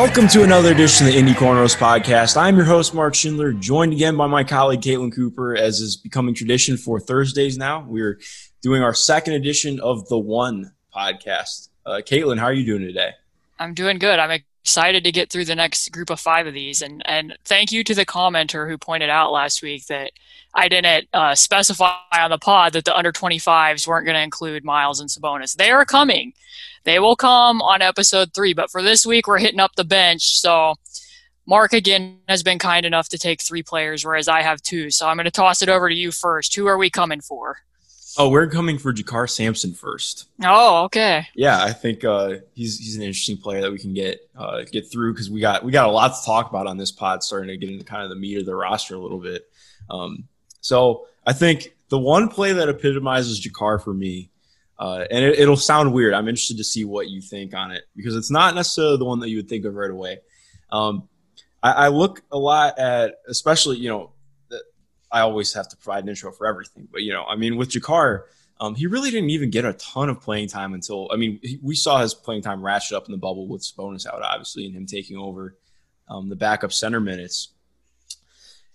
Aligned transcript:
Welcome 0.00 0.28
to 0.28 0.44
another 0.44 0.72
edition 0.72 1.06
of 1.06 1.12
the 1.12 1.18
Indy 1.18 1.34
Cornrows 1.34 1.76
podcast. 1.76 2.34
I'm 2.34 2.56
your 2.56 2.64
host, 2.64 2.94
Mark 2.94 3.14
Schindler, 3.14 3.52
joined 3.52 3.92
again 3.92 4.16
by 4.16 4.26
my 4.28 4.42
colleague, 4.42 4.80
Caitlin 4.80 5.14
Cooper, 5.14 5.54
as 5.54 5.80
is 5.80 5.94
becoming 5.94 6.34
tradition 6.34 6.78
for 6.78 6.98
Thursdays 6.98 7.58
now. 7.58 7.84
We're 7.86 8.18
doing 8.62 8.82
our 8.82 8.94
second 8.94 9.34
edition 9.34 9.78
of 9.78 10.08
the 10.08 10.16
One 10.16 10.72
podcast. 10.96 11.68
Uh, 11.84 12.00
Caitlin, 12.02 12.38
how 12.38 12.46
are 12.46 12.52
you 12.54 12.64
doing 12.64 12.80
today? 12.80 13.10
I'm 13.58 13.74
doing 13.74 13.98
good. 13.98 14.18
I'm 14.18 14.40
excited 14.64 15.04
to 15.04 15.12
get 15.12 15.28
through 15.28 15.44
the 15.44 15.54
next 15.54 15.92
group 15.92 16.08
of 16.08 16.18
five 16.18 16.46
of 16.46 16.54
these, 16.54 16.80
and 16.80 17.02
and 17.04 17.36
thank 17.44 17.70
you 17.70 17.84
to 17.84 17.94
the 17.94 18.06
commenter 18.06 18.70
who 18.70 18.78
pointed 18.78 19.10
out 19.10 19.32
last 19.32 19.62
week 19.62 19.86
that 19.88 20.12
I 20.54 20.68
didn't 20.68 21.08
uh, 21.12 21.34
specify 21.34 21.92
on 22.14 22.30
the 22.30 22.38
pod 22.38 22.72
that 22.72 22.86
the 22.86 22.96
under 22.96 23.12
25s 23.12 23.86
weren't 23.86 24.06
going 24.06 24.16
to 24.16 24.22
include 24.22 24.64
Miles 24.64 24.98
and 24.98 25.10
Sabonis. 25.10 25.56
They 25.56 25.70
are 25.70 25.84
coming. 25.84 26.32
They 26.84 26.98
will 26.98 27.16
come 27.16 27.60
on 27.62 27.82
episode 27.82 28.32
three, 28.34 28.54
but 28.54 28.70
for 28.70 28.82
this 28.82 29.04
week 29.04 29.26
we're 29.26 29.38
hitting 29.38 29.60
up 29.60 29.74
the 29.76 29.84
bench. 29.84 30.38
So 30.40 30.74
Mark 31.46 31.72
again 31.72 32.18
has 32.28 32.42
been 32.42 32.58
kind 32.58 32.86
enough 32.86 33.08
to 33.10 33.18
take 33.18 33.42
three 33.42 33.62
players, 33.62 34.04
whereas 34.04 34.28
I 34.28 34.42
have 34.42 34.62
two. 34.62 34.90
So 34.90 35.08
I'm 35.08 35.16
going 35.16 35.24
to 35.24 35.30
toss 35.30 35.62
it 35.62 35.68
over 35.68 35.88
to 35.88 35.94
you 35.94 36.12
first. 36.12 36.54
Who 36.54 36.66
are 36.66 36.78
we 36.78 36.90
coming 36.90 37.20
for? 37.20 37.58
Oh, 38.18 38.28
we're 38.28 38.48
coming 38.48 38.76
for 38.78 38.92
Jakarr 38.92 39.30
Sampson 39.30 39.72
first. 39.72 40.28
Oh, 40.42 40.84
okay. 40.84 41.28
Yeah, 41.34 41.62
I 41.62 41.72
think 41.72 42.04
uh, 42.04 42.36
he's 42.54 42.78
he's 42.78 42.96
an 42.96 43.02
interesting 43.02 43.36
player 43.36 43.60
that 43.60 43.70
we 43.70 43.78
can 43.78 43.94
get 43.94 44.28
uh, 44.36 44.62
get 44.62 44.90
through 44.90 45.12
because 45.12 45.30
we 45.30 45.40
got 45.40 45.64
we 45.64 45.70
got 45.70 45.88
a 45.88 45.92
lot 45.92 46.08
to 46.08 46.26
talk 46.26 46.50
about 46.50 46.66
on 46.66 46.76
this 46.76 46.90
pod, 46.90 47.22
starting 47.22 47.48
to 47.48 47.56
get 47.56 47.70
into 47.70 47.84
kind 47.84 48.02
of 48.02 48.10
the 48.10 48.16
meat 48.16 48.38
of 48.38 48.46
the 48.46 48.54
roster 48.54 48.96
a 48.96 48.98
little 48.98 49.20
bit. 49.20 49.48
Um, 49.88 50.28
so 50.60 51.06
I 51.24 51.32
think 51.32 51.74
the 51.88 51.98
one 51.98 52.28
play 52.28 52.52
that 52.52 52.68
epitomizes 52.68 53.40
Jakarr 53.40 53.82
for 53.82 53.94
me, 53.94 54.30
uh, 54.80 55.04
and 55.10 55.24
it, 55.24 55.38
it'll 55.38 55.56
sound 55.56 55.92
weird. 55.92 56.14
I'm 56.14 56.26
interested 56.26 56.56
to 56.56 56.64
see 56.64 56.84
what 56.84 57.08
you 57.08 57.20
think 57.20 57.54
on 57.54 57.70
it 57.70 57.84
because 57.94 58.16
it's 58.16 58.30
not 58.30 58.54
necessarily 58.54 58.96
the 58.96 59.04
one 59.04 59.20
that 59.20 59.28
you 59.28 59.36
would 59.36 59.48
think 59.48 59.66
of 59.66 59.74
right 59.74 59.90
away. 59.90 60.20
Um, 60.72 61.08
I, 61.62 61.72
I 61.72 61.88
look 61.88 62.22
a 62.32 62.38
lot 62.38 62.78
at, 62.78 63.16
especially 63.28 63.76
you 63.76 63.90
know, 63.90 64.12
the- 64.48 64.64
I 65.12 65.20
always 65.20 65.52
have 65.52 65.68
to 65.68 65.76
provide 65.76 66.04
an 66.04 66.08
intro 66.08 66.32
for 66.32 66.46
everything, 66.46 66.88
but 66.90 67.02
you 67.02 67.12
know, 67.12 67.24
I 67.24 67.36
mean, 67.36 67.58
with 67.58 67.68
Jakarr, 67.68 68.22
um, 68.58 68.74
he 68.74 68.86
really 68.86 69.10
didn't 69.10 69.30
even 69.30 69.50
get 69.50 69.66
a 69.66 69.74
ton 69.74 70.08
of 70.08 70.20
playing 70.20 70.48
time 70.48 70.72
until 70.72 71.10
I 71.12 71.16
mean, 71.16 71.40
he, 71.42 71.58
we 71.62 71.74
saw 71.74 72.00
his 72.00 72.14
playing 72.14 72.42
time 72.42 72.62
ratchet 72.62 72.96
up 72.96 73.06
in 73.06 73.12
the 73.12 73.18
bubble 73.18 73.46
with 73.46 73.62
Sabonis 73.62 74.06
out, 74.06 74.22
obviously, 74.22 74.64
and 74.64 74.74
him 74.74 74.86
taking 74.86 75.18
over 75.18 75.56
um, 76.08 76.30
the 76.30 76.36
backup 76.36 76.72
center 76.72 77.00
minutes 77.00 77.52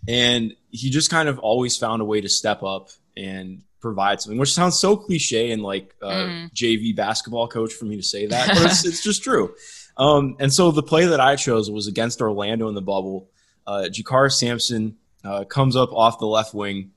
and 0.08 0.56
he 0.70 0.90
just 0.90 1.10
kind 1.10 1.28
of 1.30 1.40
always 1.40 1.78
found 1.78 2.02
a 2.02 2.06
way 2.06 2.22
to 2.22 2.30
step 2.30 2.64
up 2.64 2.90
and 3.18 3.64
provide 3.86 4.20
something, 4.22 4.40
which 4.40 4.54
sounds 4.54 4.80
so 4.80 4.98
cliche 4.98 5.52
and 5.52 5.62
like 5.62 5.94
uh, 6.02 6.10
Mhm. 6.26 6.54
JV 6.54 6.96
basketball 6.96 7.48
coach 7.48 7.72
for 7.74 7.86
me 7.86 7.96
to 7.98 8.04
say 8.04 8.26
that, 8.26 8.48
but 8.48 8.66
it's, 8.66 8.84
it's 8.90 9.04
just 9.04 9.22
true. 9.24 9.54
Um, 9.98 10.36
and 10.40 10.52
so 10.52 10.72
the 10.72 10.84
play 10.84 11.06
that 11.06 11.20
I 11.20 11.36
chose 11.36 11.70
was 11.70 11.88
against 11.88 12.22
Orlando 12.22 12.68
in 12.68 12.76
the 12.76 12.82
bubble. 12.82 13.30
Uh, 13.68 13.86
Jakarr 13.90 14.32
Sampson 14.32 14.98
uh, 15.24 15.44
comes 15.46 15.76
up 15.76 15.92
off 15.94 16.20
the 16.20 16.26
left 16.28 16.54
wing 16.54 16.92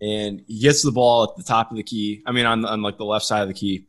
and 0.00 0.42
he 0.46 0.60
gets 0.60 0.82
the 0.82 0.92
ball 0.92 1.24
at 1.24 1.36
the 1.36 1.42
top 1.42 1.70
of 1.70 1.76
the 1.76 1.82
key. 1.82 2.22
I 2.24 2.32
mean, 2.32 2.46
on, 2.46 2.64
on 2.64 2.82
like 2.82 2.96
the 2.98 3.04
left 3.04 3.24
side 3.24 3.42
of 3.42 3.48
the 3.48 3.54
key, 3.54 3.86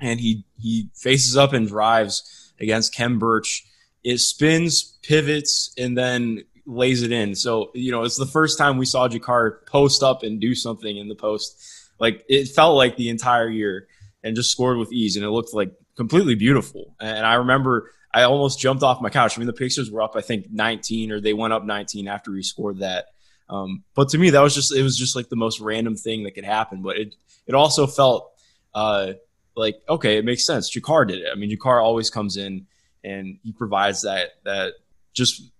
and 0.00 0.18
he 0.20 0.44
he 0.58 0.88
faces 0.94 1.36
up 1.36 1.52
and 1.52 1.66
drives 1.68 2.52
against 2.60 2.94
Khem 2.94 3.18
Birch. 3.18 3.64
It 4.04 4.18
spins, 4.18 4.98
pivots, 5.02 5.72
and 5.76 5.96
then 5.98 6.44
lays 6.72 7.02
it 7.02 7.12
in. 7.12 7.34
So, 7.34 7.70
you 7.74 7.92
know, 7.92 8.02
it's 8.02 8.16
the 8.16 8.26
first 8.26 8.58
time 8.58 8.78
we 8.78 8.86
saw 8.86 9.08
Jakarr 9.08 9.66
post 9.66 10.02
up 10.02 10.22
and 10.22 10.40
do 10.40 10.54
something 10.54 10.96
in 10.96 11.08
the 11.08 11.14
post. 11.14 11.90
Like 11.98 12.24
it 12.28 12.48
felt 12.48 12.76
like 12.76 12.96
the 12.96 13.08
entire 13.08 13.48
year 13.48 13.86
and 14.24 14.34
just 14.34 14.50
scored 14.50 14.78
with 14.78 14.92
ease 14.92 15.16
and 15.16 15.24
it 15.24 15.30
looked 15.30 15.54
like 15.54 15.72
completely 15.96 16.34
beautiful. 16.34 16.94
And 17.00 17.26
I 17.26 17.34
remember 17.34 17.90
I 18.14 18.22
almost 18.22 18.58
jumped 18.58 18.82
off 18.82 19.00
my 19.00 19.10
couch. 19.10 19.36
I 19.36 19.40
mean, 19.40 19.46
the 19.46 19.52
Pacers 19.52 19.90
were 19.90 20.02
up, 20.02 20.16
I 20.16 20.20
think 20.20 20.50
19 20.50 21.12
or 21.12 21.20
they 21.20 21.32
went 21.32 21.52
up 21.52 21.64
19 21.64 22.08
after 22.08 22.34
he 22.34 22.42
scored 22.42 22.78
that. 22.78 23.06
Um, 23.48 23.84
but 23.94 24.10
to 24.10 24.18
me, 24.18 24.30
that 24.30 24.40
was 24.40 24.54
just, 24.54 24.74
it 24.74 24.82
was 24.82 24.96
just 24.96 25.14
like 25.16 25.28
the 25.28 25.36
most 25.36 25.60
random 25.60 25.96
thing 25.96 26.24
that 26.24 26.32
could 26.32 26.44
happen. 26.44 26.82
But 26.82 26.96
it, 26.96 27.14
it 27.46 27.54
also 27.54 27.86
felt, 27.86 28.32
uh, 28.74 29.14
like, 29.54 29.82
okay, 29.88 30.16
it 30.16 30.24
makes 30.24 30.46
sense. 30.46 30.74
Jakarr 30.74 31.06
did 31.06 31.18
it. 31.20 31.28
I 31.30 31.34
mean, 31.34 31.54
Jakarr 31.54 31.82
always 31.82 32.08
comes 32.08 32.36
in 32.36 32.66
and 33.04 33.38
he 33.42 33.52
provides 33.52 34.02
that, 34.02 34.30
that 34.44 34.74
just 35.12 35.51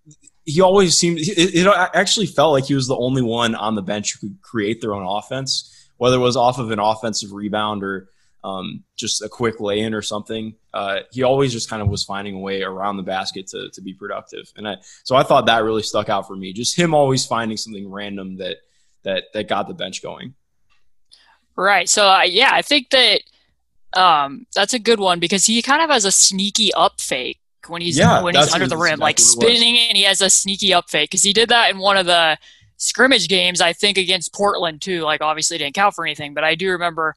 he 0.45 0.61
always 0.61 0.97
seemed 0.97 1.19
it, 1.19 1.29
it 1.29 1.67
actually 1.95 2.27
felt 2.27 2.53
like 2.53 2.65
he 2.65 2.75
was 2.75 2.89
the 2.89 2.97
only 2.97 3.23
one 3.23 3.55
on 3.55 3.75
the 3.75 3.83
bench 3.83 4.15
who 4.15 4.29
could 4.29 4.43
create 4.43 4.81
their 4.81 4.95
own 4.95 5.07
offense, 5.07 5.89
whether 5.99 6.17
it 6.17 6.21
was 6.21 6.37
off 6.37 6.59
of 6.59 6.71
an 6.71 6.79
offensive 6.79 7.33
rebound 7.33 7.83
or 7.83 8.09
um, 8.45 8.83
just 8.97 9.23
a 9.23 9.29
quick 9.29 9.61
lay 9.61 9.81
in 9.81 9.95
or 9.95 10.03
something. 10.03 10.55
Uh, 10.75 11.01
he 11.13 11.23
always 11.23 11.53
just 11.53 11.71
kind 11.71 11.81
of 11.81 11.89
was 11.89 12.03
finding 12.03 12.35
a 12.35 12.39
way 12.39 12.63
around 12.63 12.97
the 12.97 13.03
basket 13.03 13.47
to, 13.49 13.71
to 13.71 13.81
be 13.81 13.95
productive. 13.95 14.53
And 14.57 14.67
I, 14.67 14.77
so 15.05 15.15
I 15.15 15.23
thought 15.23 15.47
that 15.47 15.63
really 15.63 15.83
stuck 15.83 16.09
out 16.09 16.27
for 16.27 16.35
me. 16.35 16.53
Just 16.53 16.77
him 16.77 16.93
always 16.93 17.25
finding 17.25 17.57
something 17.57 17.89
random 17.89 18.39
that, 18.39 18.57
that, 19.05 19.25
that 19.35 19.49
got 19.49 19.69
the 19.69 19.75
bench 19.75 20.03
going. 20.03 20.35
Right. 21.55 21.89
So 21.89 22.09
uh, 22.09 22.23
yeah, 22.23 22.51
I 22.53 22.63
think 22.63 22.91
that 22.91 23.23
um, 23.93 24.47
that's 24.55 24.75
a 24.75 24.79
good 24.79 24.99
one 24.99 25.21
because 25.21 25.47
he 25.47 25.63
kind 25.63 25.83
of 25.83 25.91
has 25.91 26.05
a 26.05 26.11
sneaky 26.11 26.73
up 26.75 27.01
fake 27.01 27.39
when 27.69 27.83
he's 27.83 27.99
Yeah, 27.99 28.23
when 28.23 28.35
he's 28.35 28.53
under 28.53 28.67
the 28.67 28.75
exactly 28.75 28.91
rim, 28.91 28.99
like 29.01 29.19
it 29.19 29.23
was. 29.23 29.33
spinning, 29.33 29.79
and 29.89 29.97
he 29.97 30.05
has 30.05 30.21
a 30.21 30.31
sneaky 30.31 30.73
up 30.75 30.91
fake 30.91 31.11
because 31.11 31.23
he 31.23 31.33
did 31.33 31.49
that 31.51 31.71
in 31.71 31.79
one 31.79 31.97
of 31.97 32.07
the 32.07 32.39
scrimmage 32.77 33.29
games, 33.29 33.61
I 33.61 33.73
think, 33.73 33.99
against 33.99 34.33
Portland 34.35 34.81
too. 34.83 35.03
Like 35.03 35.21
obviously 35.21 35.59
didn't 35.59 35.75
count 35.75 35.95
for 35.95 36.05
anything, 36.05 36.35
but 36.35 36.45
I 36.45 36.55
do 36.55 36.71
remember 36.71 37.17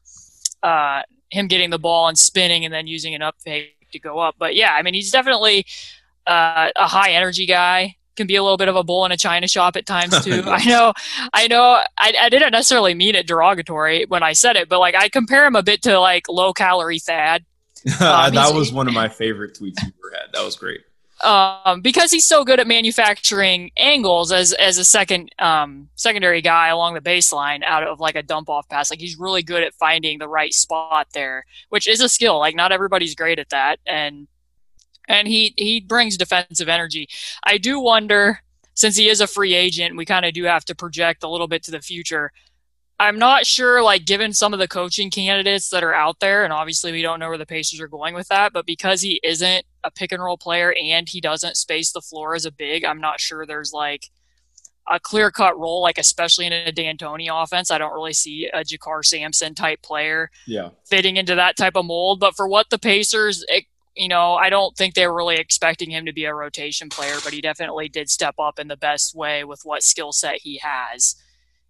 uh, 0.62 1.02
him 1.30 1.48
getting 1.48 1.70
the 1.70 1.78
ball 1.78 2.08
and 2.08 2.18
spinning 2.18 2.64
and 2.64 2.72
then 2.72 2.86
using 2.86 3.14
an 3.14 3.22
up 3.22 3.36
fake 3.40 3.74
to 3.92 3.98
go 3.98 4.18
up. 4.18 4.36
But 4.38 4.54
yeah, 4.54 4.72
I 4.74 4.82
mean 4.82 4.94
he's 4.94 5.10
definitely 5.10 5.66
uh, 6.26 6.70
a 6.76 6.86
high 6.86 7.12
energy 7.12 7.46
guy. 7.46 7.96
Can 8.16 8.26
be 8.26 8.36
a 8.36 8.42
little 8.42 8.56
bit 8.56 8.68
of 8.68 8.76
a 8.76 8.82
bull 8.82 9.04
in 9.04 9.12
a 9.12 9.16
china 9.18 9.46
shop 9.46 9.76
at 9.76 9.84
times 9.84 10.24
too. 10.24 10.42
I 10.46 10.64
know, 10.64 10.94
I 11.34 11.48
know. 11.48 11.82
I, 11.98 12.14
I 12.18 12.28
didn't 12.30 12.52
necessarily 12.52 12.94
mean 12.94 13.14
it 13.14 13.26
derogatory 13.26 14.06
when 14.06 14.22
I 14.22 14.32
said 14.32 14.56
it, 14.56 14.70
but 14.70 14.78
like 14.78 14.94
I 14.94 15.10
compare 15.10 15.44
him 15.44 15.54
a 15.54 15.62
bit 15.62 15.82
to 15.82 16.00
like 16.00 16.26
low 16.26 16.54
calorie 16.54 16.98
Thad 16.98 17.44
that 18.00 18.52
was 18.52 18.72
one 18.72 18.88
of 18.88 18.94
my 18.94 19.08
favorite 19.08 19.54
tweets 19.54 19.80
you 19.82 19.92
ever 19.98 20.16
had. 20.20 20.32
That 20.32 20.44
was 20.44 20.56
great. 20.56 20.80
um, 21.22 21.80
because 21.80 22.10
he's 22.10 22.24
so 22.24 22.44
good 22.44 22.58
at 22.58 22.66
manufacturing 22.66 23.70
angles 23.76 24.32
as 24.32 24.52
as 24.54 24.76
a 24.76 24.84
second 24.84 25.30
um, 25.38 25.88
secondary 25.94 26.42
guy 26.42 26.68
along 26.68 26.94
the 26.94 27.00
baseline 27.00 27.62
out 27.62 27.84
of 27.84 28.00
like 28.00 28.16
a 28.16 28.22
dump 28.24 28.48
off 28.50 28.68
pass. 28.68 28.90
Like 28.90 28.98
he's 28.98 29.16
really 29.16 29.42
good 29.42 29.62
at 29.62 29.72
finding 29.72 30.18
the 30.18 30.28
right 30.28 30.52
spot 30.52 31.06
there, 31.14 31.44
which 31.68 31.86
is 31.86 32.00
a 32.00 32.08
skill. 32.08 32.38
Like 32.38 32.56
not 32.56 32.72
everybody's 32.72 33.14
great 33.14 33.38
at 33.38 33.50
that, 33.50 33.78
and 33.86 34.26
and 35.06 35.28
he 35.28 35.54
he 35.56 35.80
brings 35.80 36.16
defensive 36.16 36.68
energy. 36.68 37.08
I 37.44 37.56
do 37.58 37.78
wonder 37.78 38.40
since 38.74 38.96
he 38.96 39.08
is 39.08 39.22
a 39.22 39.26
free 39.26 39.54
agent, 39.54 39.96
we 39.96 40.04
kind 40.04 40.26
of 40.26 40.34
do 40.34 40.44
have 40.44 40.64
to 40.66 40.74
project 40.74 41.24
a 41.24 41.28
little 41.28 41.48
bit 41.48 41.62
to 41.62 41.70
the 41.70 41.80
future. 41.80 42.30
I'm 42.98 43.18
not 43.18 43.44
sure, 43.44 43.82
like, 43.82 44.06
given 44.06 44.32
some 44.32 44.54
of 44.54 44.58
the 44.58 44.68
coaching 44.68 45.10
candidates 45.10 45.68
that 45.68 45.84
are 45.84 45.92
out 45.92 46.20
there, 46.20 46.44
and 46.44 46.52
obviously 46.52 46.92
we 46.92 47.02
don't 47.02 47.20
know 47.20 47.28
where 47.28 47.36
the 47.36 47.44
Pacers 47.44 47.80
are 47.80 47.88
going 47.88 48.14
with 48.14 48.28
that, 48.28 48.54
but 48.54 48.64
because 48.64 49.02
he 49.02 49.20
isn't 49.22 49.66
a 49.84 49.90
pick 49.90 50.12
and 50.12 50.22
roll 50.22 50.38
player 50.38 50.74
and 50.80 51.06
he 51.08 51.20
doesn't 51.20 51.58
space 51.58 51.92
the 51.92 52.00
floor 52.00 52.34
as 52.34 52.46
a 52.46 52.50
big, 52.50 52.84
I'm 52.84 53.00
not 53.00 53.20
sure 53.20 53.44
there's 53.44 53.72
like 53.72 54.10
a 54.88 54.98
clear 54.98 55.30
cut 55.30 55.58
role, 55.58 55.82
like 55.82 55.98
especially 55.98 56.46
in 56.46 56.54
a 56.54 56.72
D'Antoni 56.72 57.28
offense. 57.30 57.70
I 57.70 57.76
don't 57.76 57.92
really 57.92 58.14
see 58.14 58.48
a 58.52 58.60
JaKarr 58.60 59.04
Sampson 59.04 59.54
type 59.54 59.82
player 59.82 60.30
yeah. 60.46 60.70
fitting 60.88 61.18
into 61.18 61.34
that 61.34 61.56
type 61.56 61.76
of 61.76 61.84
mold. 61.84 62.18
But 62.18 62.34
for 62.34 62.48
what 62.48 62.70
the 62.70 62.78
Pacers, 62.78 63.44
it, 63.48 63.64
you 63.94 64.08
know, 64.08 64.34
I 64.34 64.48
don't 64.48 64.74
think 64.74 64.94
they 64.94 65.06
were 65.06 65.14
really 65.14 65.36
expecting 65.36 65.90
him 65.90 66.06
to 66.06 66.12
be 66.12 66.24
a 66.24 66.34
rotation 66.34 66.88
player, 66.88 67.16
but 67.22 67.34
he 67.34 67.42
definitely 67.42 67.88
did 67.90 68.08
step 68.08 68.36
up 68.38 68.58
in 68.58 68.68
the 68.68 68.76
best 68.76 69.14
way 69.14 69.44
with 69.44 69.60
what 69.64 69.82
skill 69.82 70.12
set 70.12 70.36
he 70.36 70.60
has 70.62 71.16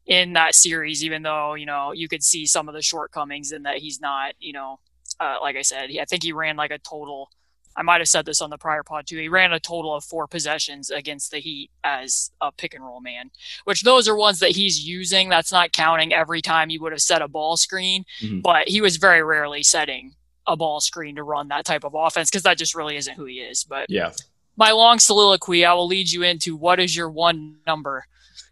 in 0.06 0.34
that 0.34 0.54
series, 0.54 1.04
even 1.04 1.22
though, 1.22 1.54
you 1.54 1.66
know, 1.66 1.92
you 1.92 2.08
could 2.08 2.22
see 2.22 2.46
some 2.46 2.68
of 2.68 2.74
the 2.74 2.82
shortcomings 2.82 3.52
in 3.52 3.62
that 3.64 3.78
he's 3.78 4.00
not, 4.00 4.34
you 4.38 4.52
know, 4.52 4.78
uh, 5.20 5.36
like 5.40 5.56
I 5.56 5.62
said, 5.62 5.90
he, 5.90 6.00
I 6.00 6.04
think 6.04 6.22
he 6.22 6.32
ran 6.32 6.56
like 6.56 6.70
a 6.70 6.78
total 6.78 7.30
I 7.76 7.82
might 7.82 8.00
have 8.00 8.08
said 8.08 8.24
this 8.24 8.40
on 8.40 8.50
the 8.50 8.56
prior 8.56 8.82
pod 8.82 9.06
too. 9.06 9.18
He 9.18 9.28
ran 9.28 9.52
a 9.52 9.60
total 9.60 9.94
of 9.94 10.02
four 10.02 10.26
possessions 10.26 10.90
against 10.90 11.30
the 11.30 11.38
Heat 11.38 11.70
as 11.84 12.30
a 12.40 12.50
pick 12.50 12.74
and 12.74 12.82
roll 12.82 13.00
man, 13.00 13.30
which 13.64 13.82
those 13.82 14.08
are 14.08 14.16
ones 14.16 14.38
that 14.38 14.52
he's 14.52 14.86
using. 14.86 15.28
That's 15.28 15.52
not 15.52 15.72
counting 15.72 16.14
every 16.14 16.40
time 16.40 16.70
he 16.70 16.78
would 16.78 16.92
have 16.92 17.02
set 17.02 17.20
a 17.20 17.28
ball 17.28 17.56
screen, 17.56 18.04
mm-hmm. 18.20 18.40
but 18.40 18.68
he 18.68 18.80
was 18.80 18.96
very 18.96 19.22
rarely 19.22 19.62
setting 19.62 20.14
a 20.46 20.56
ball 20.56 20.80
screen 20.80 21.16
to 21.16 21.22
run 21.22 21.48
that 21.48 21.66
type 21.66 21.84
of 21.84 21.94
offense 21.94 22.30
because 22.30 22.44
that 22.44 22.56
just 22.56 22.74
really 22.74 22.96
isn't 22.96 23.14
who 23.14 23.26
he 23.26 23.40
is. 23.40 23.64
But 23.64 23.90
yeah, 23.90 24.12
my 24.56 24.70
long 24.72 24.98
soliloquy, 24.98 25.66
I 25.66 25.74
will 25.74 25.86
lead 25.86 26.10
you 26.10 26.22
into 26.22 26.56
what 26.56 26.80
is 26.80 26.96
your 26.96 27.10
one 27.10 27.56
number 27.66 28.06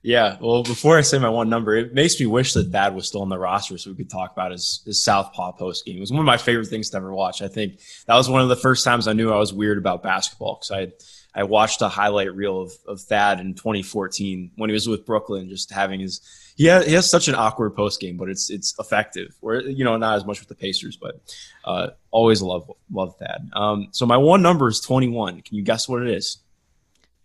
yeah. 0.04 0.36
Well, 0.38 0.62
before 0.62 0.98
I 0.98 1.00
say 1.00 1.18
my 1.18 1.30
one 1.30 1.48
number, 1.48 1.74
it 1.74 1.94
makes 1.94 2.20
me 2.20 2.26
wish 2.26 2.52
that 2.52 2.70
Thad 2.70 2.94
was 2.94 3.08
still 3.08 3.22
on 3.22 3.30
the 3.30 3.38
roster 3.38 3.78
so 3.78 3.88
we 3.88 3.96
could 3.96 4.10
talk 4.10 4.32
about 4.32 4.52
his, 4.52 4.82
his 4.84 5.02
Southpaw 5.02 5.52
post 5.52 5.86
game. 5.86 5.96
It 5.96 6.00
was 6.00 6.12
one 6.12 6.20
of 6.20 6.26
my 6.26 6.36
favorite 6.36 6.66
things 6.66 6.90
to 6.90 6.98
ever 6.98 7.14
watch. 7.14 7.40
I 7.40 7.48
think 7.48 7.80
that 8.06 8.14
was 8.14 8.28
one 8.28 8.42
of 8.42 8.50
the 8.50 8.56
first 8.56 8.84
times 8.84 9.08
I 9.08 9.14
knew 9.14 9.32
I 9.32 9.38
was 9.38 9.54
weird 9.54 9.78
about 9.78 10.02
basketball 10.02 10.60
because 10.60 10.70
I 10.70 11.40
I 11.40 11.44
watched 11.44 11.80
a 11.80 11.88
highlight 11.88 12.34
reel 12.34 12.60
of, 12.60 12.72
of 12.86 13.00
Thad 13.00 13.40
in 13.40 13.54
2014 13.54 14.52
when 14.56 14.68
he 14.68 14.74
was 14.74 14.86
with 14.86 15.06
Brooklyn, 15.06 15.48
just 15.48 15.72
having 15.72 16.00
his 16.00 16.20
he 16.56 16.66
has, 16.66 16.86
he 16.86 16.92
has 16.92 17.08
such 17.10 17.26
an 17.28 17.34
awkward 17.34 17.74
post 17.74 17.98
game, 17.98 18.18
but 18.18 18.28
it's 18.28 18.50
it's 18.50 18.78
effective. 18.78 19.34
Where 19.40 19.62
you 19.62 19.84
know 19.84 19.96
not 19.96 20.18
as 20.18 20.26
much 20.26 20.38
with 20.38 20.50
the 20.50 20.54
Pacers, 20.54 20.98
but 20.98 21.20
uh, 21.64 21.88
always 22.10 22.42
love 22.42 22.70
love 22.92 23.16
Thad. 23.16 23.48
Um, 23.54 23.88
so 23.92 24.04
my 24.04 24.18
one 24.18 24.42
number 24.42 24.68
is 24.68 24.80
21. 24.80 25.40
Can 25.40 25.56
you 25.56 25.62
guess 25.62 25.88
what 25.88 26.02
it 26.02 26.10
is? 26.10 26.40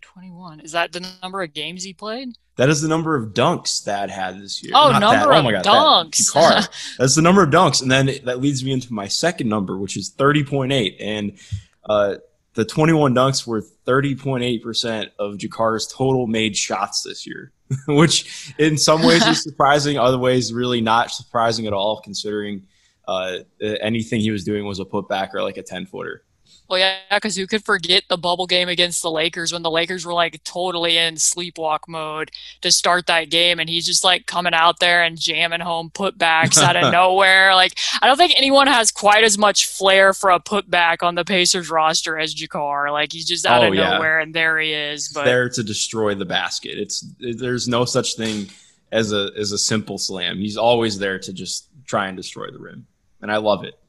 21. 0.02 0.62
Is 0.62 0.72
that 0.72 0.94
the 0.94 1.06
number 1.22 1.42
of 1.42 1.54
games 1.54 1.84
he 1.84 1.94
played? 1.94 2.30
That 2.60 2.68
is 2.68 2.82
the 2.82 2.90
number 2.90 3.16
of 3.16 3.30
dunks 3.30 3.82
Thad 3.86 4.10
had 4.10 4.42
this 4.42 4.62
year. 4.62 4.74
Oh, 4.76 4.92
Not 4.92 5.00
number 5.00 5.30
that. 5.30 5.40
Oh 5.40 5.42
my 5.42 5.52
God, 5.54 5.64
dunks. 5.64 6.34
That, 6.34 6.70
That's 7.00 7.16
the 7.16 7.22
number 7.22 7.42
of 7.42 7.52
dunks. 7.52 7.82
And 7.82 7.90
then 7.90 8.10
that 8.26 8.42
leads 8.42 8.66
me 8.66 8.74
into 8.74 8.92
my 8.92 9.08
second 9.08 9.48
number, 9.48 9.78
which 9.78 9.96
is 9.96 10.12
30.8. 10.12 10.98
And 11.00 11.40
uh, 11.86 12.16
the 12.56 12.66
21 12.66 13.16
dunks 13.16 13.48
were 13.48 13.64
30.8% 13.88 15.10
of 15.18 15.36
JaKarr's 15.36 15.88
total 15.88 16.28
made 16.28 16.58
shots 16.58 17.04
this 17.04 17.26
year, 17.26 17.54
which 17.88 18.54
in 18.60 18.78
some 18.78 19.04
ways 19.04 19.26
is 19.26 19.42
surprising, 19.44 19.98
other 19.98 20.18
ways 20.18 20.52
really 20.52 20.82
not 20.82 21.12
surprising 21.12 21.66
at 21.66 21.72
all, 21.72 22.02
considering 22.02 22.68
uh, 23.08 23.38
anything 23.62 24.20
he 24.20 24.32
was 24.32 24.44
doing 24.44 24.66
was 24.66 24.82
a 24.82 24.86
putback 24.86 25.34
or 25.34 25.44
like 25.44 25.56
a 25.56 25.64
10 25.64 25.86
footer. 25.86 26.26
Well, 26.70 26.78
yeah, 26.78 26.98
because 27.12 27.36
who 27.36 27.48
could 27.48 27.66
forget 27.66 28.04
the 28.10 28.18
bubble 28.18 28.46
game 28.46 28.70
against 28.70 29.02
the 29.02 29.10
Lakers 29.10 29.52
when 29.52 29.64
the 29.64 29.72
Lakers 29.72 30.06
were 30.06 30.14
like 30.14 30.44
totally 30.44 30.98
in 30.98 31.16
sleepwalk 31.16 31.80
mode 31.88 32.30
to 32.62 32.72
start 32.72 33.08
that 33.08 33.32
game, 33.32 33.60
and 33.60 33.68
he's 33.68 33.88
just 33.88 34.04
like 34.04 34.28
coming 34.28 34.54
out 34.54 34.80
there 34.80 35.02
and 35.02 35.20
jamming 35.20 35.62
home 35.62 35.90
putbacks 35.90 36.62
out 36.62 36.76
of 36.76 36.92
nowhere. 36.94 37.56
Like, 37.56 37.74
I 38.04 38.08
don't 38.08 38.18
think 38.18 38.34
anyone 38.38 38.68
has 38.68 38.92
quite 38.92 39.24
as 39.24 39.36
much 39.36 39.66
flair 39.66 40.14
for 40.14 40.30
a 40.30 40.40
putback 40.40 41.02
on 41.02 41.16
the 41.16 41.26
Pacers 41.26 41.72
roster 41.72 42.20
as 42.20 42.36
JaKarr. 42.36 42.92
Like, 42.92 43.14
he's 43.14 43.26
just 43.26 43.48
out 43.48 43.64
oh, 43.64 43.70
of 43.70 43.74
yeah. 43.74 43.90
nowhere, 43.90 44.20
and 44.20 44.32
there 44.32 44.60
he 44.60 44.72
is. 44.72 45.10
But 45.10 45.26
there 45.26 45.50
to 45.50 45.64
destroy 45.64 46.14
the 46.14 46.26
basket. 46.26 46.78
It's 46.78 47.04
there's 47.20 47.68
no 47.68 47.84
such 47.84 48.16
thing 48.16 48.48
as 48.92 49.12
a 49.12 49.32
as 49.36 49.54
a 49.54 49.58
simple 49.58 49.98
slam. 49.98 50.38
He's 50.38 50.58
always 50.58 51.00
there 51.00 51.18
to 51.18 51.34
just 51.34 51.68
try 51.88 52.10
and 52.10 52.16
destroy 52.16 52.52
the 52.52 52.60
rim, 52.60 52.86
and 53.24 53.32
I 53.32 53.38
love 53.38 53.64
it 53.64 53.80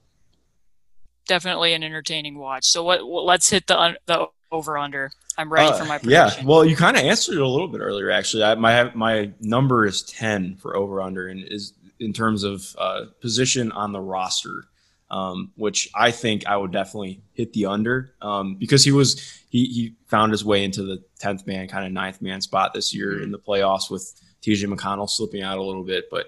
definitely 1.31 1.75
an 1.75 1.85
entertaining 1.85 2.37
watch. 2.37 2.67
So 2.67 2.83
what? 2.83 3.05
let's 3.05 3.49
hit 3.49 3.67
the 3.67 3.97
the 4.07 4.27
over 4.51 4.77
under. 4.77 5.13
I'm 5.39 5.51
ready 5.51 5.69
uh, 5.69 5.79
for 5.79 5.85
my 5.85 5.99
prediction. 5.99 6.45
Yeah, 6.45 6.45
well, 6.45 6.65
you 6.65 6.77
kind 6.77 6.97
of 6.97 7.05
answered 7.05 7.37
it 7.37 7.41
a 7.41 7.47
little 7.47 7.69
bit 7.69 7.81
earlier. 7.81 8.11
Actually, 8.11 8.43
I, 8.43 8.57
my 8.57 8.91
my 8.95 9.31
number 9.41 9.87
is 9.87 10.03
ten 10.03 10.57
for 10.57 10.77
over 10.77 11.01
under, 11.01 11.29
and 11.29 11.43
is 11.49 11.73
in 12.01 12.13
terms 12.13 12.43
of 12.43 12.67
uh, 12.77 13.05
position 13.21 13.71
on 13.73 13.93
the 13.93 14.01
roster, 14.01 14.65
um, 15.11 15.53
which 15.55 15.89
I 15.95 16.11
think 16.11 16.47
I 16.47 16.57
would 16.57 16.73
definitely 16.73 17.23
hit 17.33 17.53
the 17.53 17.67
under 17.67 18.13
um, 18.21 18.57
because 18.57 18.85
he 18.85 18.91
was 18.91 19.41
he 19.49 19.67
he 19.67 19.95
found 20.09 20.33
his 20.33 20.45
way 20.45 20.65
into 20.65 20.83
the 20.83 21.03
tenth 21.21 21.47
man, 21.47 21.69
kind 21.69 21.87
of 21.87 21.93
ninth 21.93 22.21
man 22.21 22.41
spot 22.41 22.75
this 22.75 22.93
year 22.93 23.13
mm-hmm. 23.13 23.25
in 23.25 23.31
the 23.31 23.39
playoffs 23.39 23.89
with 23.89 24.13
T.J. 24.43 24.67
McConnell 24.67 25.09
slipping 25.09 25.43
out 25.43 25.59
a 25.59 25.63
little 25.63 25.85
bit, 25.85 26.11
but. 26.11 26.27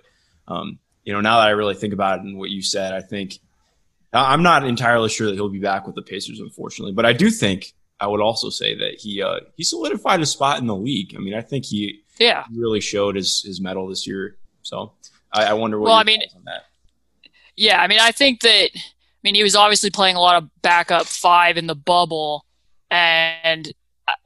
Um, 0.49 0.79
you 1.05 1.13
know, 1.13 1.21
now 1.21 1.39
that 1.39 1.49
I 1.49 1.51
really 1.51 1.75
think 1.75 1.93
about 1.93 2.19
it 2.19 2.25
and 2.25 2.39
what 2.39 2.51
you 2.51 2.63
said, 2.63 2.93
I 2.93 3.01
think 3.01 3.39
I'm 4.13 4.43
not 4.43 4.67
entirely 4.67 5.09
sure 5.09 5.27
that 5.27 5.35
he'll 5.35 5.49
be 5.49 5.59
back 5.59 5.87
with 5.87 5.95
the 5.95 6.03
Pacers, 6.03 6.41
unfortunately, 6.41 6.93
but 6.93 7.07
I 7.07 7.13
do 7.13 7.31
think 7.31 7.73
I 7.99 8.07
would 8.07 8.21
also 8.21 8.51
say 8.51 8.75
that 8.75 8.95
he 8.99 9.23
uh, 9.23 9.41
he 9.57 9.65
solidified 9.65 10.21
a 10.21 10.27
spot 10.27 10.59
in 10.59 10.67
the 10.67 10.77
league. 10.77 11.15
I 11.17 11.21
mean, 11.21 11.35
I 11.35 11.41
think 11.41 11.65
he 11.65 12.03
yeah 12.19 12.45
really 12.55 12.81
showed 12.81 13.17
his 13.17 13.43
his 13.43 13.61
mettle 13.61 13.87
this 13.87 14.07
year. 14.07 14.37
So 14.63 14.93
I, 15.33 15.45
I 15.45 15.53
wonder 15.55 15.79
what. 15.79 15.87
Well, 15.87 15.97
I 15.97 16.05
mean, 16.05 16.21
yeah, 17.57 17.81
I 17.81 17.87
mean, 17.87 18.01
I 18.01 18.13
think 18.13 18.41
that 18.41 18.71
I 18.75 18.81
mean 19.23 19.35
he 19.35 19.43
was 19.43 19.55
obviously 19.55 19.91
playing 19.91 20.17
a 20.17 20.21
lot 20.21 20.43
of 20.43 20.51
backup 20.63 21.07
five 21.07 21.57
in 21.57 21.67
the 21.67 21.77
bubble, 21.77 22.45
and 22.91 23.73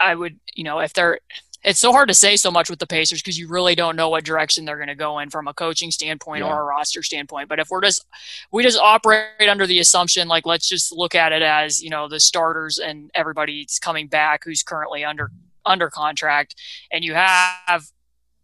I 0.00 0.14
would 0.14 0.38
you 0.54 0.64
know 0.64 0.80
if 0.80 0.94
they're 0.94 1.20
it's 1.66 1.80
so 1.80 1.90
hard 1.90 2.06
to 2.06 2.14
say 2.14 2.36
so 2.36 2.48
much 2.48 2.70
with 2.70 2.78
the 2.78 2.86
Pacers 2.86 3.20
because 3.20 3.36
you 3.36 3.48
really 3.48 3.74
don't 3.74 3.96
know 3.96 4.08
what 4.08 4.24
direction 4.24 4.64
they're 4.64 4.76
going 4.76 4.86
to 4.86 4.94
go 4.94 5.18
in 5.18 5.30
from 5.30 5.48
a 5.48 5.52
coaching 5.52 5.90
standpoint 5.90 6.44
yeah. 6.44 6.48
or 6.48 6.60
a 6.60 6.64
roster 6.64 7.02
standpoint. 7.02 7.48
But 7.48 7.58
if 7.58 7.68
we're 7.70 7.80
just 7.80 8.06
we 8.52 8.62
just 8.62 8.78
operate 8.78 9.48
under 9.48 9.66
the 9.66 9.80
assumption 9.80 10.28
like 10.28 10.46
let's 10.46 10.68
just 10.68 10.92
look 10.92 11.16
at 11.16 11.32
it 11.32 11.42
as 11.42 11.82
you 11.82 11.90
know 11.90 12.08
the 12.08 12.20
starters 12.20 12.78
and 12.78 13.10
everybody's 13.14 13.80
coming 13.80 14.06
back 14.06 14.44
who's 14.44 14.62
currently 14.62 15.04
under 15.04 15.32
under 15.66 15.90
contract, 15.90 16.54
and 16.92 17.04
you 17.04 17.14
have 17.14 17.88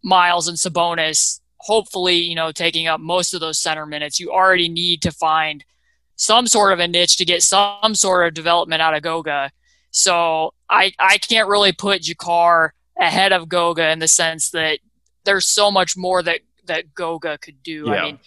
Miles 0.03 0.49
and 0.49 0.57
Sabonis 0.57 1.39
hopefully 1.57 2.17
you 2.17 2.35
know 2.35 2.51
taking 2.51 2.87
up 2.87 2.99
most 2.99 3.33
of 3.33 3.39
those 3.39 3.57
center 3.57 3.85
minutes. 3.85 4.19
You 4.19 4.31
already 4.31 4.67
need 4.67 5.01
to 5.03 5.11
find 5.11 5.63
some 6.17 6.45
sort 6.45 6.73
of 6.73 6.79
a 6.79 6.89
niche 6.89 7.15
to 7.17 7.25
get 7.25 7.41
some 7.41 7.95
sort 7.95 8.27
of 8.27 8.33
development 8.33 8.81
out 8.81 8.93
of 8.93 9.01
Goga. 9.01 9.49
So 9.91 10.53
I 10.69 10.91
I 10.99 11.19
can't 11.19 11.47
really 11.47 11.71
put 11.71 12.01
JaKarr– 12.01 12.71
ahead 12.97 13.31
of 13.31 13.49
Goga 13.49 13.89
in 13.89 13.99
the 13.99 14.07
sense 14.07 14.49
that 14.51 14.79
there's 15.25 15.45
so 15.45 15.71
much 15.71 15.95
more 15.97 16.21
that 16.23 16.41
that 16.65 16.93
Goga 16.93 17.37
could 17.37 17.61
do. 17.63 17.85
Yeah. 17.87 17.93
I 17.93 18.05
mean, 18.05 18.19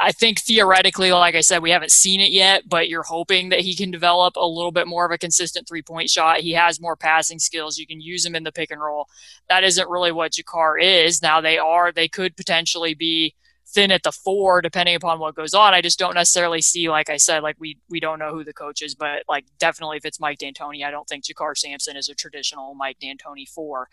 I 0.00 0.12
think 0.12 0.40
theoretically, 0.40 1.12
like 1.12 1.34
I 1.34 1.40
said, 1.40 1.62
we 1.62 1.70
haven't 1.70 1.92
seen 1.92 2.20
it 2.20 2.30
yet, 2.30 2.68
but 2.68 2.88
you're 2.88 3.02
hoping 3.02 3.50
that 3.50 3.60
he 3.60 3.74
can 3.74 3.90
develop 3.90 4.36
a 4.36 4.46
little 4.46 4.72
bit 4.72 4.86
more 4.86 5.04
of 5.04 5.12
a 5.12 5.18
consistent 5.18 5.68
three 5.68 5.82
point 5.82 6.10
shot. 6.10 6.40
He 6.40 6.52
has 6.52 6.80
more 6.80 6.96
passing 6.96 7.38
skills. 7.38 7.78
You 7.78 7.86
can 7.86 8.00
use 8.00 8.24
him 8.24 8.34
in 8.34 8.42
the 8.42 8.52
pick 8.52 8.70
and 8.70 8.80
roll. 8.80 9.08
That 9.48 9.64
isn't 9.64 9.88
really 9.88 10.12
what 10.12 10.32
JaKarr 10.32 10.82
is. 10.82 11.22
Now 11.22 11.40
they 11.40 11.58
are, 11.58 11.92
they 11.92 12.08
could 12.08 12.36
potentially 12.36 12.94
be 12.94 13.34
thin 13.76 13.90
at 13.92 14.02
the 14.02 14.10
four, 14.10 14.62
depending 14.62 14.96
upon 14.96 15.18
what 15.18 15.34
goes 15.34 15.52
on. 15.52 15.74
I 15.74 15.82
just 15.82 15.98
don't 15.98 16.14
necessarily 16.14 16.62
see, 16.62 16.88
like 16.88 17.10
I 17.10 17.18
said, 17.18 17.42
like 17.42 17.56
we 17.60 17.78
we 17.90 18.00
don't 18.00 18.18
know 18.18 18.32
who 18.32 18.42
the 18.42 18.54
coach 18.54 18.80
is, 18.80 18.94
but 18.94 19.22
like 19.28 19.44
definitely 19.58 19.98
if 19.98 20.06
it's 20.06 20.18
Mike 20.18 20.38
D'Antoni, 20.38 20.84
I 20.84 20.90
don't 20.90 21.06
think 21.06 21.24
JaKarr 21.24 21.56
Sampson 21.56 21.94
is 21.94 22.08
a 22.08 22.14
traditional 22.14 22.74
Mike 22.74 22.98
D'Antoni 22.98 23.46
four. 23.46 23.88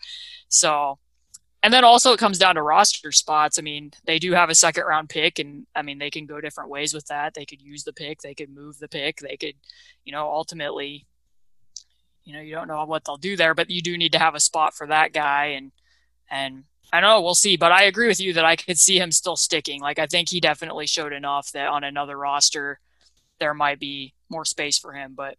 So, 0.48 0.98
and 1.62 1.72
then 1.72 1.84
also 1.84 2.14
it 2.14 2.18
comes 2.18 2.38
down 2.38 2.54
to 2.54 2.62
roster 2.62 3.12
spots. 3.12 3.58
I 3.58 3.62
mean, 3.62 3.92
they 4.06 4.18
do 4.18 4.32
have 4.32 4.48
a 4.48 4.54
second 4.54 4.84
round 4.84 5.10
pick, 5.10 5.38
and 5.38 5.66
I 5.76 5.82
mean 5.82 5.98
they 5.98 6.10
can 6.10 6.24
go 6.24 6.40
different 6.40 6.70
ways 6.70 6.94
with 6.94 7.06
that. 7.08 7.34
They 7.34 7.44
could 7.44 7.60
use 7.60 7.84
the 7.84 7.92
pick, 7.92 8.22
they 8.22 8.34
could 8.34 8.50
move 8.50 8.78
the 8.78 8.88
pick, 8.88 9.18
they 9.18 9.36
could, 9.36 9.54
you 10.04 10.12
know, 10.12 10.26
ultimately. 10.26 11.06
You 12.26 12.32
know, 12.32 12.40
you 12.40 12.54
don't 12.54 12.68
know 12.68 12.82
what 12.86 13.04
they'll 13.04 13.18
do 13.18 13.36
there, 13.36 13.54
but 13.54 13.68
you 13.68 13.82
do 13.82 13.98
need 13.98 14.12
to 14.12 14.18
have 14.18 14.34
a 14.34 14.40
spot 14.40 14.72
for 14.72 14.86
that 14.86 15.12
guy, 15.12 15.48
and 15.58 15.72
and 16.30 16.64
I 16.92 17.00
know. 17.00 17.20
We'll 17.20 17.34
see. 17.34 17.56
But 17.56 17.72
I 17.72 17.84
agree 17.84 18.06
with 18.06 18.20
you 18.20 18.34
that 18.34 18.44
I 18.44 18.54
could 18.56 18.78
see 18.78 18.98
him 18.98 19.10
still 19.10 19.36
sticking. 19.36 19.80
Like, 19.80 19.98
I 19.98 20.06
think 20.06 20.28
he 20.28 20.38
definitely 20.38 20.86
showed 20.86 21.12
enough 21.12 21.50
that 21.52 21.68
on 21.68 21.82
another 21.82 22.16
roster, 22.16 22.78
there 23.40 23.54
might 23.54 23.80
be 23.80 24.14
more 24.28 24.44
space 24.44 24.78
for 24.78 24.92
him. 24.92 25.14
But, 25.16 25.36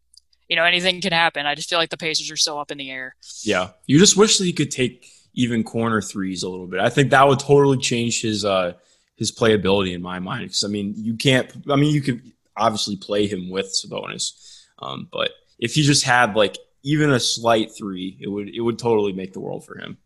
you 0.50 0.58
know, 0.58 0.66
anything 0.66 1.00
can 1.00 1.14
happen. 1.14 1.46
I 1.46 1.56
just 1.56 1.70
feel 1.70 1.80
like 1.80 1.92
the 1.92 1.98
Pacers 1.98 2.30
are 2.30 2.38
so 2.38 2.60
up 2.60 2.72
in 2.72 2.78
the 2.78 2.92
air. 2.92 3.16
Yeah. 3.44 3.70
You 3.88 4.00
just 4.00 4.18
wish 4.18 4.38
that 4.38 4.44
he 4.44 4.52
could 4.52 4.72
take 4.72 5.10
even 5.34 5.64
corner 5.64 6.02
threes 6.02 6.44
a 6.44 6.50
little 6.50 6.68
bit. 6.68 6.82
I 6.82 6.90
think 6.90 7.12
that 7.12 7.28
would 7.28 7.40
totally 7.40 7.78
change 7.78 8.22
his, 8.22 8.44
uh, 8.44 8.74
his 9.16 9.32
playability 9.32 9.94
in 9.94 10.02
my 10.02 10.20
mind. 10.20 10.44
Because, 10.44 10.66
I 10.66 10.68
mean, 10.68 10.94
you 10.98 11.16
can't, 11.16 11.50
I 11.70 11.78
mean, 11.78 11.94
you 11.94 12.02
could 12.02 12.22
obviously 12.58 12.98
play 12.98 13.28
him 13.28 13.50
with 13.50 13.68
Sabonis. 13.68 14.62
Um, 14.80 15.08
but 15.10 15.32
if 15.58 15.74
he 15.74 15.84
just 15.84 16.04
had 16.04 16.36
like 16.36 16.58
even 16.84 17.12
a 17.12 17.20
slight 17.20 17.72
three, 17.75 18.18
it 18.20 18.28
would, 18.28 18.50
it 18.50 18.60
would 18.60 18.78
totally 18.78 19.14
make 19.14 19.32
the 19.32 19.40
world 19.40 19.66
for 19.66 19.78
him. 19.78 19.98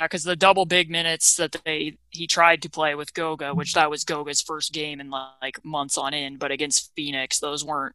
Because 0.00 0.24
the 0.24 0.36
double 0.36 0.66
big 0.66 0.90
minutes 0.90 1.36
that 1.36 1.56
they 1.64 1.96
he 2.10 2.26
tried 2.26 2.62
to 2.62 2.70
play 2.70 2.94
with 2.94 3.14
Goga, 3.14 3.54
which 3.54 3.74
that 3.74 3.90
was 3.90 4.04
Goga's 4.04 4.42
first 4.42 4.72
game 4.72 5.00
in 5.00 5.10
like 5.10 5.64
months 5.64 5.96
on 5.96 6.14
end, 6.14 6.38
but 6.38 6.50
against 6.50 6.92
Phoenix, 6.94 7.38
those 7.38 7.64
weren't 7.64 7.94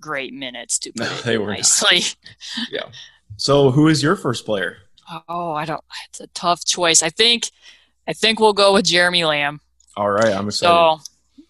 great 0.00 0.32
minutes 0.32 0.78
to 0.80 0.92
put 0.92 1.00
No, 1.10 1.16
they 1.20 1.38
were 1.38 1.48
not. 1.48 1.58
nicely. 1.58 2.02
Yeah. 2.70 2.88
So 3.36 3.70
who 3.70 3.88
is 3.88 4.02
your 4.02 4.16
first 4.16 4.44
player? 4.44 4.78
Oh, 5.28 5.52
I 5.52 5.64
don't. 5.64 5.82
It's 6.08 6.20
a 6.20 6.26
tough 6.28 6.64
choice. 6.64 7.02
I 7.02 7.08
think, 7.10 7.50
I 8.06 8.12
think 8.12 8.40
we'll 8.40 8.52
go 8.52 8.72
with 8.72 8.84
Jeremy 8.84 9.24
Lamb. 9.24 9.60
All 9.96 10.10
right, 10.10 10.32
I'm 10.32 10.48
excited. 10.48 10.68
So 10.68 10.98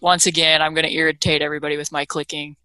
once 0.01 0.25
again, 0.25 0.61
I'm 0.61 0.73
going 0.73 0.85
to 0.87 0.93
irritate 0.93 1.41
everybody 1.41 1.77
with 1.77 1.91
my 1.91 2.03
clicking 2.05 2.55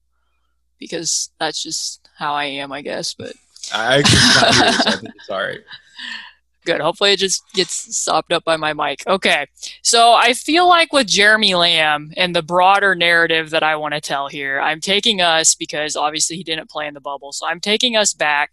because 0.78 1.30
that's 1.38 1.62
just 1.62 2.08
how 2.16 2.34
I 2.34 2.44
am, 2.44 2.72
I 2.72 2.82
guess. 2.82 3.14
But 3.14 3.32
I 3.72 3.98
actually 3.98 4.18
can't 4.18 4.54
hear 4.54 4.66
you, 4.66 4.72
so 4.72 4.88
I 4.90 4.96
think 4.96 5.14
it's 5.16 5.30
all 5.30 5.42
right. 5.42 5.60
good. 6.68 6.80
Hopefully, 6.80 7.12
it 7.12 7.18
just 7.18 7.42
gets 7.52 7.96
stopped 7.96 8.32
up 8.32 8.44
by 8.44 8.56
my 8.56 8.72
mic. 8.72 9.02
Okay. 9.06 9.46
So 9.82 10.12
I 10.12 10.34
feel 10.34 10.68
like 10.68 10.92
with 10.92 11.06
Jeremy 11.06 11.54
Lamb 11.54 12.12
and 12.16 12.36
the 12.36 12.42
broader 12.42 12.94
narrative 12.94 13.50
that 13.50 13.62
I 13.62 13.76
want 13.76 13.94
to 13.94 14.00
tell 14.00 14.28
here, 14.28 14.60
I'm 14.60 14.80
taking 14.80 15.20
us 15.20 15.54
because 15.54 15.96
obviously 15.96 16.36
he 16.36 16.44
didn't 16.44 16.70
play 16.70 16.86
in 16.86 16.94
the 16.94 17.00
bubble. 17.00 17.32
So 17.32 17.46
I'm 17.46 17.60
taking 17.60 17.96
us 17.96 18.12
back 18.12 18.52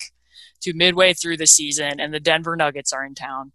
to 0.61 0.73
midway 0.73 1.13
through 1.13 1.37
the 1.37 1.47
season, 1.47 1.99
and 1.99 2.13
the 2.13 2.19
Denver 2.19 2.55
Nuggets 2.55 2.93
are 2.93 3.05
in 3.05 3.15
town. 3.15 3.51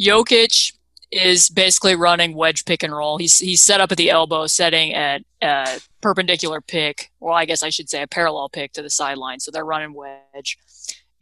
Jokic 0.00 0.72
is 1.10 1.48
basically 1.50 1.94
running 1.94 2.34
wedge 2.34 2.64
pick 2.64 2.82
and 2.82 2.94
roll. 2.94 3.18
He's 3.18 3.38
he's 3.38 3.62
set 3.62 3.80
up 3.80 3.90
at 3.92 3.98
the 3.98 4.10
elbow, 4.10 4.46
setting 4.46 4.94
at 4.94 5.22
a 5.42 5.80
perpendicular 6.00 6.60
pick. 6.60 7.10
Well, 7.18 7.34
I 7.34 7.44
guess 7.44 7.62
I 7.62 7.70
should 7.70 7.90
say 7.90 8.02
a 8.02 8.06
parallel 8.06 8.48
pick 8.48 8.72
to 8.72 8.82
the 8.82 8.90
sideline. 8.90 9.40
So 9.40 9.50
they're 9.50 9.64
running 9.64 9.94
wedge. 9.94 10.58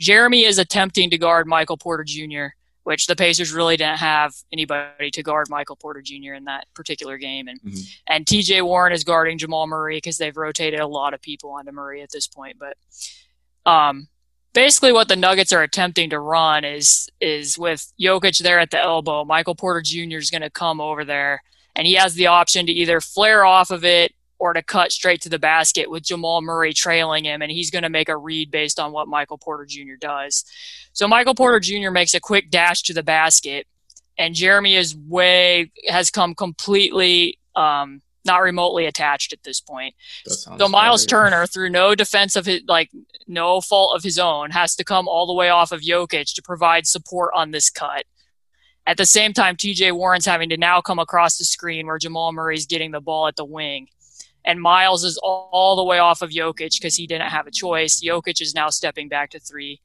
Jeremy 0.02 0.44
is 0.44 0.58
attempting 0.58 1.10
to 1.10 1.16
guard 1.18 1.46
Michael 1.46 1.76
Porter 1.76 2.02
Jr., 2.02 2.46
which 2.82 3.06
the 3.06 3.14
Pacers 3.14 3.52
really 3.52 3.76
didn't 3.76 4.00
have 4.00 4.34
anybody 4.52 5.12
to 5.12 5.22
guard 5.22 5.48
Michael 5.48 5.76
Porter 5.76 6.02
Jr. 6.02 6.34
in 6.34 6.44
that 6.46 6.66
particular 6.74 7.16
game, 7.18 7.46
and 7.46 7.60
Mhm. 7.62 7.86
and 8.08 8.26
T.J. 8.26 8.62
Warren 8.62 8.92
is 8.92 9.04
guarding 9.04 9.38
Jamal 9.38 9.68
Murray 9.68 9.98
because 9.98 10.18
they've 10.18 10.36
rotated 10.36 10.80
a 10.80 10.86
lot 10.88 11.14
of 11.14 11.22
people 11.22 11.50
onto 11.50 11.70
Murray 11.70 12.02
at 12.02 12.10
this 12.10 12.26
point. 12.26 12.58
But 12.58 12.76
um, 13.64 14.08
basically, 14.54 14.90
what 14.90 15.06
the 15.06 15.14
Nuggets 15.14 15.52
are 15.52 15.62
attempting 15.62 16.10
to 16.10 16.18
run 16.18 16.64
is 16.64 17.08
is 17.20 17.56
with 17.56 17.92
Jokic 18.00 18.38
there 18.38 18.58
at 18.58 18.72
the 18.72 18.80
elbow. 18.80 19.24
Michael 19.24 19.54
Porter 19.54 19.82
Jr. 19.82 20.18
is 20.18 20.30
going 20.30 20.42
to 20.42 20.50
come 20.50 20.80
over 20.80 21.04
there, 21.04 21.44
and 21.76 21.86
he 21.86 21.94
has 21.94 22.14
the 22.14 22.26
option 22.26 22.66
to 22.66 22.72
either 22.72 23.00
flare 23.00 23.44
off 23.44 23.70
of 23.70 23.84
it 23.84 24.12
or 24.42 24.52
to 24.52 24.60
cut 24.60 24.90
straight 24.90 25.20
to 25.22 25.28
the 25.28 25.38
basket 25.38 25.88
with 25.88 26.02
Jamal 26.02 26.42
Murray 26.42 26.72
trailing 26.72 27.22
him, 27.22 27.42
and 27.42 27.52
he's 27.52 27.70
going 27.70 27.84
to 27.84 27.88
make 27.88 28.08
a 28.08 28.16
read 28.16 28.50
based 28.50 28.80
on 28.80 28.90
what 28.90 29.06
Michael 29.06 29.38
Porter 29.38 29.64
Jr. 29.64 29.94
does. 30.00 30.44
So 30.92 31.06
Michael 31.06 31.36
Porter 31.36 31.60
Jr. 31.60 31.92
makes 31.92 32.12
a 32.12 32.18
quick 32.18 32.50
dash 32.50 32.82
to 32.82 32.92
the 32.92 33.04
basket, 33.04 33.68
and 34.18 34.34
Jeremy 34.34 34.74
is 34.74 34.96
way 34.96 35.70
has 35.86 36.10
come 36.10 36.34
completely 36.34 37.38
um, 37.54 38.02
not 38.24 38.42
remotely 38.42 38.86
attached 38.86 39.32
at 39.32 39.44
this 39.44 39.60
point. 39.60 39.94
So 40.26 40.68
Miles 40.68 41.04
right. 41.04 41.08
Turner, 41.08 41.46
through 41.46 41.70
no 41.70 41.94
defense 41.94 42.34
of 42.34 42.44
his, 42.44 42.62
like 42.66 42.90
no 43.28 43.60
fault 43.60 43.94
of 43.94 44.02
his 44.02 44.18
own, 44.18 44.50
has 44.50 44.74
to 44.74 44.82
come 44.82 45.06
all 45.06 45.28
the 45.28 45.34
way 45.34 45.50
off 45.50 45.70
of 45.70 45.82
Jokic 45.82 46.34
to 46.34 46.42
provide 46.42 46.88
support 46.88 47.30
on 47.32 47.52
this 47.52 47.70
cut. 47.70 48.06
At 48.88 48.96
the 48.96 49.06
same 49.06 49.32
time, 49.32 49.54
TJ 49.54 49.92
Warren's 49.92 50.26
having 50.26 50.48
to 50.48 50.56
now 50.56 50.80
come 50.80 50.98
across 50.98 51.38
the 51.38 51.44
screen 51.44 51.86
where 51.86 51.98
Jamal 51.98 52.32
Murray's 52.32 52.66
getting 52.66 52.90
the 52.90 53.00
ball 53.00 53.28
at 53.28 53.36
the 53.36 53.44
wing. 53.44 53.86
And 54.44 54.60
Miles 54.60 55.04
is 55.04 55.18
all, 55.18 55.48
all 55.52 55.76
the 55.76 55.84
way 55.84 55.98
off 55.98 56.22
of 56.22 56.30
Jokic 56.30 56.78
because 56.78 56.96
he 56.96 57.06
didn't 57.06 57.30
have 57.30 57.46
a 57.46 57.52
choice. 57.52 58.02
Jokic 58.02 58.40
is 58.40 58.54
now 58.54 58.70
stepping 58.70 59.08
back 59.08 59.30
to 59.30 59.40
three. 59.40 59.80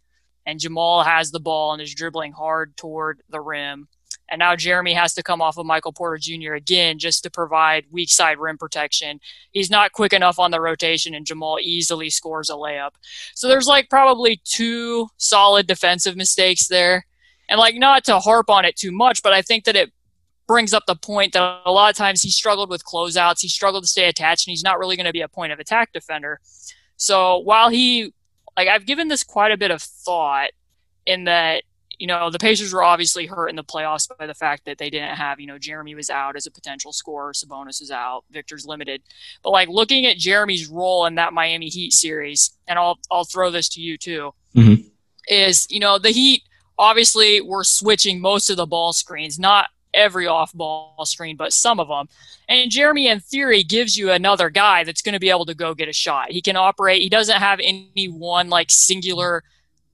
And 0.46 0.60
Jamal 0.60 1.04
has 1.04 1.32
the 1.32 1.40
ball 1.40 1.74
and 1.74 1.82
is 1.82 1.94
dribbling 1.94 2.32
hard 2.32 2.76
toward 2.78 3.22
the 3.30 3.42
rim. 3.42 3.88
And 4.30 4.40
now 4.40 4.56
Jeremy 4.56 4.94
has 4.94 5.14
to 5.14 5.24
come 5.24 5.42
off 5.42 5.58
of 5.58 5.66
Michael 5.66 5.94
Porter 5.94 6.18
Jr. 6.18 6.54
again 6.54 7.00
just 7.00 7.24
to 7.24 7.30
provide 7.30 7.86
weak 7.92 8.10
side 8.10 8.40
rim 8.40 8.58
protection. 8.58 9.20
He's 9.52 9.70
not 9.70 9.94
quick 9.94 10.12
enough 10.12 10.38
on 10.38 10.52
the 10.52 10.60
rotation, 10.60 11.14
and 11.16 11.26
Jamal 11.26 11.60
easily 11.62 12.10
scores 12.10 12.50
a 12.50 12.54
layup. 12.54 12.92
So 13.36 13.48
there's 13.48 13.68
like 13.68 13.90
probably 13.90 14.42
two 14.44 15.08
solid 15.18 15.68
defensive 15.68 16.18
mistakes 16.18 16.68
there. 16.68 17.06
And 17.50 17.60
like 17.60 17.76
not 17.76 18.04
to 18.06 18.20
harp 18.20 18.50
on 18.50 18.66
it 18.66 18.76
too 18.76 18.92
much, 18.92 19.24
but 19.24 19.32
I 19.32 19.42
think 19.42 19.64
that 19.64 19.78
it 19.78 19.94
brings 20.48 20.74
up 20.74 20.86
the 20.88 20.96
point 20.96 21.34
that 21.34 21.62
a 21.66 21.72
lot 21.72 21.90
of 21.90 21.96
times 21.98 22.22
he 22.22 22.30
struggled 22.30 22.70
with 22.70 22.84
closeouts. 22.86 23.42
He 23.42 23.48
struggled 23.50 23.84
to 23.84 23.88
stay 23.90 24.08
attached, 24.08 24.48
and 24.48 24.52
he's 24.52 24.64
not 24.64 24.80
really 24.80 24.96
going 24.96 25.06
to 25.06 25.14
be 25.14 25.22
a 25.22 25.28
point 25.28 25.52
of 25.52 25.60
attack 25.60 25.92
defender. 25.94 26.40
So 26.96 27.38
while 27.40 27.70
he, 27.70 28.14
like, 28.56 28.68
I've 28.68 28.86
given 28.86 29.08
this 29.10 29.24
quite 29.24 29.52
a 29.52 29.58
bit 29.58 29.72
of 29.72 29.82
thought 29.82 30.50
in 31.06 31.26
that, 31.26 31.64
you 32.00 32.08
know, 32.08 32.30
the 32.30 32.40
Pacers 32.40 32.74
were 32.74 32.84
obviously 32.84 33.26
hurt 33.26 33.48
in 33.50 33.56
the 33.56 33.64
playoffs 33.64 34.08
by 34.18 34.28
the 34.28 34.34
fact 34.34 34.66
that 34.66 34.78
they 34.78 34.90
didn't 34.90 35.16
have, 35.16 35.40
you 35.40 35.48
know, 35.48 35.58
Jeremy 35.58 35.96
was 35.96 36.10
out 36.10 36.36
as 36.36 36.46
a 36.46 36.52
potential 36.52 36.94
scorer, 36.94 37.34
Sabonis 37.34 37.82
is 37.82 37.92
out, 37.92 38.24
Victor's 38.32 38.66
limited. 38.66 39.02
But 39.44 39.50
like 39.50 39.68
looking 39.68 40.06
at 40.06 40.18
Jeremy's 40.18 40.68
role 40.68 41.06
in 41.08 41.16
that 41.16 41.34
Miami 41.34 41.70
Heat 41.70 41.94
series, 41.94 42.56
and 42.68 42.78
I'll 42.78 43.00
I'll 43.10 43.26
throw 43.26 43.50
this 43.50 43.68
to 43.70 43.82
you 43.82 43.98
too, 43.98 44.32
Mhm. 44.56 44.92
is 45.28 45.66
you 45.72 45.80
know 45.80 45.98
the 45.98 46.12
Heat 46.12 46.44
obviously 46.78 47.42
were 47.42 47.64
switching 47.64 48.22
most 48.22 48.52
of 48.52 48.58
the 48.58 48.68
ball 48.68 48.94
screens, 48.94 49.40
not 49.40 49.70
every 49.94 50.28
off 50.28 50.54
ball 50.54 51.06
screen, 51.06 51.36
but 51.36 51.54
some 51.54 51.80
of 51.80 51.88
them. 51.88 52.08
And 52.48 52.72
Jeremy, 52.72 53.08
in 53.08 53.20
theory, 53.20 53.64
gives 53.64 53.98
you 53.98 54.12
another 54.12 54.50
guy 54.50 54.84
that's 54.84 55.02
going 55.02 55.14
to 55.14 55.20
be 55.20 55.30
able 55.30 55.46
to 55.46 55.56
go 55.56 55.74
get 55.74 55.90
a 55.90 55.94
shot. 55.94 56.32
He 56.32 56.42
can 56.42 56.56
operate. 56.56 57.02
He 57.02 57.10
doesn't 57.10 57.38
have 57.38 57.60
any 57.60 58.06
one 58.06 58.50
like 58.50 58.68
singular 58.70 59.44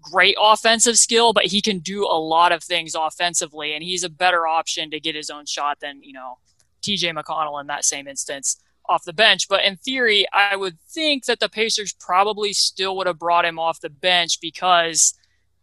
great 0.02 0.36
offensive 0.40 0.98
skill, 0.98 1.34
but 1.34 1.46
he 1.46 1.62
can 1.62 1.80
do 1.80 2.04
a 2.04 2.20
lot 2.20 2.52
of 2.52 2.64
things 2.64 2.94
offensively, 2.94 3.74
and 3.74 3.84
he's 3.84 4.04
a 4.04 4.10
better 4.10 4.46
option 4.46 4.92
to 4.92 5.00
get 5.00 5.16
his 5.16 5.30
own 5.30 5.46
shot 5.46 5.80
than 5.80 6.04
you 6.04 6.14
know 6.14 6.38
TJ 6.82 7.18
McConnell 7.18 7.60
in 7.60 7.68
that 7.68 7.86
same 7.86 8.08
instance 8.08 8.58
off 8.88 9.06
the 9.06 9.14
bench. 9.14 9.48
But 9.48 9.64
in 9.64 9.78
theory, 9.78 10.26
I 10.34 10.56
would 10.56 10.80
think 10.82 11.26
that 11.26 11.40
the 11.40 11.50
Pacers 11.50 11.94
probably 11.94 12.54
still 12.54 12.96
would 12.98 13.08
have 13.08 13.20
brought 13.20 13.46
him 13.46 13.58
off 13.58 13.80
the 13.80 13.90
bench 13.90 14.40
because 14.42 15.14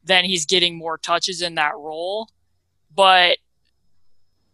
then 0.02 0.24
he's 0.24 0.46
getting 0.46 0.76
more 0.76 0.98
touches 0.98 1.42
in 1.42 1.54
that 1.56 1.76
role. 1.76 2.28
But 2.94 3.38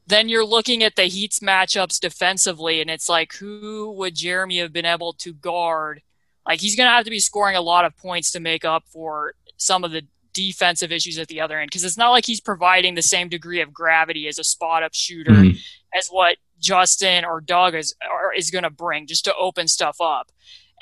then 0.07 0.29
you're 0.29 0.45
looking 0.45 0.83
at 0.83 0.97
the 0.97 1.05
Heat's 1.05 1.41
matchups 1.41 1.99
defensively, 2.01 2.81
and 2.81 2.91
it's 2.91 3.09
like, 3.09 3.35
who 3.35 3.93
would 3.99 4.15
Jeremy 4.15 4.59
have 4.59 4.73
been 4.73 4.85
able 4.87 5.13
to 5.15 5.33
guard? 5.33 6.03
Like, 6.47 6.61
he's 6.61 6.77
going 6.77 6.87
to 6.87 6.93
have 6.93 7.05
to 7.05 7.11
be 7.11 7.19
scoring 7.19 7.57
a 7.57 7.61
lot 7.61 7.85
of 7.85 7.97
points 7.97 8.31
to 8.33 8.41
make 8.41 8.65
up 8.65 8.85
for 8.87 9.35
some 9.57 9.83
of 9.85 9.91
the 9.91 10.03
defensive 10.33 10.93
issues 10.93 11.19
at 11.19 11.29
the 11.29 11.41
other 11.41 11.59
end 11.59 11.69
because 11.71 11.83
it's 11.83 11.97
not 11.97 12.11
like 12.11 12.27
he's 12.27 12.41
providing 12.43 12.95
the 12.95 13.03
same 13.03 13.29
degree 13.29 13.63
of 13.63 13.73
gravity 13.73 14.29
as 14.29 14.39
a 14.39 14.45
spot 14.45 14.83
up 14.83 14.93
shooter 14.93 15.31
Mhm. 15.33 15.59
as 15.95 16.09
what 16.09 16.37
Justin 16.61 17.25
or 17.25 17.41
Doug 17.41 17.75
is 17.75 17.95
or 18.13 18.35
is 18.35 18.51
going 18.51 18.65
to 18.65 18.69
bring 18.71 19.07
just 19.07 19.25
to 19.25 19.35
open 19.35 19.67
stuff 19.67 19.99
up. 19.99 20.31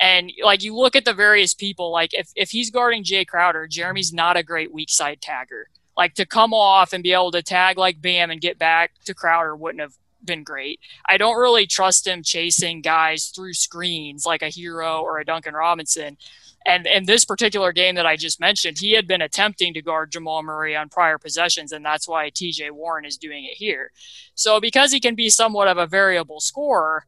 And 0.01 0.29
like 0.43 0.61
you 0.61 0.75
look 0.75 0.93
at 0.97 1.05
the 1.05 1.13
various 1.13 1.53
people, 1.53 1.89
like 1.89 2.13
if, 2.13 2.29
if 2.35 2.49
he's 2.51 2.69
guarding 2.69 3.05
Jae 3.05 3.25
Crowder, 3.25 3.65
Jeremy's 3.65 4.11
not 4.11 4.35
a 4.35 4.43
great 4.43 4.73
weak 4.73 4.89
side 4.89 5.21
tagger. 5.21 5.63
Like 5.97 6.15
to 6.15 6.25
come 6.25 6.53
off 6.53 6.93
and 6.93 7.03
be 7.03 7.13
able 7.13 7.31
to 7.31 7.41
tag 7.41 7.77
like 7.77 8.01
Bam 8.01 8.31
and 8.31 8.41
get 8.41 8.59
back 8.59 8.91
to 9.05 9.13
Crowder 9.13 9.55
wouldn't 9.55 9.81
have 9.81 9.93
been 10.23 10.43
great. 10.43 10.79
I 11.07 11.17
don't 11.17 11.39
really 11.39 11.67
trust 11.67 12.07
him 12.07 12.23
chasing 12.23 12.81
guys 12.81 13.27
through 13.27 13.53
screens 13.53 14.25
like 14.25 14.41
a 14.41 14.49
Herro 14.49 15.01
or 15.01 15.19
a 15.19 15.25
Duncan 15.25 15.53
Robinson. 15.53 16.17
And 16.65 16.87
in 16.87 17.05
this 17.05 17.25
particular 17.25 17.71
game 17.71 17.93
that 17.95 18.07
I 18.07 18.15
just 18.15 18.39
mentioned, 18.39 18.79
he 18.79 18.93
had 18.93 19.07
been 19.07 19.21
attempting 19.21 19.73
to 19.75 19.83
guard 19.83 20.11
Jamal 20.11 20.41
Murray 20.41 20.75
on 20.75 20.89
prior 20.89 21.19
possessions, 21.19 21.71
and 21.71 21.85
that's 21.85 22.07
why 22.07 22.31
TJ 22.31 22.71
Warren 22.71 23.05
is 23.05 23.17
doing 23.17 23.45
it 23.45 23.53
here. 23.55 23.91
So 24.33 24.59
because 24.59 24.91
he 24.91 24.99
can 24.99 25.13
be 25.13 25.29
somewhat 25.29 25.67
of 25.67 25.77
a 25.77 25.85
variable 25.85 26.39
scorer, 26.39 27.05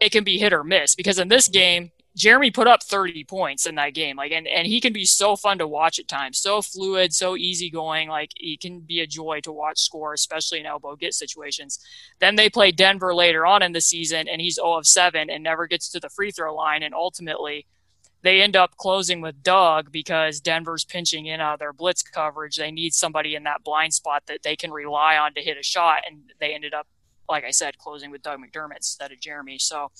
it 0.00 0.10
can 0.10 0.24
be 0.24 0.38
hit 0.38 0.52
or 0.52 0.64
miss. 0.64 0.96
Because 0.96 1.20
in 1.20 1.28
this 1.28 1.46
game, 1.46 1.92
Jeremy 2.14 2.50
put 2.50 2.66
up 2.66 2.82
30 2.82 3.24
points 3.24 3.66
in 3.66 3.76
that 3.76 3.94
game. 3.94 4.16
Like 4.16 4.32
and, 4.32 4.46
and 4.46 4.66
he 4.66 4.80
can 4.80 4.92
be 4.92 5.04
so 5.04 5.36
fun 5.36 5.58
to 5.58 5.66
watch 5.66 5.98
at 5.98 6.08
times. 6.08 6.38
So 6.38 6.60
fluid, 6.60 7.14
so 7.14 7.36
easygoing. 7.36 8.08
Like 8.08 8.30
he 8.36 8.56
can 8.56 8.80
be 8.80 9.00
a 9.00 9.06
joy 9.06 9.40
to 9.40 9.52
watch 9.52 9.80
score, 9.80 10.12
especially 10.12 10.60
in 10.60 10.66
elbow 10.66 10.96
get 10.96 11.14
situations. 11.14 11.78
Then 12.20 12.36
they 12.36 12.50
play 12.50 12.70
Denver 12.70 13.14
later 13.14 13.46
on 13.46 13.62
in 13.62 13.72
the 13.72 13.80
season 13.80 14.28
and 14.28 14.40
he's 14.40 14.56
0 14.56 14.74
of 14.74 14.86
7 14.86 15.30
and 15.30 15.42
never 15.42 15.66
gets 15.66 15.88
to 15.90 16.00
the 16.00 16.10
free 16.10 16.30
throw 16.30 16.54
line. 16.54 16.82
And 16.82 16.94
ultimately 16.94 17.66
they 18.22 18.40
end 18.40 18.56
up 18.56 18.76
closing 18.76 19.20
with 19.20 19.42
Doug 19.42 19.90
because 19.90 20.40
Denver's 20.40 20.84
pinching 20.84 21.26
in 21.26 21.40
out 21.40 21.54
of 21.54 21.58
their 21.58 21.72
blitz 21.72 22.02
coverage. 22.02 22.56
They 22.56 22.70
need 22.70 22.94
somebody 22.94 23.34
in 23.34 23.42
that 23.44 23.64
blind 23.64 23.94
spot 23.94 24.22
that 24.26 24.44
they 24.44 24.54
can 24.54 24.70
rely 24.70 25.16
on 25.16 25.34
to 25.34 25.42
hit 25.42 25.58
a 25.58 25.62
shot, 25.62 26.02
and 26.08 26.32
they 26.38 26.54
ended 26.54 26.72
up, 26.72 26.86
like 27.32 27.44
I 27.44 27.50
said, 27.50 27.78
closing 27.78 28.12
with 28.12 28.22
Doug 28.22 28.38
McDermott 28.38 28.76
instead 28.76 29.10
of 29.10 29.20
Jeremy. 29.20 29.58
So, 29.58 29.90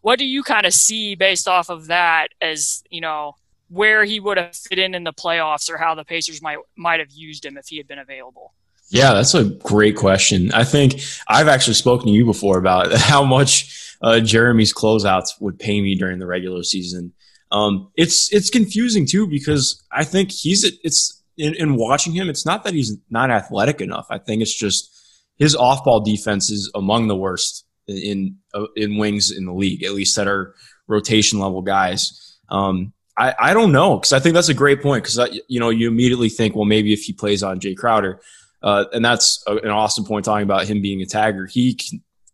what 0.00 0.18
do 0.18 0.24
you 0.24 0.42
kind 0.42 0.64
of 0.64 0.72
see 0.72 1.14
based 1.14 1.46
off 1.46 1.68
of 1.68 1.88
that 1.88 2.28
as 2.40 2.82
you 2.88 3.02
know 3.02 3.36
where 3.68 4.04
he 4.04 4.20
would 4.20 4.38
have 4.38 4.56
fit 4.56 4.78
in 4.78 4.94
in 4.94 5.04
the 5.04 5.12
playoffs, 5.12 5.70
or 5.70 5.76
how 5.76 5.94
the 5.94 6.04
Pacers 6.04 6.40
might 6.40 6.58
might 6.76 7.00
have 7.00 7.10
used 7.10 7.44
him 7.44 7.58
if 7.58 7.66
he 7.68 7.76
had 7.76 7.86
been 7.86 7.98
available? 7.98 8.54
Yeah, 8.88 9.12
that's 9.12 9.34
a 9.34 9.44
great 9.44 9.96
question. 9.96 10.52
I 10.52 10.64
think 10.64 11.00
I've 11.28 11.48
actually 11.48 11.74
spoken 11.74 12.06
to 12.06 12.12
you 12.12 12.24
before 12.24 12.58
about 12.58 12.92
how 12.96 13.24
much 13.24 13.96
uh, 14.00 14.20
Jeremy's 14.20 14.72
closeouts 14.72 15.40
would 15.40 15.58
pay 15.58 15.80
me 15.80 15.94
during 15.94 16.18
the 16.18 16.26
regular 16.26 16.62
season. 16.62 17.12
Um, 17.52 17.90
it's 17.96 18.32
it's 18.32 18.50
confusing 18.50 19.06
too 19.06 19.26
because 19.26 19.82
I 19.92 20.04
think 20.04 20.32
he's 20.32 20.64
it's 20.82 21.22
in, 21.36 21.54
in 21.54 21.76
watching 21.76 22.12
him, 22.12 22.28
it's 22.28 22.46
not 22.46 22.64
that 22.64 22.74
he's 22.74 22.96
not 23.10 23.30
athletic 23.30 23.80
enough. 23.80 24.06
I 24.10 24.18
think 24.18 24.42
it's 24.42 24.54
just 24.54 24.92
his 25.36 25.54
off 25.54 25.84
ball 25.84 26.00
defense 26.00 26.50
is 26.50 26.70
among 26.74 27.08
the 27.08 27.16
worst 27.16 27.64
in 27.86 28.36
uh, 28.54 28.66
in 28.74 28.96
wings 28.96 29.30
in 29.30 29.46
the 29.46 29.52
league, 29.52 29.84
at 29.84 29.92
least 29.92 30.16
that 30.16 30.28
are 30.28 30.54
rotation 30.86 31.38
level 31.38 31.62
guys. 31.62 32.38
Um, 32.48 32.92
I, 33.18 33.34
I 33.38 33.54
don't 33.54 33.72
know 33.72 33.96
because 33.96 34.12
I 34.12 34.20
think 34.20 34.34
that's 34.34 34.48
a 34.48 34.54
great 34.54 34.82
point 34.82 35.04
because 35.04 35.40
you 35.48 35.60
know 35.60 35.70
you 35.70 35.88
immediately 35.88 36.28
think 36.28 36.54
well 36.54 36.64
maybe 36.64 36.92
if 36.92 37.02
he 37.02 37.12
plays 37.12 37.42
on 37.42 37.60
Jae 37.60 37.76
Crowder, 37.76 38.20
uh, 38.62 38.84
and 38.92 39.04
that's 39.04 39.42
a, 39.46 39.56
an 39.56 39.70
awesome 39.70 40.04
point 40.04 40.24
talking 40.24 40.44
about 40.44 40.66
him 40.66 40.82
being 40.82 41.02
a 41.02 41.06
tagger. 41.06 41.50
He 41.50 41.78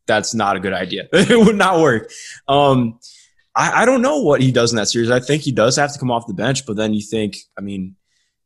that's 0.07 0.35
not 0.35 0.57
a 0.57 0.61
good 0.61 0.73
idea. 0.73 1.09
it 1.13 1.39
would 1.39 1.57
not 1.57 1.81
work. 1.81 2.11
Um, 2.49 2.99
I, 3.55 3.83
I 3.83 3.85
don't 3.85 4.03
know 4.03 4.19
what 4.19 4.41
he 4.41 4.51
does 4.51 4.73
in 4.73 4.77
that 4.77 4.89
series. 4.89 5.11
I 5.11 5.21
think 5.21 5.43
he 5.43 5.53
does 5.53 5.77
have 5.77 5.93
to 5.93 5.99
come 5.99 6.11
off 6.11 6.27
the 6.27 6.35
bench, 6.35 6.67
but 6.67 6.77
then 6.77 6.95
you 6.95 7.03
think 7.03 7.37
I 7.57 7.61
mean 7.61 7.97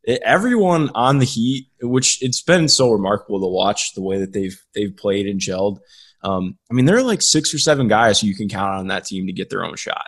everyone 0.07 0.91
on 0.95 1.19
the 1.19 1.25
Heat, 1.25 1.69
which 1.81 2.23
it's 2.23 2.43
been 2.43 2.69
so 2.69 2.91
remarkable 2.91 3.41
to 3.41 3.47
watch 3.47 3.95
the 3.95 4.03
way 4.03 4.19
that 4.19 4.33
they've 4.33 4.61
they've 4.75 4.97
played 4.97 5.27
and 5.27 5.41
gelled. 5.41 5.79
Um, 6.23 6.59
I 6.71 6.75
mean, 6.75 6.87
there 6.87 6.97
are 6.97 7.03
like 7.03 7.23
six 7.23 7.53
or 7.53 7.59
seven 7.59 7.89
guys 7.89 8.21
who 8.21 8.27
you 8.27 8.35
can 8.35 8.49
count 8.49 8.79
on 8.79 8.89
that 8.89 9.05
team 9.05 9.27
to 9.27 9.33
get 9.33 9.51
their 9.51 9.65
own 9.65 9.77
shot. 9.77 10.07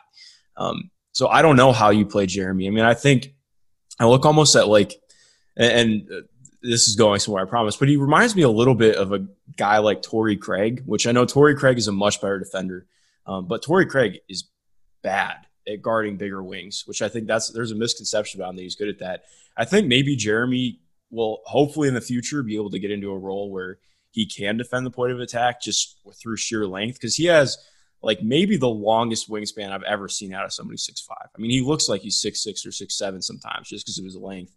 Um, 0.56 0.90
so 1.12 1.28
I 1.28 1.42
don't 1.42 1.56
know 1.56 1.72
how 1.72 1.90
you 1.90 2.06
play 2.06 2.26
Jeremy. 2.26 2.66
I 2.66 2.70
mean, 2.70 2.84
I 2.84 2.94
think 2.94 3.34
I 4.00 4.06
look 4.06 4.24
almost 4.24 4.56
at 4.56 4.68
like, 4.68 4.94
and, 5.56 6.08
uh, 6.10 6.20
this 6.60 6.88
is 6.88 6.96
going 6.96 7.20
somewhere, 7.20 7.44
I 7.44 7.48
promise, 7.48 7.76
but 7.76 7.88
he 7.88 7.96
reminds 7.96 8.34
me 8.34 8.42
a 8.42 8.48
little 8.48 8.74
bit 8.74 8.96
of 8.96 9.12
a 9.12 9.26
guy 9.56 9.78
like 9.78 10.02
Torrey 10.02 10.36
Craig, 10.36 10.82
which 10.86 11.06
I 11.06 11.12
know 11.12 11.24
Torrey 11.24 11.54
Craig 11.54 11.78
is 11.78 11.86
a 11.86 11.92
much 11.92 12.20
better 12.20 12.38
defender, 12.38 12.86
um, 13.26 13.46
but 13.46 13.62
Torrey 13.62 13.86
Craig 13.86 14.20
is 14.28 14.48
bad 15.02 15.46
at 15.68 15.82
guarding 15.82 16.16
bigger 16.16 16.42
wings, 16.42 16.82
which 16.86 17.00
I 17.00 17.08
think 17.08 17.28
that's 17.28 17.50
there's 17.50 17.70
a 17.70 17.76
misconception 17.76 18.40
about 18.40 18.50
him 18.50 18.56
that 18.56 18.62
he's 18.62 18.74
good 18.74 18.88
at 18.88 18.98
that. 18.98 19.24
I 19.58 19.64
think 19.64 19.88
maybe 19.88 20.16
Jeremy 20.16 20.80
will 21.10 21.40
hopefully 21.44 21.88
in 21.88 21.94
the 21.94 22.00
future 22.00 22.42
be 22.42 22.56
able 22.56 22.70
to 22.70 22.78
get 22.78 22.90
into 22.90 23.10
a 23.10 23.18
role 23.18 23.50
where 23.50 23.78
he 24.12 24.24
can 24.24 24.56
defend 24.56 24.86
the 24.86 24.90
point 24.90 25.12
of 25.12 25.20
attack 25.20 25.60
just 25.60 26.00
through 26.22 26.36
sheer 26.36 26.66
length 26.66 26.94
because 26.94 27.16
he 27.16 27.26
has 27.26 27.58
like 28.00 28.22
maybe 28.22 28.56
the 28.56 28.68
longest 28.68 29.28
wingspan 29.28 29.72
I've 29.72 29.82
ever 29.82 30.08
seen 30.08 30.32
out 30.32 30.44
of 30.44 30.52
somebody 30.52 30.76
six 30.76 31.00
five. 31.00 31.28
I 31.36 31.40
mean, 31.40 31.50
he 31.50 31.60
looks 31.60 31.88
like 31.88 32.02
he's 32.02 32.20
six 32.20 32.42
six 32.42 32.64
or 32.64 32.72
six 32.72 32.96
seven 32.96 33.20
sometimes 33.20 33.68
just 33.68 33.84
because 33.84 33.98
of 33.98 34.04
his 34.04 34.16
length. 34.16 34.52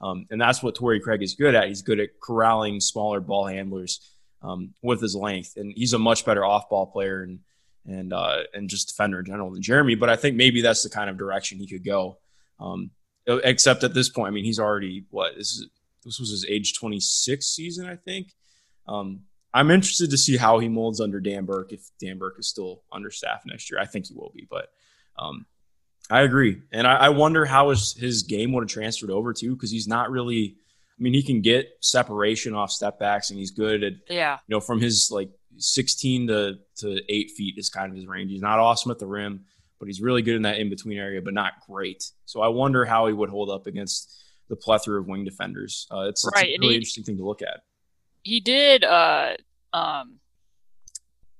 Um, 0.00 0.26
and 0.30 0.40
that's 0.40 0.62
what 0.62 0.74
Torrey 0.74 1.00
Craig 1.00 1.22
is 1.22 1.34
good 1.34 1.54
at. 1.54 1.68
He's 1.68 1.82
good 1.82 2.00
at 2.00 2.20
corralling 2.20 2.80
smaller 2.80 3.20
ball 3.20 3.46
handlers 3.46 4.12
um, 4.42 4.74
with 4.82 5.00
his 5.00 5.16
length, 5.16 5.56
and 5.56 5.72
he's 5.74 5.92
a 5.94 5.98
much 5.98 6.24
better 6.24 6.44
off 6.44 6.68
ball 6.68 6.86
player 6.86 7.22
and 7.22 7.40
and 7.86 8.12
uh, 8.12 8.42
and 8.52 8.68
just 8.68 8.88
defender 8.88 9.20
in 9.20 9.26
general 9.26 9.50
than 9.50 9.62
Jeremy. 9.62 9.94
But 9.94 10.10
I 10.10 10.16
think 10.16 10.36
maybe 10.36 10.60
that's 10.60 10.82
the 10.82 10.90
kind 10.90 11.10
of 11.10 11.16
direction 11.16 11.58
he 11.58 11.66
could 11.66 11.84
go. 11.84 12.18
Um, 12.60 12.90
except 13.26 13.84
at 13.84 13.94
this 13.94 14.08
point, 14.08 14.28
I 14.28 14.30
mean, 14.30 14.44
he's 14.44 14.60
already 14.60 15.04
what 15.10 15.36
this 15.36 15.52
is. 15.52 15.68
This 16.04 16.20
was 16.20 16.30
his 16.30 16.44
age 16.46 16.74
26 16.78 17.46
season, 17.46 17.86
I 17.86 17.96
think. 17.96 18.34
Um, 18.86 19.20
I'm 19.54 19.70
interested 19.70 20.10
to 20.10 20.18
see 20.18 20.36
how 20.36 20.58
he 20.58 20.68
molds 20.68 21.00
under 21.00 21.20
Dan 21.20 21.46
Burke 21.46 21.72
if 21.72 21.88
Dan 21.98 22.18
Burke 22.18 22.38
is 22.38 22.48
still 22.48 22.82
under 22.92 23.10
staff 23.10 23.42
next 23.46 23.70
year. 23.70 23.80
I 23.80 23.86
think 23.86 24.08
he 24.08 24.14
will 24.14 24.32
be, 24.34 24.46
but 24.50 24.68
um, 25.16 25.46
I 26.10 26.20
agree, 26.22 26.60
and 26.72 26.86
I, 26.86 26.96
I, 26.96 27.08
wonder 27.10 27.44
how 27.46 27.70
his 27.70 27.94
his 27.94 28.24
game 28.24 28.52
would 28.52 28.64
have 28.64 28.70
transferred 28.70 29.10
over 29.10 29.32
to 29.32 29.54
because 29.54 29.70
he's 29.70 29.88
not 29.88 30.10
really. 30.10 30.56
I 30.98 31.02
mean, 31.02 31.14
he 31.14 31.22
can 31.22 31.40
get 31.40 31.70
separation 31.80 32.54
off 32.54 32.70
step 32.70 32.98
backs, 32.98 33.30
and 33.30 33.38
he's 33.38 33.52
good 33.52 33.82
at 33.82 33.92
yeah. 34.10 34.38
You 34.46 34.56
know, 34.56 34.60
from 34.60 34.80
his 34.80 35.10
like 35.10 35.30
16 35.56 36.26
to 36.26 36.58
to 36.78 37.00
eight 37.08 37.30
feet 37.30 37.54
is 37.56 37.70
kind 37.70 37.90
of 37.90 37.96
his 37.96 38.06
range. 38.06 38.30
He's 38.30 38.42
not 38.42 38.58
awesome 38.58 38.90
at 38.90 38.98
the 38.98 39.06
rim, 39.06 39.44
but 39.78 39.86
he's 39.86 40.00
really 40.00 40.22
good 40.22 40.36
in 40.36 40.42
that 40.42 40.58
in 40.58 40.70
between 40.70 40.98
area, 40.98 41.20
but 41.22 41.34
not 41.34 41.52
great. 41.68 42.10
So 42.24 42.40
I 42.40 42.48
wonder 42.48 42.84
how 42.84 43.06
he 43.06 43.12
would 43.12 43.30
hold 43.30 43.50
up 43.50 43.66
against 43.66 44.22
the 44.48 44.56
plethora 44.56 45.00
of 45.00 45.06
wing 45.06 45.24
defenders. 45.24 45.86
Uh, 45.90 46.08
it's, 46.08 46.28
right. 46.34 46.48
it's 46.48 46.58
a 46.58 46.60
really 46.60 46.74
he, 46.74 46.76
interesting 46.76 47.04
thing 47.04 47.16
to 47.16 47.24
look 47.24 47.42
at 47.42 47.60
he 48.24 48.40
did 48.40 48.82
uh, 48.82 49.34
um, 49.72 50.18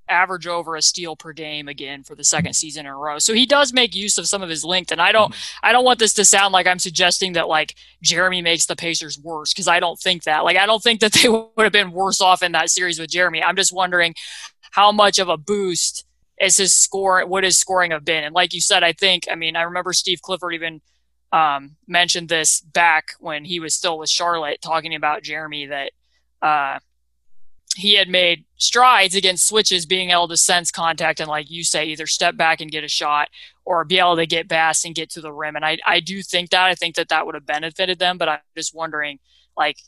average 0.08 0.46
over 0.46 0.76
a 0.76 0.82
steal 0.82 1.16
per 1.16 1.32
game 1.32 1.66
again 1.66 2.04
for 2.04 2.14
the 2.14 2.22
second 2.22 2.52
season 2.52 2.86
in 2.86 2.92
a 2.92 2.96
row. 2.96 3.18
So 3.18 3.32
he 3.32 3.46
does 3.46 3.72
make 3.72 3.94
use 3.94 4.18
of 4.18 4.28
some 4.28 4.42
of 4.42 4.50
his 4.50 4.64
length. 4.64 4.92
And 4.92 5.00
I 5.00 5.10
don't 5.10 5.32
mm-hmm. 5.32 5.66
I 5.66 5.72
don't 5.72 5.84
want 5.84 5.98
this 5.98 6.12
to 6.14 6.24
sound 6.24 6.52
like 6.52 6.66
I'm 6.66 6.78
suggesting 6.78 7.32
that 7.32 7.48
like 7.48 7.74
Jeremy 8.02 8.42
makes 8.42 8.66
the 8.66 8.76
Pacers 8.76 9.18
worse 9.18 9.52
because 9.52 9.66
I 9.66 9.80
don't 9.80 9.98
think 9.98 10.24
that. 10.24 10.44
Like 10.44 10.58
I 10.58 10.66
don't 10.66 10.82
think 10.82 11.00
that 11.00 11.12
they 11.12 11.28
would 11.28 11.50
have 11.58 11.72
been 11.72 11.90
worse 11.90 12.20
off 12.20 12.42
in 12.42 12.52
that 12.52 12.70
series 12.70 13.00
with 13.00 13.10
Jeremy. 13.10 13.42
I'm 13.42 13.56
just 13.56 13.72
wondering 13.72 14.14
how 14.70 14.92
much 14.92 15.18
of 15.18 15.28
a 15.28 15.38
boost 15.38 16.04
is 16.40 16.56
his 16.56 16.74
score 16.74 17.24
what 17.26 17.44
his 17.44 17.58
scoring 17.58 17.92
have 17.92 18.04
been. 18.04 18.24
And 18.24 18.34
like 18.34 18.54
you 18.54 18.60
said, 18.60 18.82
I 18.82 18.92
think 18.92 19.24
I 19.30 19.34
mean 19.34 19.56
I 19.56 19.62
remember 19.62 19.92
Steve 19.92 20.22
Clifford 20.22 20.54
even 20.54 20.80
um, 21.32 21.76
mentioned 21.88 22.28
this 22.28 22.60
back 22.60 23.12
when 23.18 23.44
he 23.44 23.58
was 23.58 23.74
still 23.74 23.98
with 23.98 24.08
Charlotte 24.08 24.62
talking 24.62 24.94
about 24.94 25.24
Jeremy 25.24 25.66
that 25.66 25.90
uh, 26.40 26.78
he 27.74 27.94
had 27.96 28.08
made 28.08 28.44
strides 28.56 29.16
against 29.16 29.48
switches, 29.48 29.84
being 29.84 30.10
able 30.10 30.28
to 30.28 30.36
sense 30.36 30.70
contact 30.70 31.18
and, 31.18 31.28
like 31.28 31.50
you 31.50 31.64
say, 31.64 31.86
either 31.86 32.06
step 32.06 32.36
back 32.36 32.60
and 32.60 32.70
get 32.70 32.84
a 32.84 32.88
shot 32.88 33.28
or 33.64 33.84
be 33.84 33.98
able 33.98 34.14
to 34.16 34.26
get 34.26 34.48
past 34.48 34.84
and 34.84 34.94
get 34.94 35.10
to 35.10 35.20
the 35.20 35.32
rim. 35.32 35.56
And 35.56 35.64
I, 35.64 35.78
I 35.84 35.98
do 35.98 36.22
think 36.22 36.50
that. 36.50 36.66
I 36.66 36.74
think 36.76 36.94
that 36.94 37.08
that 37.08 37.26
would 37.26 37.34
have 37.34 37.46
benefited 37.46 37.98
them, 37.98 38.16
but 38.16 38.28
I'm 38.28 38.38
just 38.56 38.74
wondering, 38.74 39.18
like, 39.56 39.78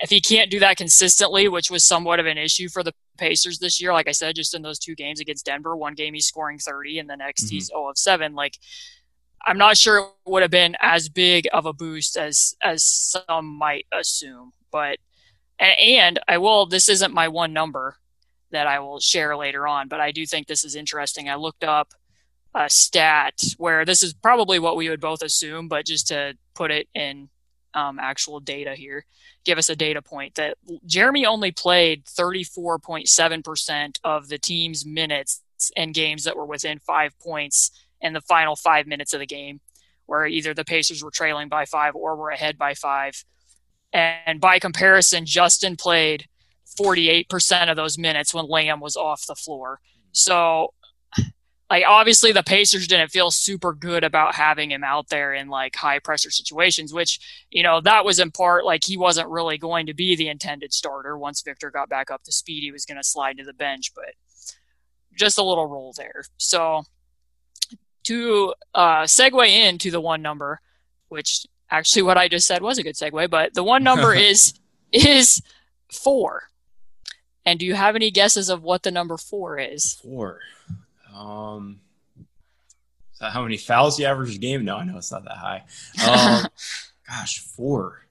if 0.00 0.10
he 0.10 0.20
can't 0.20 0.50
do 0.50 0.60
that 0.60 0.76
consistently, 0.76 1.48
which 1.48 1.70
was 1.70 1.84
somewhat 1.84 2.20
of 2.20 2.26
an 2.26 2.38
issue 2.38 2.68
for 2.68 2.82
the 2.82 2.94
Pacers 3.18 3.58
this 3.58 3.80
year, 3.80 3.92
like 3.92 4.08
I 4.08 4.12
said, 4.12 4.34
just 4.34 4.54
in 4.54 4.62
those 4.62 4.78
two 4.78 4.94
games 4.94 5.20
against 5.20 5.44
Denver, 5.44 5.76
one 5.76 5.94
game 5.94 6.14
he's 6.14 6.26
scoring 6.26 6.58
30 6.58 6.98
and 6.98 7.10
the 7.10 7.16
next 7.16 7.44
mm-hmm. 7.44 7.56
he's 7.56 7.66
0 7.66 7.88
of 7.88 7.98
7. 7.98 8.34
Like, 8.34 8.56
I'm 9.44 9.58
not 9.58 9.76
sure 9.76 9.98
it 9.98 10.30
would 10.30 10.42
have 10.42 10.50
been 10.50 10.76
as 10.80 11.08
big 11.08 11.48
of 11.52 11.66
a 11.66 11.72
boost 11.72 12.16
as 12.16 12.54
as 12.62 12.84
some 12.84 13.46
might 13.58 13.86
assume, 13.92 14.52
but 14.70 14.98
and 15.58 16.18
I 16.26 16.38
will, 16.38 16.66
this 16.66 16.88
isn't 16.88 17.12
my 17.12 17.28
one 17.28 17.52
number 17.52 17.96
that 18.50 18.66
I 18.66 18.80
will 18.80 18.98
share 18.98 19.36
later 19.36 19.68
on, 19.68 19.88
but 19.88 20.00
I 20.00 20.10
do 20.10 20.26
think 20.26 20.46
this 20.46 20.64
is 20.64 20.74
interesting. 20.74 21.28
I 21.28 21.34
looked 21.34 21.64
up 21.64 21.92
a 22.54 22.68
stat 22.68 23.34
where 23.58 23.84
this 23.84 24.02
is 24.02 24.12
probably 24.14 24.58
what 24.58 24.76
we 24.76 24.88
would 24.88 25.00
both 25.00 25.22
assume, 25.22 25.68
but 25.68 25.86
just 25.86 26.08
to 26.08 26.36
put 26.54 26.70
it 26.70 26.88
in 26.94 27.28
um, 27.74 27.98
actual 27.98 28.40
data 28.40 28.74
here, 28.74 29.04
give 29.44 29.58
us 29.58 29.68
a 29.68 29.76
data 29.76 30.02
point 30.02 30.34
that 30.34 30.56
Jeremy 30.86 31.26
only 31.26 31.52
played 31.52 32.04
34.7% 32.04 33.98
of 34.04 34.28
the 34.28 34.38
team's 34.38 34.84
minutes 34.84 35.42
in 35.76 35.92
games 35.92 36.24
that 36.24 36.36
were 36.36 36.46
within 36.46 36.78
five 36.78 37.18
points 37.18 37.70
in 38.00 38.12
the 38.12 38.20
final 38.20 38.56
five 38.56 38.86
minutes 38.86 39.12
of 39.12 39.20
the 39.20 39.26
game, 39.26 39.60
where 40.06 40.26
either 40.26 40.54
the 40.54 40.64
Pacers 40.64 41.02
were 41.02 41.10
trailing 41.10 41.48
by 41.48 41.64
five 41.64 41.94
or 41.94 42.16
were 42.16 42.30
ahead 42.30 42.56
by 42.56 42.74
five. 42.74 43.24
And 43.92 44.40
by 44.40 44.58
comparison, 44.58 45.26
Justin 45.26 45.76
played 45.76 46.28
48% 46.80 47.70
of 47.70 47.76
those 47.76 47.98
minutes 47.98 48.32
when 48.32 48.46
Lamb 48.46 48.80
was 48.80 48.96
off 48.96 49.26
the 49.26 49.34
floor. 49.34 49.80
So, 50.12 50.74
like, 51.70 51.84
obviously, 51.86 52.32
the 52.32 52.42
Pacers 52.42 52.88
didn't 52.88 53.12
feel 53.12 53.30
super 53.30 53.72
good 53.72 54.02
about 54.02 54.34
having 54.34 54.72
him 54.72 54.82
out 54.82 55.08
there 55.08 55.32
in 55.32 55.48
like 55.48 55.76
high 55.76 56.00
pressure 56.00 56.32
situations, 56.32 56.92
which, 56.92 57.20
you 57.48 57.62
know, 57.62 57.80
that 57.82 58.04
was 58.04 58.18
in 58.18 58.32
part 58.32 58.64
like 58.64 58.82
he 58.84 58.96
wasn't 58.96 59.28
really 59.28 59.56
going 59.56 59.86
to 59.86 59.94
be 59.94 60.16
the 60.16 60.28
intended 60.28 60.72
starter. 60.72 61.16
Once 61.16 61.42
Victor 61.42 61.70
got 61.70 61.88
back 61.88 62.10
up 62.10 62.24
to 62.24 62.32
speed, 62.32 62.64
he 62.64 62.72
was 62.72 62.84
going 62.84 62.96
to 62.96 63.04
slide 63.04 63.38
to 63.38 63.44
the 63.44 63.52
bench, 63.52 63.92
but 63.94 64.14
just 65.14 65.38
a 65.38 65.44
little 65.44 65.66
roll 65.66 65.94
there. 65.96 66.24
So, 66.38 66.82
to 68.04 68.54
uh, 68.74 69.02
segue 69.02 69.48
into 69.48 69.92
the 69.92 70.00
one 70.00 70.22
number, 70.22 70.60
which 71.08 71.46
actually 71.70 72.02
what 72.02 72.18
I 72.18 72.26
just 72.26 72.48
said 72.48 72.62
was 72.62 72.78
a 72.78 72.82
good 72.82 72.96
segue, 72.96 73.30
but 73.30 73.54
the 73.54 73.62
one 73.62 73.84
number 73.84 74.12
is 74.14 74.54
is 74.90 75.40
four. 75.92 76.50
And 77.46 77.60
do 77.60 77.66
you 77.66 77.74
have 77.74 77.94
any 77.94 78.10
guesses 78.10 78.48
of 78.48 78.62
what 78.62 78.82
the 78.82 78.90
number 78.90 79.16
four 79.16 79.58
is? 79.58 79.94
Four. 80.02 80.40
Um, 81.14 81.80
how 83.20 83.42
many 83.42 83.56
fouls 83.56 83.98
he 83.98 84.06
averages 84.06 84.36
a 84.36 84.38
game? 84.38 84.64
No, 84.64 84.76
I 84.76 84.84
know 84.84 84.96
it's 84.96 85.12
not 85.12 85.24
that 85.24 85.36
high. 85.36 85.64
Um, 86.06 86.46
gosh, 87.08 87.40
four. 87.40 88.06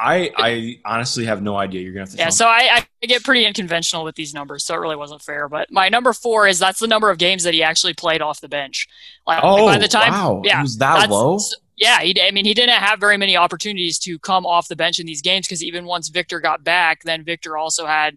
I 0.00 0.30
I 0.34 0.80
honestly 0.84 1.26
have 1.26 1.42
no 1.42 1.56
idea. 1.56 1.82
You're 1.82 1.92
gonna 1.92 2.06
have 2.06 2.10
to. 2.12 2.16
Yeah, 2.16 2.30
so 2.30 2.46
I, 2.46 2.86
I 3.02 3.06
get 3.06 3.22
pretty 3.22 3.44
unconventional 3.44 4.02
with 4.02 4.14
these 4.14 4.32
numbers, 4.32 4.64
so 4.64 4.74
it 4.74 4.78
really 4.78 4.96
wasn't 4.96 5.20
fair. 5.20 5.46
But 5.46 5.70
my 5.70 5.90
number 5.90 6.14
four 6.14 6.46
is 6.46 6.58
that's 6.58 6.80
the 6.80 6.86
number 6.86 7.10
of 7.10 7.18
games 7.18 7.42
that 7.42 7.52
he 7.52 7.62
actually 7.62 7.92
played 7.92 8.22
off 8.22 8.40
the 8.40 8.48
bench. 8.48 8.88
Like 9.26 9.40
oh, 9.42 9.66
by 9.66 9.76
the 9.76 9.88
time, 9.88 10.12
wow, 10.12 10.40
yeah, 10.42 10.60
it 10.60 10.62
was 10.62 10.78
that 10.78 11.10
low. 11.10 11.38
Yeah, 11.76 12.00
he, 12.00 12.18
I 12.20 12.30
mean, 12.30 12.46
he 12.46 12.54
didn't 12.54 12.78
have 12.78 12.98
very 12.98 13.18
many 13.18 13.36
opportunities 13.36 13.98
to 14.00 14.18
come 14.18 14.46
off 14.46 14.68
the 14.68 14.76
bench 14.76 14.98
in 14.98 15.06
these 15.06 15.22
games 15.22 15.46
because 15.46 15.62
even 15.62 15.84
once 15.84 16.08
Victor 16.08 16.40
got 16.40 16.64
back, 16.64 17.02
then 17.04 17.22
Victor 17.22 17.58
also 17.58 17.86
had 17.86 18.16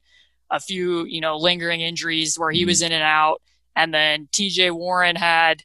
a 0.49 0.59
few, 0.59 1.05
you 1.05 1.21
know, 1.21 1.37
lingering 1.37 1.81
injuries 1.81 2.37
where 2.37 2.51
he 2.51 2.61
mm-hmm. 2.61 2.67
was 2.67 2.81
in 2.81 2.91
and 2.91 3.03
out, 3.03 3.41
and 3.75 3.93
then 3.93 4.27
T.J. 4.31 4.71
Warren 4.71 5.15
had 5.15 5.63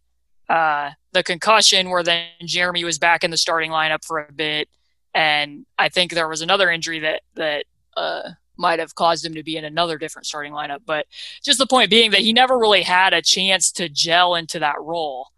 uh, 0.48 0.90
the 1.12 1.22
concussion 1.22 1.90
where 1.90 2.02
then 2.02 2.26
Jeremy 2.44 2.84
was 2.84 2.98
back 2.98 3.24
in 3.24 3.30
the 3.30 3.36
starting 3.36 3.70
lineup 3.70 4.04
for 4.04 4.18
a 4.18 4.32
bit 4.32 4.68
and 5.14 5.66
I 5.78 5.88
think 5.88 6.12
there 6.12 6.28
was 6.28 6.42
another 6.42 6.70
injury 6.70 7.00
that 7.00 7.22
that 7.34 7.64
uh, 7.96 8.30
might 8.56 8.78
have 8.78 8.94
caused 8.94 9.24
him 9.24 9.34
to 9.34 9.42
be 9.42 9.56
in 9.56 9.64
another 9.64 9.98
different 9.98 10.26
starting 10.26 10.52
lineup. 10.52 10.80
But 10.86 11.06
just 11.42 11.58
the 11.58 11.66
point 11.66 11.90
being 11.90 12.12
that 12.12 12.20
he 12.20 12.32
never 12.32 12.56
really 12.56 12.82
had 12.82 13.12
a 13.12 13.22
chance 13.22 13.72
to 13.72 13.88
gel 13.88 14.34
into 14.34 14.60
that 14.60 14.80
role. 14.80 15.28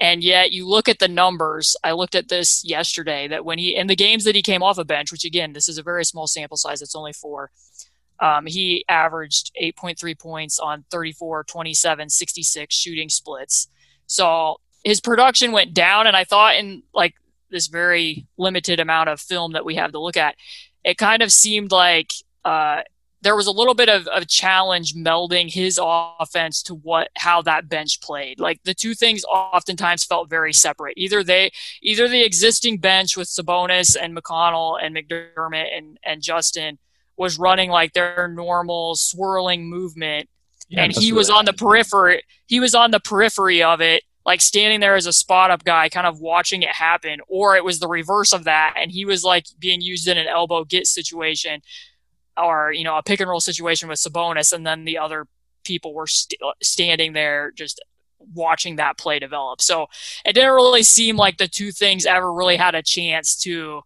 And 0.00 0.22
yet 0.22 0.52
you 0.52 0.66
look 0.66 0.88
at 0.88 1.00
the 1.00 1.08
numbers. 1.08 1.76
I 1.82 1.92
looked 1.92 2.14
at 2.14 2.28
this 2.28 2.64
yesterday 2.64 3.26
that 3.28 3.44
when 3.44 3.58
he, 3.58 3.74
in 3.74 3.88
the 3.88 3.96
games 3.96 4.24
that 4.24 4.36
he 4.36 4.42
came 4.42 4.62
off 4.62 4.78
a 4.78 4.84
bench, 4.84 5.10
which 5.10 5.24
again, 5.24 5.52
this 5.52 5.68
is 5.68 5.76
a 5.76 5.82
very 5.82 6.04
small 6.04 6.28
sample 6.28 6.56
size, 6.56 6.82
it's 6.82 6.94
only 6.94 7.12
four, 7.12 7.50
um, 8.20 8.46
he 8.46 8.84
averaged 8.88 9.52
8.3 9.60 10.18
points 10.18 10.58
on 10.58 10.84
34, 10.90 11.44
27, 11.44 12.08
66 12.08 12.74
shooting 12.74 13.08
splits. 13.08 13.68
So 14.06 14.56
his 14.84 15.00
production 15.00 15.52
went 15.52 15.74
down. 15.74 16.06
And 16.06 16.16
I 16.16 16.24
thought 16.24 16.56
in 16.56 16.82
like 16.92 17.14
this 17.50 17.68
very 17.68 18.26
limited 18.36 18.80
amount 18.80 19.08
of 19.08 19.20
film 19.20 19.52
that 19.52 19.64
we 19.64 19.76
have 19.76 19.92
to 19.92 20.00
look 20.00 20.16
at, 20.16 20.34
it 20.84 20.98
kind 20.98 21.22
of 21.22 21.32
seemed 21.32 21.70
like, 21.72 22.12
uh, 22.44 22.82
there 23.20 23.34
was 23.34 23.48
a 23.48 23.52
little 23.52 23.74
bit 23.74 23.88
of 23.88 24.08
a 24.12 24.24
challenge 24.24 24.94
melding 24.94 25.52
his 25.52 25.80
offense 25.82 26.62
to 26.62 26.74
what 26.74 27.08
how 27.16 27.42
that 27.42 27.68
bench 27.68 28.00
played. 28.00 28.38
Like 28.38 28.62
the 28.62 28.74
two 28.74 28.94
things 28.94 29.24
oftentimes 29.24 30.04
felt 30.04 30.30
very 30.30 30.52
separate. 30.52 30.94
Either 30.96 31.24
they 31.24 31.50
either 31.82 32.06
the 32.06 32.24
existing 32.24 32.78
bench 32.78 33.16
with 33.16 33.26
Sabonis 33.26 33.96
and 34.00 34.16
McConnell 34.16 34.78
and 34.80 34.94
McDermott 34.94 35.76
and, 35.76 35.98
and 36.04 36.22
Justin 36.22 36.78
was 37.18 37.38
running 37.38 37.70
like 37.70 37.92
their 37.92 38.28
normal 38.28 38.94
swirling 38.94 39.68
movement. 39.68 40.28
Yeah, 40.68 40.84
and 40.84 40.92
he 40.92 41.12
was 41.12 41.30
on 41.30 41.46
the 41.46 41.52
periphery 41.52 42.22
he 42.46 42.60
was 42.60 42.74
on 42.74 42.90
the 42.90 43.00
periphery 43.00 43.62
of 43.62 43.80
it, 43.80 44.02
like 44.26 44.40
standing 44.40 44.80
there 44.80 44.96
as 44.96 45.06
a 45.06 45.12
spot 45.12 45.50
up 45.50 45.64
guy, 45.64 45.88
kind 45.88 46.06
of 46.06 46.20
watching 46.20 46.62
it 46.62 46.70
happen, 46.70 47.20
or 47.28 47.56
it 47.56 47.64
was 47.64 47.78
the 47.78 47.88
reverse 47.88 48.32
of 48.32 48.44
that, 48.44 48.74
and 48.76 48.90
he 48.90 49.04
was 49.04 49.24
like 49.24 49.46
being 49.58 49.80
used 49.80 50.06
in 50.08 50.18
an 50.18 50.26
elbow 50.26 50.64
get 50.64 50.86
situation 50.86 51.62
or 52.36 52.72
you 52.72 52.84
know 52.84 52.96
a 52.96 53.02
pick 53.02 53.20
and 53.20 53.28
roll 53.28 53.40
situation 53.40 53.88
with 53.88 53.98
Sabonis, 53.98 54.52
and 54.52 54.66
then 54.66 54.84
the 54.84 54.98
other 54.98 55.26
people 55.64 55.92
were 55.94 56.06
st- 56.06 56.40
uh, 56.42 56.52
standing 56.62 57.12
there 57.12 57.50
just 57.50 57.82
watching 58.34 58.76
that 58.76 58.98
play 58.98 59.18
develop. 59.18 59.60
So 59.60 59.86
it 60.24 60.32
didn't 60.32 60.52
really 60.52 60.82
seem 60.82 61.16
like 61.16 61.36
the 61.36 61.48
two 61.48 61.72
things 61.72 62.06
ever 62.06 62.32
really 62.32 62.56
had 62.56 62.74
a 62.74 62.82
chance 62.82 63.36
to 63.42 63.82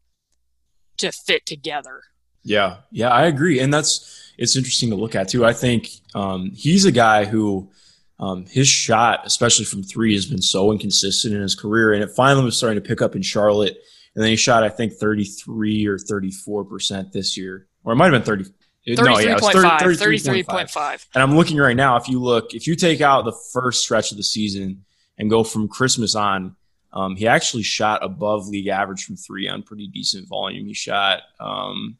to 0.98 1.12
fit 1.12 1.46
together. 1.46 2.02
Yeah, 2.44 2.76
yeah, 2.90 3.08
I 3.08 3.26
agree, 3.26 3.60
and 3.60 3.72
that's 3.72 4.32
it's 4.38 4.56
interesting 4.56 4.90
to 4.90 4.96
look 4.96 5.14
at 5.14 5.28
too. 5.28 5.44
I 5.44 5.52
think 5.52 5.90
um, 6.14 6.50
he's 6.54 6.84
a 6.84 6.92
guy 6.92 7.24
who. 7.24 7.70
Um, 8.18 8.46
his 8.46 8.68
shot, 8.68 9.22
especially 9.24 9.64
from 9.64 9.82
three, 9.82 10.14
has 10.14 10.26
been 10.26 10.42
so 10.42 10.70
inconsistent 10.70 11.34
in 11.34 11.40
his 11.40 11.56
career, 11.56 11.92
and 11.92 12.04
it 12.04 12.10
finally 12.12 12.44
was 12.44 12.56
starting 12.56 12.80
to 12.80 12.88
pick 12.88 13.02
up 13.02 13.16
in 13.16 13.22
Charlotte. 13.22 13.76
And 14.14 14.22
then 14.22 14.30
he 14.30 14.36
shot, 14.36 14.62
I 14.62 14.68
think, 14.68 14.92
33 14.92 15.86
or 15.88 15.98
34 15.98 16.64
percent 16.64 17.12
this 17.12 17.36
year 17.36 17.66
or 17.84 17.92
it 17.92 17.96
might 17.96 18.12
have 18.12 18.24
been 18.24 18.38
30. 18.38 18.44
33.5. 18.88 19.04
No, 19.04 19.18
yeah, 19.18 19.38
30, 19.38 19.96
33.5. 19.96 21.06
And 21.14 21.22
I'm 21.22 21.36
looking 21.36 21.56
right 21.56 21.76
now. 21.76 21.96
If 21.96 22.08
you 22.08 22.20
look, 22.20 22.52
if 22.52 22.66
you 22.66 22.74
take 22.74 23.00
out 23.00 23.24
the 23.24 23.36
first 23.52 23.84
stretch 23.84 24.10
of 24.10 24.16
the 24.16 24.24
season 24.24 24.84
and 25.18 25.30
go 25.30 25.44
from 25.44 25.68
Christmas 25.68 26.16
on, 26.16 26.56
um, 26.92 27.14
he 27.14 27.28
actually 27.28 27.62
shot 27.62 28.04
above 28.04 28.48
league 28.48 28.66
average 28.66 29.04
from 29.04 29.16
three 29.16 29.48
on 29.48 29.62
pretty 29.62 29.86
decent 29.86 30.28
volume. 30.28 30.66
He 30.66 30.74
shot 30.74 31.22
um, 31.38 31.96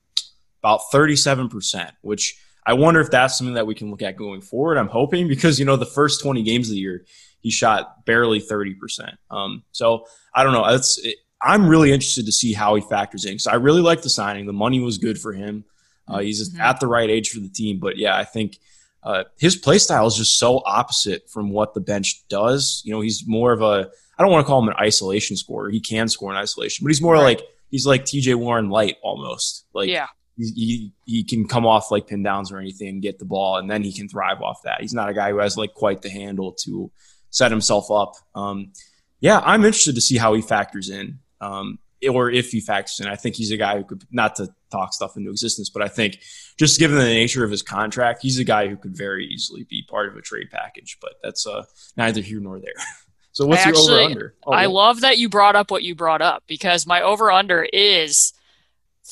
about 0.63 0.81
37%, 0.93 1.91
which 2.03 2.39
I 2.65 2.75
wonder 2.75 3.01
if 3.01 3.11
that's 3.11 3.37
something 3.37 3.55
that 3.55 3.67
we 3.67 3.75
can 3.75 3.91
look 3.91 4.03
at 4.03 4.17
going 4.17 4.41
forward. 4.41 4.79
I'm 4.79 4.89
hoping 4.89 5.27
because, 5.29 5.59
you 5.59 5.65
know, 5.65 5.77
the 5.77 5.87
first 5.87 6.23
20 6.23 6.43
games 6.43 6.69
of 6.69 6.75
the 6.75 6.81
year, 6.81 7.05
he 7.41 7.51
shot 7.51 8.07
barely 8.07 8.41
30%. 8.41 9.17
Um, 9.31 9.65
so 9.73 10.07
I 10.35 10.45
don't 10.45 10.53
know. 10.53 10.65
It, 10.67 11.17
I'm 11.43 11.69
really 11.69 11.93
interested 11.93 12.27
to 12.27 12.33
see 12.33 12.53
how 12.53 12.77
he 12.77 12.83
factors 12.83 13.25
in. 13.25 13.41
So 13.41 13.51
I 13.51 13.57
really 13.57 13.81
like 13.81 14.03
the 14.03 14.11
signing. 14.11 14.47
The 14.47 14.53
money 14.53 14.79
was 14.81 14.99
good 14.99 15.19
for 15.19 15.33
him. 15.33 15.65
Uh, 16.07 16.21
he's 16.21 16.51
mm-hmm. 16.51 16.61
at 16.61 16.79
the 16.79 16.87
right 16.87 17.11
age 17.11 17.31
for 17.31 17.41
the 17.41 17.49
team. 17.49 17.81
But 17.81 17.97
yeah, 17.97 18.17
I 18.17 18.25
think 18.25 18.59
uh, 19.03 19.25
his 19.39 19.57
play 19.57 19.79
style 19.79 20.07
is 20.07 20.15
just 20.15 20.39
so 20.39 20.63
opposite 20.65 21.29
from 21.29 21.51
what 21.51 21.75
the 21.75 21.81
bench 21.81 22.23
does. 22.29 22.83
You 22.85 22.93
know, 22.93 23.01
he's 23.01 23.25
more 23.27 23.53
of 23.53 23.61
a 23.61 23.91
I 24.19 24.23
don't 24.23 24.31
want 24.31 24.47
to 24.47 24.49
call 24.49 24.63
him 24.63 24.69
an 24.69 24.77
isolation 24.79 25.37
scorer. 25.37 25.71
He 25.71 25.81
can 25.81 26.09
score 26.09 26.31
in 26.31 26.37
isolation, 26.37 26.85
but 26.85 26.91
he's 26.91 27.03
more 27.03 27.15
right. 27.15 27.39
like 27.39 27.43
he's 27.71 27.87
like 27.87 28.05
T.J. 28.05 28.35
Warren 28.35 28.69
light 28.69 28.97
almost. 29.03 29.67
Like 29.75 29.89
yeah. 29.89 30.07
He, 30.37 30.93
he 31.05 31.25
can 31.25 31.47
come 31.47 31.67
off 31.67 31.91
like 31.91 32.07
pin 32.07 32.23
downs 32.23 32.51
or 32.51 32.59
anything 32.59 32.89
and 32.89 33.03
get 33.03 33.19
the 33.19 33.25
ball, 33.25 33.59
and 33.59 33.71
then 33.71 33.83
he 33.83 33.93
can 33.93 34.09
thrive 34.09 34.41
off 34.41 34.63
that. 34.65 34.81
He's 34.81 34.95
not 34.95 35.09
a 35.09 35.15
guy 35.15 35.31
who 35.31 35.39
has 35.39 35.57
like 35.57 35.75
quite 35.75 36.03
the 36.03 36.11
handle 36.11 36.53
to 36.65 36.91
set 37.31 37.51
himself 37.51 37.91
up. 37.91 38.15
Um, 38.35 38.73
yeah, 39.21 39.41
I'm 39.45 39.65
interested 39.65 39.95
to 39.95 40.01
see 40.01 40.17
how 40.17 40.35
he 40.35 40.43
factors 40.43 40.91
in. 40.91 41.19
Um, 41.41 41.79
or 42.09 42.31
if 42.31 42.51
he 42.51 42.61
factors 42.61 43.01
in. 43.01 43.07
I 43.07 43.17
think 43.17 43.37
he's 43.37 43.51
a 43.51 43.57
guy 43.57 43.77
who 43.77 43.85
could 43.85 44.05
not 44.11 44.37
to 44.37 44.49
talk 44.71 44.93
stuff 44.93 45.17
into 45.17 45.31
existence, 45.31 45.71
but 45.71 45.83
I 45.83 45.89
think 45.89 46.19
just 46.59 46.79
given 46.79 46.99
the 46.99 47.05
nature 47.05 47.45
of 47.45 47.51
his 47.51 47.63
contract, 47.63 48.23
he's 48.23 48.39
a 48.39 48.45
guy 48.45 48.69
who 48.69 48.77
could 48.77 48.97
very 48.97 49.27
easily 49.27 49.65
be 49.65 49.85
part 49.89 50.09
of 50.09 50.17
a 50.17 50.23
trade 50.23 50.51
package. 50.51 50.99
But 51.01 51.15
that's 51.23 51.47
uh, 51.47 51.65
neither 51.97 52.21
here 52.21 52.41
nor 52.41 52.59
there. 52.59 52.73
so 53.33 53.47
what's 53.47 53.65
your 53.65 53.77
over 53.77 54.01
under? 54.01 54.35
Oh, 54.45 54.53
I 54.53 54.67
love 54.67 55.03
that 55.03 55.19
you 55.19 55.29
brought 55.29 55.57
up 55.57 55.71
what 55.71 55.83
you 55.83 55.95
brought 55.95 56.23
up 56.23 56.43
because 56.47 56.87
my 56.87 57.03
over 57.03 57.31
under 57.31 57.63
is 57.73 58.33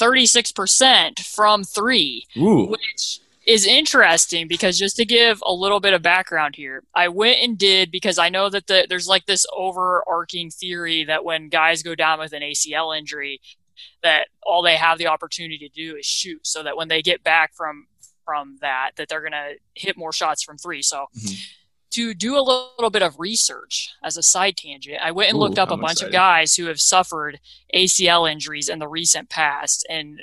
36% 0.01 1.21
from 1.21 1.65
three, 1.65 2.27
Ooh. 2.37 2.67
which 2.67 3.21
is 3.47 3.67
interesting 3.67 4.47
because 4.49 4.79
just 4.79 4.97
to 4.97 5.05
give 5.05 5.43
a 5.45 5.53
little 5.53 5.81
bit 5.81 5.93
of 5.93 6.03
background 6.03 6.57
here, 6.57 6.83
I 6.95 7.09
went 7.09 7.39
and 7.41 7.59
did 7.59 7.91
because 7.91 8.19
I 8.19 8.29
know 8.29 8.49
that 8.49 8.67
the, 8.67 8.87
there's 8.89 9.09
like 9.09 9.27
this 9.27 9.47
overarching 9.57 10.51
theory 10.51 11.05
that 11.05 11.25
when 11.25 11.49
guys 11.49 11.83
go 11.83 11.95
down 11.95 12.19
with 12.19 12.33
an 12.33 12.43
ACL 12.43 12.97
injury, 12.97 13.41
that 14.03 14.29
all 14.43 14.63
they 14.63 14.77
have 14.77 14.99
the 14.99 15.07
opportunity 15.09 15.59
to 15.59 15.69
do 15.69 15.97
is 15.97 16.07
shoot, 16.07 16.47
so 16.47 16.63
that 16.63 16.77
when 16.77 16.89
they 16.89 17.03
get 17.03 17.23
back 17.23 17.55
from 17.55 17.87
from 18.25 18.59
that, 18.61 18.93
that 18.97 19.09
they're 19.09 19.23
gonna 19.23 19.53
hit 19.75 19.97
more 19.97 20.13
shots 20.13 20.43
from 20.43 20.59
three. 20.59 20.83
So. 20.83 21.07
Mm-hmm. 21.17 21.35
To 21.93 22.15
do 22.15 22.37
a 22.37 22.41
little 22.41 22.91
bit 22.91 23.03
of 23.03 23.19
research 23.19 23.91
as 24.03 24.17
a 24.17 24.23
side 24.23 24.57
tangent, 24.57 24.99
I 25.03 25.11
went 25.11 25.31
and 25.31 25.37
Ooh, 25.37 25.41
looked 25.41 25.59
up 25.59 25.71
I'm 25.71 25.81
a 25.81 25.83
bunch 25.83 25.99
excited. 25.99 26.09
of 26.09 26.13
guys 26.13 26.55
who 26.55 26.67
have 26.67 26.81
suffered 26.81 27.41
ACL 27.75 28.31
injuries 28.31 28.69
in 28.69 28.79
the 28.79 28.87
recent 28.87 29.29
past. 29.29 29.85
And 29.91 30.23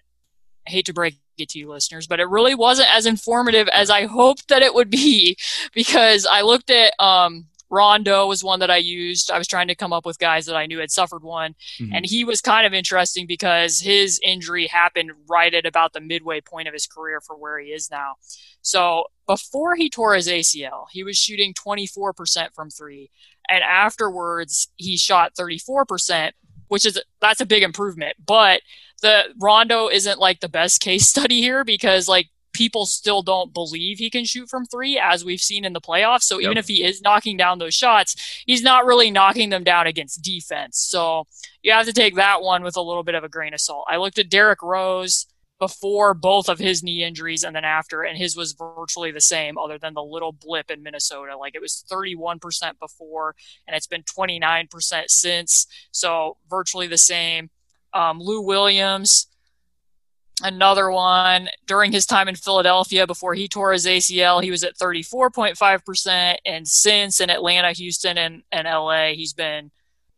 I 0.65 0.71
hate 0.71 0.85
to 0.85 0.93
break 0.93 1.15
it 1.37 1.49
to 1.49 1.59
you 1.59 1.69
listeners, 1.69 2.07
but 2.07 2.19
it 2.19 2.29
really 2.29 2.55
wasn't 2.55 2.89
as 2.95 3.05
informative 3.05 3.67
as 3.67 3.89
I 3.89 4.05
hoped 4.05 4.47
that 4.47 4.61
it 4.61 4.73
would 4.73 4.89
be 4.89 5.37
because 5.73 6.25
I 6.25 6.41
looked 6.41 6.69
at 6.69 6.93
um, 6.99 7.47
Rondo 7.69 8.27
was 8.27 8.43
one 8.43 8.59
that 8.59 8.71
I 8.71 8.77
used. 8.77 9.29
I 9.31 9.37
was 9.37 9.47
trying 9.47 9.67
to 9.67 9.75
come 9.75 9.93
up 9.93 10.05
with 10.05 10.19
guys 10.19 10.45
that 10.45 10.55
I 10.55 10.65
knew 10.65 10.79
had 10.79 10.91
suffered 10.91 11.23
one. 11.23 11.55
Mm-hmm. 11.79 11.93
And 11.93 12.05
he 12.05 12.23
was 12.23 12.41
kind 12.41 12.65
of 12.65 12.73
interesting 12.73 13.27
because 13.27 13.79
his 13.79 14.19
injury 14.23 14.67
happened 14.67 15.11
right 15.27 15.53
at 15.53 15.65
about 15.65 15.93
the 15.93 16.01
midway 16.01 16.41
point 16.41 16.67
of 16.67 16.73
his 16.73 16.87
career 16.87 17.21
for 17.21 17.35
where 17.35 17.59
he 17.59 17.67
is 17.67 17.91
now. 17.91 18.15
So 18.61 19.05
before 19.27 19.75
he 19.75 19.89
tore 19.89 20.15
his 20.15 20.27
ACL, 20.27 20.85
he 20.91 21.03
was 21.03 21.17
shooting 21.17 21.53
24% 21.53 22.53
from 22.53 22.69
three. 22.69 23.09
And 23.49 23.63
afterwards, 23.63 24.69
he 24.75 24.97
shot 24.97 25.35
34%, 25.35 26.31
which 26.67 26.85
is 26.85 27.01
that's 27.21 27.41
a 27.41 27.45
big 27.45 27.63
improvement. 27.63 28.17
But 28.25 28.61
the 29.01 29.25
Rondo 29.39 29.87
isn't 29.87 30.19
like 30.19 30.39
the 30.39 30.49
best 30.49 30.81
case 30.81 31.07
study 31.07 31.41
here 31.41 31.63
because 31.63 32.07
like 32.07 32.29
people 32.57 32.87
still 32.87 33.21
don't 33.21 33.53
believe 33.53 33.99
he 33.99 34.09
can 34.09 34.25
shoot 34.25 34.49
from 34.49 34.65
three, 34.65 34.99
as 34.99 35.23
we've 35.23 35.39
seen 35.39 35.63
in 35.63 35.73
the 35.73 35.79
playoffs. 35.79 36.23
So 36.23 36.41
even 36.41 36.57
if 36.57 36.67
he 36.67 36.83
is 36.83 37.01
knocking 37.01 37.37
down 37.37 37.59
those 37.59 37.75
shots, 37.75 38.41
he's 38.47 38.63
not 38.63 38.85
really 38.85 39.11
knocking 39.11 39.49
them 39.49 39.63
down 39.63 39.85
against 39.85 40.23
defense. 40.23 40.79
So 40.79 41.27
you 41.61 41.71
have 41.71 41.85
to 41.85 41.93
take 41.93 42.15
that 42.15 42.41
one 42.41 42.63
with 42.63 42.75
a 42.75 42.81
little 42.81 43.03
bit 43.03 43.13
of 43.13 43.23
a 43.23 43.29
grain 43.29 43.53
of 43.53 43.61
salt. 43.61 43.85
I 43.87 43.97
looked 43.97 44.17
at 44.17 44.29
Derrick 44.29 44.63
Rose 44.63 45.27
before 45.59 46.15
both 46.15 46.49
of 46.49 46.57
his 46.57 46.83
knee 46.83 47.03
injuries 47.03 47.43
and 47.43 47.55
then 47.55 47.65
after, 47.65 48.01
and 48.01 48.17
his 48.17 48.35
was 48.35 48.53
virtually 48.53 49.11
the 49.11 49.21
same, 49.21 49.57
other 49.57 49.77
than 49.77 49.93
the 49.93 50.03
little 50.03 50.31
blip 50.31 50.71
in 50.71 50.81
Minnesota. 50.81 51.37
Like 51.37 51.53
it 51.53 51.61
was 51.61 51.83
31% 51.91 52.39
before, 52.79 53.35
and 53.67 53.75
it's 53.75 53.87
been 53.87 54.03
29% 54.03 55.03
since. 55.07 55.67
So 55.91 56.37
virtually 56.49 56.87
the 56.87 56.97
same. 56.97 57.49
Um, 57.93 58.19
Lou 58.19 58.41
Williams, 58.41 59.27
another 60.43 60.91
one 60.91 61.49
during 61.65 61.91
his 61.91 62.05
time 62.05 62.27
in 62.27 62.35
Philadelphia 62.35 63.07
before 63.07 63.33
he 63.33 63.47
tore 63.47 63.73
his 63.73 63.85
ACL, 63.85 64.43
he 64.43 64.51
was 64.51 64.63
at 64.63 64.77
34.5%. 64.77 66.35
And 66.45 66.67
since 66.67 67.19
in 67.19 67.29
Atlanta, 67.29 67.71
Houston, 67.71 68.17
and, 68.17 68.43
and 68.51 68.67
LA, 68.67 69.13
he's 69.13 69.33
been 69.33 69.71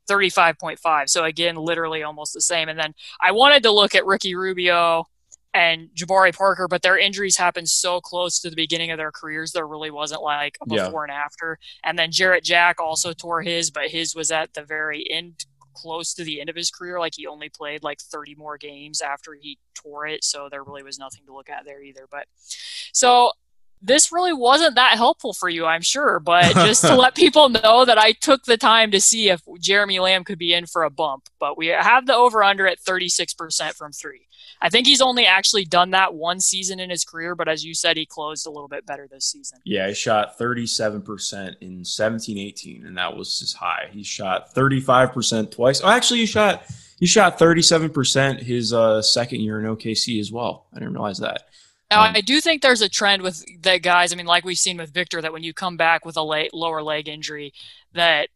35.5. 0.09 1.09
So 1.09 1.23
again, 1.23 1.55
literally 1.55 2.03
almost 2.03 2.33
the 2.33 2.41
same. 2.41 2.69
And 2.69 2.79
then 2.79 2.93
I 3.21 3.31
wanted 3.31 3.63
to 3.63 3.71
look 3.71 3.95
at 3.95 4.05
Ricky 4.05 4.35
Rubio 4.35 5.05
and 5.53 5.89
Jabari 5.95 6.35
Parker, 6.35 6.67
but 6.67 6.81
their 6.81 6.97
injuries 6.97 7.37
happened 7.37 7.69
so 7.69 7.99
close 7.99 8.39
to 8.39 8.49
the 8.49 8.55
beginning 8.55 8.91
of 8.91 8.97
their 8.97 9.11
careers, 9.11 9.51
there 9.51 9.67
really 9.67 9.89
wasn't 9.89 10.21
like 10.21 10.57
a 10.61 10.67
before 10.67 11.07
yeah. 11.07 11.13
and 11.13 11.23
after. 11.23 11.57
And 11.83 11.97
then 11.97 12.11
Jarrett 12.11 12.43
Jack 12.43 12.79
also 12.79 13.13
tore 13.13 13.41
his, 13.41 13.71
but 13.71 13.87
his 13.87 14.15
was 14.15 14.31
at 14.31 14.53
the 14.53 14.63
very 14.63 15.09
end, 15.09 15.45
close 15.73 16.13
to 16.15 16.23
the 16.23 16.39
end 16.39 16.49
of 16.49 16.55
his 16.55 16.71
career. 16.71 16.99
Like 16.99 17.13
he 17.15 17.27
only 17.27 17.49
played 17.49 17.83
like 17.83 17.99
30 17.99 18.35
more 18.35 18.57
games 18.57 19.01
after 19.01 19.33
he 19.33 19.57
tore 19.73 20.07
it. 20.07 20.23
So 20.23 20.47
there 20.49 20.63
really 20.63 20.83
was 20.83 20.99
nothing 20.99 21.25
to 21.25 21.33
look 21.33 21.49
at 21.49 21.65
there 21.65 21.81
either. 21.81 22.05
But 22.09 22.25
so 22.93 23.31
this 23.81 24.11
really 24.11 24.33
wasn't 24.33 24.75
that 24.75 24.97
helpful 24.97 25.33
for 25.33 25.49
you, 25.49 25.65
I'm 25.65 25.81
sure, 25.81 26.19
but 26.19 26.53
just 26.53 26.81
to 26.81 26.95
let 26.95 27.15
people 27.15 27.49
know 27.49 27.85
that 27.85 27.97
I 27.97 28.11
took 28.11 28.43
the 28.43 28.57
time 28.57 28.91
to 28.91 29.01
see 29.01 29.29
if 29.29 29.41
Jeremy 29.59 29.99
Lamb 29.99 30.23
could 30.23 30.39
be 30.39 30.53
in 30.53 30.65
for 30.65 30.83
a 30.83 30.89
bump. 30.89 31.29
But 31.39 31.57
we 31.57 31.67
have 31.67 32.05
the 32.05 32.15
over 32.15 32.43
under 32.43 32.67
at 32.67 32.79
36% 32.79 33.75
from 33.75 33.91
three. 33.91 34.28
I 34.61 34.69
think 34.69 34.87
he's 34.87 35.01
only 35.01 35.25
actually 35.25 35.65
done 35.65 35.91
that 35.91 36.13
one 36.13 36.39
season 36.39 36.79
in 36.79 36.89
his 36.89 37.05
career, 37.05 37.33
but 37.33 37.47
as 37.47 37.63
you 37.63 37.73
said, 37.73 37.95
he 37.95 38.05
closed 38.05 38.45
a 38.45 38.49
little 38.49 38.67
bit 38.67 38.85
better 38.85 39.07
this 39.07 39.25
season. 39.25 39.59
Yeah, 39.63 39.87
he 39.87 39.93
shot 39.93 40.37
37% 40.37 41.55
in 41.61 41.85
17 41.85 42.37
18, 42.37 42.85
and 42.85 42.97
that 42.97 43.15
was 43.15 43.39
his 43.39 43.53
high. 43.53 43.89
He 43.91 44.03
shot 44.03 44.53
35% 44.53 45.51
twice. 45.51 45.81
Oh, 45.81 45.89
actually, 45.89 46.19
he 46.19 46.25
shot. 46.25 46.63
He 46.99 47.05
shot 47.05 47.39
37% 47.39 48.41
his 48.41 48.73
uh, 48.73 49.01
second 49.01 49.39
year 49.39 49.61
in 49.61 49.65
OKC 49.65 50.19
as 50.19 50.33
well. 50.33 50.67
I 50.73 50.79
didn't 50.79 50.93
realize 50.93 51.19
that. 51.19 51.47
Now, 51.89 52.03
um, 52.03 52.13
I 52.13 52.19
do 52.19 52.41
think 52.41 52.61
there's 52.61 52.81
a 52.81 52.89
trend 52.89 53.21
with 53.21 53.43
the 53.61 53.79
guys. 53.79 54.11
I 54.11 54.17
mean, 54.17 54.25
like 54.25 54.43
we've 54.43 54.57
seen 54.57 54.77
with 54.77 54.93
Victor, 54.93 55.21
that 55.21 55.31
when 55.31 55.41
you 55.41 55.53
come 55.53 55.77
back 55.77 56.05
with 56.05 56.17
a 56.17 56.21
late, 56.23 56.53
lower 56.53 56.83
leg 56.83 57.07
injury, 57.07 57.53
that 57.93 58.27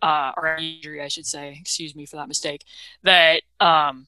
uh, 0.00 0.32
or 0.36 0.56
injury, 0.56 1.02
I 1.02 1.08
should 1.08 1.26
say, 1.26 1.58
excuse 1.60 1.94
me 1.94 2.06
for 2.06 2.16
that 2.16 2.28
mistake, 2.28 2.64
that 3.02 3.42
um, 3.60 4.06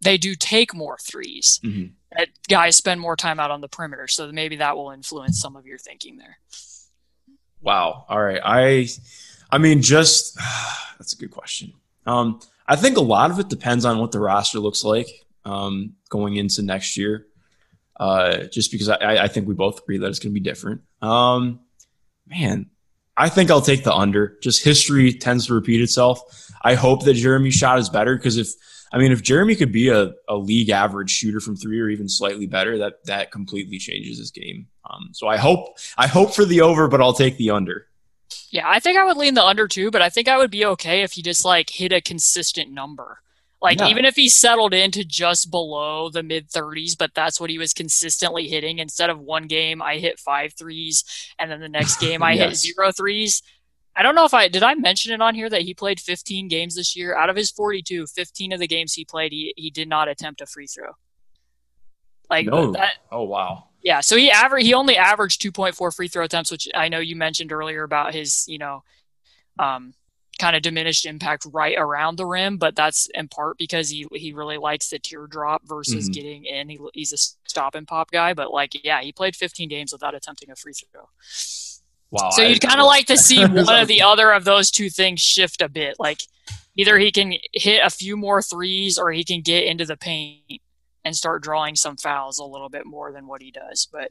they 0.00 0.16
do 0.16 0.34
take 0.34 0.74
more 0.74 0.96
3s 0.96 1.60
mm-hmm. 1.60 1.86
That 2.16 2.28
guys 2.48 2.74
spend 2.74 3.02
more 3.02 3.16
time 3.16 3.38
out 3.38 3.50
on 3.50 3.60
the 3.60 3.68
perimeter, 3.68 4.08
so 4.08 4.32
maybe 4.32 4.56
that 4.56 4.76
will 4.76 4.90
influence 4.92 5.38
some 5.38 5.56
of 5.56 5.66
your 5.66 5.76
thinking 5.76 6.16
there. 6.16 6.38
Wow. 7.60 8.06
All 8.08 8.20
right. 8.20 8.40
I, 8.42 8.88
I 9.50 9.58
mean, 9.58 9.82
just 9.82 10.34
that's 10.98 11.12
a 11.12 11.16
good 11.16 11.30
question. 11.30 11.74
Um, 12.06 12.40
I 12.66 12.76
think 12.76 12.96
a 12.96 13.02
lot 13.02 13.30
of 13.30 13.38
it 13.38 13.48
depends 13.48 13.84
on 13.84 13.98
what 13.98 14.12
the 14.12 14.20
roster 14.20 14.58
looks 14.58 14.84
like 14.84 15.08
um, 15.44 15.96
going 16.08 16.36
into 16.36 16.62
next 16.62 16.96
year 16.96 17.26
uh, 17.98 18.44
just 18.44 18.70
because 18.70 18.88
I, 18.88 19.24
I, 19.24 19.28
think 19.28 19.48
we 19.48 19.54
both 19.54 19.82
agree 19.82 19.98
that 19.98 20.06
it's 20.06 20.18
going 20.18 20.32
to 20.32 20.40
be 20.40 20.40
different. 20.40 20.82
Um, 21.02 21.60
man, 22.26 22.66
I 23.16 23.28
think 23.28 23.50
I'll 23.50 23.60
take 23.60 23.84
the 23.84 23.92
under. 23.92 24.38
Just 24.40 24.62
history 24.62 25.12
tends 25.12 25.46
to 25.46 25.54
repeat 25.54 25.80
itself. 25.80 26.50
I 26.62 26.74
hope 26.74 27.04
that 27.04 27.14
Jeremy's 27.14 27.54
shot 27.54 27.78
is 27.78 27.88
better 27.88 28.16
because 28.16 28.36
if 28.36 28.48
I 28.92 28.98
mean 28.98 29.12
if 29.12 29.22
Jeremy 29.22 29.54
could 29.54 29.72
be 29.72 29.88
a, 29.88 30.12
a 30.28 30.36
league 30.36 30.70
average 30.70 31.10
shooter 31.10 31.40
from 31.40 31.56
three 31.56 31.80
or 31.80 31.88
even 31.88 32.08
slightly 32.08 32.46
better, 32.46 32.78
that 32.78 33.04
that 33.04 33.30
completely 33.30 33.78
changes 33.78 34.18
his 34.18 34.30
game. 34.30 34.66
Um, 34.88 35.10
so 35.12 35.28
I 35.28 35.36
hope 35.36 35.78
I 35.96 36.06
hope 36.06 36.34
for 36.34 36.44
the 36.44 36.60
over, 36.60 36.88
but 36.88 37.00
I'll 37.00 37.12
take 37.12 37.36
the 37.36 37.50
under. 37.50 37.86
Yeah, 38.50 38.68
I 38.68 38.80
think 38.80 38.98
I 38.98 39.04
would 39.04 39.16
lean 39.16 39.34
the 39.34 39.44
under 39.44 39.68
too, 39.68 39.90
but 39.90 40.02
I 40.02 40.08
think 40.08 40.28
I 40.28 40.38
would 40.38 40.50
be 40.50 40.64
okay 40.64 41.02
if 41.02 41.12
he 41.12 41.22
just 41.22 41.44
like 41.44 41.70
hit 41.70 41.92
a 41.92 42.00
consistent 42.00 42.70
number. 42.70 43.20
Like 43.60 43.80
yeah. 43.80 43.88
even 43.88 44.04
if 44.04 44.14
he 44.14 44.28
settled 44.28 44.72
into 44.72 45.04
just 45.04 45.50
below 45.50 46.10
the 46.10 46.22
mid 46.22 46.48
30s, 46.48 46.96
but 46.96 47.12
that's 47.14 47.40
what 47.40 47.50
he 47.50 47.58
was 47.58 47.74
consistently 47.74 48.46
hitting. 48.46 48.78
Instead 48.78 49.10
of 49.10 49.18
one 49.18 49.46
game, 49.46 49.82
I 49.82 49.98
hit 49.98 50.20
five 50.20 50.54
threes, 50.54 51.04
and 51.38 51.50
then 51.50 51.60
the 51.60 51.68
next 51.68 51.96
game 52.00 52.22
I 52.22 52.34
yes. 52.34 52.62
hit 52.62 52.74
zero 52.74 52.92
threes. 52.92 53.42
I 53.98 54.02
don't 54.02 54.14
know 54.14 54.24
if 54.24 54.32
I 54.32 54.46
did 54.46 54.62
I 54.62 54.76
mention 54.76 55.12
it 55.12 55.20
on 55.20 55.34
here 55.34 55.50
that 55.50 55.62
he 55.62 55.74
played 55.74 55.98
15 55.98 56.46
games 56.46 56.76
this 56.76 56.94
year. 56.94 57.16
Out 57.16 57.30
of 57.30 57.36
his 57.36 57.50
42, 57.50 58.06
15 58.06 58.52
of 58.52 58.60
the 58.60 58.68
games 58.68 58.94
he 58.94 59.04
played, 59.04 59.32
he 59.32 59.52
he 59.56 59.70
did 59.70 59.88
not 59.88 60.06
attempt 60.06 60.40
a 60.40 60.46
free 60.46 60.68
throw. 60.68 60.92
Like 62.30 62.46
no. 62.46 62.72
that. 62.72 62.92
Oh 63.10 63.24
wow. 63.24 63.64
Yeah, 63.82 64.00
so 64.00 64.16
he 64.16 64.30
aver- 64.30 64.58
he 64.58 64.72
only 64.72 64.96
averaged 64.96 65.42
2.4 65.42 65.94
free 65.94 66.08
throw 66.08 66.24
attempts, 66.24 66.50
which 66.50 66.68
I 66.74 66.88
know 66.88 67.00
you 67.00 67.16
mentioned 67.16 67.52
earlier 67.52 67.82
about 67.82 68.12
his, 68.12 68.44
you 68.48 68.58
know, 68.58 68.82
um, 69.58 69.94
kind 70.38 70.54
of 70.54 70.62
diminished 70.62 71.06
impact 71.06 71.46
right 71.52 71.76
around 71.76 72.16
the 72.16 72.26
rim, 72.26 72.56
but 72.56 72.76
that's 72.76 73.08
in 73.14 73.26
part 73.26 73.58
because 73.58 73.90
he 73.90 74.06
he 74.12 74.32
really 74.32 74.58
likes 74.58 74.90
the 74.90 75.00
teardrop 75.00 75.62
versus 75.66 76.04
mm-hmm. 76.04 76.12
getting 76.12 76.44
in. 76.44 76.68
He, 76.68 76.78
he's 76.94 77.12
a 77.12 77.16
stop 77.16 77.74
and 77.74 77.86
pop 77.86 78.12
guy, 78.12 78.32
but 78.34 78.52
like 78.52 78.84
yeah, 78.84 79.00
he 79.00 79.12
played 79.12 79.34
15 79.34 79.68
games 79.68 79.92
without 79.92 80.14
attempting 80.14 80.50
a 80.50 80.56
free 80.56 80.72
throw. 80.72 81.08
Wow. 82.10 82.30
So 82.30 82.42
you'd 82.42 82.60
kind 82.60 82.80
of 82.80 82.86
like 82.86 83.06
to 83.06 83.16
see 83.16 83.44
one 83.46 83.68
or 83.68 83.84
the 83.84 84.02
other 84.02 84.32
of 84.32 84.44
those 84.44 84.70
two 84.70 84.90
things 84.90 85.20
shift 85.20 85.60
a 85.60 85.68
bit. 85.68 85.96
Like 85.98 86.22
either 86.76 86.98
he 86.98 87.12
can 87.12 87.34
hit 87.52 87.80
a 87.84 87.90
few 87.90 88.16
more 88.16 88.40
threes 88.40 88.98
or 88.98 89.10
he 89.10 89.24
can 89.24 89.42
get 89.42 89.64
into 89.64 89.84
the 89.84 89.96
paint 89.96 90.62
and 91.04 91.16
start 91.16 91.42
drawing 91.42 91.74
some 91.74 91.96
fouls 91.96 92.38
a 92.38 92.44
little 92.44 92.68
bit 92.68 92.86
more 92.86 93.12
than 93.12 93.26
what 93.26 93.42
he 93.42 93.50
does. 93.50 93.88
But 93.90 94.10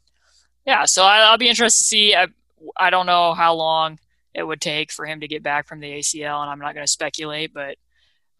yeah, 0.65 0.85
so 0.85 1.03
I, 1.03 1.31
will 1.31 1.37
be 1.37 1.49
interested 1.49 1.83
to 1.83 1.87
see. 1.87 2.15
I, 2.15 2.27
I 2.75 2.89
don't 2.89 3.05
know 3.05 3.33
how 3.33 3.53
long 3.55 3.99
it 4.33 4.43
would 4.43 4.61
take 4.61 4.91
for 4.91 5.05
him 5.05 5.21
to 5.21 5.27
get 5.27 5.43
back 5.43 5.67
from 5.67 5.79
the 5.79 5.91
ACL, 5.91 6.41
and 6.41 6.49
I'm 6.49 6.59
not 6.59 6.73
going 6.73 6.85
to 6.85 6.91
speculate, 6.91 7.53
but 7.53 7.77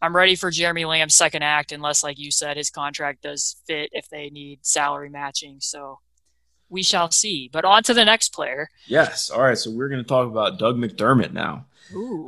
I'm 0.00 0.14
ready 0.14 0.36
for 0.36 0.50
Jeremy 0.50 0.84
Lamb's 0.84 1.14
second 1.14 1.42
act, 1.42 1.72
unless, 1.72 2.04
like 2.04 2.18
you 2.18 2.30
said, 2.30 2.56
his 2.56 2.70
contract 2.70 3.22
does 3.22 3.56
fit 3.66 3.90
if 3.92 4.08
they 4.08 4.30
need 4.30 4.64
salary 4.64 5.08
matching. 5.08 5.56
So 5.60 5.98
we 6.70 6.82
shall 6.82 7.10
see. 7.10 7.48
But 7.52 7.64
on 7.64 7.82
to 7.84 7.94
the 7.94 8.04
next 8.04 8.30
player. 8.34 8.70
Yes. 8.86 9.30
All 9.30 9.42
right. 9.42 9.58
So 9.58 9.70
we're 9.70 9.88
going 9.88 10.02
to 10.02 10.08
talk 10.08 10.26
about 10.26 10.58
Doug 10.58 10.76
McDermott 10.76 11.32
now. 11.32 11.66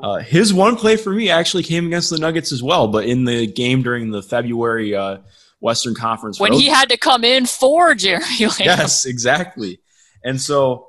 Uh, 0.03 0.19
his 0.19 0.55
one 0.55 0.77
play 0.77 0.97
for 0.97 1.13
me 1.13 1.29
actually 1.29 1.63
came 1.63 1.87
against 1.87 2.09
the 2.09 2.19
Nuggets 2.19 2.51
as 2.51 2.63
well, 2.63 2.89
but 2.89 3.05
in 3.05 3.25
the 3.25 3.47
game 3.47 3.83
during 3.83 4.11
the 4.11 4.23
February 4.23 4.95
uh, 4.95 5.19
Western 5.61 5.95
Conference. 5.95 6.41
When 6.41 6.53
road. 6.53 6.61
he 6.61 6.69
had 6.69 6.89
to 6.89 6.97
come 6.97 7.25
in 7.25 7.47
for 7.47 7.95
Jeremy 7.95 8.27
Lamb. 8.41 8.57
Yes, 8.61 9.05
exactly. 9.05 9.81
And 10.25 10.41
so 10.41 10.89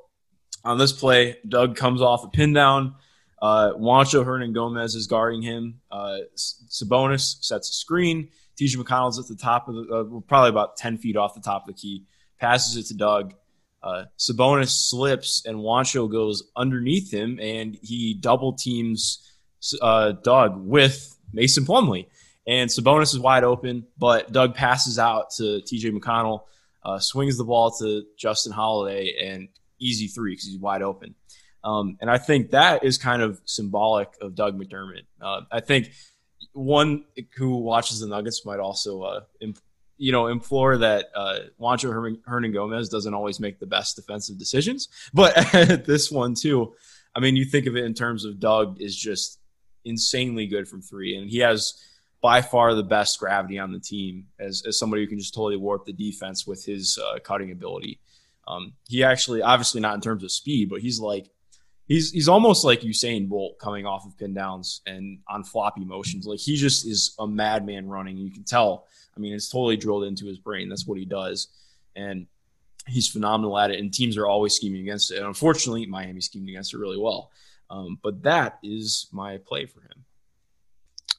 on 0.64 0.78
this 0.78 0.94
play, 0.94 1.38
Doug 1.48 1.76
comes 1.76 2.02
off 2.02 2.24
a 2.24 2.30
pin 2.30 2.54
down. 2.54 2.96
Uh, 3.42 3.74
Juancho 3.74 4.24
Hernangomez 4.24 4.96
is 4.96 5.08
guarding 5.08 5.42
him. 5.42 5.82
Uh, 5.92 6.20
Sabonis 6.38 7.44
sets 7.44 7.70
a 7.70 7.74
screen. 7.74 8.30
TJ 8.60 8.78
McConnell's 8.78 9.18
at 9.18 9.28
the 9.28 9.36
top 9.36 9.68
of 9.68 9.76
the, 9.76 9.82
uh, 9.94 10.20
probably 10.28 10.50
about 10.50 10.78
10 10.78 10.98
feet 10.98 11.18
off 11.18 11.34
the 11.34 11.42
top 11.42 11.68
of 11.68 11.68
the 11.68 11.82
key, 11.82 12.06
passes 12.40 12.78
it 12.78 12.88
to 12.90 12.94
Doug. 12.94 13.34
Uh, 13.84 14.06
Sabonis 14.18 14.90
slips 14.90 15.44
and 15.46 15.58
Juancho 15.58 16.10
goes 16.12 16.44
underneath 16.56 17.12
him 17.12 17.40
and 17.42 17.78
he 17.82 18.14
double 18.14 18.54
teams 18.54 19.28
uh, 19.82 20.12
Doug 20.12 20.66
with 20.66 21.18
Mason 21.34 21.66
Plumlee. 21.66 22.08
And 22.48 22.70
Sabonis 22.70 23.14
is 23.14 23.20
wide 23.20 23.44
open, 23.44 23.86
but 23.98 24.32
Doug 24.32 24.56
passes 24.56 24.98
out 24.98 25.32
to 25.38 25.62
TJ 25.62 25.98
McConnell, 25.98 26.42
uh, 26.84 27.00
swings 27.00 27.38
the 27.38 27.44
ball 27.44 27.72
to 27.80 28.04
Justin 28.18 28.52
Holiday, 28.52 29.16
and 29.24 29.48
easy 29.80 30.08
three 30.08 30.34
because 30.34 30.46
he's 30.46 30.58
wide 30.58 30.82
open. 30.82 31.16
Um, 31.64 31.98
and 32.02 32.10
I 32.10 32.18
think 32.18 32.52
that 32.52 32.84
is 32.84 32.98
kind 32.98 33.22
of 33.22 33.40
symbolic 33.46 34.10
of 34.22 34.34
Doug 34.34 34.60
McDermott. 34.60 35.04
Uh, 35.22 35.42
I 35.52 35.60
think 35.60 35.92
one 36.54 37.06
who 37.38 37.58
watches 37.58 38.00
the 38.00 38.08
Nuggets 38.08 38.46
might 38.46 38.60
also, 38.60 39.04
uh, 39.04 39.22
imp- 39.40 39.60
you 40.02 40.12
know, 40.12 40.26
implore 40.26 40.80
that 40.80 41.12
uh, 41.14 41.38
Juancho 41.60 41.94
Herman- 41.94 42.24
Hernangomez 42.28 42.90
doesn't 42.90 43.14
always 43.14 43.40
make 43.40 43.60
the 43.60 43.68
best 43.68 43.96
defensive 43.96 44.40
decisions. 44.40 44.90
But 45.14 45.36
this 45.86 46.10
one 46.10 46.34
too, 46.34 46.74
I 47.16 47.20
mean, 47.20 47.36
you 47.36 47.46
think 47.46 47.68
of 47.68 47.78
it 47.78 47.86
in 47.86 47.94
terms 47.94 48.26
of 48.26 48.40
Doug 48.40 48.82
is 48.82 48.96
just 48.96 49.40
insanely 49.86 50.48
good 50.48 50.68
from 50.68 50.82
three, 50.82 51.16
and 51.16 51.30
he 51.30 51.38
has 51.38 51.76
by 52.20 52.42
far 52.42 52.74
the 52.74 52.82
best 52.82 53.20
gravity 53.20 53.60
on 53.60 53.72
the 53.72 53.80
team 53.80 54.26
as, 54.40 54.64
as 54.66 54.80
somebody 54.80 55.04
who 55.04 55.08
can 55.08 55.20
just 55.20 55.36
totally 55.36 55.58
warp 55.58 55.86
the 55.86 55.94
defense 55.94 56.48
with 56.48 56.66
his 56.66 56.98
uh, 56.98 57.20
cutting 57.20 57.52
ability. 57.52 58.00
Um, 58.48 58.74
he 58.88 59.04
actually, 59.04 59.44
obviously 59.44 59.82
not 59.82 59.94
in 59.94 60.02
terms 60.02 60.24
of 60.24 60.32
speed, 60.32 60.68
but 60.68 60.82
he's 60.82 61.00
like, 61.00 61.30
he's 61.92 62.12
he's 62.12 62.28
almost 62.30 62.64
like 62.64 62.82
Usain 62.82 63.28
Bolt 63.28 63.60
coming 63.60 63.86
off 63.86 64.06
of 64.06 64.18
pin 64.18 64.34
downs 64.34 64.82
and 64.86 65.20
on 65.28 65.44
floppy 65.44 65.84
motions. 65.84 66.26
Like 66.26 66.40
he 66.40 66.56
just 66.56 66.88
is 66.88 67.16
a 67.20 67.28
madman 67.28 67.88
running. 67.88 68.18
You 68.18 68.32
can 68.32 68.44
tell. 68.44 68.88
I 69.16 69.20
mean, 69.20 69.34
it's 69.34 69.50
totally 69.50 69.76
drilled 69.76 70.06
into 70.06 70.26
his 70.26 70.38
brain. 70.38 70.70
That's 70.70 70.88
what 70.88 70.98
he 70.98 71.06
does, 71.06 71.50
and 71.96 72.28
he's 72.88 73.08
phenomenal 73.08 73.58
at 73.58 73.72
it. 73.72 73.80
And 73.80 73.94
teams 73.94 74.18
are 74.18 74.26
always 74.26 74.56
scheming 74.56 74.82
against 74.82 75.12
it. 75.12 75.18
And 75.18 75.28
unfortunately, 75.28 75.86
Miami 75.86 76.22
schemed 76.22 76.48
against 76.48 76.74
it 76.74 76.78
really 76.78 76.98
well. 76.98 77.32
Um, 77.70 78.00
but 78.02 78.24
that 78.24 78.60
is 78.64 79.08
my 79.12 79.38
play 79.38 79.66
for 79.66 79.82
him. 79.82 80.06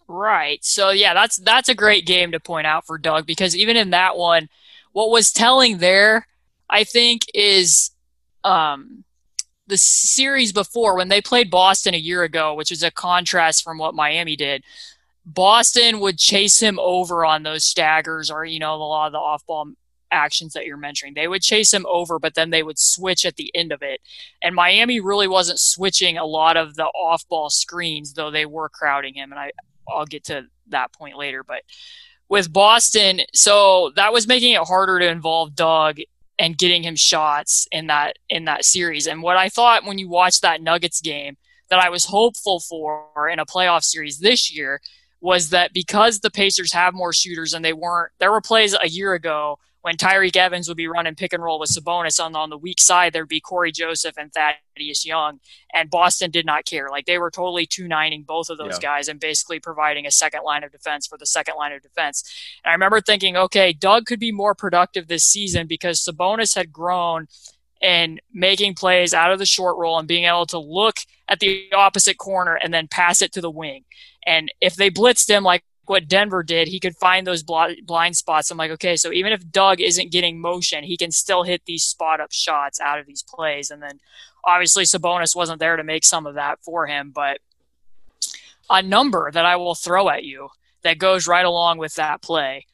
Right. 0.09 0.65
So 0.65 0.91
yeah, 0.91 1.13
that's 1.15 1.37
that's 1.37 1.69
a 1.69 1.75
great 1.75 2.07
game 2.07 2.33
to 2.33 2.41
point 2.41 2.67
out 2.67 2.87
for 2.87 2.99
Doug 2.99 3.27
because 3.27 3.55
even 3.57 3.77
in 3.77 3.91
that 3.91 4.17
one, 4.17 4.49
what 4.93 5.11
was 5.11 5.33
telling 5.33 5.79
there 5.79 6.27
I 6.73 6.85
think, 6.85 7.27
is 7.35 7.91
um, 8.45 9.05
the 9.73 9.79
series 9.79 10.53
before 10.53 10.95
when 10.95 11.09
they 11.09 11.23
played 11.23 11.51
Boston 11.51 11.95
a 11.95 11.99
year 11.99 12.25
ago, 12.25 12.53
which 12.53 12.71
is 12.71 12.83
a 12.83 12.91
contrast 12.91 13.65
from 13.65 13.79
what 13.79 13.95
Miami 13.95 14.37
did. 14.37 14.63
Boston 15.25 15.99
would 16.01 16.19
chase 16.19 16.61
him 16.61 16.79
over 16.79 17.25
on 17.25 17.43
those 17.43 17.65
staggers 17.65 18.31
or, 18.31 18.45
you 18.45 18.59
know, 18.59 18.75
a 18.75 18.77
lot 18.77 19.07
of 19.07 19.13
the 19.13 19.19
off 19.19 19.47
ball 19.47 19.71
actions 20.11 20.53
that 20.53 20.67
you're 20.67 20.77
mentioning. 20.77 21.15
They 21.15 21.27
would 21.27 21.41
chase 21.41 21.73
him 21.73 21.87
over, 21.89 22.19
but 22.19 22.35
then 22.35 22.51
they 22.51 22.63
would 22.63 22.79
switch 22.79 23.25
at 23.25 23.37
the 23.37 23.51
end 23.55 23.73
of 23.73 23.81
it. 23.81 24.03
And 24.43 24.55
Miami 24.55 25.01
really 25.01 25.27
wasn't 25.27 25.59
switching 25.59 26.19
a 26.19 26.27
lot 26.27 26.59
of 26.59 26.75
the 26.75 26.85
off 26.85 27.27
ball 27.31 27.49
screens, 27.49 28.13
though 28.13 28.31
they 28.31 28.45
were 28.45 28.69
crowding 28.69 29.15
him. 29.15 29.33
And 29.33 29.41
I, 29.41 29.53
I'll 29.89 30.05
get 30.05 30.25
to 30.25 30.49
that 30.69 30.93
point 30.93 31.17
later. 31.17 31.43
But 31.43 31.63
with 32.29 32.53
Boston, 32.53 33.23
so 33.33 33.91
that 33.97 34.13
was 34.13 34.29
making 34.29 34.53
it 34.53 34.69
harder 34.69 34.99
to 34.99 35.09
involve 35.09 35.55
Doug 35.55 35.97
and 36.39 36.59
getting 36.59 36.83
him 36.83 36.97
shots 36.97 37.67
in 37.71 37.87
that 37.89 38.19
in 38.29 38.45
that 38.47 38.65
series. 38.65 39.07
And 39.07 39.23
what 39.23 39.37
I 39.37 39.49
thought 39.49 39.85
when 39.85 39.99
you 39.99 40.09
watched 40.09 40.43
that 40.43 40.63
Nuggets 40.63 41.01
game 41.01 41.37
that 41.71 41.79
I 41.79 41.89
was 41.89 42.05
hopeful 42.05 42.61
for 42.61 43.29
in 43.29 43.39
a 43.39 43.47
playoff 43.47 43.85
series 43.85 44.19
this 44.19 44.55
year 44.55 44.81
was 45.21 45.51
that 45.51 45.73
because 45.73 46.21
the 46.21 46.31
Pacers 46.31 46.73
have 46.73 46.95
more 46.95 47.13
shooters 47.13 47.55
and 47.55 47.65
they 47.65 47.73
weren't 47.73 48.13
there 48.19 48.33
were 48.33 48.41
plays 48.41 48.75
a 48.75 48.89
year 48.89 49.15
ago 49.15 49.59
when 49.83 49.97
Tyreke 49.97 50.37
Evans 50.37 50.69
would 50.69 50.77
be 50.77 50.87
running 50.87 51.17
pick 51.17 51.33
and 51.33 51.43
roll 51.43 51.59
with 51.59 51.71
Sabonis 51.71 52.25
on, 52.25 52.35
on 52.35 52.51
the 52.51 52.57
weak 52.57 52.81
side, 52.81 53.13
there'd 53.13 53.29
be 53.29 53.41
Cory 53.41 53.73
Joseph 53.73 54.17
and 54.17 54.33
Thaddeus 54.33 55.05
Young. 55.05 55.41
And 55.75 55.91
Boston 55.91 56.31
did 56.31 56.47
not 56.47 56.65
care. 56.65 56.89
Like 56.89 57.07
they 57.07 57.19
were 57.19 57.31
totally 57.31 57.67
2-9ing 57.67 58.25
both 58.25 58.49
of 58.49 58.59
those 58.59 58.79
yeah. 58.81 58.97
guys 58.97 59.09
and 59.09 59.19
basically 59.19 59.59
providing 59.59 60.07
a 60.07 60.11
second 60.11 60.43
line 60.45 60.63
of 60.63 60.71
defense 60.71 61.07
for 61.07 61.19
the 61.19 61.27
second 61.27 61.57
line 61.57 61.73
of 61.73 61.83
defense. 61.83 62.23
And 62.65 62.71
I 62.71 62.75
remember 62.75 63.01
thinking, 63.01 63.37
okay, 63.37 63.73
Doug 63.73 64.07
could 64.07 64.21
be 64.21 64.33
more 64.33 64.55
productive 64.55 65.09
this 65.09 65.25
season 65.25 65.67
because 65.67 66.01
Sabonis 66.01 66.55
had 66.55 66.73
grown 66.73 67.27
and 67.83 68.21
making 68.33 68.75
plays 68.75 69.13
out 69.13 69.33
of 69.33 69.41
the 69.41 69.47
short 69.47 69.77
roll 69.77 69.99
and 69.99 70.07
being 70.07 70.25
able 70.25 70.47
to 70.47 70.59
look 70.59 70.99
at 71.29 71.41
the 71.41 71.69
opposite 71.75 72.19
corner 72.19 72.55
and 72.55 72.73
then 72.73 72.87
pass 72.87 73.21
it 73.21 73.33
to 73.33 73.41
the 73.41 73.51
wing. 73.51 73.85
And 74.25 74.53
if 74.61 74.77
they 74.77 74.91
blitzed 74.91 75.29
him 75.29 75.43
like 75.43 75.65
what 75.87 76.09
Denver 76.09 76.43
did, 76.43 76.69
he 76.69 76.79
could 76.79 76.97
find 76.97 77.27
those 77.27 77.43
blind 77.43 78.17
spots. 78.17 78.51
I'm 78.51 78.59
like, 78.59 78.71
okay, 78.73 78.97
so 78.97 79.13
even 79.13 79.33
if 79.33 79.51
Doug 79.51 79.81
isn't 79.81 80.13
getting 80.13 80.41
motion, 80.41 80.85
he 80.85 80.97
can 80.97 81.11
still 81.11 81.43
hit 81.43 81.63
these 81.67 81.85
spot 81.85 82.21
up 82.21 82.33
shots 82.33 82.81
out 82.81 82.99
of 82.99 83.07
these 83.07 83.23
plays. 83.23 83.71
And 83.71 83.83
then 83.83 83.99
obviously 84.45 84.85
Sabonis 84.85 85.35
wasn't 85.35 85.59
there 85.59 85.77
to 85.77 85.85
make 85.85 86.05
some 86.05 86.27
of 86.27 86.35
that 86.35 86.61
for 86.63 86.87
him, 86.87 87.11
but 87.11 87.41
a 88.71 88.81
number 88.81 89.31
that 89.33 89.45
I 89.45 89.57
will 89.57 89.75
throw 89.75 90.09
at 90.09 90.25
you 90.25 90.51
that 90.83 90.99
goes 90.99 91.27
right 91.27 91.45
along 91.45 91.79
with 91.79 91.95
that 91.97 92.23
play 92.23 92.67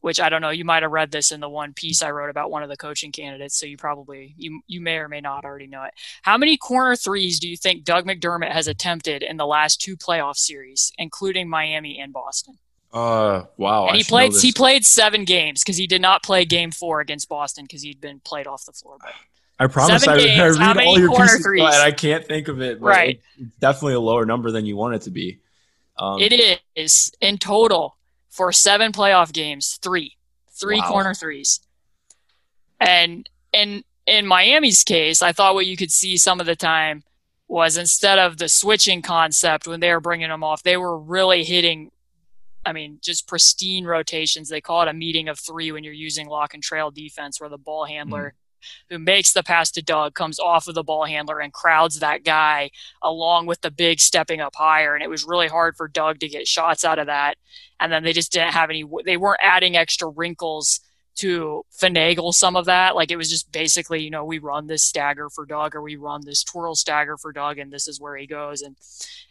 which 0.00 0.20
I 0.20 0.28
don't 0.28 0.40
know. 0.40 0.50
You 0.50 0.64
might 0.64 0.82
have 0.82 0.92
read 0.92 1.10
this 1.10 1.32
in 1.32 1.40
the 1.40 1.48
one 1.48 1.72
piece 1.72 2.02
I 2.02 2.10
wrote 2.10 2.30
about 2.30 2.50
one 2.50 2.62
of 2.62 2.68
the 2.68 2.76
coaching 2.76 3.12
candidates, 3.12 3.58
so 3.58 3.66
you 3.66 3.76
probably 3.76 4.34
you 4.36 4.62
you 4.66 4.80
may 4.80 4.96
or 4.96 5.08
may 5.08 5.20
not 5.20 5.44
already 5.44 5.66
know 5.66 5.82
it. 5.84 5.94
How 6.22 6.38
many 6.38 6.56
corner 6.56 6.96
threes 6.96 7.38
do 7.40 7.48
you 7.48 7.56
think 7.56 7.84
Doug 7.84 8.06
McDermott 8.06 8.52
has 8.52 8.68
attempted 8.68 9.22
in 9.22 9.36
the 9.36 9.46
last 9.46 9.80
two 9.80 9.96
playoff 9.96 10.36
series, 10.36 10.92
including 10.98 11.48
Miami 11.48 11.98
and 11.98 12.12
Boston? 12.12 12.58
Uh, 12.92 13.44
wow. 13.56 13.86
And 13.86 13.96
he 13.96 14.02
played 14.02 14.32
he 14.34 14.52
played 14.52 14.84
seven 14.84 15.24
games 15.24 15.62
because 15.62 15.76
he 15.76 15.86
did 15.86 16.02
not 16.02 16.22
play 16.22 16.44
game 16.44 16.70
four 16.70 17.00
against 17.00 17.28
Boston 17.28 17.64
because 17.64 17.82
he'd 17.82 18.00
been 18.00 18.20
played 18.20 18.46
off 18.46 18.64
the 18.64 18.72
floor. 18.72 18.96
But 19.00 19.12
I 19.58 19.66
promise 19.68 20.08
I, 20.08 20.16
games, 20.18 20.58
I 20.58 20.72
read 20.72 20.78
all 20.78 20.98
your 20.98 21.14
pieces, 21.16 21.42
threes? 21.42 21.62
but 21.62 21.74
I 21.74 21.92
can't 21.92 22.26
think 22.26 22.48
of 22.48 22.60
it. 22.60 22.80
right, 22.80 23.20
it's 23.38 23.56
definitely 23.56 23.94
a 23.94 24.00
lower 24.00 24.26
number 24.26 24.50
than 24.50 24.66
you 24.66 24.76
want 24.76 24.94
it 24.94 25.02
to 25.02 25.10
be. 25.10 25.38
Um, 25.98 26.18
it 26.18 26.60
is 26.74 27.12
in 27.20 27.36
total 27.38 27.96
for 28.30 28.52
seven 28.52 28.92
playoff 28.92 29.32
games, 29.32 29.78
three, 29.82 30.16
three 30.52 30.78
wow. 30.78 30.88
corner 30.88 31.14
threes. 31.14 31.60
And 32.80 33.28
in 33.52 33.84
in 34.06 34.26
Miami's 34.26 34.82
case, 34.82 35.22
I 35.22 35.32
thought 35.32 35.54
what 35.54 35.66
you 35.66 35.76
could 35.76 35.92
see 35.92 36.16
some 36.16 36.40
of 36.40 36.46
the 36.46 36.56
time 36.56 37.02
was 37.48 37.76
instead 37.76 38.18
of 38.18 38.38
the 38.38 38.48
switching 38.48 39.02
concept 39.02 39.66
when 39.66 39.80
they 39.80 39.92
were 39.92 40.00
bringing 40.00 40.28
them 40.28 40.44
off, 40.44 40.62
they 40.62 40.76
were 40.76 40.98
really 40.98 41.44
hitting. 41.44 41.90
I 42.64 42.72
mean, 42.72 42.98
just 43.02 43.26
pristine 43.26 43.84
rotations. 43.84 44.48
They 44.48 44.60
call 44.60 44.82
it 44.82 44.88
a 44.88 44.92
meeting 44.92 45.28
of 45.28 45.38
three 45.38 45.72
when 45.72 45.82
you're 45.82 45.92
using 45.92 46.28
lock 46.28 46.54
and 46.54 46.62
trail 46.62 46.90
defense, 46.90 47.40
where 47.40 47.50
the 47.50 47.58
ball 47.58 47.84
handler 47.84 48.30
hmm. 48.30 48.39
Who 48.88 48.98
makes 48.98 49.32
the 49.32 49.42
pass 49.42 49.70
to 49.72 49.82
Doug 49.82 50.14
comes 50.14 50.38
off 50.38 50.68
of 50.68 50.74
the 50.74 50.82
ball 50.82 51.04
handler 51.04 51.40
and 51.40 51.52
crowds 51.52 51.98
that 51.98 52.24
guy 52.24 52.70
along 53.02 53.46
with 53.46 53.60
the 53.60 53.70
big 53.70 54.00
stepping 54.00 54.40
up 54.40 54.54
higher. 54.56 54.94
And 54.94 55.02
it 55.02 55.10
was 55.10 55.24
really 55.24 55.48
hard 55.48 55.76
for 55.76 55.88
Doug 55.88 56.20
to 56.20 56.28
get 56.28 56.48
shots 56.48 56.84
out 56.84 56.98
of 56.98 57.06
that. 57.06 57.36
And 57.78 57.92
then 57.92 58.02
they 58.02 58.12
just 58.12 58.32
didn't 58.32 58.52
have 58.52 58.70
any, 58.70 58.84
they 59.04 59.16
weren't 59.16 59.40
adding 59.42 59.76
extra 59.76 60.08
wrinkles 60.08 60.80
to 61.16 61.64
finagle 61.70 62.32
some 62.32 62.56
of 62.56 62.64
that. 62.66 62.94
Like 62.94 63.10
it 63.10 63.16
was 63.16 63.28
just 63.28 63.52
basically, 63.52 64.02
you 64.02 64.10
know, 64.10 64.24
we 64.24 64.38
run 64.38 64.66
this 64.66 64.82
stagger 64.82 65.28
for 65.28 65.44
Doug 65.44 65.74
or 65.74 65.82
we 65.82 65.96
run 65.96 66.22
this 66.24 66.42
twirl 66.42 66.74
stagger 66.74 67.16
for 67.18 67.32
Doug 67.32 67.58
and 67.58 67.70
this 67.70 67.88
is 67.88 68.00
where 68.00 68.16
he 68.16 68.26
goes. 68.26 68.62
And 68.62 68.76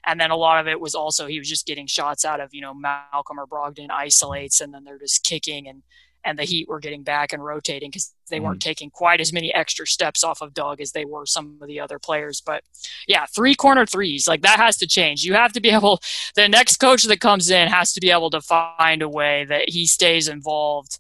and 0.05 0.19
then 0.19 0.29
a 0.31 0.35
lot 0.35 0.59
of 0.59 0.67
it 0.67 0.79
was 0.79 0.93
also 0.93 1.25
he 1.25 1.39
was 1.39 1.49
just 1.49 1.65
getting 1.65 1.87
shots 1.87 2.25
out 2.25 2.39
of, 2.41 2.53
you 2.53 2.61
know, 2.61 2.73
Malcolm 2.73 3.39
or 3.39 3.47
Brogdon 3.47 3.89
isolates 3.91 4.61
and 4.61 4.73
then 4.73 4.83
they're 4.83 4.99
just 4.99 5.23
kicking 5.23 5.67
and 5.67 5.81
and 6.25 6.38
the 6.38 6.43
Heat 6.43 6.67
were 6.67 6.79
getting 6.79 7.03
back 7.03 7.34
and 7.34 7.43
rotating 7.43 7.89
because 7.89 8.13
they 8.29 8.39
weren't 8.39 8.60
mm-hmm. 8.60 8.69
taking 8.69 8.89
quite 8.89 9.21
as 9.21 9.32
many 9.32 9.53
extra 9.53 9.88
steps 9.88 10.23
off 10.23 10.41
of 10.41 10.53
Doug 10.53 10.82
as 10.82 10.91
they 10.91 11.05
were 11.05 11.25
some 11.25 11.58
of 11.62 11.67
the 11.67 11.79
other 11.79 11.97
players. 11.97 12.41
But 12.41 12.63
yeah, 13.08 13.25
three 13.25 13.55
corner 13.55 13.86
threes, 13.86 14.27
like 14.27 14.41
that 14.41 14.58
has 14.60 14.77
to 14.77 14.88
change. 14.88 15.23
You 15.23 15.34
have 15.34 15.53
to 15.53 15.62
be 15.62 15.69
able, 15.79 16.01
the 16.36 16.49
next 16.49 16.77
coach 16.77 17.03
that 17.03 17.19
comes 17.19 17.49
in 17.49 17.67
has 17.69 17.93
to 17.93 18.01
be 18.01 18.12
able 18.12 18.29
to 18.32 18.41
find 18.41 19.01
a 19.01 19.10
way 19.10 19.45
that 19.45 19.69
he 19.69 19.86
stays 19.86 20.27
involved 20.27 20.99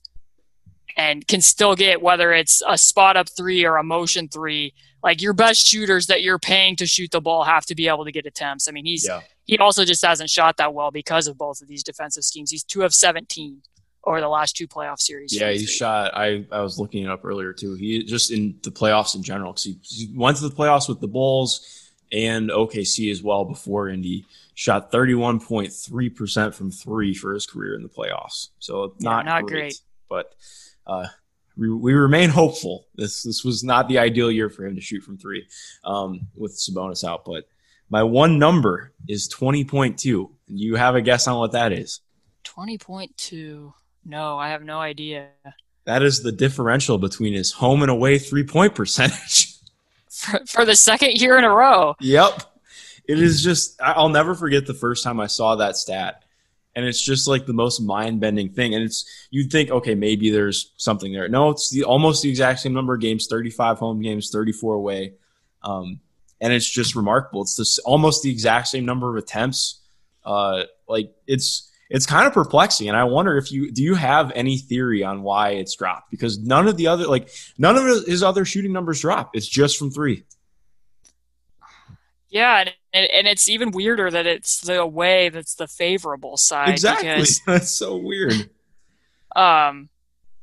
and 0.95 1.27
can 1.27 1.41
still 1.41 1.75
get 1.75 2.01
whether 2.01 2.33
it's 2.33 2.63
a 2.67 2.77
spot 2.77 3.15
up 3.17 3.29
three 3.29 3.65
or 3.65 3.77
a 3.77 3.83
motion 3.83 4.27
three. 4.27 4.73
Like 5.01 5.21
your 5.21 5.33
best 5.33 5.65
shooters 5.65 6.07
that 6.07 6.23
you're 6.23 6.39
paying 6.39 6.75
to 6.77 6.85
shoot 6.85 7.11
the 7.11 7.21
ball 7.21 7.43
have 7.43 7.65
to 7.67 7.75
be 7.75 7.87
able 7.87 8.03
to 8.05 8.11
get 8.11 8.25
attempts. 8.25 8.67
I 8.67 8.71
mean, 8.71 8.85
he's, 8.85 9.07
yeah. 9.07 9.21
he 9.45 9.57
also 9.57 9.85
just 9.85 10.03
hasn't 10.03 10.29
shot 10.29 10.57
that 10.57 10.73
well 10.73 10.91
because 10.91 11.27
of 11.27 11.37
both 11.37 11.61
of 11.61 11.69
these 11.69 11.83
defensive 11.83 12.25
schemes. 12.25 12.51
He's 12.51 12.65
two 12.65 12.83
of 12.83 12.93
17 12.93 13.61
over 14.09 14.21
the 14.21 14.27
last 14.27 14.55
two 14.55 14.67
playoff 14.67 14.99
series. 14.99 15.39
Yeah, 15.39 15.51
he 15.51 15.65
shot. 15.65 16.15
I, 16.15 16.43
I 16.51 16.61
was 16.61 16.79
looking 16.79 17.03
it 17.03 17.09
up 17.09 17.23
earlier 17.23 17.53
too. 17.53 17.75
He 17.75 18.03
just 18.03 18.31
in 18.31 18.57
the 18.63 18.71
playoffs 18.71 19.15
in 19.15 19.21
general 19.21 19.53
because 19.53 19.65
he, 19.65 19.77
he, 19.83 20.17
went 20.17 20.37
to 20.37 20.49
the 20.49 20.55
playoffs 20.55 20.89
with 20.89 20.99
the 20.99 21.07
Bulls 21.07 21.91
and 22.11 22.49
OKC 22.49 23.11
as 23.11 23.21
well 23.21 23.45
before 23.45 23.87
Indy. 23.87 24.25
Shot 24.55 24.91
31.3 24.91 26.15
percent 26.15 26.55
from 26.55 26.71
three 26.71 27.13
for 27.13 27.33
his 27.33 27.45
career 27.45 27.75
in 27.75 27.83
the 27.83 27.87
playoffs. 27.87 28.49
So 28.57 28.95
not 28.99 29.25
yeah, 29.25 29.31
not 29.31 29.43
great, 29.43 29.59
great. 29.59 29.81
but 30.09 30.35
uh, 30.85 31.07
we, 31.55 31.69
we, 31.69 31.93
remain 31.93 32.29
hopeful. 32.29 32.87
This 32.95 33.23
this 33.23 33.45
was 33.45 33.63
not 33.63 33.87
the 33.87 33.99
ideal 33.99 34.29
year 34.31 34.49
for 34.49 34.65
him 34.65 34.75
to 34.75 34.81
shoot 34.81 35.01
from 35.01 35.17
three 35.17 35.47
um, 35.85 36.27
with 36.35 36.57
Sabonis 36.57 37.07
out, 37.07 37.23
but 37.23 37.45
my 37.89 38.03
one 38.03 38.37
number 38.37 38.91
is 39.07 39.29
20.2. 39.29 40.29
You 40.47 40.75
have 40.75 40.95
a 40.95 41.01
guess 41.01 41.27
on 41.27 41.39
what 41.39 41.53
that 41.53 41.71
is? 41.71 42.01
20.2. 42.43 43.73
No, 44.05 44.37
I 44.37 44.49
have 44.49 44.63
no 44.63 44.79
idea. 44.79 45.27
That 45.85 46.03
is 46.03 46.21
the 46.21 46.31
differential 46.31 46.97
between 46.97 47.33
his 47.33 47.51
home 47.51 47.81
and 47.81 47.91
away 47.91 48.19
three 48.19 48.43
point 48.43 48.75
percentage. 48.75 49.55
for, 50.09 50.39
for 50.45 50.65
the 50.65 50.75
second 50.75 51.13
year 51.13 51.37
in 51.37 51.43
a 51.43 51.49
row. 51.49 51.95
Yep. 51.99 52.43
It 53.07 53.19
is 53.19 53.41
just, 53.41 53.81
I'll 53.81 54.09
never 54.09 54.35
forget 54.35 54.67
the 54.67 54.73
first 54.73 55.03
time 55.03 55.19
I 55.19 55.27
saw 55.27 55.55
that 55.55 55.77
stat. 55.77 56.23
And 56.75 56.85
it's 56.85 57.01
just 57.01 57.27
like 57.27 57.45
the 57.45 57.53
most 57.53 57.79
mind 57.79 58.19
bending 58.19 58.49
thing. 58.49 58.75
And 58.75 58.83
it's, 58.83 59.27
you'd 59.31 59.51
think, 59.51 59.71
okay, 59.71 59.95
maybe 59.95 60.29
there's 60.29 60.73
something 60.77 61.11
there. 61.11 61.27
No, 61.27 61.49
it's 61.49 61.71
the 61.71 61.83
almost 61.83 62.21
the 62.21 62.29
exact 62.29 62.59
same 62.59 62.73
number 62.73 62.93
of 62.93 63.01
games 63.01 63.27
35 63.27 63.79
home 63.79 64.01
games, 64.01 64.29
34 64.29 64.75
away. 64.75 65.13
Um, 65.63 65.99
and 66.39 66.53
it's 66.53 66.69
just 66.69 66.95
remarkable. 66.95 67.41
It's 67.41 67.55
this 67.55 67.79
almost 67.79 68.21
the 68.21 68.31
exact 68.31 68.67
same 68.67 68.85
number 68.85 69.09
of 69.09 69.15
attempts. 69.21 69.79
Uh, 70.23 70.65
like 70.87 71.11
it's, 71.25 71.68
it's 71.89 72.05
kind 72.05 72.27
of 72.27 72.33
perplexing 72.33 72.87
and 72.87 72.95
i 72.95 73.03
wonder 73.03 73.37
if 73.37 73.51
you 73.51 73.71
do 73.71 73.81
you 73.81 73.95
have 73.95 74.31
any 74.35 74.57
theory 74.57 75.03
on 75.03 75.23
why 75.23 75.51
it's 75.51 75.75
dropped? 75.75 76.11
Because 76.11 76.39
none 76.39 76.67
of 76.67 76.77
the 76.77 76.87
other 76.87 77.07
like 77.07 77.29
none 77.57 77.75
of 77.75 78.05
his 78.05 78.23
other 78.23 78.45
shooting 78.45 78.71
numbers 78.71 79.01
drop. 79.01 79.35
It's 79.35 79.47
just 79.47 79.77
from 79.77 79.91
three. 79.91 80.23
Yeah 82.29 82.69
and, 82.93 83.09
and 83.11 83.27
it's 83.27 83.49
even 83.49 83.71
weirder 83.71 84.11
that 84.11 84.27
it's 84.27 84.61
the 84.61 84.85
way 84.85 85.29
that's 85.29 85.55
the 85.55 85.67
favorable 85.67 86.37
side 86.37 86.69
exactly. 86.69 87.09
because, 87.09 87.41
that's 87.47 87.71
so 87.71 87.97
weird. 87.97 88.49
Um 89.35 89.89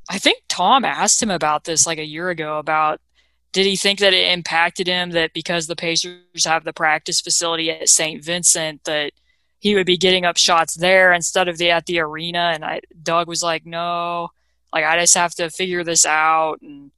i 0.09 0.17
think 0.17 0.41
tom 0.47 0.85
asked 0.85 1.21
him 1.21 1.29
about 1.29 1.65
this 1.65 1.85
like 1.85 1.97
a 1.99 2.05
year 2.05 2.29
ago 2.29 2.59
about 2.59 3.01
did 3.51 3.65
he 3.65 3.75
think 3.75 3.99
that 3.99 4.13
it 4.13 4.31
impacted 4.31 4.87
him 4.87 5.11
that 5.11 5.33
because 5.33 5.67
the 5.67 5.75
pacers 5.75 6.45
have 6.45 6.63
the 6.63 6.71
practice 6.71 7.19
facility 7.19 7.69
at 7.69 7.89
st 7.89 8.23
vincent 8.23 8.83
that 8.85 9.11
he 9.59 9.75
would 9.75 9.85
be 9.85 9.97
getting 9.97 10.25
up 10.25 10.37
shots 10.37 10.75
there 10.75 11.13
instead 11.13 11.47
of 11.47 11.57
the 11.57 11.71
at 11.71 11.85
the 11.85 11.99
arena. 11.99 12.51
And 12.53 12.63
I, 12.63 12.81
Doug 13.03 13.27
was 13.27 13.41
like, 13.41 13.65
no, 13.65 14.29
like 14.73 14.85
I 14.85 14.99
just 14.99 15.15
have 15.15 15.33
to 15.35 15.49
figure 15.49 15.83
this 15.83 16.05
out. 16.05 16.61
And 16.61 16.91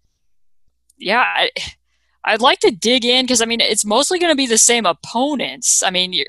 yeah, 0.97 1.23
I, 1.25 1.51
I'd 2.25 2.41
like 2.41 2.59
to 2.59 2.71
dig 2.71 3.05
in 3.05 3.25
because 3.25 3.41
I 3.41 3.45
mean 3.45 3.61
it's 3.61 3.85
mostly 3.85 4.19
going 4.19 4.31
to 4.31 4.35
be 4.35 4.45
the 4.45 4.57
same 4.57 4.85
opponents. 4.85 5.81
I 5.81 5.89
mean 5.89 6.11
you're 6.11 6.25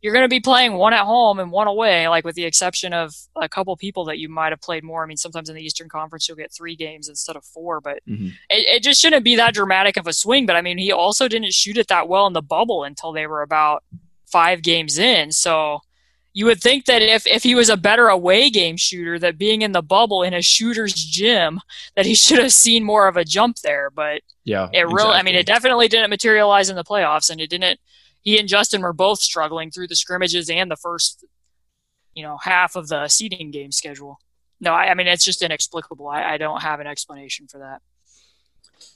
you're 0.00 0.12
going 0.12 0.24
to 0.24 0.28
be 0.28 0.40
playing 0.40 0.74
one 0.74 0.92
at 0.92 1.04
home 1.04 1.40
and 1.40 1.50
one 1.50 1.66
away, 1.66 2.08
like 2.08 2.24
with 2.24 2.36
the 2.36 2.44
exception 2.44 2.92
of 2.92 3.14
a 3.34 3.48
couple 3.48 3.76
people 3.76 4.04
that 4.04 4.18
you 4.18 4.28
might 4.28 4.52
have 4.52 4.60
played 4.60 4.84
more. 4.84 5.02
I 5.02 5.06
mean 5.06 5.16
sometimes 5.16 5.48
in 5.48 5.56
the 5.56 5.64
Eastern 5.64 5.88
Conference 5.88 6.28
you'll 6.28 6.36
get 6.36 6.52
three 6.52 6.76
games 6.76 7.08
instead 7.08 7.34
of 7.34 7.44
four, 7.44 7.80
but 7.80 7.98
mm-hmm. 8.08 8.28
it, 8.48 8.76
it 8.76 8.82
just 8.84 9.00
shouldn't 9.00 9.24
be 9.24 9.34
that 9.34 9.54
dramatic 9.54 9.96
of 9.96 10.06
a 10.06 10.12
swing. 10.12 10.46
But 10.46 10.54
I 10.54 10.62
mean 10.62 10.78
he 10.78 10.92
also 10.92 11.26
didn't 11.26 11.52
shoot 11.52 11.76
it 11.76 11.88
that 11.88 12.08
well 12.08 12.28
in 12.28 12.34
the 12.34 12.42
bubble 12.42 12.84
until 12.84 13.10
they 13.10 13.26
were 13.26 13.42
about 13.42 13.82
five 14.32 14.62
games 14.62 14.98
in. 14.98 15.30
So 15.30 15.82
you 16.32 16.46
would 16.46 16.60
think 16.60 16.86
that 16.86 17.02
if, 17.02 17.26
if 17.26 17.42
he 17.42 17.54
was 17.54 17.68
a 17.68 17.76
better 17.76 18.08
away 18.08 18.48
game 18.48 18.76
shooter, 18.76 19.18
that 19.18 19.36
being 19.36 19.62
in 19.62 19.72
the 19.72 19.82
bubble 19.82 20.22
in 20.22 20.32
a 20.32 20.40
shooter's 20.40 20.94
gym, 20.94 21.60
that 21.94 22.06
he 22.06 22.14
should 22.14 22.38
have 22.38 22.52
seen 22.52 22.84
more 22.84 23.06
of 23.06 23.16
a 23.16 23.24
jump 23.24 23.58
there. 23.58 23.90
But 23.90 24.22
yeah, 24.44 24.68
it 24.72 24.80
really, 24.80 24.92
exactly. 24.94 25.14
I 25.14 25.22
mean, 25.22 25.34
it 25.34 25.46
definitely 25.46 25.88
didn't 25.88 26.10
materialize 26.10 26.70
in 26.70 26.76
the 26.76 26.84
playoffs, 26.84 27.30
and 27.30 27.40
it 27.40 27.50
didn't. 27.50 27.78
He 28.22 28.38
and 28.38 28.48
Justin 28.48 28.82
were 28.82 28.92
both 28.92 29.20
struggling 29.20 29.70
through 29.70 29.88
the 29.88 29.96
scrimmages 29.96 30.48
and 30.48 30.70
the 30.70 30.76
first, 30.76 31.24
you 32.14 32.22
know, 32.22 32.38
half 32.38 32.76
of 32.76 32.88
the 32.88 33.08
seeding 33.08 33.50
game 33.50 33.72
schedule. 33.72 34.18
No, 34.60 34.72
I, 34.72 34.90
I 34.90 34.94
mean 34.94 35.08
it's 35.08 35.24
just 35.24 35.42
inexplicable. 35.42 36.08
I, 36.08 36.34
I 36.34 36.38
don't 36.38 36.62
have 36.62 36.80
an 36.80 36.86
explanation 36.86 37.48
for 37.48 37.58
that. 37.58 37.82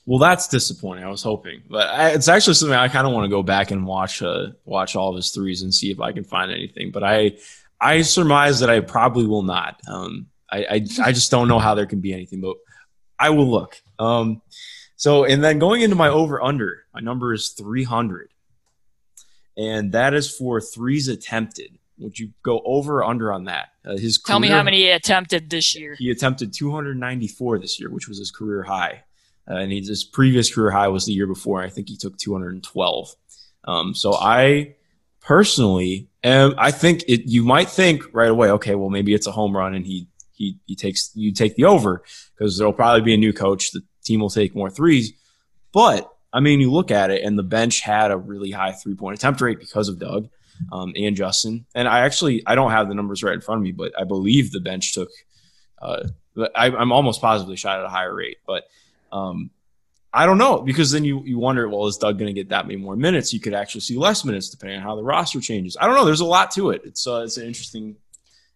Well, 0.05 0.19
that's 0.19 0.47
disappointing. 0.47 1.03
I 1.03 1.09
was 1.09 1.23
hoping, 1.23 1.63
but 1.69 1.87
I, 1.87 2.09
it's 2.09 2.27
actually 2.27 2.53
something 2.53 2.77
I 2.77 2.87
kind 2.87 3.05
of 3.05 3.13
want 3.13 3.25
to 3.25 3.29
go 3.29 3.43
back 3.43 3.71
and 3.71 3.85
watch 3.85 4.21
uh, 4.21 4.47
watch 4.65 4.95
all 4.95 5.09
of 5.09 5.15
his 5.15 5.31
threes 5.31 5.61
and 5.61 5.73
see 5.73 5.91
if 5.91 5.99
I 5.99 6.11
can 6.11 6.23
find 6.23 6.51
anything. 6.51 6.91
But 6.91 7.03
I 7.03 7.37
I 7.79 8.01
surmise 8.01 8.59
that 8.59 8.69
I 8.69 8.79
probably 8.79 9.27
will 9.27 9.43
not. 9.43 9.81
Um, 9.87 10.27
I, 10.49 10.59
I, 10.59 10.73
I 11.03 11.11
just 11.11 11.31
don't 11.31 11.47
know 11.47 11.59
how 11.59 11.75
there 11.75 11.85
can 11.85 11.99
be 11.99 12.13
anything. 12.13 12.41
But 12.41 12.57
I 13.19 13.29
will 13.31 13.49
look. 13.49 13.81
Um, 13.99 14.41
so, 14.95 15.25
and 15.25 15.43
then 15.43 15.59
going 15.59 15.81
into 15.81 15.95
my 15.95 16.09
over 16.09 16.41
under, 16.41 16.85
my 16.93 17.01
number 17.01 17.33
is 17.33 17.49
300. 17.49 18.29
And 19.55 19.91
that 19.91 20.13
is 20.13 20.35
for 20.35 20.61
threes 20.61 21.07
attempted. 21.07 21.77
Would 21.99 22.19
you 22.19 22.31
go 22.43 22.61
over 22.63 22.97
or 22.97 23.05
under 23.05 23.33
on 23.33 23.45
that? 23.45 23.69
Uh, 23.83 23.97
his 23.97 24.19
Tell 24.19 24.39
me 24.39 24.49
how 24.49 24.61
many 24.61 24.77
he 24.77 24.89
attempted 24.89 25.49
this 25.49 25.75
year. 25.75 25.95
He 25.97 26.11
attempted 26.11 26.53
294 26.53 27.59
this 27.59 27.79
year, 27.79 27.89
which 27.89 28.07
was 28.07 28.19
his 28.19 28.29
career 28.29 28.63
high. 28.63 29.03
Uh, 29.49 29.55
and 29.55 29.71
his 29.71 30.03
previous 30.03 30.53
career 30.53 30.71
high 30.71 30.87
was 30.89 31.05
the 31.05 31.13
year 31.13 31.27
before. 31.27 31.61
I 31.61 31.69
think 31.69 31.89
he 31.89 31.97
took 31.97 32.17
212. 32.17 33.15
Um, 33.65 33.93
so 33.93 34.13
I 34.13 34.75
personally, 35.21 36.09
am, 36.23 36.53
I 36.57 36.71
think 36.71 37.03
it. 37.07 37.29
You 37.29 37.43
might 37.43 37.69
think 37.69 38.03
right 38.13 38.29
away, 38.29 38.51
okay, 38.51 38.75
well 38.75 38.89
maybe 38.89 39.13
it's 39.13 39.27
a 39.27 39.31
home 39.31 39.55
run, 39.55 39.73
and 39.73 39.85
he 39.85 40.07
he 40.31 40.59
he 40.65 40.75
takes 40.75 41.11
you 41.15 41.33
take 41.33 41.55
the 41.55 41.65
over 41.65 42.03
because 42.37 42.57
there'll 42.57 42.73
probably 42.73 43.01
be 43.01 43.13
a 43.13 43.17
new 43.17 43.33
coach. 43.33 43.71
The 43.71 43.81
team 44.03 44.19
will 44.19 44.29
take 44.29 44.55
more 44.55 44.69
threes. 44.69 45.13
But 45.73 46.09
I 46.31 46.39
mean, 46.39 46.61
you 46.61 46.71
look 46.71 46.91
at 46.91 47.11
it, 47.11 47.23
and 47.23 47.37
the 47.37 47.43
bench 47.43 47.81
had 47.81 48.11
a 48.11 48.17
really 48.17 48.51
high 48.51 48.71
three 48.71 48.95
point 48.95 49.17
attempt 49.17 49.41
rate 49.41 49.59
because 49.59 49.89
of 49.89 49.99
Doug 49.99 50.29
um, 50.71 50.93
and 50.95 51.15
Justin. 51.15 51.65
And 51.75 51.87
I 51.87 52.01
actually 52.01 52.43
I 52.45 52.55
don't 52.55 52.71
have 52.71 52.87
the 52.87 52.95
numbers 52.95 53.23
right 53.23 53.35
in 53.35 53.41
front 53.41 53.59
of 53.59 53.63
me, 53.63 53.71
but 53.71 53.91
I 53.99 54.03
believe 54.03 54.51
the 54.51 54.59
bench 54.59 54.93
took. 54.93 55.09
Uh, 55.81 56.07
I, 56.55 56.67
I'm 56.67 56.91
almost 56.91 57.21
positively 57.21 57.55
shot 57.55 57.79
at 57.79 57.85
a 57.85 57.89
higher 57.89 58.13
rate, 58.13 58.37
but 58.45 58.65
um, 59.11 59.49
I 60.13 60.25
don't 60.25 60.37
know 60.37 60.61
because 60.61 60.91
then 60.91 61.03
you 61.03 61.23
you 61.23 61.37
wonder, 61.37 61.67
well, 61.69 61.87
is 61.87 61.97
Doug 61.97 62.17
going 62.17 62.27
to 62.27 62.33
get 62.33 62.49
that 62.49 62.67
many 62.67 62.79
more 62.79 62.95
minutes? 62.95 63.33
You 63.33 63.39
could 63.39 63.53
actually 63.53 63.81
see 63.81 63.97
less 63.97 64.25
minutes 64.25 64.49
depending 64.49 64.77
on 64.77 64.83
how 64.83 64.95
the 64.95 65.03
roster 65.03 65.41
changes. 65.41 65.77
I 65.79 65.85
don't 65.85 65.95
know. 65.95 66.05
There's 66.05 66.21
a 66.21 66.25
lot 66.25 66.51
to 66.51 66.71
it. 66.71 66.81
It's 66.85 67.05
uh, 67.05 67.21
it's 67.25 67.37
an 67.37 67.45
interesting 67.45 67.95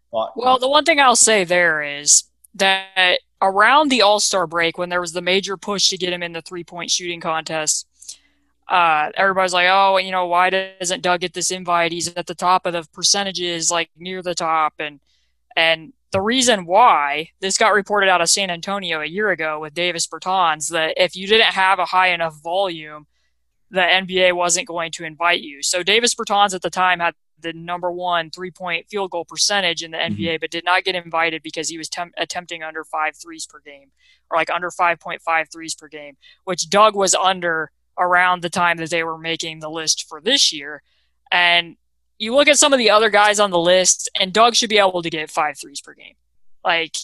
thought. 0.10 0.34
Well, 0.36 0.60
the 0.60 0.70
one 0.70 0.86
thing 0.86 1.00
I'll 1.00 1.16
say 1.16 1.44
there 1.44 1.84
is 1.84 2.24
that 2.56 3.20
around 3.42 3.90
the 3.90 4.02
All 4.02 4.20
Star 4.20 4.48
break, 4.48 4.78
when 4.78 4.90
there 4.90 5.02
was 5.02 5.14
the 5.14 5.22
major 5.22 5.58
push 5.58 5.90
to 5.90 5.98
get 5.98 6.14
him 6.14 6.24
in 6.24 6.32
the 6.34 6.42
three 6.42 6.64
point 6.64 6.90
shooting 6.90 7.20
contest, 7.20 7.88
uh, 8.68 9.12
everybody's 9.16 9.54
like, 9.54 9.68
oh, 9.70 9.98
you 9.98 10.12
know, 10.12 10.28
why 10.28 10.50
doesn't 10.50 11.02
Doug 11.02 11.22
get 11.22 11.34
this 11.34 11.52
invite? 11.52 11.92
He's 11.92 12.14
at 12.16 12.28
the 12.28 12.36
top 12.36 12.66
of 12.66 12.74
the 12.74 12.88
percentages, 12.94 13.70
like 13.70 13.90
near 13.98 14.22
the 14.22 14.34
top. 14.34 14.76
And, 14.80 15.00
and 15.56 15.92
the 16.12 16.22
reason 16.22 16.66
why 16.66 17.30
this 17.40 17.58
got 17.58 17.74
reported 17.74 18.10
out 18.10 18.22
of 18.22 18.30
San 18.30 18.50
Antonio 18.50 19.02
a 19.02 19.06
year 19.06 19.32
ago 19.32 19.60
with 19.60 19.74
Davis 19.74 20.08
Bertans 20.08 20.70
that 20.70 20.94
if 20.98 21.16
you 21.16 21.28
didn't 21.28 21.54
have 21.54 21.80
a 21.80 21.86
high 21.86 22.10
enough 22.10 22.36
volume, 22.42 23.08
the 23.70 23.82
NBA 23.82 24.34
wasn't 24.34 24.68
going 24.68 24.92
to 24.94 25.06
invite 25.06 25.42
you. 25.42 25.64
So 25.64 25.84
Davis 25.84 26.14
Bertans 26.14 26.54
at 26.54 26.62
the 26.62 26.70
time 26.70 27.00
had 27.00 27.16
the 27.40 27.54
number 27.54 27.92
one 27.92 28.30
three 28.30 28.52
point 28.52 28.88
field 28.90 29.12
goal 29.12 29.26
percentage 29.26 29.84
in 29.84 29.92
the. 29.92 29.98
Mm-hmm. 29.98 30.22
NBA, 30.22 30.40
but 30.42 30.52
did 30.52 30.66
not 30.66 30.84
get 30.84 30.96
invited 30.96 31.42
because 31.42 31.70
he 31.70 31.78
was 31.78 31.90
tem- 31.90 32.12
attempting 32.18 32.64
under 32.64 32.84
five 32.84 33.16
threes 33.16 33.46
per 33.46 33.60
game 33.60 33.92
or 34.32 34.38
like 34.38 34.50
under 34.50 34.70
5.5 34.70 35.52
threes 35.52 35.76
per 35.76 35.88
game, 35.88 36.18
which 36.46 36.70
Doug 36.70 36.96
was 36.96 37.14
under 37.14 37.72
around 37.98 38.42
the 38.42 38.50
time 38.50 38.78
that 38.78 38.90
they 38.90 39.04
were 39.04 39.18
making 39.18 39.60
the 39.60 39.70
list 39.70 40.08
for 40.08 40.22
this 40.22 40.52
year. 40.52 40.82
And 41.32 41.76
you 42.22 42.36
look 42.36 42.48
at 42.48 42.60
some 42.60 42.72
of 42.72 42.78
the 42.78 42.92
other 42.92 43.10
guys 43.10 43.40
on 43.40 43.50
the 43.50 43.58
list, 43.58 44.08
and 44.14 44.32
Doug 44.32 44.54
should 44.54 44.70
be 44.70 44.78
able 44.78 45.02
to 45.02 45.10
get 45.10 45.32
five 45.32 45.58
threes 45.58 45.82
per 45.82 45.96
game. 45.96 46.14
Like, 46.64 46.96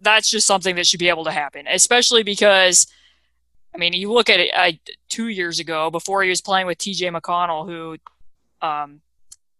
that's 0.00 0.30
just 0.30 0.46
something 0.46 0.76
that 0.76 0.86
should 0.86 1.00
be 1.00 1.08
able 1.08 1.24
to 1.24 1.32
happen, 1.32 1.66
especially 1.66 2.22
because, 2.22 2.86
I 3.74 3.78
mean, 3.78 3.94
you 3.94 4.12
look 4.12 4.30
at 4.30 4.38
it 4.38 4.52
I, 4.54 4.78
two 5.08 5.26
years 5.26 5.58
ago 5.58 5.90
before 5.90 6.22
he 6.22 6.28
was 6.28 6.40
playing 6.40 6.68
with 6.68 6.78
TJ 6.78 7.12
McConnell, 7.12 7.66
who 7.66 7.96
um, 8.64 9.00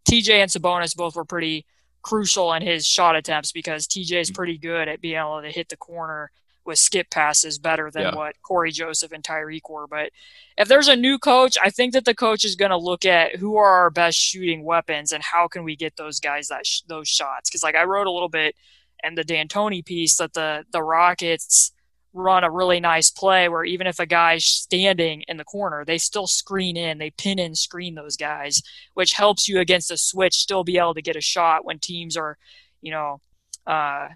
TJ 0.08 0.30
and 0.30 0.48
Sabonis 0.48 0.94
both 0.94 1.16
were 1.16 1.24
pretty 1.24 1.66
crucial 2.00 2.52
in 2.52 2.62
his 2.62 2.86
shot 2.86 3.16
attempts 3.16 3.50
because 3.50 3.88
TJ 3.88 4.20
is 4.20 4.30
pretty 4.30 4.58
good 4.58 4.86
at 4.86 5.00
being 5.00 5.18
able 5.18 5.42
to 5.42 5.50
hit 5.50 5.70
the 5.70 5.76
corner 5.76 6.30
with 6.68 6.78
skip 6.78 7.10
passes 7.10 7.58
better 7.58 7.90
than 7.90 8.02
Yeah. 8.02 8.14
what 8.14 8.40
Cory 8.42 8.70
Joseph 8.70 9.10
and 9.10 9.24
Tyreke 9.24 9.68
were. 9.68 9.88
But 9.88 10.10
if 10.56 10.68
there's 10.68 10.86
a 10.86 10.94
new 10.94 11.18
coach, 11.18 11.56
I 11.60 11.70
think 11.70 11.92
that 11.94 12.04
the 12.04 12.14
coach 12.14 12.44
is 12.44 12.54
going 12.54 12.70
to 12.70 12.76
look 12.76 13.04
at 13.04 13.34
who 13.36 13.56
are 13.56 13.72
our 13.80 13.90
best 13.90 14.16
shooting 14.18 14.62
weapons 14.64 15.12
and 15.12 15.24
how 15.24 15.48
can 15.48 15.64
we 15.64 15.74
get 15.74 15.96
those 15.96 16.20
guys 16.20 16.46
that 16.48 16.64
sh- 16.64 16.82
those 16.86 17.08
shots. 17.08 17.50
Because 17.50 17.64
like 17.64 17.74
I 17.74 17.82
wrote 17.84 18.06
a 18.06 18.12
little 18.12 18.28
bit 18.28 18.54
in 19.02 19.16
the 19.16 19.24
D'Antoni 19.24 19.84
piece 19.84 20.16
that 20.18 20.34
the 20.34 20.64
the 20.70 20.82
Rockets 20.84 21.72
run 22.14 22.42
a 22.42 22.50
really 22.50 22.80
nice 22.80 23.10
play 23.10 23.48
where 23.48 23.64
even 23.64 23.86
if 23.86 24.00
a 24.00 24.06
guy's 24.06 24.44
standing 24.44 25.22
in 25.28 25.36
the 25.36 25.44
corner, 25.44 25.84
they 25.84 25.98
still 25.98 26.26
screen 26.26 26.76
in, 26.76 26.98
they 26.98 27.10
pin 27.10 27.38
and 27.38 27.56
screen 27.56 27.94
those 27.94 28.16
guys, 28.16 28.62
which 28.94 29.12
helps 29.12 29.46
you 29.48 29.60
against 29.60 29.90
a 29.90 29.96
switch 29.96 30.34
still 30.34 30.64
be 30.64 30.78
able 30.78 30.94
to 30.94 31.02
get 31.02 31.16
a 31.16 31.20
shot 31.20 31.64
when 31.64 31.78
teams 31.78 32.16
are, 32.16 32.36
you 32.80 32.90
know, 32.90 33.20
uh, 33.66 34.08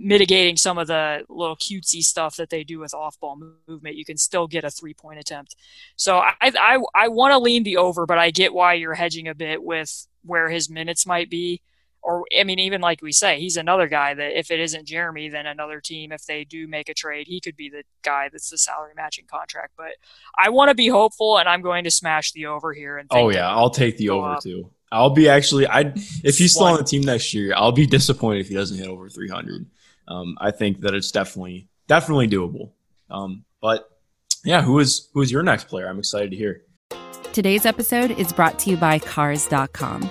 mitigating 0.00 0.56
some 0.56 0.78
of 0.78 0.86
the 0.86 1.24
little 1.28 1.56
cutesy 1.56 2.02
stuff 2.02 2.36
that 2.36 2.50
they 2.50 2.62
do 2.62 2.78
with 2.78 2.94
off-ball 2.94 3.40
movement. 3.66 3.96
You 3.96 4.04
can 4.04 4.16
still 4.16 4.46
get 4.46 4.64
a 4.64 4.70
three-point 4.70 5.18
attempt. 5.18 5.56
So 5.96 6.18
I 6.18 6.34
I, 6.40 6.78
I 6.94 7.08
want 7.08 7.32
to 7.32 7.38
lean 7.38 7.64
the 7.64 7.76
over, 7.76 8.06
but 8.06 8.18
I 8.18 8.30
get 8.30 8.54
why 8.54 8.74
you're 8.74 8.94
hedging 8.94 9.28
a 9.28 9.34
bit 9.34 9.62
with 9.62 10.06
where 10.24 10.48
his 10.48 10.70
minutes 10.70 11.06
might 11.06 11.30
be 11.30 11.60
or 12.02 12.24
I 12.38 12.44
mean, 12.44 12.58
even 12.58 12.80
like 12.80 13.02
we 13.02 13.12
say, 13.12 13.38
he's 13.38 13.56
another 13.56 13.86
guy 13.86 14.14
that 14.14 14.38
if 14.38 14.50
it 14.50 14.60
isn't 14.60 14.86
Jeremy, 14.86 15.28
then 15.28 15.46
another 15.46 15.80
team, 15.80 16.12
if 16.12 16.24
they 16.24 16.44
do 16.44 16.66
make 16.66 16.88
a 16.88 16.94
trade, 16.94 17.26
he 17.26 17.40
could 17.40 17.56
be 17.56 17.68
the 17.68 17.82
guy 18.02 18.28
that's 18.30 18.50
the 18.50 18.58
salary 18.58 18.92
matching 18.96 19.26
contract. 19.26 19.72
But 19.76 19.92
I 20.36 20.50
want 20.50 20.70
to 20.70 20.74
be 20.74 20.88
hopeful, 20.88 21.38
and 21.38 21.48
I'm 21.48 21.60
going 21.60 21.84
to 21.84 21.90
smash 21.90 22.32
the 22.32 22.46
over 22.46 22.72
here. 22.72 22.98
And 22.98 23.08
Oh 23.10 23.30
yeah, 23.30 23.48
I'll 23.48 23.70
take 23.70 23.98
the 23.98 24.10
over 24.10 24.32
up. 24.34 24.42
too. 24.42 24.70
I'll 24.90 25.10
be 25.10 25.28
actually 25.28 25.66
I 25.66 25.92
if 26.24 26.38
he's 26.38 26.54
still 26.54 26.66
on 26.66 26.78
the 26.78 26.84
team 26.84 27.02
next 27.02 27.34
year, 27.34 27.52
I'll 27.54 27.72
be 27.72 27.86
disappointed 27.86 28.40
if 28.40 28.48
he 28.48 28.54
doesn't 28.54 28.78
hit 28.78 28.88
over 28.88 29.10
300. 29.10 29.66
Um, 30.08 30.36
I 30.40 30.50
think 30.50 30.80
that 30.80 30.94
it's 30.94 31.10
definitely 31.10 31.68
definitely 31.86 32.28
doable. 32.28 32.72
Um, 33.10 33.44
but 33.60 33.88
yeah, 34.44 34.62
who 34.62 34.78
is 34.78 35.08
who 35.12 35.22
is 35.22 35.30
your 35.30 35.42
next 35.42 35.68
player? 35.68 35.88
I'm 35.88 35.98
excited 35.98 36.30
to 36.30 36.36
hear. 36.36 36.62
Today's 37.32 37.66
episode 37.66 38.10
is 38.12 38.32
brought 38.32 38.58
to 38.60 38.70
you 38.70 38.76
by 38.76 38.98
Cars.com. 38.98 40.10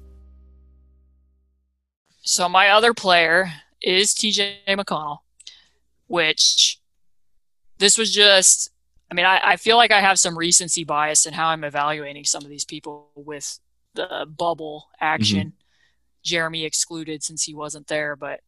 So 2.21 2.47
my 2.47 2.69
other 2.69 2.93
player 2.93 3.51
is 3.81 4.13
TJ 4.13 4.57
McConnell, 4.67 5.19
which 6.07 6.79
this 7.79 7.97
was 7.97 8.13
just 8.13 8.71
I 9.11 9.13
mean, 9.13 9.25
I, 9.25 9.41
I 9.43 9.55
feel 9.57 9.75
like 9.75 9.91
I 9.91 9.99
have 9.99 10.17
some 10.17 10.37
recency 10.37 10.85
bias 10.85 11.25
in 11.25 11.33
how 11.33 11.47
I'm 11.47 11.65
evaluating 11.65 12.23
some 12.23 12.43
of 12.43 12.49
these 12.49 12.63
people 12.63 13.09
with 13.13 13.59
the 13.93 14.25
bubble 14.25 14.87
action. 15.01 15.47
Mm-hmm. 15.47 15.57
Jeremy 16.23 16.63
excluded 16.63 17.21
since 17.21 17.43
he 17.43 17.53
wasn't 17.53 17.87
there, 17.87 18.15
but 18.15 18.39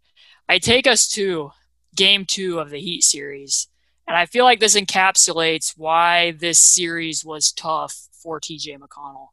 I 0.48 0.60
take 0.60 0.88
us 0.88 1.10
to 1.10 1.52
game 1.96 2.26
two 2.26 2.60
of 2.60 2.70
the 2.70 2.80
Heat 2.80 3.04
series. 3.04 3.68
And 4.08 4.16
I 4.16 4.26
feel 4.26 4.46
like 4.46 4.62
this 4.62 4.80
encapsulates 4.80 5.74
why 5.76 6.32
this 6.32 6.60
series 6.60 7.26
was 7.26 7.52
tough 7.52 8.08
for 8.12 8.40
TJ 8.40 8.78
McConnell. 8.80 9.30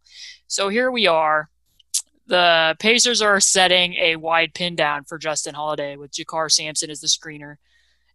So 0.49 0.69
here 0.69 0.91
we 0.91 1.07
are. 1.07 1.49
The 2.31 2.77
Pacers 2.79 3.21
are 3.23 3.41
setting 3.41 3.95
a 3.95 4.15
wide 4.15 4.55
pin 4.55 4.77
down 4.77 5.03
for 5.03 5.19
Justin 5.19 5.53
Holiday 5.53 5.97
with 5.97 6.13
Jakarr 6.13 6.49
Sampson 6.49 6.89
as 6.89 7.01
the 7.01 7.09
screener. 7.09 7.57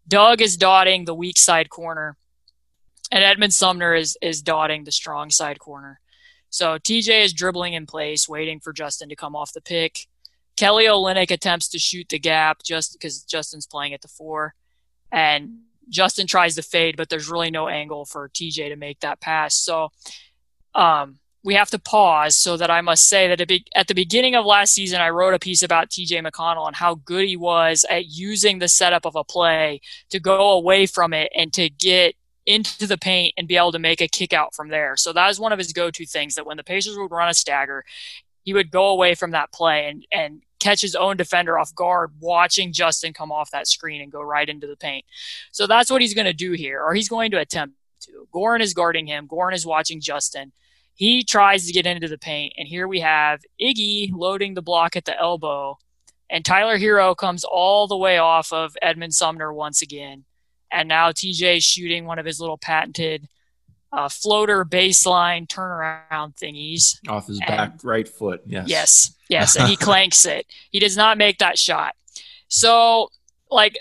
Doug 0.08 0.42
is 0.42 0.56
dotting 0.56 1.04
the 1.04 1.14
weak 1.14 1.38
side 1.38 1.70
corner, 1.70 2.16
and 3.12 3.26
Edmund 3.26 3.54
Sumner 3.54 3.94
is 3.94 4.18
is 4.22 4.42
dotting 4.42 4.86
the 4.86 4.92
strong 4.94 5.30
side 5.30 5.60
corner. 5.60 6.00
So 6.50 6.78
TJ 6.78 7.26
is 7.26 7.34
dribbling 7.34 7.74
in 7.74 7.86
place, 7.86 8.30
waiting 8.30 8.62
for 8.62 8.72
Justin 8.72 9.10
to 9.10 9.18
come 9.18 9.36
off 9.36 9.52
the 9.52 9.60
pick. 9.60 10.08
Kelly 10.56 10.86
Olynyk 10.86 11.30
attempts 11.30 11.68
to 11.68 11.78
shoot 11.78 12.08
the 12.08 12.18
gap 12.18 12.64
just 12.64 12.94
because 12.94 13.22
Justin's 13.24 13.68
playing 13.68 13.94
at 13.94 14.02
the 14.02 14.08
four, 14.08 14.56
and 15.12 15.58
Justin 15.90 16.26
tries 16.26 16.56
to 16.56 16.62
fade, 16.62 16.96
but 16.96 17.10
there's 17.10 17.30
really 17.30 17.52
no 17.52 17.68
angle 17.68 18.06
for 18.06 18.30
TJ 18.30 18.70
to 18.70 18.78
make 18.78 19.02
that 19.02 19.20
pass. 19.20 19.56
So, 19.56 19.92
um, 20.74 21.20
we 21.46 21.54
have 21.54 21.70
to 21.70 21.78
pause 21.78 22.36
so 22.36 22.58
that 22.58 22.72
I 22.72 22.82
must 22.82 23.08
say 23.08 23.28
that 23.28 23.52
at 23.76 23.88
the 23.88 23.94
beginning 23.94 24.34
of 24.34 24.46
last 24.46 24.74
season, 24.74 25.00
I 25.00 25.12
wrote 25.12 25.36
a 25.36 25.40
piece 25.40 25.62
about 25.62 25.92
TJ 25.92 26.28
McConnell 26.28 26.66
and 26.66 26.76
how 26.76 26.96
good 26.96 27.28
he 27.28 27.38
was 27.38 27.86
at 27.88 28.08
using 28.08 28.58
the 28.58 28.68
setup 28.68 29.06
of 29.06 29.16
a 29.16 29.24
play 29.24 29.80
to 30.10 30.20
go 30.20 30.50
away 30.54 30.88
from 30.88 31.14
it 31.14 31.32
and 31.36 31.54
to 31.54 31.70
get 31.70 32.16
into 32.48 32.88
the 32.88 32.98
paint 32.98 33.36
and 33.38 33.48
be 33.48 33.58
able 33.58 33.72
to 33.72 33.80
make 33.80 34.02
a 34.02 34.08
kick 34.08 34.34
out 34.34 34.56
from 34.56 34.70
there. 34.70 34.98
So 34.98 35.14
that 35.14 35.28
was 35.28 35.40
one 35.40 35.52
of 35.52 35.60
his 35.60 35.72
go-to 35.72 36.08
things 36.08 36.34
that 36.34 36.48
when 36.48 36.58
the 36.58 36.64
Pacers 36.64 36.98
would 36.98 37.12
run 37.12 37.30
a 37.30 37.34
stagger, 37.36 37.86
he 38.44 38.56
would 38.56 38.72
go 38.72 38.88
away 38.88 39.14
from 39.14 39.30
that 39.32 39.52
play 39.52 39.88
and, 39.88 40.04
and 40.12 40.42
catch 40.60 40.82
his 40.82 40.96
own 40.96 41.16
defender 41.16 41.60
off 41.60 41.76
guard, 41.76 42.14
watching 42.20 42.74
Justin 42.74 43.14
come 43.14 43.32
off 43.32 43.52
that 43.52 43.68
screen 43.68 44.02
and 44.02 44.12
go 44.12 44.24
right 44.24 44.50
into 44.50 44.66
the 44.66 44.78
paint. 44.78 45.06
So 45.52 45.68
that's 45.68 45.92
what 45.92 46.02
he's 46.02 46.16
going 46.16 46.26
to 46.26 46.34
do 46.34 46.54
here, 46.54 46.82
or 46.82 46.96
he's 46.96 47.10
going 47.10 47.30
to 47.32 47.40
attempt 47.40 47.76
to. 48.02 48.28
Goran 48.34 48.62
is 48.62 48.74
guarding 48.74 49.06
him. 49.06 49.28
Goran 49.28 49.54
is 49.54 49.66
watching 49.66 50.02
Justin. 50.02 50.52
He 50.96 51.24
tries 51.24 51.68
to 51.68 51.74
get 51.74 51.86
into 51.86 52.08
the 52.08 52.18
paint, 52.18 52.54
and 52.58 52.68
here 52.68 52.88
we 52.88 53.02
have 53.02 53.42
Iggy 53.62 54.12
loading 54.14 54.54
the 54.54 54.62
block 54.62 54.96
at 54.96 55.06
the 55.06 55.18
elbow, 55.20 55.78
and 56.30 56.44
Tyler 56.44 56.78
Herro 56.78 57.16
comes 57.16 57.44
all 57.44 57.88
the 57.88 57.98
way 57.98 58.18
off 58.18 58.52
of 58.52 58.76
Edmund 58.82 59.14
Sumner 59.14 59.54
once 59.54 59.82
again. 59.82 60.24
And 60.72 60.90
now 60.90 61.12
TJ 61.12 61.58
is 61.58 61.64
shooting 61.64 62.06
one 62.06 62.18
of 62.18 62.26
his 62.26 62.40
little 62.40 62.58
patented 62.58 63.28
uh, 63.92 64.10
floater 64.10 64.66
baseline 64.66 65.48
turnaround 65.48 66.36
thingies 66.36 66.98
off 67.08 67.28
his 67.28 67.40
and, 67.40 67.48
back 67.48 67.72
right 67.84 68.08
foot. 68.08 68.42
Yes. 68.46 68.68
Yes. 68.68 69.12
Yes. 69.28 69.56
and 69.56 69.68
he 69.68 69.76
clanks 69.76 70.24
it. 70.28 70.46
He 70.70 70.80
does 70.80 70.96
not 70.96 71.18
make 71.18 71.40
that 71.40 71.58
shot. 71.58 71.96
So, 72.48 73.10
like, 73.50 73.76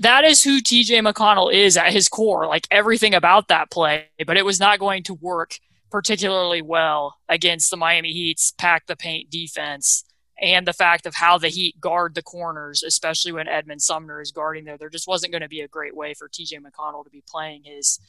that 0.00 0.24
is 0.24 0.42
who 0.42 0.60
TJ 0.60 1.08
McConnell 1.08 1.54
is 1.54 1.76
at 1.76 1.92
his 1.92 2.08
core, 2.08 2.48
like 2.48 2.66
everything 2.72 3.14
about 3.14 3.46
that 3.48 3.70
play, 3.70 4.06
but 4.26 4.36
it 4.36 4.44
was 4.44 4.58
not 4.58 4.80
going 4.80 5.04
to 5.04 5.14
work 5.14 5.60
particularly 5.90 6.62
well 6.62 7.16
against 7.28 7.70
the 7.70 7.76
Miami 7.76 8.12
Heat's 8.12 8.52
pack 8.52 8.86
the 8.86 8.96
paint 8.96 9.30
defense 9.30 10.04
and 10.40 10.66
the 10.66 10.72
fact 10.72 11.06
of 11.06 11.14
how 11.14 11.36
the 11.38 11.48
Heat 11.48 11.80
guard 11.80 12.14
the 12.14 12.22
corners, 12.22 12.82
especially 12.82 13.32
when 13.32 13.46
Edmund 13.46 13.82
Sumner 13.82 14.20
is 14.20 14.32
guarding 14.32 14.64
there. 14.64 14.78
There 14.78 14.88
just 14.88 15.06
wasn't 15.06 15.32
going 15.32 15.42
to 15.42 15.48
be 15.48 15.60
a 15.60 15.68
great 15.68 15.94
way 15.94 16.14
for 16.14 16.28
TJ 16.28 16.60
McConnell 16.60 17.04
to 17.04 17.10
be 17.10 17.22
playing 17.28 17.64
his 17.64 18.00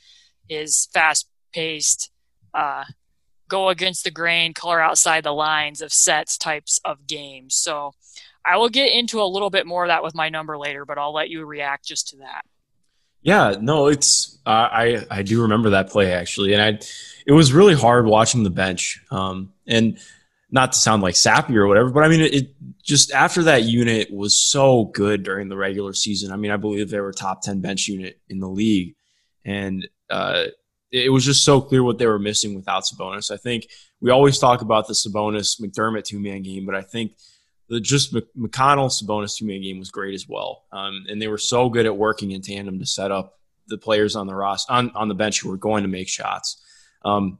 his 0.47 0.87
fast 0.93 1.27
paced, 1.53 2.09
uh, 2.53 2.85
go 3.47 3.69
against 3.69 4.03
the 4.03 4.11
grain, 4.11 4.53
color 4.53 4.81
outside 4.81 5.23
the 5.23 5.33
lines 5.33 5.81
of 5.81 5.93
sets 5.93 6.37
types 6.37 6.79
of 6.85 7.05
games. 7.05 7.55
So 7.55 7.93
I 8.45 8.57
will 8.57 8.69
get 8.69 8.93
into 8.93 9.21
a 9.21 9.27
little 9.27 9.49
bit 9.49 9.67
more 9.67 9.83
of 9.83 9.89
that 9.89 10.03
with 10.03 10.15
my 10.15 10.29
number 10.29 10.57
later, 10.57 10.85
but 10.85 10.97
I'll 10.97 11.13
let 11.13 11.29
you 11.29 11.45
react 11.45 11.85
just 11.85 12.09
to 12.09 12.17
that. 12.17 12.43
Yeah, 13.21 13.55
no, 13.61 13.87
it's 13.87 14.39
uh, 14.45 14.49
I 14.49 15.05
I 15.11 15.21
do 15.23 15.43
remember 15.43 15.71
that 15.71 15.89
play 15.89 16.11
actually, 16.13 16.53
and 16.53 16.61
I 16.61 16.79
it 17.25 17.31
was 17.31 17.53
really 17.53 17.75
hard 17.75 18.05
watching 18.05 18.43
the 18.43 18.49
bench. 18.49 18.99
Um, 19.11 19.53
and 19.67 19.99
not 20.49 20.73
to 20.73 20.77
sound 20.77 21.01
like 21.01 21.15
sappy 21.15 21.55
or 21.57 21.67
whatever, 21.67 21.91
but 21.91 22.03
I 22.03 22.09
mean 22.09 22.21
it, 22.21 22.33
it 22.33 22.49
just 22.83 23.11
after 23.11 23.43
that 23.43 23.63
unit 23.63 24.11
was 24.11 24.37
so 24.37 24.85
good 24.85 25.23
during 25.23 25.49
the 25.49 25.55
regular 25.55 25.93
season. 25.93 26.31
I 26.31 26.35
mean, 26.35 26.51
I 26.51 26.57
believe 26.57 26.89
they 26.89 26.99
were 26.99 27.13
top 27.13 27.41
ten 27.41 27.61
bench 27.61 27.87
unit 27.87 28.19
in 28.27 28.39
the 28.39 28.49
league, 28.49 28.95
and 29.45 29.87
uh, 30.09 30.45
it 30.91 31.11
was 31.11 31.23
just 31.23 31.45
so 31.45 31.61
clear 31.61 31.83
what 31.83 31.99
they 31.99 32.07
were 32.07 32.19
missing 32.19 32.55
without 32.55 32.83
Sabonis. 32.83 33.31
I 33.31 33.37
think 33.37 33.67
we 34.01 34.11
always 34.11 34.39
talk 34.39 34.61
about 34.61 34.87
the 34.87 34.93
Sabonis 34.93 35.61
McDermott 35.61 36.03
two 36.03 36.19
man 36.19 36.41
game, 36.41 36.65
but 36.65 36.75
I 36.75 36.81
think 36.81 37.13
the 37.71 37.79
just 37.79 38.13
McConnell 38.13 38.91
Sabonis 38.91 39.37
two 39.37 39.45
man 39.45 39.61
game 39.61 39.79
was 39.79 39.91
great 39.91 40.13
as 40.13 40.27
well. 40.27 40.65
Um, 40.73 41.05
and 41.07 41.21
they 41.21 41.29
were 41.29 41.37
so 41.37 41.69
good 41.69 41.85
at 41.85 41.95
working 41.95 42.31
in 42.31 42.41
tandem 42.41 42.79
to 42.79 42.85
set 42.85 43.11
up 43.11 43.39
the 43.67 43.77
players 43.77 44.17
on 44.17 44.27
the 44.27 44.35
roster 44.35 44.73
on, 44.73 44.91
on 44.91 45.07
the 45.07 45.15
bench 45.15 45.39
who 45.39 45.49
were 45.49 45.57
going 45.57 45.83
to 45.83 45.87
make 45.87 46.09
shots. 46.09 46.61
Um, 47.05 47.39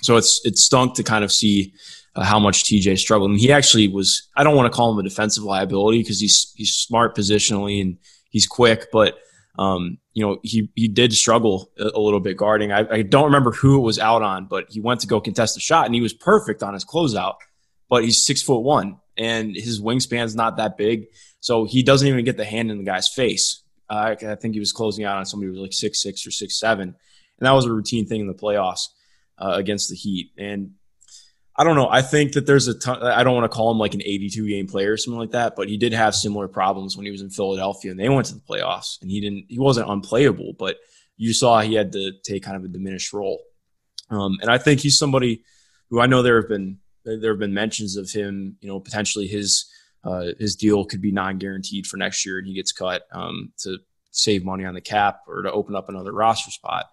so 0.00 0.16
it's 0.16 0.40
it 0.46 0.56
stunk 0.56 0.94
to 0.94 1.02
kind 1.02 1.24
of 1.24 1.30
see 1.30 1.74
uh, 2.16 2.24
how 2.24 2.38
much 2.38 2.64
TJ 2.64 2.98
struggled. 2.98 3.32
And 3.32 3.38
he 3.38 3.52
actually 3.52 3.86
was. 3.86 4.28
I 4.34 4.44
don't 4.44 4.56
want 4.56 4.72
to 4.72 4.74
call 4.74 4.92
him 4.92 4.98
a 4.98 5.02
defensive 5.02 5.44
liability 5.44 5.98
because 5.98 6.18
he's 6.18 6.54
he's 6.56 6.74
smart 6.74 7.14
positionally 7.14 7.82
and 7.82 7.98
he's 8.30 8.46
quick, 8.46 8.86
but 8.90 9.18
um, 9.58 9.98
you 10.14 10.26
know, 10.26 10.38
he 10.42 10.70
he 10.74 10.88
did 10.88 11.12
struggle 11.12 11.70
a, 11.78 12.00
little 12.00 12.20
bit 12.20 12.38
guarding. 12.38 12.72
I, 12.72 12.88
I, 12.90 13.02
don't 13.02 13.24
remember 13.24 13.50
who 13.50 13.76
it 13.76 13.82
was 13.82 13.98
out 13.98 14.22
on, 14.22 14.46
but 14.46 14.66
he 14.70 14.80
went 14.80 15.00
to 15.00 15.06
go 15.06 15.20
contest 15.20 15.58
a 15.58 15.60
shot 15.60 15.84
and 15.84 15.94
he 15.94 16.00
was 16.00 16.14
perfect 16.14 16.62
on 16.62 16.72
his 16.72 16.84
closeout. 16.84 17.34
But 17.90 18.04
he's 18.04 18.24
six 18.24 18.40
foot 18.40 18.60
one 18.60 19.00
and 19.20 19.54
his 19.54 19.82
wingspan's 19.82 20.34
not 20.34 20.56
that 20.56 20.78
big, 20.78 21.08
so 21.40 21.64
he 21.64 21.82
doesn't 21.82 22.08
even 22.08 22.24
get 22.24 22.38
the 22.38 22.44
hand 22.44 22.70
in 22.70 22.78
the 22.78 22.84
guy's 22.84 23.08
face. 23.08 23.62
Uh, 23.88 24.16
I, 24.22 24.34
think 24.36 24.54
he 24.54 24.60
was 24.60 24.72
closing 24.72 25.04
out 25.04 25.18
on 25.18 25.26
somebody 25.26 25.48
who 25.48 25.52
was 25.52 25.60
like 25.60 25.72
six 25.72 26.02
six 26.02 26.26
or 26.26 26.30
six 26.30 26.58
seven, 26.58 26.88
and 26.88 27.46
that 27.46 27.52
was 27.52 27.66
a 27.66 27.72
routine 27.72 28.06
thing 28.06 28.22
in 28.22 28.26
the 28.26 28.34
playoffs 28.34 28.86
uh, 29.38 29.52
against 29.54 29.90
the 29.90 29.96
Heat. 29.96 30.30
And 30.38 30.72
I 31.54 31.64
don't 31.64 31.76
know. 31.76 31.88
I 31.90 32.00
think 32.00 32.32
that 32.32 32.46
there's 32.46 32.68
a 32.68 32.78
ton. 32.78 33.02
I 33.02 33.22
don't 33.22 33.34
want 33.34 33.50
to 33.50 33.54
call 33.54 33.70
him 33.70 33.78
like 33.78 33.92
an 33.92 34.00
82 34.00 34.48
game 34.48 34.66
player 34.66 34.92
or 34.92 34.96
something 34.96 35.18
like 35.18 35.32
that, 35.32 35.56
but 35.56 35.68
he 35.68 35.76
did 35.76 35.92
have 35.92 36.14
similar 36.14 36.48
problems 36.48 36.96
when 36.96 37.04
he 37.04 37.12
was 37.12 37.20
in 37.20 37.28
Philadelphia 37.28 37.90
and 37.90 38.00
they 38.00 38.08
went 38.08 38.26
to 38.28 38.34
the 38.34 38.40
playoffs 38.40 39.00
and 39.02 39.10
he 39.10 39.20
didn't, 39.20 39.44
he 39.48 39.58
wasn't 39.58 39.90
unplayable, 39.90 40.54
but 40.58 40.76
you 41.18 41.34
saw 41.34 41.60
he 41.60 41.74
had 41.74 41.92
to 41.92 42.12
take 42.24 42.44
kind 42.44 42.56
of 42.56 42.64
a 42.64 42.68
diminished 42.68 43.12
role. 43.12 43.42
Um, 44.08 44.38
and 44.40 44.50
I 44.50 44.56
think 44.56 44.80
he's 44.80 44.98
somebody 44.98 45.44
who 45.90 46.00
I 46.00 46.06
know 46.06 46.22
there 46.22 46.40
have 46.40 46.48
been, 46.48 46.78
there 47.16 47.32
have 47.32 47.38
been 47.38 47.54
mentions 47.54 47.96
of 47.96 48.10
him, 48.10 48.56
you 48.60 48.68
know, 48.68 48.80
potentially 48.80 49.26
his, 49.26 49.70
uh, 50.04 50.26
his 50.38 50.56
deal 50.56 50.84
could 50.84 51.00
be 51.00 51.12
non 51.12 51.38
guaranteed 51.38 51.86
for 51.86 51.96
next 51.96 52.24
year 52.24 52.38
and 52.38 52.46
he 52.46 52.54
gets 52.54 52.72
cut 52.72 53.02
um, 53.12 53.52
to 53.58 53.78
save 54.10 54.44
money 54.44 54.64
on 54.64 54.74
the 54.74 54.80
cap 54.80 55.20
or 55.26 55.42
to 55.42 55.52
open 55.52 55.76
up 55.76 55.88
another 55.88 56.12
roster 56.12 56.50
spot. 56.50 56.86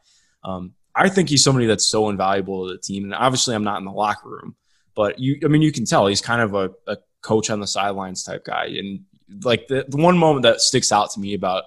Um, 0.44 0.74
I 0.96 1.10
think 1.10 1.30
he's 1.30 1.44
somebody 1.44 1.68
that's 1.68 1.86
so 1.86 2.10
invaluable 2.10 2.68
to 2.68 2.74
the 2.74 2.80
team. 2.80 3.04
And 3.04 3.14
obviously, 3.14 3.54
I'm 3.54 3.64
not 3.64 3.80
in 3.80 3.86
the 3.86 3.92
locker 3.92 4.30
room, 4.30 4.56
but 4.96 5.20
you, 5.20 5.40
I 5.44 5.48
mean, 5.48 5.62
you 5.62 5.72
can 5.72 5.86
tell 5.86 6.08
he's 6.08 6.22
kind 6.22 6.42
of 6.42 6.56
a, 6.56 6.72
a 6.88 6.98
coach 7.22 7.50
on 7.50 7.60
the 7.60 7.68
sidelines 7.68 8.24
type 8.24 8.46
guy. 8.46 8.66
And 8.66 9.02
like 9.44 9.68
the, 9.68 9.86
the, 9.88 9.98
one 9.98 10.18
moment 10.18 10.44
that 10.44 10.62
sticks 10.62 10.92
out 10.92 11.12
to 11.12 11.20
me 11.20 11.34
about 11.34 11.66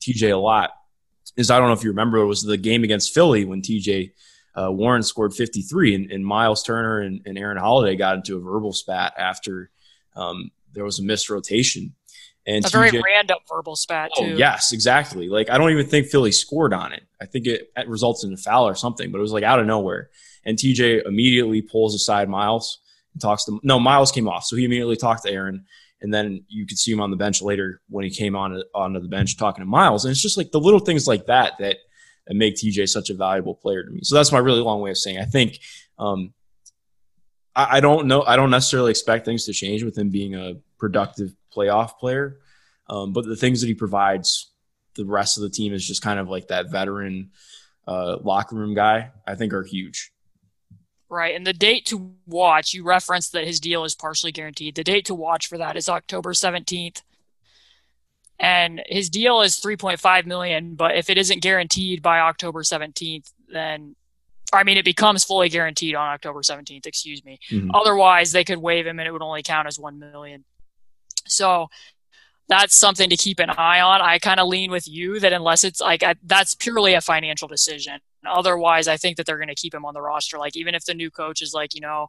TJ 0.00 0.32
a 0.32 0.36
lot 0.36 0.70
is 1.36 1.50
I 1.50 1.58
don't 1.58 1.68
know 1.68 1.74
if 1.74 1.84
you 1.84 1.90
remember, 1.90 2.18
it 2.18 2.26
was 2.26 2.42
the 2.42 2.56
game 2.56 2.84
against 2.84 3.14
Philly 3.14 3.44
when 3.44 3.62
TJ 3.62 4.12
uh, 4.56 4.72
Warren 4.72 5.02
scored 5.02 5.34
53 5.34 5.94
and, 5.94 6.10
and 6.10 6.26
Miles 6.26 6.62
Turner 6.62 7.00
and, 7.00 7.20
and, 7.26 7.36
Aaron 7.36 7.58
Holiday 7.58 7.94
got 7.94 8.16
into 8.16 8.36
a 8.36 8.40
verbal 8.40 8.72
spat 8.72 9.12
after 9.18 9.70
um, 10.14 10.50
there 10.72 10.84
was 10.84 10.98
a 10.98 11.02
missed 11.02 11.28
rotation. 11.28 11.94
And 12.46 12.64
a 12.64 12.68
TJ, 12.68 12.72
very 12.72 13.02
random 13.04 13.38
verbal 13.48 13.76
spat 13.76 14.10
oh, 14.16 14.24
too. 14.24 14.32
Oh, 14.32 14.36
yes, 14.36 14.72
exactly. 14.72 15.28
Like 15.28 15.50
I 15.50 15.58
don't 15.58 15.70
even 15.70 15.86
think 15.86 16.06
Philly 16.06 16.32
scored 16.32 16.72
on 16.72 16.92
it. 16.92 17.02
I 17.20 17.26
think 17.26 17.46
it, 17.46 17.70
it 17.76 17.88
results 17.88 18.24
in 18.24 18.32
a 18.32 18.36
foul 18.36 18.68
or 18.68 18.74
something, 18.74 19.10
but 19.10 19.18
it 19.18 19.22
was 19.22 19.32
like 19.32 19.42
out 19.44 19.58
of 19.58 19.66
nowhere. 19.66 20.10
And 20.44 20.56
TJ 20.56 21.06
immediately 21.06 21.60
pulls 21.60 21.94
aside 21.94 22.28
Miles 22.28 22.78
and 23.12 23.20
talks 23.20 23.44
to 23.46 23.60
no 23.62 23.80
Miles 23.80 24.12
came 24.12 24.28
off, 24.28 24.44
so 24.44 24.56
he 24.56 24.64
immediately 24.64 24.96
talked 24.96 25.24
to 25.24 25.30
Aaron. 25.30 25.64
And 26.00 26.14
then 26.14 26.44
you 26.48 26.66
could 26.66 26.78
see 26.78 26.92
him 26.92 27.00
on 27.00 27.10
the 27.10 27.16
bench 27.16 27.42
later 27.42 27.80
when 27.88 28.04
he 28.04 28.10
came 28.10 28.36
on 28.36 28.62
onto 28.74 29.00
the 29.00 29.08
bench 29.08 29.36
talking 29.36 29.62
to 29.62 29.66
Miles. 29.66 30.04
And 30.04 30.12
it's 30.12 30.22
just 30.22 30.36
like 30.36 30.52
the 30.52 30.60
little 30.60 30.78
things 30.78 31.08
like 31.08 31.26
that 31.26 31.54
that, 31.58 31.78
that 32.26 32.34
make 32.34 32.56
TJ 32.56 32.88
such 32.88 33.10
a 33.10 33.14
valuable 33.14 33.54
player 33.54 33.82
to 33.84 33.90
me. 33.90 34.00
So 34.02 34.14
that's 34.14 34.32
my 34.32 34.38
really 34.38 34.60
long 34.60 34.80
way 34.80 34.90
of 34.90 34.98
saying 34.98 35.18
I 35.18 35.24
think 35.24 35.60
um, 35.98 36.32
I, 37.54 37.78
I 37.78 37.80
don't 37.80 38.06
know 38.06 38.22
I 38.22 38.36
don't 38.36 38.50
necessarily 38.50 38.90
expect 38.90 39.24
things 39.24 39.46
to 39.46 39.52
change 39.52 39.82
with 39.82 39.96
him 39.96 40.10
being 40.10 40.34
a 40.34 40.54
productive 40.78 41.34
playoff 41.54 41.98
player. 41.98 42.38
Um, 42.88 43.12
but 43.12 43.24
the 43.24 43.36
things 43.36 43.60
that 43.60 43.66
he 43.66 43.74
provides, 43.74 44.52
the 44.94 45.04
rest 45.04 45.36
of 45.36 45.42
the 45.42 45.50
team 45.50 45.72
is 45.72 45.86
just 45.86 46.02
kind 46.02 46.20
of 46.20 46.28
like 46.28 46.48
that 46.48 46.70
veteran 46.70 47.30
uh, 47.86 48.18
locker 48.22 48.56
room 48.56 48.74
guy. 48.74 49.10
I 49.26 49.34
think 49.34 49.52
are 49.52 49.64
huge. 49.64 50.12
Right, 51.08 51.36
and 51.36 51.46
the 51.46 51.52
date 51.52 51.86
to 51.86 52.14
watch, 52.26 52.74
you 52.74 52.82
referenced 52.82 53.32
that 53.32 53.46
his 53.46 53.60
deal 53.60 53.84
is 53.84 53.94
partially 53.94 54.32
guaranteed. 54.32 54.74
The 54.74 54.82
date 54.82 55.04
to 55.04 55.14
watch 55.14 55.46
for 55.46 55.56
that 55.58 55.76
is 55.76 55.88
October 55.88 56.34
seventeenth, 56.34 57.02
and 58.38 58.82
his 58.86 59.08
deal 59.10 59.40
is 59.40 59.56
three 59.56 59.76
point 59.76 60.00
five 60.00 60.26
million. 60.26 60.74
But 60.74 60.96
if 60.96 61.10
it 61.10 61.18
isn't 61.18 61.42
guaranteed 61.42 62.02
by 62.02 62.20
October 62.20 62.62
seventeenth, 62.62 63.32
then 63.48 63.96
I 64.52 64.64
mean, 64.64 64.76
it 64.76 64.84
becomes 64.84 65.24
fully 65.24 65.48
guaranteed 65.48 65.94
on 65.94 66.08
October 66.08 66.40
17th, 66.40 66.86
excuse 66.86 67.24
me. 67.24 67.38
Mm-hmm. 67.50 67.70
Otherwise, 67.74 68.32
they 68.32 68.44
could 68.44 68.58
waive 68.58 68.86
him 68.86 68.98
and 68.98 69.08
it 69.08 69.10
would 69.10 69.22
only 69.22 69.42
count 69.42 69.66
as 69.66 69.78
1 69.78 69.98
million. 69.98 70.44
So 71.26 71.68
that's 72.48 72.76
something 72.76 73.10
to 73.10 73.16
keep 73.16 73.40
an 73.40 73.50
eye 73.50 73.80
on. 73.80 74.00
I 74.00 74.18
kind 74.18 74.38
of 74.38 74.46
lean 74.46 74.70
with 74.70 74.86
you 74.86 75.18
that 75.20 75.32
unless 75.32 75.64
it's 75.64 75.80
like 75.80 76.02
I, 76.02 76.14
that's 76.22 76.54
purely 76.54 76.94
a 76.94 77.00
financial 77.00 77.48
decision. 77.48 77.98
Otherwise, 78.24 78.88
I 78.88 78.96
think 78.96 79.16
that 79.16 79.26
they're 79.26 79.36
going 79.36 79.48
to 79.48 79.54
keep 79.54 79.74
him 79.74 79.84
on 79.84 79.94
the 79.94 80.00
roster. 80.00 80.38
Like 80.38 80.56
even 80.56 80.74
if 80.74 80.84
the 80.84 80.94
new 80.94 81.10
coach 81.10 81.42
is 81.42 81.52
like, 81.52 81.74
you 81.74 81.80
know, 81.80 82.08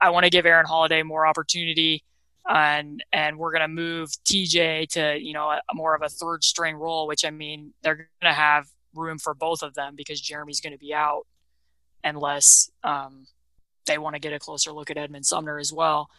I 0.00 0.10
want 0.10 0.24
to 0.24 0.30
give 0.30 0.46
Aaron 0.46 0.66
Holiday 0.66 1.02
more 1.02 1.26
opportunity, 1.26 2.02
and 2.48 3.02
and 3.12 3.38
we're 3.38 3.52
going 3.52 3.62
to 3.62 3.68
move 3.68 4.10
TJ 4.24 4.88
to 4.90 5.18
you 5.18 5.32
know 5.32 5.50
a, 5.50 5.60
more 5.72 5.94
of 5.94 6.02
a 6.02 6.08
third 6.08 6.44
string 6.44 6.76
role, 6.76 7.06
which 7.06 7.24
I 7.24 7.30
mean 7.30 7.72
they're 7.82 7.96
going 7.96 8.06
to 8.22 8.32
have 8.32 8.66
room 8.94 9.18
for 9.18 9.34
both 9.34 9.62
of 9.62 9.74
them 9.74 9.94
because 9.96 10.20
Jeremy's 10.20 10.60
going 10.60 10.72
to 10.72 10.78
be 10.78 10.94
out 10.94 11.26
unless 12.02 12.70
um, 12.82 13.26
they 13.86 13.98
want 13.98 14.14
to 14.14 14.20
get 14.20 14.32
a 14.32 14.38
closer 14.38 14.72
look 14.72 14.90
at 14.90 14.98
Edmund 14.98 15.26
Sumner 15.26 15.58
as 15.58 15.72
well. 15.72 16.10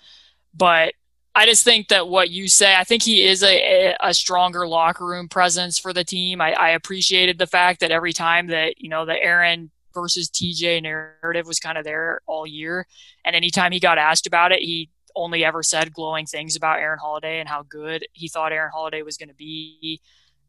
But 0.54 0.94
I 1.36 1.46
just 1.46 1.64
think 1.64 1.90
that 1.90 2.08
what 2.08 2.30
you 2.30 2.48
say, 2.48 2.76
I 2.76 2.86
think 2.86 3.04
he 3.04 3.26
is 3.26 3.44
a, 3.44 3.96
a 4.02 4.14
stronger 4.14 4.68
locker 4.68 5.06
room 5.06 5.28
presence 5.28 5.78
for 5.78 5.92
the 5.92 6.04
team. 6.04 6.40
I, 6.40 6.54
I 6.54 6.70
appreciated 6.70 7.38
the 7.38 7.48
fact 7.48 7.82
that 7.82 7.92
every 7.92 8.14
time 8.14 8.48
that, 8.48 8.82
you 8.82 8.90
know, 8.90 9.06
the 9.06 9.22
Aaron 9.22 9.70
versus 9.94 10.30
TJ 10.30 10.82
narrative 10.82 11.46
was 11.46 11.60
kind 11.60 11.78
of 11.78 11.84
there 11.84 12.22
all 12.26 12.48
year. 12.48 12.88
And 13.26 13.36
anytime 13.36 13.74
he 13.74 13.80
got 13.80 13.98
asked 13.98 14.28
about 14.28 14.54
it, 14.54 14.60
he 14.60 14.90
only 15.16 15.44
ever 15.44 15.64
said 15.64 15.94
glowing 15.94 16.26
things 16.26 16.56
about 16.56 16.80
Aaron 16.80 17.00
Holiday 17.00 17.40
and 17.40 17.50
how 17.50 17.64
good 17.64 18.06
he 18.14 18.28
thought 18.28 18.52
Aaron 18.52 18.72
Holiday 18.74 19.02
was 19.02 19.18
going 19.18 19.30
to 19.30 19.36
be. 19.36 20.02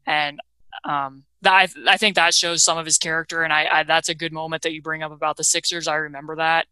And 0.05 0.39
um, 0.83 1.23
that, 1.41 1.53
I, 1.53 1.67
I 1.87 1.97
think 1.97 2.15
that 2.15 2.33
shows 2.33 2.63
some 2.63 2.77
of 2.77 2.85
his 2.85 2.97
character. 2.97 3.43
And 3.43 3.53
I, 3.53 3.67
I, 3.71 3.83
that's 3.83 4.09
a 4.09 4.15
good 4.15 4.33
moment 4.33 4.63
that 4.63 4.73
you 4.73 4.81
bring 4.81 5.03
up 5.03 5.11
about 5.11 5.37
the 5.37 5.43
Sixers. 5.43 5.87
I 5.87 5.95
remember 5.95 6.35
that. 6.37 6.67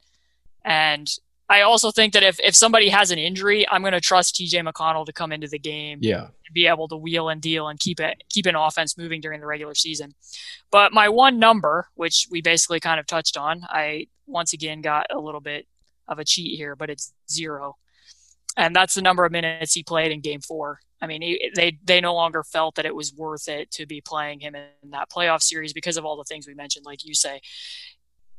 And 0.63 1.09
I 1.47 1.61
also 1.61 1.91
think 1.91 2.13
that 2.13 2.23
if, 2.23 2.39
if 2.39 2.55
somebody 2.55 2.89
has 2.89 3.11
an 3.11 3.19
injury, 3.19 3.67
I'm 3.69 3.81
going 3.81 3.93
to 3.93 4.01
trust 4.01 4.35
TJ 4.35 4.67
McConnell 4.67 5.05
to 5.05 5.13
come 5.13 5.31
into 5.31 5.47
the 5.47 5.59
game. 5.59 5.99
Yeah. 6.01 6.23
And 6.23 6.53
be 6.53 6.67
able 6.67 6.87
to 6.87 6.97
wheel 6.97 7.29
and 7.29 7.41
deal 7.41 7.67
and 7.67 7.79
keep 7.79 7.99
it 7.99 8.23
keep 8.29 8.45
an 8.45 8.55
offense 8.55 8.97
moving 8.97 9.21
during 9.21 9.41
the 9.41 9.45
regular 9.45 9.75
season. 9.75 10.15
But 10.71 10.93
my 10.93 11.09
one 11.09 11.37
number, 11.37 11.87
which 11.95 12.27
we 12.31 12.41
basically 12.41 12.79
kind 12.79 12.99
of 12.99 13.05
touched 13.05 13.37
on, 13.37 13.61
I 13.69 14.07
once 14.25 14.53
again 14.53 14.81
got 14.81 15.07
a 15.11 15.19
little 15.19 15.41
bit 15.41 15.67
of 16.07 16.17
a 16.17 16.25
cheat 16.25 16.57
here, 16.57 16.75
but 16.75 16.89
it's 16.89 17.13
zero, 17.29 17.77
and 18.57 18.75
that's 18.75 18.95
the 18.95 19.01
number 19.01 19.25
of 19.25 19.31
minutes 19.31 19.73
he 19.73 19.83
played 19.83 20.11
in 20.11 20.21
Game 20.21 20.41
Four. 20.41 20.79
I 21.01 21.07
mean, 21.07 21.21
he, 21.21 21.51
they 21.55 21.77
they 21.83 22.01
no 22.01 22.13
longer 22.13 22.43
felt 22.43 22.75
that 22.75 22.85
it 22.85 22.95
was 22.95 23.13
worth 23.13 23.47
it 23.47 23.71
to 23.71 23.85
be 23.85 24.01
playing 24.01 24.39
him 24.39 24.55
in 24.55 24.91
that 24.91 25.09
playoff 25.09 25.41
series 25.41 25.73
because 25.73 25.97
of 25.97 26.05
all 26.05 26.17
the 26.17 26.23
things 26.23 26.47
we 26.47 26.53
mentioned, 26.53 26.85
like 26.85 27.05
you 27.05 27.13
say. 27.13 27.41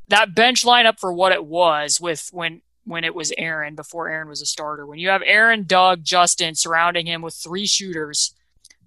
That 0.09 0.35
bench 0.35 0.65
lineup 0.65 0.99
for 0.99 1.13
what 1.13 1.33
it 1.33 1.45
was, 1.45 2.01
with 2.01 2.29
when 2.33 2.63
when 2.85 3.05
it 3.05 3.15
was 3.15 3.33
Aaron 3.37 3.75
before 3.75 4.09
Aaron 4.09 4.29
was 4.29 4.41
a 4.41 4.47
starter. 4.47 4.87
When 4.87 4.99
you 4.99 5.09
have 5.09 5.23
Aaron, 5.25 5.65
Doug, 5.65 6.05
Justin 6.05 6.55
surrounding 6.55 7.07
him 7.07 7.21
with 7.21 7.35
three 7.35 7.67
shooters, 7.67 8.35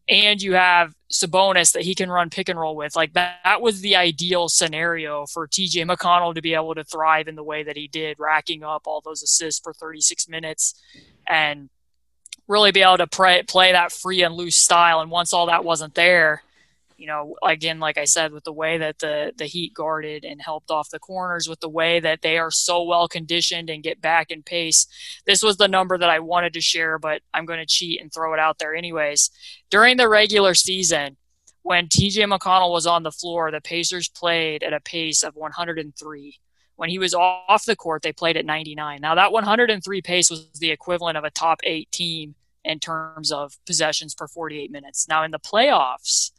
and 0.09 0.41
you 0.41 0.53
have 0.53 0.93
Sabonis 1.11 1.73
that 1.73 1.83
he 1.83 1.95
can 1.95 2.09
run 2.09 2.29
pick 2.29 2.49
and 2.49 2.59
roll 2.59 2.75
with, 2.75 2.95
like 2.95 3.13
that, 3.13 3.39
that 3.43 3.61
was 3.61 3.81
the 3.81 3.95
ideal 3.95 4.49
scenario 4.49 5.25
for 5.25 5.47
TJ 5.47 5.89
McConnell 5.89 6.33
to 6.35 6.41
be 6.41 6.53
able 6.53 6.75
to 6.75 6.83
thrive 6.83 7.27
in 7.27 7.35
the 7.35 7.43
way 7.43 7.63
that 7.63 7.77
he 7.77 7.87
did, 7.87 8.17
racking 8.19 8.63
up 8.63 8.83
all 8.85 9.01
those 9.01 9.23
assists 9.23 9.61
for 9.61 9.73
36 9.73 10.27
minutes 10.27 10.81
and 11.27 11.69
really 12.47 12.71
be 12.71 12.81
able 12.81 12.97
to 12.97 13.07
play, 13.07 13.43
play 13.43 13.71
that 13.71 13.91
free 13.91 14.23
and 14.23 14.33
loose 14.33 14.55
style. 14.55 14.99
And 15.01 15.11
once 15.11 15.33
all 15.33 15.45
that 15.45 15.63
wasn't 15.63 15.93
there, 15.93 16.43
you 16.99 17.07
know, 17.07 17.35
again, 17.41 17.79
like 17.79 17.97
I 17.97 18.03
said, 18.03 18.33
with 18.33 18.43
the 18.43 18.53
way 18.53 18.77
that 18.77 18.99
the 18.99 19.31
the 19.37 19.45
Heat 19.45 19.73
guarded 19.73 20.25
and 20.25 20.41
helped 20.41 20.69
off 20.69 20.89
the 20.89 20.99
corners, 20.99 21.47
with 21.47 21.61
the 21.61 21.69
way 21.69 22.01
that 22.01 22.21
they 22.21 22.37
are 22.37 22.51
so 22.51 22.83
well 22.83 23.07
conditioned 23.07 23.69
and 23.69 23.81
get 23.81 24.01
back 24.01 24.31
in 24.31 24.43
pace, 24.43 24.85
this 25.25 25.41
was 25.41 25.55
the 25.57 25.69
number 25.69 25.97
that 25.97 26.09
I 26.09 26.19
wanted 26.19 26.53
to 26.53 26.61
share, 26.61 26.99
but 26.99 27.21
I'm 27.33 27.45
going 27.45 27.59
to 27.59 27.65
cheat 27.65 28.01
and 28.01 28.13
throw 28.13 28.33
it 28.33 28.39
out 28.39 28.59
there 28.59 28.75
anyways. 28.75 29.29
During 29.69 29.95
the 29.95 30.09
regular 30.09 30.53
season, 30.53 31.15
when 31.61 31.87
TJ 31.87 32.25
McConnell 32.27 32.71
was 32.71 32.85
on 32.85 33.03
the 33.03 33.11
floor, 33.11 33.49
the 33.49 33.61
Pacers 33.61 34.09
played 34.09 34.61
at 34.61 34.73
a 34.73 34.81
pace 34.81 35.23
of 35.23 35.35
103. 35.35 36.39
When 36.75 36.89
he 36.89 36.99
was 36.99 37.13
off 37.13 37.65
the 37.65 37.75
court, 37.75 38.01
they 38.01 38.13
played 38.13 38.37
at 38.37 38.45
99. 38.45 38.99
Now, 39.01 39.15
that 39.15 39.31
103 39.31 40.01
pace 40.01 40.29
was 40.29 40.49
the 40.59 40.71
equivalent 40.71 41.17
of 41.17 41.23
a 41.23 41.29
top 41.29 41.59
eight 41.63 41.91
team 41.91 42.35
in 42.63 42.79
terms 42.79 43.31
of 43.31 43.57
possessions 43.65 44.13
per 44.13 44.27
48 44.27 44.71
minutes. 44.71 45.07
Now, 45.07 45.23
in 45.23 45.31
the 45.31 45.39
playoffs, 45.39 46.31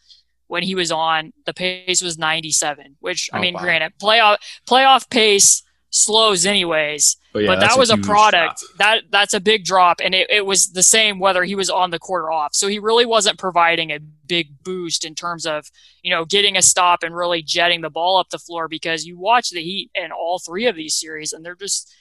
when 0.51 0.63
he 0.65 0.75
was 0.75 0.91
on, 0.93 1.33
the 1.47 1.55
pace 1.55 2.03
was 2.03 2.19
97, 2.19 2.97
which, 3.01 3.31
I 3.33 3.39
Oh, 3.39 3.41
mean, 3.41 3.55
wow. 3.55 3.61
granted, 3.61 3.93
playoff, 4.03 4.37
playoff 4.69 5.09
pace 5.09 5.63
slows 5.91 6.47
anyways, 6.47 7.17
But, 7.33 7.43
yeah, 7.43 7.47
but 7.49 7.61
that 7.61 7.79
was 7.79 7.91
a 7.91 7.97
huge 7.97 8.07
product 8.07 8.61
drop. 8.61 8.79
that 8.79 9.03
that's 9.11 9.35
a 9.35 9.41
big 9.41 9.65
drop 9.65 10.01
and 10.05 10.15
it, 10.15 10.29
it 10.31 10.47
was 10.47 10.73
the 10.73 10.85
same 10.85 11.19
whether 11.19 11.43
he 11.43 11.57
was 11.57 11.69
on 11.69 11.91
the 11.91 11.99
court 11.99 12.23
or 12.23 12.31
off 12.31 12.55
so 12.55 12.69
he 12.69 12.79
really 12.79 13.05
wasn't 13.07 13.37
providing 13.41 13.91
a 13.91 13.99
big 13.99 14.63
boost 14.63 15.05
in 15.05 15.17
terms 15.17 15.47
of 15.47 15.67
you 16.03 16.11
know 16.13 16.25
getting 16.25 16.57
a 16.57 16.63
stop 16.63 17.03
and 17.03 17.17
really 17.17 17.43
jetting 17.43 17.81
the 17.81 17.91
ball 17.91 18.19
up 18.19 18.29
the 18.31 18.39
floor 18.39 18.69
because 18.69 19.05
you 19.05 19.19
watch 19.19 19.51
the 19.51 19.61
heat 19.63 19.91
in 19.97 20.13
all 20.13 20.39
three 20.39 20.67
of 20.67 20.77
these 20.77 20.95
series 20.95 21.33
and 21.33 21.45
they're 21.45 21.57
just 21.57 21.93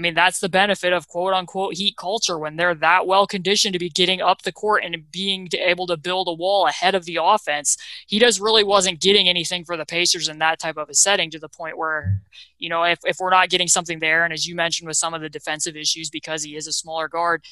I 0.00 0.02
mean, 0.02 0.14
that's 0.14 0.38
the 0.38 0.48
benefit 0.48 0.94
of 0.94 1.08
quote 1.08 1.34
unquote 1.34 1.74
heat 1.74 1.94
culture 1.98 2.38
when 2.38 2.56
they're 2.56 2.74
that 2.76 3.06
well 3.06 3.26
conditioned 3.26 3.74
to 3.74 3.78
be 3.78 3.90
getting 3.90 4.22
up 4.22 4.40
the 4.40 4.50
court 4.50 4.82
and 4.82 5.10
being 5.12 5.50
able 5.52 5.86
to 5.88 5.98
build 5.98 6.26
a 6.26 6.32
wall 6.32 6.66
ahead 6.66 6.94
of 6.94 7.04
the 7.04 7.18
offense. 7.22 7.76
He 8.06 8.18
just 8.18 8.40
really 8.40 8.64
wasn't 8.64 9.02
getting 9.02 9.28
anything 9.28 9.62
for 9.62 9.76
the 9.76 9.84
Pacers 9.84 10.26
in 10.26 10.38
that 10.38 10.58
type 10.58 10.78
of 10.78 10.88
a 10.88 10.94
setting 10.94 11.30
to 11.32 11.38
the 11.38 11.50
point 11.50 11.76
where, 11.76 12.22
you 12.56 12.70
know, 12.70 12.82
if, 12.82 12.98
if 13.04 13.18
we're 13.20 13.28
not 13.28 13.50
getting 13.50 13.68
something 13.68 13.98
there, 13.98 14.24
and 14.24 14.32
as 14.32 14.46
you 14.46 14.54
mentioned 14.54 14.88
with 14.88 14.96
some 14.96 15.12
of 15.12 15.20
the 15.20 15.28
defensive 15.28 15.76
issues 15.76 16.08
because 16.08 16.42
he 16.42 16.56
is 16.56 16.66
a 16.66 16.72
smaller 16.72 17.06
guard, 17.06 17.44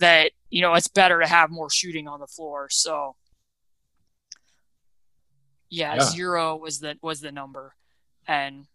that, 0.00 0.32
you 0.50 0.62
know, 0.62 0.74
it's 0.74 0.88
better 0.88 1.20
to 1.20 1.28
have 1.28 1.48
more 1.48 1.70
shooting 1.70 2.08
on 2.08 2.18
the 2.18 2.26
floor. 2.26 2.66
So, 2.70 3.14
yeah, 5.70 5.94
Yeah. 5.94 6.02
zero 6.02 6.56
was 6.56 6.80
the 6.80 6.98
was 7.02 7.20
the 7.20 7.30
number. 7.30 7.76
And 8.26 8.66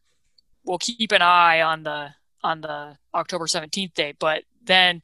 we'll 0.63 0.78
keep 0.78 1.11
an 1.11 1.22
eye 1.22 1.59
on 1.61 1.84
the 1.84 2.13
on 2.44 2.62
the 2.62 2.98
October 3.14 3.46
17th 3.46 3.94
date. 3.94 4.18
But 4.20 4.44
then 4.64 5.02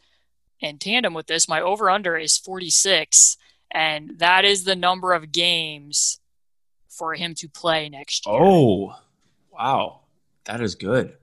in 0.59 0.77
tandem 0.77 1.13
with 1.13 1.27
this, 1.27 1.47
my 1.47 1.61
over 1.61 1.89
under 1.89 2.17
is 2.17 2.37
46, 2.37 3.37
and 3.71 4.17
that 4.17 4.45
is 4.45 4.63
the 4.63 4.75
number 4.75 5.13
of 5.13 5.31
games 5.31 6.19
for 6.89 7.15
him 7.15 7.35
to 7.35 7.49
play 7.49 7.89
next 7.89 8.25
year. 8.25 8.39
Oh, 8.39 8.95
wow. 9.51 10.01
That 10.45 10.61
is 10.61 10.75
good. 10.75 11.17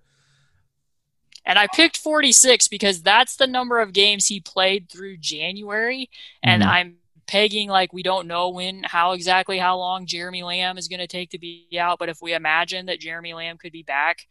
And 1.44 1.58
I 1.58 1.66
picked 1.66 1.96
46 1.96 2.68
because 2.68 3.02
that's 3.02 3.36
the 3.36 3.46
number 3.46 3.80
of 3.80 3.92
games 3.92 4.26
he 4.26 4.38
played 4.38 4.88
through 4.88 5.16
January. 5.16 6.08
And 6.42 6.62
Mhm. 6.62 6.66
I'm 6.66 6.96
pegging 7.26 7.68
like 7.68 7.92
we 7.92 8.02
don't 8.02 8.28
know 8.28 8.48
when, 8.50 8.82
how 8.84 9.12
exactly 9.12 9.58
how 9.58 9.76
long 9.78 10.06
Jeremy 10.06 10.42
Lamb 10.42 10.78
is 10.78 10.88
going 10.88 11.00
to 11.00 11.06
take 11.06 11.30
to 11.30 11.38
be 11.38 11.66
out. 11.78 11.98
But 11.98 12.10
if 12.10 12.20
we 12.20 12.34
imagine 12.34 12.86
that 12.86 13.00
Jeremy 13.00 13.34
Lamb 13.34 13.58
could 13.58 13.72
be 13.72 13.82
back, 13.82 14.28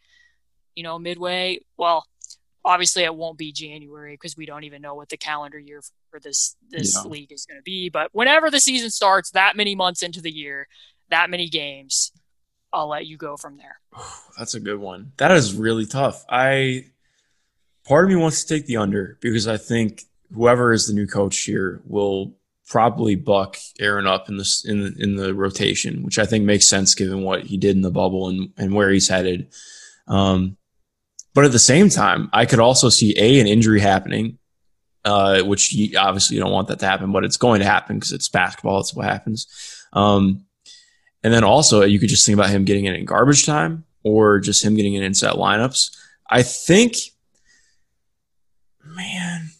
you 0.74 0.82
know, 0.82 0.98
midway, 0.98 1.60
well, 1.76 2.06
obviously 2.64 3.02
it 3.02 3.14
won't 3.14 3.38
be 3.38 3.52
January 3.52 4.14
because 4.14 4.36
we 4.36 4.46
don't 4.46 4.64
even 4.64 4.80
know 4.82 4.94
what 4.94 5.08
the 5.08 5.16
calendar 5.16 5.58
year 5.58 5.82
for 6.10 6.20
this 6.20 6.56
this 6.70 6.94
Yeah. 6.94 7.10
league 7.10 7.32
is 7.32 7.44
going 7.46 7.58
to 7.58 7.62
be. 7.62 7.88
But 7.88 8.10
whenever 8.12 8.50
the 8.50 8.60
season 8.60 8.90
starts, 8.90 9.30
that 9.32 9.56
many 9.56 9.74
months 9.74 10.02
into 10.02 10.20
the 10.20 10.30
year, 10.30 10.68
that 11.10 11.28
many 11.30 11.48
games, 11.48 12.12
I'll 12.72 12.88
let 12.88 13.06
you 13.06 13.16
go 13.16 13.36
from 13.36 13.56
there. 13.58 13.80
That's 14.38 14.54
a 14.54 14.60
good 14.60 14.78
one. 14.78 15.12
That 15.18 15.32
is 15.32 15.54
really 15.54 15.86
tough. 15.86 16.24
I 16.28 16.86
part 17.86 18.04
of 18.04 18.10
me 18.10 18.16
wants 18.16 18.44
to 18.44 18.54
take 18.54 18.66
the 18.66 18.76
under 18.76 19.18
because 19.20 19.48
I 19.48 19.56
think 19.56 20.02
whoever 20.32 20.72
is 20.72 20.86
the 20.86 20.94
new 20.94 21.06
coach 21.06 21.38
here 21.40 21.82
will 21.84 22.36
probably 22.68 23.16
buck 23.16 23.58
Aaron 23.80 24.06
up 24.06 24.28
in 24.30 24.36
this 24.38 24.64
in 24.64 24.80
the, 24.82 24.94
in 25.02 25.16
the 25.16 25.34
rotation, 25.34 26.04
which 26.04 26.18
I 26.18 26.24
think 26.24 26.44
makes 26.44 26.68
sense 26.68 26.94
given 26.94 27.22
what 27.22 27.42
he 27.42 27.58
did 27.58 27.74
in 27.76 27.82
the 27.82 27.90
bubble 27.90 28.28
and 28.28 28.50
and 28.56 28.72
where 28.72 28.90
he's 28.90 29.08
headed. 29.08 29.52
Um, 30.06 30.56
but 31.34 31.44
at 31.44 31.52
the 31.52 31.58
same 31.58 31.88
time, 31.88 32.28
I 32.32 32.46
could 32.46 32.60
also 32.60 32.88
see 32.88 33.14
a 33.18 33.40
an 33.40 33.46
injury 33.46 33.80
happening, 33.80 34.38
uh, 35.04 35.42
which 35.42 35.72
you, 35.72 35.98
obviously 35.98 36.36
you 36.36 36.42
don't 36.42 36.52
want 36.52 36.68
that 36.68 36.78
to 36.80 36.86
happen, 36.86 37.12
but 37.12 37.24
it's 37.24 37.36
going 37.36 37.60
to 37.60 37.66
happen 37.66 37.96
because 37.96 38.12
it's 38.12 38.28
basketball. 38.28 38.80
It's 38.80 38.94
what 38.94 39.06
happens. 39.06 39.46
Um, 39.92 40.44
and 41.22 41.32
then 41.32 41.44
also 41.44 41.82
you 41.82 41.98
could 41.98 42.08
just 42.08 42.26
think 42.26 42.36
about 42.36 42.50
him 42.50 42.64
getting 42.64 42.84
in 42.84 42.94
in 42.94 43.04
garbage 43.04 43.46
time 43.46 43.84
or 44.02 44.40
just 44.40 44.64
him 44.64 44.74
getting 44.74 44.94
in 44.94 45.02
in 45.02 45.14
set 45.14 45.34
lineups. 45.34 45.96
I 46.28 46.42
think, 46.42 46.96
man. 48.84 49.50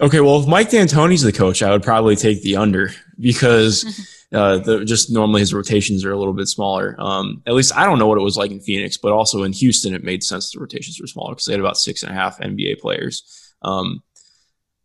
Okay, 0.00 0.20
well, 0.20 0.40
if 0.40 0.46
Mike 0.46 0.70
D'Antoni's 0.70 1.22
the 1.22 1.32
coach, 1.32 1.60
I 1.60 1.72
would 1.72 1.82
probably 1.82 2.14
take 2.14 2.42
the 2.42 2.56
under 2.56 2.92
because 3.18 3.84
uh, 4.32 4.58
the, 4.58 4.84
just 4.84 5.10
normally 5.10 5.40
his 5.40 5.54
rotations 5.54 6.04
are 6.04 6.12
a 6.12 6.18
little 6.18 6.34
bit 6.34 6.48
smaller. 6.48 6.94
Um, 6.98 7.42
at 7.46 7.54
least 7.54 7.74
I 7.74 7.84
don't 7.84 7.98
know 7.98 8.06
what 8.06 8.18
it 8.18 8.24
was 8.24 8.36
like 8.36 8.50
in 8.50 8.60
Phoenix, 8.60 8.96
but 8.96 9.12
also 9.12 9.42
in 9.42 9.52
Houston, 9.52 9.94
it 9.94 10.04
made 10.04 10.22
sense 10.22 10.50
the 10.50 10.60
rotations 10.60 11.00
were 11.00 11.06
smaller 11.06 11.32
because 11.32 11.46
they 11.46 11.54
had 11.54 11.60
about 11.60 11.78
six 11.78 12.02
and 12.02 12.12
a 12.12 12.14
half 12.14 12.38
NBA 12.38 12.80
players. 12.80 13.54
Um, 13.62 14.02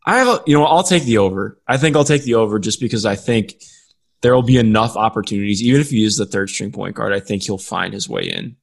I, 0.05 0.39
you 0.45 0.57
know, 0.57 0.65
I'll 0.65 0.83
take 0.83 1.03
the 1.03 1.17
over. 1.17 1.59
I 1.67 1.77
think 1.77 1.95
I'll 1.95 2.03
take 2.03 2.23
the 2.23 2.35
over 2.35 2.59
just 2.59 2.79
because 2.79 3.05
I 3.05 3.15
think 3.15 3.55
there 4.21 4.33
will 4.33 4.43
be 4.43 4.57
enough 4.57 4.95
opportunities, 4.95 5.61
even 5.61 5.81
if 5.81 5.89
he 5.89 6.03
is 6.03 6.17
the 6.17 6.25
third 6.25 6.49
string 6.49 6.71
point 6.71 6.95
guard. 6.95 7.13
I 7.13 7.19
think 7.19 7.43
he'll 7.43 7.57
find 7.57 7.93
his 7.93 8.07
way 8.07 8.23
in. 8.23 8.55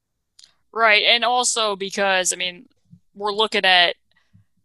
Right. 0.73 1.05
And 1.05 1.25
also 1.25 1.77
because, 1.77 2.33
I 2.33 2.37
mean, 2.37 2.69
we're 3.15 3.33
looking 3.33 3.65
at 3.65 3.97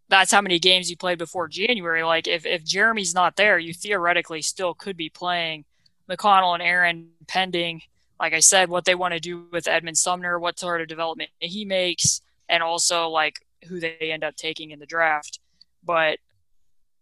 that's 0.08 0.32
how 0.32 0.42
many 0.42 0.60
games 0.60 0.90
you 0.90 0.96
played 0.96 1.18
before 1.18 1.48
January. 1.48 2.04
Like, 2.04 2.28
if, 2.28 2.46
if 2.46 2.64
Jeremy's 2.64 3.16
not 3.16 3.36
there, 3.36 3.58
you 3.58 3.74
theoretically 3.74 4.42
still 4.42 4.74
could 4.74 4.96
be 4.96 5.10
playing 5.10 5.66
McConnell 6.10 6.54
and 6.54 6.64
Aaron 6.64 7.10
pending, 7.28 7.82
like 8.20 8.34
I 8.34 8.40
said, 8.40 8.70
what 8.70 8.86
they 8.86 8.96
want 8.96 9.14
to 9.14 9.20
do 9.20 9.48
with 9.52 9.68
Edmund 9.68 9.98
Sumner, 9.98 10.40
what 10.40 10.60
sort 10.60 10.82
of 10.82 10.88
development 10.88 11.30
he 11.40 11.66
makes, 11.66 12.22
and 12.48 12.62
also 12.64 13.10
like 13.10 13.40
who 13.68 13.80
they 13.80 13.98
end 14.00 14.24
up 14.24 14.36
taking 14.36 14.72
in 14.72 14.80
the 14.80 14.86
draft. 14.86 15.40
But 15.84 16.20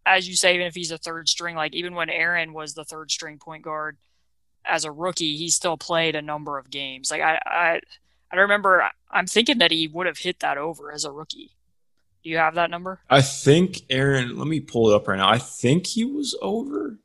as 0.05 0.27
you 0.27 0.35
say, 0.35 0.55
even 0.55 0.67
if 0.67 0.75
he's 0.75 0.91
a 0.91 0.97
third 0.97 1.29
string, 1.29 1.55
like 1.55 1.73
even 1.73 1.95
when 1.95 2.09
Aaron 2.09 2.53
was 2.53 2.73
the 2.73 2.85
third 2.85 3.11
string 3.11 3.37
point 3.37 3.63
guard 3.63 3.97
as 4.65 4.85
a 4.85 4.91
rookie, 4.91 5.35
he 5.37 5.49
still 5.49 5.77
played 5.77 6.15
a 6.15 6.21
number 6.21 6.57
of 6.57 6.69
games. 6.69 7.11
Like 7.11 7.21
I, 7.21 7.39
I 7.45 7.79
I 8.31 8.35
remember 8.37 8.89
I'm 9.11 9.27
thinking 9.27 9.59
that 9.59 9.71
he 9.71 9.87
would 9.87 10.07
have 10.07 10.17
hit 10.17 10.39
that 10.39 10.57
over 10.57 10.91
as 10.91 11.05
a 11.05 11.11
rookie. 11.11 11.51
Do 12.23 12.29
you 12.29 12.37
have 12.37 12.55
that 12.55 12.69
number? 12.69 13.01
I 13.09 13.21
think 13.21 13.81
Aaron. 13.89 14.37
Let 14.37 14.47
me 14.47 14.61
pull 14.61 14.89
it 14.89 14.95
up 14.95 15.07
right 15.07 15.17
now. 15.17 15.29
I 15.29 15.37
think 15.37 15.87
he 15.87 16.05
was 16.05 16.37
over. 16.41 16.99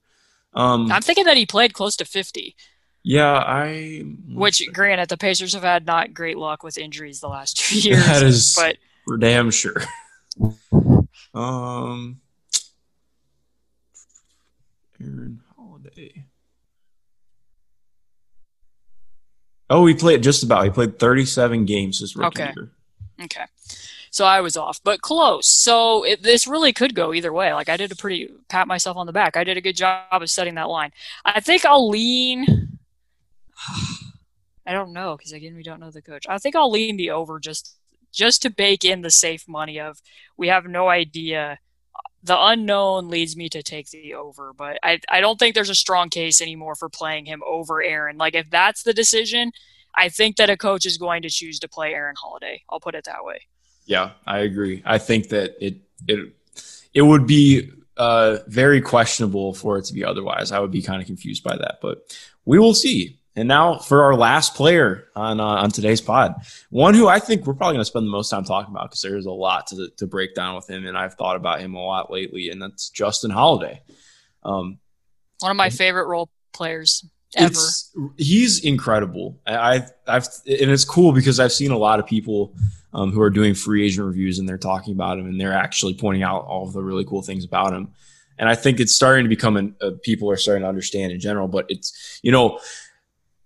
Um, 0.55 0.91
I'm 0.91 1.03
thinking 1.03 1.25
that 1.25 1.37
he 1.37 1.47
played 1.47 1.73
close 1.75 1.97
to 1.97 2.05
50, 2.05 2.57
yeah, 3.05 3.33
I. 3.47 4.03
which 4.33 4.63
granted 4.73 5.09
the 5.09 5.17
Pacers 5.17 5.53
have 5.55 5.63
had 5.63 5.87
not 5.87 6.13
great 6.15 6.37
luck 6.39 6.63
with 6.63 6.79
injuries 6.79 7.21
the 7.21 7.29
last 7.29 7.57
two 7.69 7.79
years. 7.79 8.07
that 8.07 8.23
is 8.23 8.55
but 8.57 8.77
for 9.05 9.17
damn 9.19 9.51
sure. 9.51 9.77
um, 11.35 12.21
Aaron 15.01 15.41
Holiday. 15.57 16.25
Oh, 19.71 19.85
he 19.87 19.95
played 19.95 20.23
just 20.23 20.43
about. 20.43 20.65
He 20.65 20.71
played 20.71 20.99
37 20.99 21.67
games 21.67 22.01
this 22.01 22.17
rookie 22.17 22.43
Okay. 22.43 22.53
year. 22.57 22.71
okay. 23.23 23.45
So 24.11 24.25
I 24.25 24.41
was 24.41 24.57
off, 24.57 24.81
but 24.83 25.01
close. 25.01 25.49
So 25.49 26.05
it, 26.05 26.23
this 26.23 26.47
really 26.47 26.73
could 26.73 26.95
go 26.95 27.13
either 27.13 27.33
way. 27.33 27.53
Like 27.53 27.69
I 27.69 27.77
did 27.77 27.93
a 27.93 27.97
pretty 27.97 28.29
pat 28.49 28.69
myself 28.69 28.97
on 28.97 29.07
the 29.07 29.13
back. 29.13 29.37
I 29.37 29.45
did 29.45 29.57
a 29.57 29.63
good 29.63 29.77
job 29.77 30.05
of 30.11 30.31
setting 30.31 30.55
that 30.55 30.69
line. 30.69 30.93
I 31.25 31.41
think 31.41 31.65
I'll 31.65 31.89
lean. 31.89 32.47
I 34.67 34.73
don't 34.73 34.93
know 34.93 35.17
because 35.17 35.33
again 35.33 35.57
we 35.57 35.63
don't 35.63 35.81
know 35.81 35.91
the 35.91 36.03
coach. 36.03 36.27
I 36.29 36.39
think 36.39 36.55
I'll 36.55 36.71
lean 36.71 36.97
the 36.97 37.11
over 37.11 37.39
just 37.39 37.77
just 38.13 38.43
to 38.43 38.51
bake 38.51 38.85
in 38.85 39.03
the 39.03 39.11
safe 39.11 39.49
money 39.49 39.81
of 39.81 40.01
we 40.37 40.49
have 40.49 40.67
no 40.67 40.89
idea. 40.89 41.59
The 42.23 42.37
unknown 42.39 43.09
leads 43.09 43.37
me 43.37 43.49
to 43.51 43.63
take 43.63 43.91
the 43.91 44.15
over, 44.15 44.53
but 44.53 44.79
I, 44.83 45.01
I 45.09 45.21
don't 45.21 45.39
think 45.39 45.55
there's 45.55 45.71
a 45.71 45.75
strong 45.75 46.09
case 46.11 46.41
anymore 46.41 46.75
for 46.75 46.89
playing 46.89 47.27
him 47.27 47.43
over 47.47 47.83
Aaron. 47.83 48.19
Like 48.19 48.35
if 48.35 48.51
that's 48.51 48.83
the 48.83 48.93
decision, 48.93 49.53
I 49.95 50.09
think 50.09 50.37
that 50.37 50.51
a 50.51 50.57
coach 50.57 50.85
is 50.85 50.99
going 50.99 51.23
to 51.23 51.31
choose 51.31 51.59
to 51.61 51.69
play 51.69 51.95
Aaron 51.95 52.17
Holiday. 52.19 52.63
I'll 52.69 52.81
put 52.81 52.95
it 52.95 53.05
that 53.05 53.25
way. 53.25 53.47
Yeah, 53.89 54.11
I 54.27 54.41
agree. 54.41 54.83
I 54.85 54.99
think 54.99 55.31
that 55.31 55.57
it 55.65 55.79
it 56.07 56.35
it 56.93 57.03
would 57.03 57.27
be 57.27 57.71
uh, 57.97 58.39
very 58.47 58.83
questionable 58.83 59.55
for 59.55 59.79
it 59.79 59.87
to 59.87 59.95
be 59.95 60.05
otherwise. 60.05 60.53
I 60.53 60.59
would 60.61 60.71
be 60.71 60.83
kind 60.83 61.01
of 61.01 61.07
confused 61.07 61.43
by 61.43 61.57
that, 61.57 61.79
but 61.81 62.15
we 62.45 62.59
will 62.59 62.75
see. 62.75 63.19
And 63.35 63.49
now 63.49 63.79
for 63.79 64.03
our 64.03 64.15
last 64.15 64.55
player 64.55 65.09
on 65.17 65.41
uh, 65.41 65.45
on 65.45 65.71
today's 65.71 66.03
pod, 66.03 66.35
one 66.69 66.93
who 66.93 67.09
I 67.09 67.19
think 67.19 67.47
we're 67.47 67.55
probably 67.55 67.77
going 67.77 67.81
to 67.81 67.87
spend 67.87 68.07
the 68.07 68.11
most 68.11 68.29
time 68.29 68.45
talking 68.45 68.75
about 68.75 68.91
because 68.91 69.01
there's 69.01 69.25
a 69.25 69.31
lot 69.31 69.69
to 69.69 69.89
to 69.97 70.07
break 70.07 70.35
down 70.35 70.55
with 70.55 70.69
him, 70.69 70.87
and 70.87 70.97
I've 70.97 71.15
thought 71.15 71.37
about 71.37 71.61
him 71.61 71.75
a 71.75 71.83
lot 71.83 72.11
lately, 72.11 72.51
and 72.51 72.61
that's 72.61 72.91
Justin 72.91 73.31
Holiday. 73.31 73.81
Um, 74.43 74.81
one 75.39 75.51
of 75.51 75.57
my 75.57 75.71
favorite 75.71 76.09
role 76.09 76.29
players 76.53 77.07
ever. 77.37 77.55
he's 78.19 78.65
incredible. 78.65 79.41
I, 79.47 79.87
I've 80.07 80.27
and 80.45 80.71
it's 80.71 80.85
cool 80.85 81.13
because 81.13 81.41
I've 81.41 81.53
seen 81.53 81.71
a 81.71 81.79
lot 81.79 82.01
of 82.01 82.07
people 82.07 82.55
um, 82.93 83.13
who 83.13 83.21
are 83.21 83.31
doing 83.31 83.55
free 83.55 83.85
agent 83.85 84.07
reviews 84.07 84.39
and 84.39 84.49
they're 84.49 84.59
talking 84.59 84.95
about 84.95 85.19
him 85.19 85.27
and 85.27 85.41
they're 85.41 85.53
actually 85.53 85.95
pointing 85.95 86.23
out 86.23 86.45
all 86.45 86.67
of 86.67 86.73
the 86.73 86.83
really 86.83 87.05
cool 87.05 87.23
things 87.23 87.45
about 87.45 87.73
him. 87.73 87.93
And 88.39 88.49
I 88.49 88.55
think 88.55 88.81
it's 88.81 88.95
starting 88.95 89.25
to 89.25 89.29
become 89.29 89.57
an, 89.57 89.75
uh, 89.81 89.91
people 90.03 90.31
are 90.31 90.37
starting 90.37 90.63
to 90.63 90.69
understand 90.69 91.13
in 91.13 91.21
general. 91.21 91.49
But 91.49 91.67
it's 91.69 92.21
you 92.23 92.33
know 92.33 92.61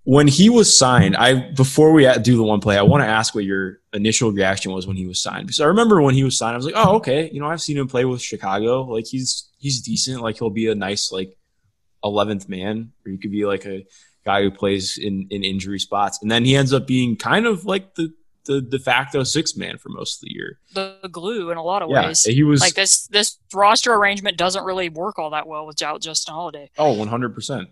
when 0.05 0.27
he 0.27 0.51
was 0.51 0.77
signed, 0.77 1.17
I 1.17 1.51
before 1.53 1.93
we 1.93 2.11
do 2.19 2.37
the 2.37 2.43
one 2.43 2.61
play, 2.61 2.77
I 2.77 2.83
want 2.83 3.03
to 3.03 3.09
ask 3.09 3.35
what 3.35 3.45
your 3.45 3.81
initial 3.93 4.33
reaction 4.33 4.73
was 4.73 4.87
when 4.87 4.97
he 4.97 5.07
was 5.07 5.23
signed. 5.23 5.47
Because 5.47 5.61
I 5.61 5.67
remember 5.67 6.03
when 6.03 6.15
he 6.15 6.25
was 6.25 6.37
signed, 6.37 6.55
I 6.55 6.57
was 6.57 6.67
like, 6.67 6.75
oh, 6.77 6.97
okay, 6.97 7.31
you 7.33 7.41
know, 7.41 7.47
I've 7.47 7.63
seen 7.63 7.79
him 7.79 7.89
play 7.89 8.05
with 8.05 8.21
Chicago. 8.21 8.83
Like 8.83 9.07
he's 9.07 9.49
he's 9.59 9.81
decent. 9.81 10.21
Like 10.21 10.39
he'll 10.39 10.51
be 10.51 10.69
a 10.69 10.75
nice 10.75 11.13
like 11.13 11.37
eleventh 12.03 12.49
man, 12.49 12.93
or 13.07 13.13
he 13.13 13.19
could 13.19 13.31
be 13.31 13.47
like 13.47 13.65
a 13.65 13.87
guy 14.25 14.43
who 14.43 14.51
plays 14.51 14.99
in 14.99 15.29
in 15.31 15.45
injury 15.45 15.79
spots. 15.79 16.19
And 16.21 16.31
then 16.31 16.45
he 16.45 16.57
ends 16.57 16.73
up 16.73 16.87
being 16.87 17.17
kind 17.17 17.47
of 17.47 17.65
like 17.65 17.95
the 17.95 18.13
the 18.45 18.61
de 18.61 18.79
facto 18.79 19.23
six 19.23 19.57
man 19.57 19.79
for 19.79 19.89
most 19.89 20.17
of 20.17 20.21
the 20.23 20.33
year. 20.33 20.59
The 20.75 21.09
glue 21.11 21.51
in 21.51 21.59
a 21.59 21.63
lot 21.63 21.83
of 21.83 21.91
yeah, 21.91 22.07
ways. 22.07 22.25
He 22.25 22.43
was 22.43 22.61
like 22.61 22.75
this 22.75 23.07
this 23.09 23.39
roster 23.53 23.95
arrangement 23.95 24.37
doesn't 24.37 24.65
really 24.65 24.89
work 24.89 25.19
all 25.19 25.31
that 25.31 25.47
well 25.47 25.67
without 25.67 26.01
Justin 26.01 26.35
Holiday. 26.35 26.71
Oh, 26.79 26.93
100 26.93 27.35
percent. 27.35 27.69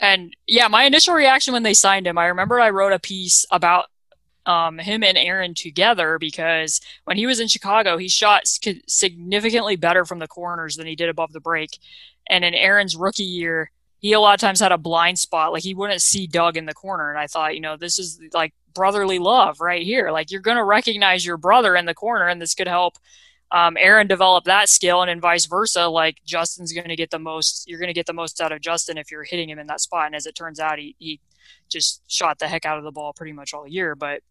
And 0.00 0.34
yeah, 0.46 0.68
my 0.68 0.84
initial 0.84 1.14
reaction 1.14 1.52
when 1.52 1.62
they 1.62 1.74
signed 1.74 2.06
him, 2.06 2.16
I 2.16 2.26
remember 2.26 2.58
I 2.58 2.70
wrote 2.70 2.92
a 2.92 2.98
piece 2.98 3.44
about 3.50 3.86
um, 4.46 4.78
him 4.78 5.04
and 5.04 5.18
Aaron 5.18 5.54
together 5.54 6.18
because 6.18 6.80
when 7.04 7.18
he 7.18 7.26
was 7.26 7.38
in 7.38 7.48
Chicago, 7.48 7.98
he 7.98 8.08
shot 8.08 8.42
significantly 8.46 9.76
better 9.76 10.06
from 10.06 10.18
the 10.18 10.26
corners 10.26 10.76
than 10.76 10.86
he 10.86 10.96
did 10.96 11.10
above 11.10 11.32
the 11.32 11.40
break. 11.40 11.78
And 12.28 12.44
in 12.44 12.54
Aaron's 12.54 12.96
rookie 12.96 13.22
year, 13.22 13.70
he 13.98 14.12
a 14.14 14.20
lot 14.20 14.34
of 14.34 14.40
times 14.40 14.60
had 14.60 14.72
a 14.72 14.78
blind 14.78 15.18
spot. 15.18 15.52
Like 15.52 15.62
he 15.62 15.74
wouldn't 15.74 16.00
see 16.00 16.26
Doug 16.26 16.56
in 16.56 16.64
the 16.64 16.74
corner. 16.74 17.10
And 17.10 17.18
I 17.18 17.26
thought, 17.26 17.54
you 17.54 17.60
know, 17.60 17.76
this 17.76 17.98
is 17.98 18.20
like 18.32 18.54
brotherly 18.74 19.18
love 19.18 19.60
right 19.60 19.82
here. 19.82 20.10
Like 20.10 20.30
you're 20.30 20.40
going 20.40 20.56
to 20.56 20.64
recognize 20.64 21.24
your 21.24 21.36
brother 21.36 21.76
in 21.76 21.86
the 21.86 21.94
corner, 21.94 22.28
and 22.28 22.40
this 22.40 22.54
could 22.54 22.68
help 22.68 22.98
um, 23.52 23.76
Aaron 23.78 24.06
develop 24.06 24.44
that 24.44 24.68
skill, 24.68 25.02
and 25.02 25.08
then 25.08 25.20
vice 25.20 25.46
versa. 25.46 25.88
Like 25.88 26.18
Justin's 26.24 26.72
going 26.72 26.88
to 26.88 26.96
get 26.96 27.10
the 27.10 27.18
most, 27.18 27.68
you're 27.68 27.80
going 27.80 27.88
to 27.88 27.94
get 27.94 28.06
the 28.06 28.12
most 28.12 28.40
out 28.40 28.52
of 28.52 28.60
Justin 28.60 28.98
if 28.98 29.10
you're 29.10 29.24
hitting 29.24 29.48
him 29.48 29.58
in 29.58 29.66
that 29.66 29.80
spot. 29.80 30.06
And 30.06 30.14
as 30.14 30.26
it 30.26 30.34
turns 30.34 30.60
out, 30.60 30.78
he 30.78 30.94
he 30.98 31.20
just 31.68 32.02
shot 32.06 32.38
the 32.38 32.48
heck 32.48 32.64
out 32.64 32.78
of 32.78 32.84
the 32.84 32.92
ball 32.92 33.12
pretty 33.12 33.32
much 33.32 33.54
all 33.54 33.66
year. 33.66 33.94
But 33.94 34.22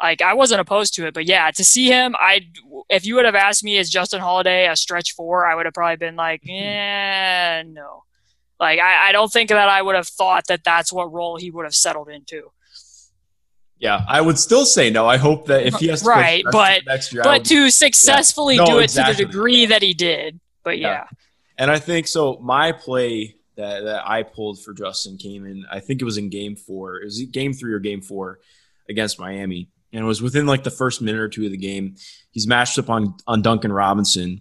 like 0.00 0.22
I 0.22 0.34
wasn't 0.34 0.60
opposed 0.60 0.94
to 0.94 1.06
it, 1.06 1.14
but 1.14 1.26
yeah, 1.26 1.50
to 1.50 1.64
see 1.64 1.86
him, 1.86 2.14
I 2.18 2.48
if 2.88 3.06
you 3.06 3.14
would 3.16 3.24
have 3.24 3.34
asked 3.34 3.64
me 3.64 3.76
is 3.76 3.90
Justin 3.90 4.20
Holiday 4.20 4.68
a 4.68 4.76
stretch 4.76 5.12
four, 5.12 5.46
I 5.46 5.54
would 5.54 5.66
have 5.66 5.74
probably 5.74 5.96
been 5.96 6.16
like, 6.16 6.42
yeah, 6.44 7.62
no. 7.66 8.04
Like 8.58 8.80
I, 8.80 9.08
I 9.08 9.12
don't 9.12 9.32
think 9.32 9.50
that 9.50 9.68
I 9.68 9.82
would 9.82 9.94
have 9.94 10.08
thought 10.08 10.46
that 10.48 10.64
that's 10.64 10.92
what 10.92 11.12
role 11.12 11.36
he 11.36 11.50
would 11.50 11.64
have 11.64 11.74
settled 11.74 12.08
into. 12.08 12.50
Yeah, 13.78 14.02
I 14.08 14.20
would 14.20 14.38
still 14.38 14.64
say 14.64 14.90
no. 14.90 15.06
I 15.06 15.16
hope 15.16 15.46
that 15.46 15.66
if 15.66 15.74
he 15.74 15.88
has 15.88 16.02
to 16.02 16.08
right, 16.08 16.44
but 16.50 16.82
next 16.86 17.12
year, 17.12 17.22
but 17.22 17.40
would, 17.40 17.44
to 17.46 17.70
successfully 17.70 18.56
yeah. 18.56 18.64
no, 18.64 18.66
do 18.66 18.78
it 18.78 18.84
exactly. 18.84 19.14
to 19.14 19.22
the 19.22 19.32
degree 19.32 19.66
that 19.66 19.82
he 19.82 19.94
did, 19.94 20.40
but 20.62 20.78
yeah. 20.78 20.88
yeah. 20.88 21.04
And 21.58 21.70
I 21.70 21.78
think 21.78 22.06
so. 22.06 22.38
My 22.38 22.72
play 22.72 23.36
that 23.56 23.84
that 23.84 24.08
I 24.08 24.22
pulled 24.22 24.62
for 24.62 24.72
Justin 24.72 25.18
came 25.18 25.44
in. 25.44 25.66
I 25.70 25.80
think 25.80 26.00
it 26.00 26.04
was 26.04 26.16
in 26.16 26.30
Game 26.30 26.56
Four. 26.56 27.00
It 27.00 27.04
was 27.04 27.22
Game 27.24 27.52
Three 27.52 27.72
or 27.72 27.78
Game 27.78 28.00
Four 28.00 28.38
against 28.88 29.18
Miami, 29.18 29.68
and 29.92 30.02
it 30.02 30.06
was 30.06 30.22
within 30.22 30.46
like 30.46 30.64
the 30.64 30.70
first 30.70 31.02
minute 31.02 31.20
or 31.20 31.28
two 31.28 31.44
of 31.44 31.50
the 31.50 31.58
game. 31.58 31.96
He's 32.30 32.46
matched 32.46 32.78
up 32.78 32.88
on 32.88 33.14
on 33.26 33.42
Duncan 33.42 33.72
Robinson, 33.72 34.40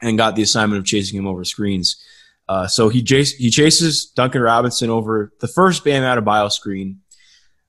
and 0.00 0.18
got 0.18 0.36
the 0.36 0.42
assignment 0.42 0.78
of 0.78 0.84
chasing 0.84 1.18
him 1.18 1.26
over 1.26 1.44
screens. 1.44 2.02
Uh, 2.48 2.66
so 2.66 2.88
he 2.88 3.02
chase, 3.02 3.32
he 3.32 3.50
chases 3.50 4.06
Duncan 4.06 4.40
Robinson 4.40 4.90
over 4.90 5.32
the 5.40 5.48
first 5.48 5.84
Bam 5.84 6.02
Adebayo 6.02 6.50
screen. 6.50 7.00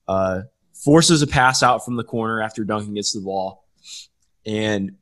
Uh, 0.08 0.42
forces 0.88 1.22
a 1.22 1.28
pass 1.28 1.64
out 1.64 1.84
from 1.84 1.98
the 1.98 2.04
corner 2.06 2.42
after 2.42 2.64
Duncan 2.64 2.94
gets 2.94 3.12
the 3.12 3.20
ball. 3.20 3.66
And 4.46 4.96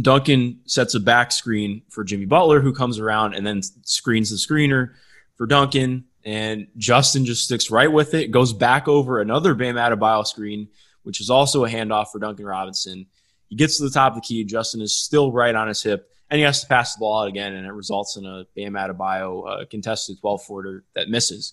Duncan 0.00 0.60
sets 0.64 0.94
a 0.94 1.00
back 1.00 1.30
screen 1.30 1.82
for 1.90 2.04
Jimmy 2.04 2.24
Butler, 2.24 2.62
who 2.62 2.72
comes 2.72 2.98
around 2.98 3.34
and 3.34 3.46
then 3.46 3.60
screens 3.82 4.30
the 4.30 4.36
screener 4.36 4.94
for 5.36 5.46
Duncan. 5.46 6.06
And 6.24 6.68
Justin 6.78 7.26
just 7.26 7.44
sticks 7.44 7.70
right 7.70 7.92
with 7.92 8.14
it, 8.14 8.30
goes 8.30 8.54
back 8.54 8.88
over 8.88 9.20
another 9.20 9.54
Bam 9.54 9.74
Adebayo 9.74 10.26
screen, 10.26 10.68
which 11.02 11.20
is 11.20 11.28
also 11.28 11.66
a 11.66 11.68
handoff 11.68 12.08
for 12.08 12.18
Duncan 12.18 12.46
Robinson. 12.46 13.04
He 13.48 13.56
gets 13.56 13.76
to 13.76 13.84
the 13.84 13.90
top 13.90 14.12
of 14.12 14.22
the 14.22 14.26
key. 14.26 14.42
Justin 14.44 14.80
is 14.80 14.96
still 14.96 15.32
right 15.32 15.54
on 15.54 15.68
his 15.68 15.82
hip, 15.82 16.10
and 16.30 16.38
he 16.38 16.44
has 16.44 16.62
to 16.62 16.66
pass 16.66 16.94
the 16.94 17.00
ball 17.00 17.24
out 17.24 17.28
again, 17.28 17.52
and 17.52 17.66
it 17.66 17.72
results 17.72 18.16
in 18.16 18.24
a 18.24 18.46
Bam 18.56 18.72
Adebayo 18.72 19.48
uh, 19.48 19.64
contested 19.66 20.18
12 20.18 20.44
footer 20.44 20.84
that 20.94 21.10
misses. 21.10 21.52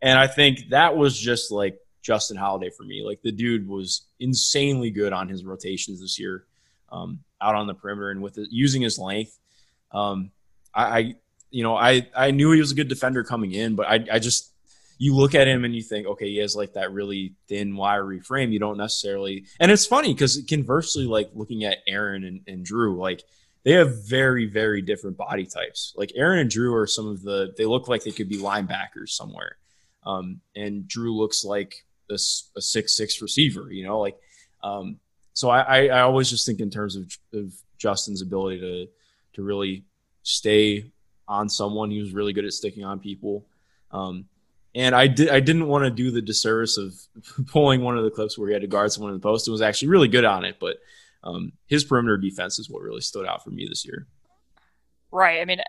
And 0.00 0.18
I 0.18 0.26
think 0.26 0.70
that 0.70 0.96
was 0.96 1.16
just 1.16 1.52
like 1.52 1.78
Justin 2.02 2.36
Holiday 2.36 2.70
for 2.70 2.82
me. 2.82 3.02
Like 3.04 3.22
the 3.22 3.32
dude 3.32 3.66
was 3.66 4.02
insanely 4.20 4.90
good 4.90 5.12
on 5.12 5.28
his 5.28 5.44
rotations 5.44 6.00
this 6.00 6.18
year, 6.18 6.44
um, 6.90 7.20
out 7.40 7.54
on 7.54 7.66
the 7.66 7.74
perimeter 7.74 8.10
and 8.10 8.22
with 8.22 8.38
it, 8.38 8.48
using 8.50 8.82
his 8.82 8.98
length. 8.98 9.38
Um, 9.92 10.30
I, 10.74 10.84
I, 10.84 11.14
you 11.50 11.62
know, 11.62 11.76
I 11.76 12.08
I 12.14 12.30
knew 12.30 12.52
he 12.52 12.60
was 12.60 12.72
a 12.72 12.74
good 12.76 12.88
defender 12.88 13.24
coming 13.24 13.52
in, 13.52 13.74
but 13.76 13.86
I 13.86 14.04
I 14.12 14.18
just 14.18 14.52
you 15.02 15.16
look 15.16 15.34
at 15.34 15.48
him 15.48 15.64
and 15.64 15.74
you 15.74 15.82
think, 15.82 16.06
okay, 16.06 16.28
he 16.28 16.36
has 16.38 16.54
like 16.54 16.74
that 16.74 16.92
really 16.92 17.34
thin, 17.48 17.74
wiry 17.74 18.20
frame. 18.20 18.52
You 18.52 18.60
don't 18.60 18.78
necessarily, 18.78 19.46
and 19.58 19.70
it's 19.70 19.84
funny 19.84 20.12
because 20.12 20.40
conversely, 20.48 21.06
like 21.06 21.30
looking 21.34 21.64
at 21.64 21.78
Aaron 21.88 22.22
and, 22.22 22.40
and 22.46 22.64
Jrue, 22.64 22.96
like 22.96 23.24
they 23.64 23.72
have 23.72 24.04
very, 24.04 24.46
very 24.46 24.80
different 24.80 25.16
body 25.16 25.44
types. 25.44 25.92
Like 25.96 26.12
Aaron 26.14 26.38
and 26.38 26.50
Jrue 26.50 26.72
are 26.80 26.86
some 26.86 27.08
of 27.08 27.20
the, 27.22 27.52
they 27.56 27.64
look 27.64 27.88
like 27.88 28.04
they 28.04 28.12
could 28.12 28.28
be 28.28 28.38
linebackers 28.38 29.08
somewhere. 29.08 29.56
Um, 30.04 30.40
and 30.54 30.84
Jrue 30.84 31.12
looks 31.12 31.44
like 31.44 31.84
a, 32.12 32.58
a 32.58 32.62
six 32.62 32.96
six 32.96 33.20
receiver. 33.20 33.72
You 33.72 33.84
know, 33.84 34.00
like 34.00 34.16
um, 34.62 34.98
so 35.34 35.50
I, 35.50 35.86
I, 35.86 36.00
always 36.02 36.30
just 36.30 36.46
think 36.46 36.60
in 36.60 36.70
terms 36.70 36.94
of, 36.94 37.18
of 37.32 37.52
Justin's 37.78 38.22
ability 38.22 38.60
to 38.60 38.86
to 39.34 39.42
really 39.42 39.84
stay 40.22 40.92
on 41.26 41.48
someone. 41.48 41.90
He 41.90 42.00
was 42.00 42.12
really 42.12 42.32
good 42.32 42.44
at 42.44 42.52
sticking 42.52 42.84
on 42.84 43.00
people. 43.00 43.46
Um, 43.90 44.26
and 44.74 44.94
I 44.94 45.06
did 45.06 45.30
I 45.30 45.40
didn't 45.40 45.66
want 45.66 45.84
to 45.84 45.90
do 45.90 46.10
the 46.10 46.22
disservice 46.22 46.78
of 46.78 46.94
pulling 47.46 47.82
one 47.82 47.98
of 47.98 48.04
the 48.04 48.10
clips 48.10 48.38
where 48.38 48.48
he 48.48 48.52
had 48.54 48.62
to 48.62 48.68
guard 48.68 48.92
someone 48.92 49.12
in 49.12 49.18
the 49.18 49.22
post 49.22 49.46
and 49.46 49.52
was 49.52 49.62
actually 49.62 49.88
really 49.88 50.08
good 50.08 50.24
on 50.24 50.44
it. 50.44 50.56
But 50.60 50.76
um, 51.24 51.52
his 51.66 51.84
perimeter 51.84 52.16
defense 52.16 52.58
is 52.58 52.70
what 52.70 52.82
really 52.82 53.00
stood 53.00 53.26
out 53.26 53.44
for 53.44 53.50
me 53.50 53.66
this 53.68 53.84
year. 53.84 54.06
Right. 55.10 55.40
I 55.40 55.44
mean, 55.44 55.60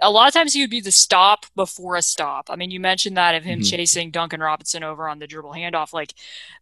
a 0.00 0.10
lot 0.10 0.28
of 0.28 0.34
times 0.34 0.52
he 0.52 0.60
would 0.62 0.70
be 0.70 0.80
the 0.80 0.90
stop 0.90 1.46
before 1.54 1.96
a 1.96 2.02
stop. 2.02 2.48
I 2.50 2.56
mean, 2.56 2.70
you 2.70 2.80
mentioned 2.80 3.16
that 3.16 3.34
of 3.34 3.44
him 3.44 3.60
mm-hmm. 3.60 3.64
chasing 3.64 4.10
Duncan 4.10 4.40
Robinson 4.40 4.82
over 4.82 5.08
on 5.08 5.18
the 5.18 5.26
dribble 5.26 5.52
handoff. 5.52 5.92
Like, 5.92 6.14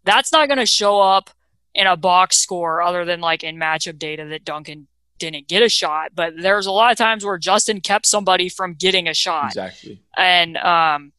that's 0.05 0.33
not 0.33 0.49
going 0.49 0.59
to 0.59 0.67
show 0.67 1.01
up 1.01 1.31
in 1.75 1.87
a 1.87 1.97
box 1.97 2.39
score 2.39 2.81
other 2.83 3.05
than 3.05 3.21
like 3.21 3.45
in 3.45 3.57
matchup 3.57 3.99
data 3.99 4.25
that 4.27 4.45
Duncan 4.45 4.89
didn't 5.19 5.49
get 5.49 5.63
a 5.63 5.69
shot. 5.69 6.13
But 6.15 6.35
there's 6.37 6.67
a 6.67 6.73
lot 6.73 6.93
of 6.93 6.99
times 6.99 7.25
where 7.25 7.39
Justin 7.39 7.81
kept 7.81 8.07
somebody 8.07 8.49
from 8.49 8.75
getting 8.75 9.09
a 9.09 9.15
shot. 9.15 9.49
Exactly. 9.49 10.01
And 10.17 10.57
um, 10.57 11.13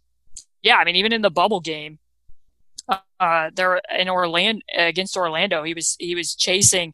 yeah, 0.62 0.78
I 0.78 0.84
mean, 0.84 0.96
even 0.96 1.14
in 1.14 1.22
the 1.22 1.30
bubble 1.30 1.60
game, 1.60 2.00
uh, 3.20 3.52
there 3.54 3.82
in 3.98 4.10
Orlando 4.10 4.62
against 4.76 5.18
Orlando, 5.18 5.64
he 5.64 5.74
was 5.74 5.96
he 6.00 6.16
was 6.16 6.36
chasing 6.36 6.94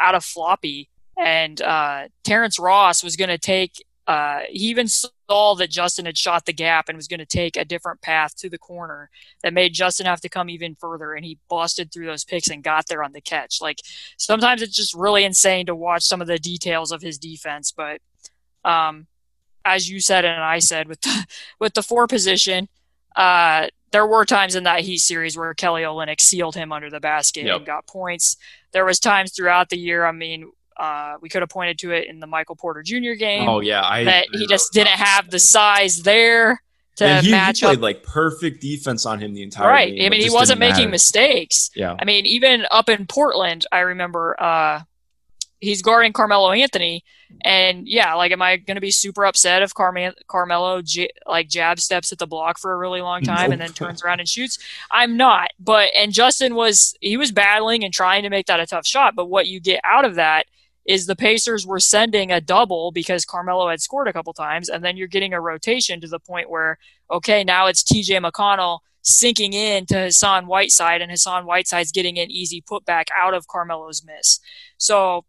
out 0.00 0.14
of 0.14 0.24
floppy, 0.24 0.88
and 1.18 1.60
uh, 1.60 2.08
Terrence 2.22 2.58
Ross 2.58 3.02
was 3.04 3.16
going 3.16 3.28
to 3.28 3.38
take 3.38 3.84
uh, 4.06 4.40
he 4.50 4.66
even 4.66 4.86
saw 4.86 5.54
that 5.54 5.70
Justin 5.70 6.04
had 6.04 6.18
shot 6.18 6.44
the 6.44 6.52
gap 6.52 6.88
and 6.88 6.96
was 6.96 7.08
going 7.08 7.20
to 7.20 7.26
take 7.26 7.56
a 7.56 7.64
different 7.64 8.02
path 8.02 8.36
to 8.36 8.50
the 8.50 8.58
corner 8.58 9.08
that 9.42 9.54
made 9.54 9.72
Justin 9.72 10.06
have 10.06 10.20
to 10.20 10.28
come 10.28 10.50
even 10.50 10.74
further. 10.74 11.14
And 11.14 11.24
he 11.24 11.38
busted 11.48 11.90
through 11.90 12.06
those 12.06 12.24
picks 12.24 12.48
and 12.48 12.62
got 12.62 12.86
there 12.86 13.02
on 13.02 13.12
the 13.12 13.22
catch. 13.22 13.62
Like 13.62 13.80
sometimes 14.18 14.60
it's 14.60 14.76
just 14.76 14.94
really 14.94 15.24
insane 15.24 15.66
to 15.66 15.74
watch 15.74 16.02
some 16.02 16.20
of 16.20 16.26
the 16.26 16.38
details 16.38 16.92
of 16.92 17.00
his 17.00 17.18
defense. 17.18 17.72
But 17.72 18.00
um, 18.62 19.06
as 19.64 19.88
you 19.88 20.00
said 20.00 20.26
and 20.26 20.42
I 20.42 20.58
said 20.58 20.86
with 20.86 21.00
the, 21.02 21.26
with 21.58 21.72
the 21.72 21.82
four 21.82 22.06
position, 22.06 22.68
uh, 23.16 23.68
there 23.90 24.06
were 24.06 24.24
times 24.24 24.54
in 24.54 24.64
that 24.64 24.80
Heat 24.80 24.98
series 24.98 25.36
where 25.36 25.54
Kelly 25.54 25.82
Olynyk 25.82 26.20
sealed 26.20 26.56
him 26.56 26.72
under 26.72 26.90
the 26.90 27.00
basket 27.00 27.46
yep. 27.46 27.58
and 27.58 27.66
got 27.66 27.86
points. 27.86 28.36
There 28.72 28.84
was 28.84 28.98
times 28.98 29.32
throughout 29.32 29.70
the 29.70 29.78
year. 29.78 30.04
I 30.04 30.12
mean, 30.12 30.50
uh, 30.76 31.14
we 31.20 31.28
could 31.28 31.42
have 31.42 31.48
pointed 31.48 31.78
to 31.80 31.92
it 31.92 32.08
in 32.08 32.20
the 32.20 32.26
Michael 32.26 32.56
Porter 32.56 32.82
Jr. 32.82 33.14
game. 33.18 33.48
Oh 33.48 33.60
yeah, 33.60 33.82
I, 33.84 34.04
that 34.04 34.26
he 34.32 34.46
just 34.46 34.72
didn't 34.72 34.88
have 34.88 35.30
the 35.30 35.38
size 35.38 36.02
there 36.02 36.60
to 36.96 37.04
and 37.04 37.26
he, 37.26 37.32
match 37.32 37.60
he 37.60 37.66
played 37.66 37.78
up. 37.78 37.82
like 37.82 38.02
perfect 38.02 38.60
defense 38.60 39.06
on 39.06 39.20
him 39.20 39.34
the 39.34 39.42
entire 39.42 39.68
right. 39.68 39.94
game. 39.94 40.06
I 40.06 40.08
mean, 40.10 40.20
he 40.20 40.30
wasn't 40.30 40.60
making 40.60 40.90
mistakes. 40.90 41.70
Yeah. 41.74 41.96
I 41.98 42.04
mean, 42.04 42.26
even 42.26 42.66
up 42.70 42.88
in 42.88 43.06
Portland, 43.06 43.66
I 43.72 43.80
remember 43.80 44.40
uh, 44.40 44.82
he's 45.60 45.82
guarding 45.82 46.12
Carmelo 46.12 46.52
Anthony, 46.52 47.04
and 47.40 47.88
yeah, 47.88 48.14
like, 48.14 48.30
am 48.30 48.42
I 48.42 48.56
going 48.56 48.76
to 48.76 48.80
be 48.80 48.92
super 48.92 49.24
upset 49.24 49.62
if 49.62 49.74
Carme- 49.74 50.14
Carmelo 50.28 50.82
j- 50.82 51.10
like 51.26 51.48
jab 51.48 51.80
steps 51.80 52.12
at 52.12 52.18
the 52.18 52.26
block 52.26 52.58
for 52.58 52.72
a 52.72 52.76
really 52.76 53.00
long 53.00 53.22
time 53.24 53.50
nope. 53.50 53.52
and 53.52 53.60
then 53.60 53.72
turns 53.72 54.02
around 54.02 54.20
and 54.20 54.28
shoots? 54.28 54.58
I'm 54.90 55.16
not. 55.16 55.50
But 55.58 55.88
and 55.96 56.12
Justin 56.12 56.54
was 56.54 56.94
he 57.00 57.16
was 57.16 57.32
battling 57.32 57.82
and 57.82 57.92
trying 57.92 58.22
to 58.22 58.30
make 58.30 58.46
that 58.46 58.60
a 58.60 58.66
tough 58.66 58.86
shot. 58.86 59.14
But 59.16 59.26
what 59.26 59.48
you 59.48 59.58
get 59.58 59.80
out 59.84 60.04
of 60.04 60.14
that 60.14 60.46
is 60.86 61.06
the 61.06 61.16
Pacers 61.16 61.66
were 61.66 61.80
sending 61.80 62.30
a 62.30 62.40
double 62.40 62.92
because 62.92 63.24
Carmelo 63.24 63.68
had 63.68 63.80
scored 63.80 64.08
a 64.08 64.12
couple 64.12 64.32
times, 64.32 64.68
and 64.68 64.84
then 64.84 64.96
you're 64.96 65.08
getting 65.08 65.32
a 65.32 65.40
rotation 65.40 66.00
to 66.00 66.08
the 66.08 66.18
point 66.18 66.50
where, 66.50 66.78
okay, 67.10 67.42
now 67.44 67.66
it's 67.66 67.82
TJ 67.82 68.24
McConnell 68.24 68.80
sinking 69.02 69.52
in 69.52 69.86
to 69.86 69.94
Hassan 70.04 70.46
Whiteside, 70.46 71.02
and 71.02 71.10
Hassan 71.10 71.46
Whiteside's 71.46 71.92
getting 71.92 72.18
an 72.18 72.30
easy 72.30 72.62
putback 72.62 73.04
out 73.16 73.34
of 73.34 73.46
Carmelo's 73.46 74.04
miss. 74.04 74.40
So 74.78 75.24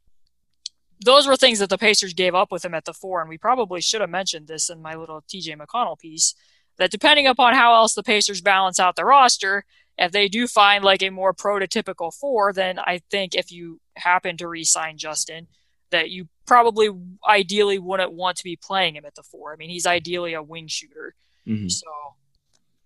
those 1.03 1.27
were 1.27 1.35
things 1.35 1.59
that 1.59 1.69
the 1.69 1.77
Pacers 1.77 2.13
gave 2.13 2.35
up 2.35 2.51
with 2.51 2.63
him 2.63 2.73
at 2.73 2.85
the 2.85 2.93
four, 2.93 3.21
and 3.21 3.29
we 3.29 3.37
probably 3.37 3.81
should 3.81 4.01
have 4.01 4.09
mentioned 4.09 4.47
this 4.47 4.69
in 4.69 4.81
my 4.81 4.95
little 4.95 5.21
TJ 5.21 5.57
McConnell 5.57 5.99
piece. 5.99 6.35
That 6.77 6.91
depending 6.91 7.27
upon 7.27 7.53
how 7.53 7.73
else 7.73 7.93
the 7.93 8.03
Pacers 8.03 8.41
balance 8.41 8.79
out 8.79 8.97
the 8.97 9.05
roster, 9.05 9.63
if 9.97 10.11
they 10.11 10.27
do 10.27 10.47
find 10.47 10.83
like 10.83 11.01
a 11.01 11.09
more 11.09 11.33
prototypical 11.33 12.13
four, 12.13 12.51
then 12.53 12.79
I 12.79 13.01
think 13.09 13.35
if 13.35 13.51
you 13.51 13.79
happen 13.95 14.37
to 14.37 14.47
re-sign 14.47 14.97
Justin, 14.97 15.47
that 15.91 16.09
you 16.09 16.27
probably 16.45 16.89
ideally 17.27 17.79
wouldn't 17.79 18.11
want 18.11 18.37
to 18.37 18.43
be 18.43 18.55
playing 18.55 18.95
him 18.95 19.05
at 19.05 19.15
the 19.15 19.23
four. 19.23 19.53
I 19.53 19.55
mean, 19.55 19.69
he's 19.69 19.87
ideally 19.87 20.33
a 20.33 20.43
wing 20.43 20.67
shooter, 20.67 21.15
mm-hmm. 21.47 21.69
so 21.69 21.87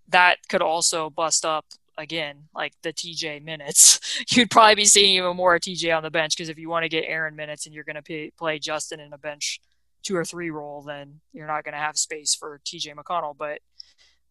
that 0.09 0.37
could 0.49 0.61
also 0.61 1.09
bust 1.09 1.45
up 1.45 1.65
again 1.97 2.43
like 2.53 2.73
the 2.83 2.93
TJ 2.93 3.43
minutes. 3.43 3.99
You'd 4.29 4.51
probably 4.51 4.75
be 4.75 4.85
seeing 4.85 5.15
even 5.15 5.35
more 5.35 5.57
TJ 5.59 5.95
on 5.95 6.03
the 6.03 6.11
bench 6.11 6.35
because 6.35 6.49
if 6.49 6.57
you 6.59 6.69
want 6.69 6.83
to 6.83 6.89
get 6.89 7.05
Aaron 7.07 7.35
minutes 7.35 7.65
and 7.65 7.73
you're 7.73 7.83
going 7.83 8.01
to 8.01 8.31
play 8.37 8.59
Justin 8.59 8.99
in 8.99 9.13
a 9.13 9.17
bench 9.17 9.59
two 10.03 10.15
or 10.15 10.25
three 10.25 10.49
role, 10.49 10.81
then 10.81 11.19
you're 11.33 11.47
not 11.47 11.63
going 11.63 11.73
to 11.73 11.79
have 11.79 11.97
space 11.97 12.35
for 12.35 12.61
TJ 12.65 12.95
McConnell. 12.95 13.35
But 13.37 13.59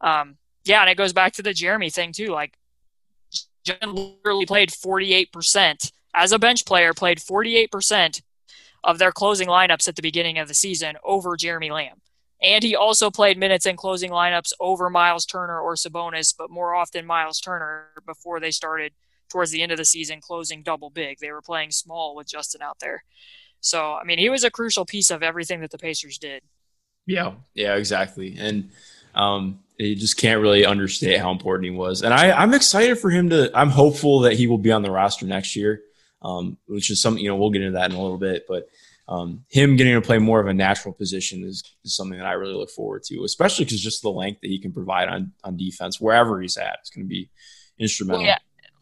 um, 0.00 0.36
yeah, 0.64 0.80
and 0.80 0.90
it 0.90 0.96
goes 0.96 1.12
back 1.12 1.34
to 1.34 1.42
the 1.42 1.52
Jeremy 1.52 1.90
thing 1.90 2.12
too. 2.12 2.28
Like 2.28 2.54
John 3.68 3.94
literally 3.94 4.46
played 4.46 4.70
48% 4.70 5.92
as 6.14 6.32
a 6.32 6.38
bench 6.38 6.64
player, 6.64 6.94
played 6.94 7.18
48% 7.18 8.22
of 8.84 8.98
their 8.98 9.12
closing 9.12 9.48
lineups 9.48 9.88
at 9.88 9.96
the 9.96 10.02
beginning 10.02 10.38
of 10.38 10.48
the 10.48 10.54
season 10.54 10.96
over 11.04 11.36
Jeremy 11.36 11.70
Lamb. 11.70 12.00
And 12.40 12.62
he 12.62 12.76
also 12.76 13.10
played 13.10 13.36
minutes 13.36 13.66
in 13.66 13.76
closing 13.76 14.10
lineups 14.10 14.52
over 14.60 14.88
Miles 14.88 15.26
Turner 15.26 15.60
or 15.60 15.74
Sabonis, 15.74 16.34
but 16.36 16.50
more 16.50 16.74
often 16.74 17.04
Miles 17.04 17.40
Turner 17.40 17.88
before 18.06 18.38
they 18.38 18.52
started 18.52 18.92
towards 19.28 19.50
the 19.50 19.62
end 19.62 19.72
of 19.72 19.78
the 19.78 19.84
season 19.84 20.20
closing 20.20 20.62
double 20.62 20.90
big. 20.90 21.18
They 21.18 21.32
were 21.32 21.42
playing 21.42 21.72
small 21.72 22.14
with 22.14 22.28
Justin 22.28 22.62
out 22.62 22.78
there. 22.80 23.04
So, 23.60 23.94
I 23.94 24.04
mean, 24.04 24.18
he 24.18 24.30
was 24.30 24.44
a 24.44 24.50
crucial 24.50 24.84
piece 24.84 25.10
of 25.10 25.22
everything 25.22 25.60
that 25.60 25.72
the 25.72 25.78
Pacers 25.78 26.18
did. 26.18 26.42
Yeah, 27.06 27.34
yeah, 27.54 27.74
exactly. 27.74 28.36
And 28.38 28.70
um, 29.14 29.60
you 29.78 29.94
just 29.94 30.16
can't 30.16 30.40
really 30.40 30.64
understate 30.64 31.20
how 31.20 31.30
important 31.30 31.64
he 31.64 31.70
was. 31.70 32.02
And 32.02 32.12
I, 32.12 32.32
I'm 32.32 32.54
excited 32.54 32.98
for 32.98 33.10
him 33.10 33.30
to. 33.30 33.50
I'm 33.54 33.70
hopeful 33.70 34.20
that 34.20 34.34
he 34.34 34.46
will 34.46 34.58
be 34.58 34.72
on 34.72 34.82
the 34.82 34.90
roster 34.90 35.26
next 35.26 35.54
year, 35.54 35.82
um, 36.22 36.58
which 36.66 36.90
is 36.90 37.00
something 37.00 37.22
you 37.22 37.28
know 37.28 37.36
we'll 37.36 37.50
get 37.50 37.62
into 37.62 37.78
that 37.78 37.90
in 37.90 37.96
a 37.96 38.02
little 38.02 38.18
bit. 38.18 38.44
But 38.48 38.68
um, 39.08 39.44
him 39.48 39.76
getting 39.76 39.94
to 39.94 40.02
play 40.02 40.18
more 40.18 40.40
of 40.40 40.48
a 40.48 40.54
natural 40.54 40.92
position 40.92 41.44
is, 41.44 41.62
is 41.84 41.96
something 41.96 42.18
that 42.18 42.26
I 42.26 42.32
really 42.32 42.54
look 42.54 42.70
forward 42.70 43.04
to, 43.04 43.24
especially 43.24 43.64
because 43.64 43.80
just 43.80 44.02
the 44.02 44.10
length 44.10 44.42
that 44.42 44.48
he 44.48 44.58
can 44.58 44.72
provide 44.72 45.08
on 45.08 45.32
on 45.44 45.56
defense 45.56 46.00
wherever 46.00 46.40
he's 46.40 46.56
at 46.56 46.78
is 46.82 46.90
going 46.90 47.04
to 47.04 47.08
be 47.08 47.30
instrumental. 47.78 48.22
Well, 48.22 48.28
yeah. 48.28 48.38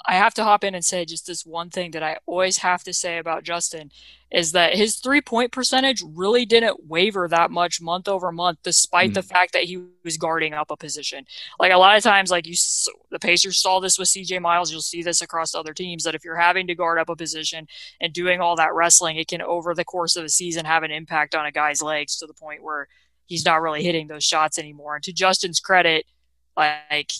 I 0.08 0.14
have 0.14 0.34
to 0.34 0.44
hop 0.44 0.62
in 0.62 0.74
and 0.74 0.84
say 0.84 1.04
just 1.04 1.26
this 1.26 1.44
one 1.44 1.68
thing 1.68 1.90
that 1.90 2.02
I 2.02 2.18
always 2.26 2.58
have 2.58 2.84
to 2.84 2.92
say 2.92 3.18
about 3.18 3.42
Justin 3.42 3.90
is 4.30 4.52
that 4.52 4.74
his 4.74 4.96
three 4.96 5.20
point 5.20 5.50
percentage 5.50 6.02
really 6.02 6.44
didn't 6.44 6.86
waver 6.86 7.26
that 7.28 7.50
much 7.50 7.80
month 7.80 8.06
over 8.06 8.30
month, 8.30 8.58
despite 8.62 9.08
mm-hmm. 9.08 9.14
the 9.14 9.22
fact 9.22 9.52
that 9.52 9.64
he 9.64 9.84
was 10.04 10.16
guarding 10.16 10.54
up 10.54 10.70
a 10.70 10.76
position. 10.76 11.26
Like 11.58 11.72
a 11.72 11.76
lot 11.76 11.96
of 11.96 12.04
times, 12.04 12.30
like 12.30 12.46
you, 12.46 12.54
the 13.10 13.18
Pacers 13.18 13.60
saw 13.60 13.80
this 13.80 13.98
with 13.98 14.08
CJ 14.08 14.40
Miles. 14.40 14.70
You'll 14.70 14.80
see 14.80 15.02
this 15.02 15.22
across 15.22 15.54
other 15.54 15.74
teams 15.74 16.04
that 16.04 16.14
if 16.14 16.24
you're 16.24 16.36
having 16.36 16.68
to 16.68 16.74
guard 16.74 16.98
up 16.98 17.08
a 17.08 17.16
position 17.16 17.66
and 18.00 18.12
doing 18.12 18.40
all 18.40 18.56
that 18.56 18.74
wrestling, 18.74 19.16
it 19.16 19.28
can 19.28 19.42
over 19.42 19.74
the 19.74 19.84
course 19.84 20.14
of 20.14 20.22
the 20.22 20.28
season 20.28 20.64
have 20.64 20.84
an 20.84 20.92
impact 20.92 21.34
on 21.34 21.46
a 21.46 21.52
guy's 21.52 21.82
legs 21.82 22.16
to 22.18 22.26
the 22.26 22.34
point 22.34 22.62
where 22.62 22.88
he's 23.26 23.44
not 23.44 23.60
really 23.60 23.82
hitting 23.82 24.06
those 24.06 24.24
shots 24.24 24.58
anymore. 24.58 24.94
And 24.94 25.04
to 25.04 25.12
Justin's 25.12 25.60
credit, 25.60 26.06
like 26.56 27.12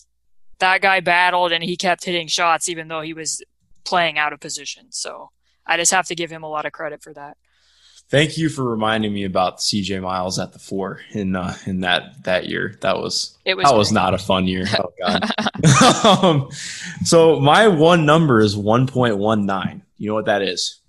that 0.59 0.81
guy 0.81 1.01
battled 1.01 1.53
and 1.53 1.63
he 1.63 1.77
kept 1.77 2.05
hitting 2.05 2.29
shots 2.29 2.69
even 2.69 2.89
though 2.89 3.01
he 3.01 3.13
was 3.13 3.43
playing 3.85 4.19
out 4.19 4.33
of 4.33 4.41
position. 4.41 4.87
So 4.91 5.31
I 5.67 5.77
just 5.77 5.93
have 5.93 6.07
to 6.09 6.15
give 6.15 6.31
him 6.31 6.43
a 6.43 6.49
lot 6.49 6.67
of 6.67 6.73
credit 6.73 7.03
for 7.03 7.13
that. 7.15 7.37
Thank 8.09 8.39
you 8.39 8.49
for 8.49 8.63
reminding 8.63 9.13
me 9.13 9.25
about 9.25 9.59
CJ 9.59 10.01
Miles 10.01 10.39
at 10.39 10.53
the 10.53 10.61
four 10.61 11.01
in 11.11 11.35
uh, 11.35 11.57
in 11.67 11.81
that 11.81 12.23
that 12.23 12.47
year. 12.47 12.77
That 12.83 12.99
was, 12.99 13.37
it 13.45 13.57
was 13.57 13.65
that 13.65 13.71
great. 13.71 13.79
was 13.79 13.93
not 13.93 14.15
a 14.15 14.19
fun 14.19 14.47
year. 14.47 14.65
Oh 14.79 14.93
god. 15.01 15.25
um, 16.23 16.49
so 17.05 17.41
my 17.41 17.67
one 17.67 18.07
number 18.07 18.41
is 18.41 18.57
one 18.57 18.87
point 18.87 19.19
one 19.19 19.45
nine. 19.45 19.83
You 19.97 20.09
know 20.09 20.15
what 20.15 20.27
that 20.27 20.41
is? 20.41 20.81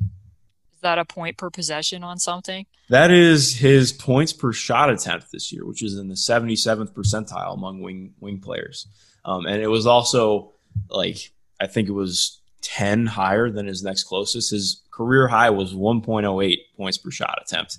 Is 0.76 0.82
that 0.82 0.99
a 0.99 1.05
point 1.05 1.38
per 1.38 1.49
possession 1.49 2.03
on 2.03 2.20
something? 2.20 2.68
That 2.89 3.09
is 3.09 3.55
his 3.55 3.91
points 3.91 4.32
per 4.32 4.53
shot 4.53 4.91
attempt 4.91 5.32
this 5.32 5.51
year, 5.51 5.65
which 5.65 5.82
is 5.82 5.97
in 5.97 6.09
the 6.09 6.15
seventy 6.15 6.55
seventh 6.55 6.93
percentile 6.93 7.55
among 7.55 7.82
wing 7.82 8.13
wing 8.20 8.39
players. 8.39 8.86
Um, 9.28 9.45
and 9.45 9.61
it 9.61 9.67
was 9.67 9.86
also 9.86 10.53
like 10.89 11.32
I 11.59 11.67
think 11.67 11.89
it 11.89 11.93
was 11.93 12.39
10 12.61 13.05
higher 13.05 13.49
than 13.49 13.67
his 13.67 13.84
next 13.84 14.05
closest. 14.05 14.51
His 14.51 14.82
career 14.91 15.28
high 15.28 15.49
was 15.49 15.73
1.08 15.73 16.57
points 16.75 16.97
per 16.97 17.11
shot 17.11 17.39
attempt 17.41 17.78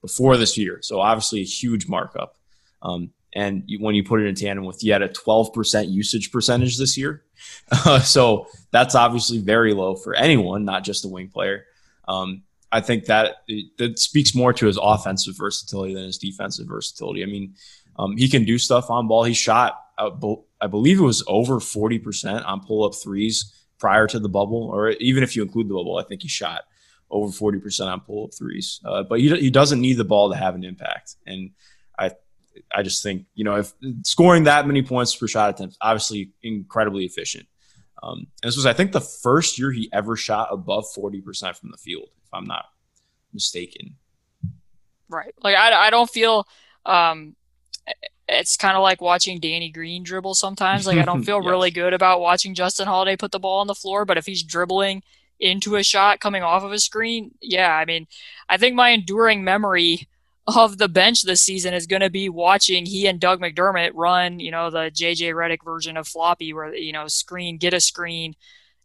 before 0.00 0.36
this 0.36 0.58
year. 0.58 0.80
So 0.82 1.00
obviously 1.00 1.40
a 1.40 1.44
huge 1.44 1.88
markup. 1.88 2.36
Um, 2.82 3.10
and 3.34 3.64
you, 3.66 3.78
when 3.80 3.94
you 3.94 4.04
put 4.04 4.20
it 4.20 4.26
in 4.26 4.34
tandem 4.34 4.64
with 4.64 4.82
yet 4.82 5.02
a 5.02 5.08
12% 5.08 5.90
usage 5.90 6.32
percentage 6.32 6.78
this 6.78 6.96
year, 6.96 7.24
uh, 7.70 8.00
so 8.14 8.46
that's 8.70 8.94
obviously 8.94 9.38
very 9.38 9.74
low 9.74 9.94
for 9.94 10.14
anyone, 10.14 10.64
not 10.64 10.84
just 10.84 11.04
a 11.04 11.08
wing 11.08 11.28
player. 11.28 11.64
Um, 12.06 12.42
I 12.70 12.80
think 12.80 13.06
that 13.06 13.36
that 13.78 13.98
speaks 13.98 14.34
more 14.34 14.52
to 14.52 14.66
his 14.66 14.78
offensive 14.80 15.36
versatility 15.36 15.94
than 15.94 16.04
his 16.04 16.18
defensive 16.18 16.66
versatility. 16.68 17.22
I 17.22 17.26
mean, 17.26 17.54
um, 17.98 18.16
he 18.16 18.28
can 18.28 18.44
do 18.44 18.58
stuff 18.58 18.90
on 18.90 19.08
ball. 19.08 19.24
He 19.24 19.34
shot, 19.34 19.80
I 20.60 20.66
believe 20.66 20.98
it 20.98 21.04
was 21.04 21.24
over 21.26 21.54
40% 21.54 22.44
on 22.46 22.60
pull 22.60 22.84
up 22.84 22.94
threes 22.94 23.54
prior 23.78 24.06
to 24.08 24.18
the 24.18 24.28
bubble, 24.28 24.70
or 24.72 24.90
even 24.90 25.22
if 25.22 25.36
you 25.36 25.42
include 25.42 25.68
the 25.68 25.74
bubble, 25.74 25.98
I 25.98 26.02
think 26.02 26.22
he 26.22 26.28
shot 26.28 26.62
over 27.10 27.32
40% 27.32 27.86
on 27.86 28.00
pull 28.00 28.24
up 28.24 28.34
threes. 28.34 28.80
Uh, 28.84 29.02
but 29.02 29.20
he, 29.20 29.34
he 29.36 29.50
doesn't 29.50 29.80
need 29.80 29.94
the 29.94 30.04
ball 30.04 30.30
to 30.30 30.36
have 30.36 30.54
an 30.54 30.64
impact. 30.64 31.16
And 31.26 31.50
I, 31.98 32.10
I 32.74 32.82
just 32.82 33.02
think, 33.02 33.26
you 33.34 33.44
know, 33.44 33.56
if 33.56 33.72
scoring 34.04 34.44
that 34.44 34.66
many 34.66 34.82
points 34.82 35.14
per 35.14 35.26
shot 35.26 35.50
attempt, 35.50 35.76
obviously 35.80 36.32
incredibly 36.42 37.04
efficient. 37.04 37.46
Um, 38.02 38.26
and 38.42 38.48
this 38.48 38.56
was, 38.56 38.66
I 38.66 38.72
think, 38.72 38.92
the 38.92 39.00
first 39.00 39.58
year 39.58 39.72
he 39.72 39.88
ever 39.92 40.16
shot 40.16 40.48
above 40.50 40.84
40% 40.96 41.56
from 41.56 41.70
the 41.70 41.76
field, 41.76 42.08
if 42.24 42.32
I'm 42.32 42.46
not 42.46 42.66
mistaken. 43.32 43.96
Right. 45.08 45.34
Like, 45.42 45.56
I, 45.56 45.86
I 45.86 45.90
don't 45.90 46.08
feel, 46.08 46.46
um, 46.84 47.34
it's 48.28 48.56
kind 48.56 48.76
of 48.76 48.82
like 48.82 49.00
watching 49.00 49.40
Danny 49.40 49.70
Green 49.70 50.02
dribble 50.02 50.34
sometimes. 50.34 50.86
Like 50.86 50.98
I 50.98 51.04
don't 51.04 51.22
feel 51.24 51.42
yes. 51.42 51.48
really 51.48 51.70
good 51.70 51.94
about 51.94 52.20
watching 52.20 52.54
Justin 52.54 52.86
Holiday 52.86 53.16
put 53.16 53.32
the 53.32 53.38
ball 53.38 53.60
on 53.60 53.66
the 53.66 53.74
floor, 53.74 54.04
but 54.04 54.18
if 54.18 54.26
he's 54.26 54.42
dribbling 54.42 55.02
into 55.40 55.76
a 55.76 55.82
shot 55.82 56.20
coming 56.20 56.42
off 56.42 56.64
of 56.64 56.72
a 56.72 56.78
screen, 56.78 57.32
yeah, 57.40 57.74
I 57.74 57.84
mean, 57.84 58.06
I 58.48 58.56
think 58.56 58.74
my 58.74 58.90
enduring 58.90 59.44
memory 59.44 60.08
of 60.46 60.78
the 60.78 60.88
bench 60.88 61.22
this 61.22 61.42
season 61.42 61.74
is 61.74 61.86
going 61.86 62.00
to 62.00 62.10
be 62.10 62.28
watching 62.28 62.86
he 62.86 63.06
and 63.06 63.20
Doug 63.20 63.40
McDermott 63.40 63.90
run, 63.94 64.40
you 64.40 64.50
know, 64.50 64.70
the 64.70 64.90
JJ 64.90 65.34
Redick 65.34 65.62
version 65.62 65.96
of 65.96 66.08
floppy 66.08 66.52
where 66.52 66.74
you 66.74 66.92
know, 66.92 67.06
screen, 67.06 67.58
get 67.58 67.74
a 67.74 67.80
screen, 67.80 68.34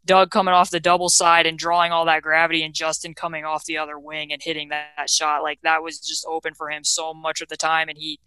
Doug 0.06 0.30
coming 0.30 0.54
off 0.54 0.70
the 0.70 0.82
double 0.82 1.10
side 1.10 1.46
and 1.46 1.58
drawing 1.58 1.92
all 1.92 2.06
that 2.06 2.24
gravity, 2.24 2.64
and 2.64 2.74
Justin 2.74 3.14
coming 3.14 3.46
off 3.46 3.66
the 3.66 3.78
other 3.78 3.98
wing 3.98 4.34
and 4.34 4.42
hitting 4.42 4.70
that, 4.70 4.92
that 4.98 5.10
shot. 5.10 5.44
Like 5.44 5.62
that 5.62 5.82
was 5.82 6.00
just 6.00 6.26
open 6.28 6.54
for 6.54 6.70
him 6.70 6.84
so 6.84 7.14
much 7.14 7.42
of 7.42 7.48
the 7.48 7.58
time, 7.58 7.88
and 7.88 7.98
he 7.98 8.20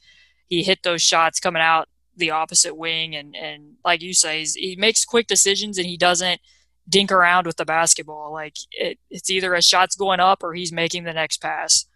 he 0.48 0.62
hit 0.62 0.82
those 0.82 1.02
shots 1.02 1.40
coming 1.40 1.62
out 1.62 1.88
the 2.16 2.30
opposite 2.30 2.76
wing, 2.76 3.14
and 3.14 3.36
and 3.36 3.74
like 3.84 4.02
you 4.02 4.14
say, 4.14 4.44
he 4.44 4.76
makes 4.76 5.04
quick 5.04 5.26
decisions 5.26 5.78
and 5.78 5.86
he 5.86 5.96
doesn't 5.96 6.40
dink 6.88 7.12
around 7.12 7.46
with 7.46 7.56
the 7.56 7.64
basketball. 7.64 8.32
Like 8.32 8.56
it, 8.72 8.98
it's 9.10 9.30
either 9.30 9.54
a 9.54 9.62
shot's 9.62 9.96
going 9.96 10.20
up 10.20 10.42
or 10.42 10.54
he's 10.54 10.72
making 10.72 11.04
the 11.04 11.12
next 11.12 11.38
pass. 11.38 11.86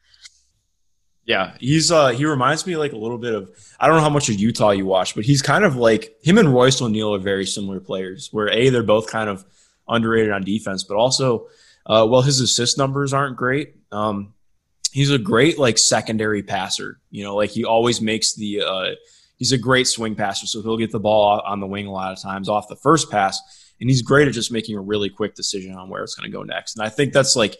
Yeah, 1.24 1.54
he's 1.60 1.92
uh 1.92 2.08
he 2.08 2.24
reminds 2.24 2.66
me 2.66 2.76
like 2.76 2.92
a 2.92 2.96
little 2.96 3.18
bit 3.18 3.34
of 3.34 3.50
I 3.78 3.86
don't 3.86 3.96
know 3.96 4.02
how 4.02 4.10
much 4.10 4.28
of 4.28 4.38
Utah 4.38 4.70
you 4.70 4.86
watch, 4.86 5.14
but 5.14 5.24
he's 5.24 5.42
kind 5.42 5.64
of 5.64 5.76
like 5.76 6.16
him 6.22 6.38
and 6.38 6.52
Royce 6.52 6.80
O'Neale 6.82 7.14
are 7.14 7.20
very 7.20 7.46
similar 7.46 7.80
players. 7.80 8.28
Where 8.32 8.48
a 8.48 8.68
they're 8.70 8.82
both 8.82 9.06
kind 9.06 9.30
of 9.30 9.44
underrated 9.88 10.32
on 10.32 10.42
defense, 10.42 10.82
but 10.82 10.96
also 10.96 11.46
uh, 11.86 12.06
well 12.08 12.22
his 12.22 12.40
assist 12.40 12.78
numbers 12.78 13.12
aren't 13.12 13.36
great. 13.36 13.76
Um, 13.92 14.34
he's 14.92 15.10
a 15.10 15.18
great 15.18 15.58
like 15.58 15.78
secondary 15.78 16.42
passer. 16.42 17.00
You 17.10 17.24
know, 17.24 17.36
like 17.36 17.50
he 17.50 17.64
always 17.64 18.00
makes 18.00 18.34
the 18.34 18.62
uh, 18.62 18.90
he's 19.36 19.52
a 19.52 19.58
great 19.58 19.86
swing 19.86 20.14
passer, 20.14 20.46
so 20.46 20.62
he'll 20.62 20.76
get 20.76 20.90
the 20.90 21.00
ball 21.00 21.40
on 21.44 21.60
the 21.60 21.66
wing 21.66 21.86
a 21.86 21.92
lot 21.92 22.12
of 22.12 22.22
times 22.22 22.48
off 22.48 22.68
the 22.68 22.76
first 22.76 23.10
pass, 23.10 23.40
and 23.80 23.88
he's 23.88 24.02
great 24.02 24.28
at 24.28 24.34
just 24.34 24.52
making 24.52 24.76
a 24.76 24.80
really 24.80 25.10
quick 25.10 25.34
decision 25.34 25.74
on 25.74 25.88
where 25.88 26.02
it's 26.02 26.14
going 26.14 26.30
to 26.30 26.36
go 26.36 26.42
next. 26.42 26.76
And 26.76 26.84
I 26.84 26.88
think 26.88 27.12
that's 27.12 27.36
like 27.36 27.56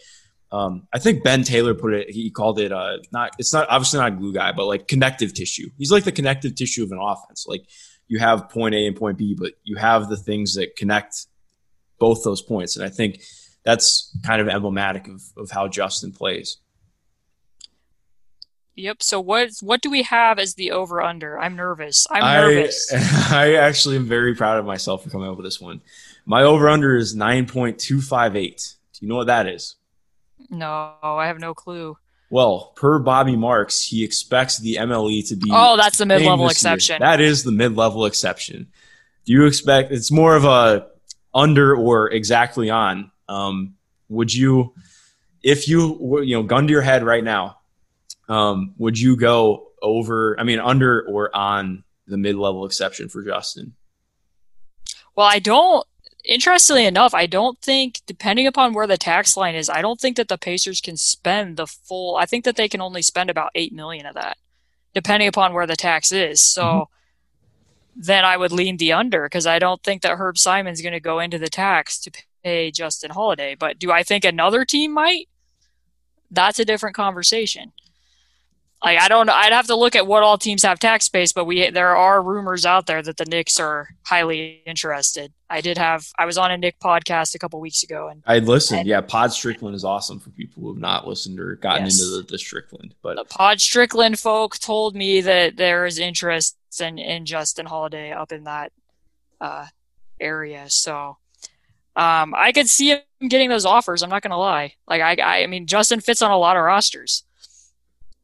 um, 0.52 0.88
I 0.92 0.98
think 0.98 1.22
Ben 1.22 1.44
Taylor 1.44 1.74
put 1.74 1.94
it. 1.94 2.10
He 2.10 2.30
called 2.30 2.58
it 2.58 2.72
uh, 2.72 2.98
not. 3.12 3.32
It's 3.38 3.52
not 3.52 3.68
obviously 3.70 4.00
not 4.00 4.12
a 4.12 4.16
glue 4.16 4.32
guy, 4.32 4.52
but 4.52 4.66
like 4.66 4.88
connective 4.88 5.32
tissue. 5.32 5.70
He's 5.78 5.92
like 5.92 6.04
the 6.04 6.12
connective 6.12 6.54
tissue 6.54 6.82
of 6.82 6.92
an 6.92 6.98
offense. 7.00 7.46
Like 7.46 7.62
you 8.08 8.18
have 8.18 8.48
point 8.48 8.74
A 8.74 8.86
and 8.86 8.96
point 8.96 9.18
B, 9.18 9.36
but 9.38 9.52
you 9.62 9.76
have 9.76 10.08
the 10.08 10.16
things 10.16 10.54
that 10.54 10.76
connect 10.76 11.26
both 11.98 12.24
those 12.24 12.42
points. 12.42 12.76
And 12.76 12.84
I 12.84 12.88
think 12.88 13.22
that's 13.64 14.16
kind 14.24 14.40
of 14.40 14.48
emblematic 14.48 15.06
of, 15.06 15.22
of 15.36 15.50
how 15.50 15.68
Justin 15.68 16.12
plays. 16.12 16.58
Yep. 18.76 19.02
So 19.02 19.20
what 19.20 19.50
what 19.60 19.82
do 19.82 19.90
we 19.90 20.02
have 20.02 20.38
as 20.38 20.54
the 20.54 20.70
over 20.70 21.02
under? 21.02 21.38
I'm 21.38 21.56
nervous. 21.56 22.06
I'm 22.10 22.22
nervous. 22.22 22.92
I, 22.92 23.28
I 23.30 23.54
actually 23.54 23.96
am 23.96 24.06
very 24.06 24.34
proud 24.34 24.58
of 24.58 24.64
myself 24.64 25.04
for 25.04 25.10
coming 25.10 25.28
up 25.28 25.36
with 25.36 25.44
this 25.44 25.60
one. 25.60 25.80
My 26.24 26.42
over 26.42 26.68
under 26.68 26.96
is 26.96 27.14
nine 27.14 27.46
point 27.46 27.78
two 27.78 28.00
five 28.00 28.36
eight. 28.36 28.74
Do 28.94 29.04
you 29.04 29.08
know 29.08 29.16
what 29.16 29.26
that 29.26 29.46
is? 29.46 29.76
No, 30.48 30.94
I 31.02 31.26
have 31.26 31.38
no 31.38 31.54
clue. 31.54 31.96
Well, 32.30 32.72
per 32.76 33.00
Bobby 33.00 33.34
Marks, 33.34 33.82
he 33.82 34.04
expects 34.04 34.58
the 34.58 34.76
MLE 34.76 35.28
to 35.28 35.36
be. 35.36 35.50
Oh, 35.52 35.76
that's 35.76 35.98
the 35.98 36.06
mid 36.06 36.22
level 36.22 36.48
exception. 36.48 36.94
Year. 36.94 37.00
That 37.00 37.20
is 37.20 37.42
the 37.42 37.52
mid 37.52 37.76
level 37.76 38.06
exception. 38.06 38.68
Do 39.24 39.32
you 39.32 39.46
expect 39.46 39.90
it's 39.92 40.10
more 40.10 40.36
of 40.36 40.44
a 40.44 40.86
under 41.34 41.74
or 41.74 42.10
exactly 42.10 42.70
on? 42.70 43.10
Um, 43.28 43.74
would 44.08 44.32
you, 44.32 44.74
if 45.42 45.68
you 45.68 46.22
you 46.22 46.36
know, 46.36 46.42
gun 46.44 46.66
to 46.66 46.72
your 46.72 46.82
head 46.82 47.02
right 47.02 47.22
now, 47.22 47.58
um, 48.30 48.74
would 48.78 48.98
you 48.98 49.16
go 49.16 49.68
over? 49.82 50.38
I 50.38 50.44
mean, 50.44 50.60
under 50.60 51.02
or 51.02 51.34
on 51.36 51.84
the 52.06 52.16
mid 52.16 52.36
level 52.36 52.64
exception 52.64 53.08
for 53.08 53.22
Justin? 53.22 53.74
Well, 55.16 55.26
I 55.26 55.40
don't 55.40 55.86
interestingly 56.24 56.86
enough, 56.86 57.14
I 57.14 57.26
don't 57.26 57.58
think, 57.60 58.00
depending 58.06 58.46
upon 58.46 58.72
where 58.72 58.86
the 58.86 58.96
tax 58.96 59.36
line 59.36 59.54
is, 59.54 59.68
I 59.68 59.82
don't 59.82 60.00
think 60.00 60.16
that 60.16 60.28
the 60.28 60.38
Pacers 60.38 60.80
can 60.80 60.96
spend 60.96 61.56
the 61.56 61.66
full. 61.66 62.16
I 62.16 62.26
think 62.26 62.44
that 62.44 62.56
they 62.56 62.68
can 62.68 62.80
only 62.80 63.02
spend 63.02 63.30
about 63.30 63.50
eight 63.54 63.72
million 63.72 64.06
of 64.06 64.14
that, 64.14 64.36
depending 64.94 65.28
upon 65.28 65.52
where 65.52 65.66
the 65.66 65.76
tax 65.76 66.12
is. 66.12 66.40
So 66.40 66.62
mm-hmm. 66.62 68.00
then 68.00 68.24
I 68.24 68.36
would 68.36 68.52
lean 68.52 68.76
the 68.76 68.92
under 68.92 69.24
because 69.24 69.46
I 69.46 69.58
don't 69.58 69.82
think 69.82 70.02
that 70.02 70.18
Herb 70.18 70.38
Simon's 70.38 70.82
going 70.82 70.92
to 70.92 71.00
go 71.00 71.18
into 71.18 71.38
the 71.38 71.48
tax 71.48 71.98
to 72.00 72.12
pay 72.44 72.70
Justin 72.70 73.10
Holiday. 73.10 73.54
But 73.54 73.78
do 73.78 73.90
I 73.90 74.02
think 74.02 74.24
another 74.24 74.64
team 74.64 74.92
might? 74.92 75.28
That's 76.30 76.60
a 76.60 76.64
different 76.64 76.94
conversation 76.94 77.72
like 78.82 78.98
I 78.98 79.08
don't 79.08 79.26
know. 79.26 79.34
I'd 79.34 79.52
have 79.52 79.66
to 79.66 79.76
look 79.76 79.94
at 79.94 80.06
what 80.06 80.22
all 80.22 80.38
teams 80.38 80.62
have 80.62 80.78
tax 80.78 81.04
space, 81.04 81.32
but 81.32 81.44
we 81.44 81.70
there 81.70 81.96
are 81.96 82.22
rumors 82.22 82.64
out 82.64 82.86
there 82.86 83.02
that 83.02 83.18
the 83.18 83.26
Knicks 83.26 83.60
are 83.60 83.88
highly 84.04 84.62
interested. 84.66 85.32
I 85.50 85.60
did 85.60 85.76
have 85.76 86.06
I 86.18 86.24
was 86.24 86.38
on 86.38 86.50
a 86.50 86.56
Knick 86.56 86.78
podcast 86.80 87.34
a 87.34 87.38
couple 87.38 87.60
weeks 87.60 87.82
ago, 87.82 88.08
and 88.08 88.22
I 88.26 88.38
listened. 88.38 88.80
And, 88.80 88.88
yeah, 88.88 89.02
Pod 89.02 89.32
Strickland 89.32 89.74
is 89.74 89.84
awesome 89.84 90.18
for 90.18 90.30
people 90.30 90.62
who 90.62 90.68
have 90.72 90.80
not 90.80 91.06
listened 91.06 91.38
or 91.40 91.56
gotten 91.56 91.84
yes. 91.84 92.00
into 92.00 92.16
the, 92.16 92.22
the 92.22 92.38
Strickland. 92.38 92.94
But 93.02 93.16
the 93.16 93.24
Pod 93.24 93.60
Strickland 93.60 94.18
folk 94.18 94.58
told 94.58 94.94
me 94.96 95.20
that 95.20 95.56
there 95.56 95.84
is 95.84 95.98
interest 95.98 96.56
in 96.80 96.98
in 96.98 97.26
Justin 97.26 97.66
Holiday 97.66 98.12
up 98.12 98.32
in 98.32 98.44
that 98.44 98.72
uh, 99.42 99.66
area. 100.18 100.70
So 100.70 101.18
um, 101.96 102.34
I 102.34 102.52
could 102.52 102.70
see 102.70 102.92
him 102.92 103.28
getting 103.28 103.50
those 103.50 103.66
offers. 103.66 104.02
I'm 104.02 104.10
not 104.10 104.22
going 104.22 104.30
to 104.30 104.36
lie. 104.38 104.74
Like 104.88 105.02
I, 105.02 105.42
I 105.42 105.46
mean, 105.46 105.66
Justin 105.66 106.00
fits 106.00 106.22
on 106.22 106.30
a 106.30 106.38
lot 106.38 106.56
of 106.56 106.62
rosters. 106.62 107.24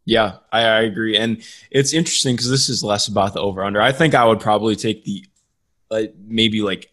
Yeah, 0.07 0.36
I, 0.52 0.61
I 0.61 0.80
agree, 0.82 1.16
and 1.16 1.42
it's 1.70 1.92
interesting 1.92 2.36
because 2.36 2.48
this 2.48 2.68
is 2.68 2.84
less 2.84 3.09
about 3.09 3.34
the 3.34 3.40
over 3.40 3.64
under. 3.64 3.82
I 3.82 3.90
think 3.90 4.14
I 4.14 4.24
would 4.24 4.38
probably 4.38 4.76
take 4.76 5.04
the 5.04 5.24
uh, 5.90 6.02
maybe 6.26 6.62
like 6.62 6.92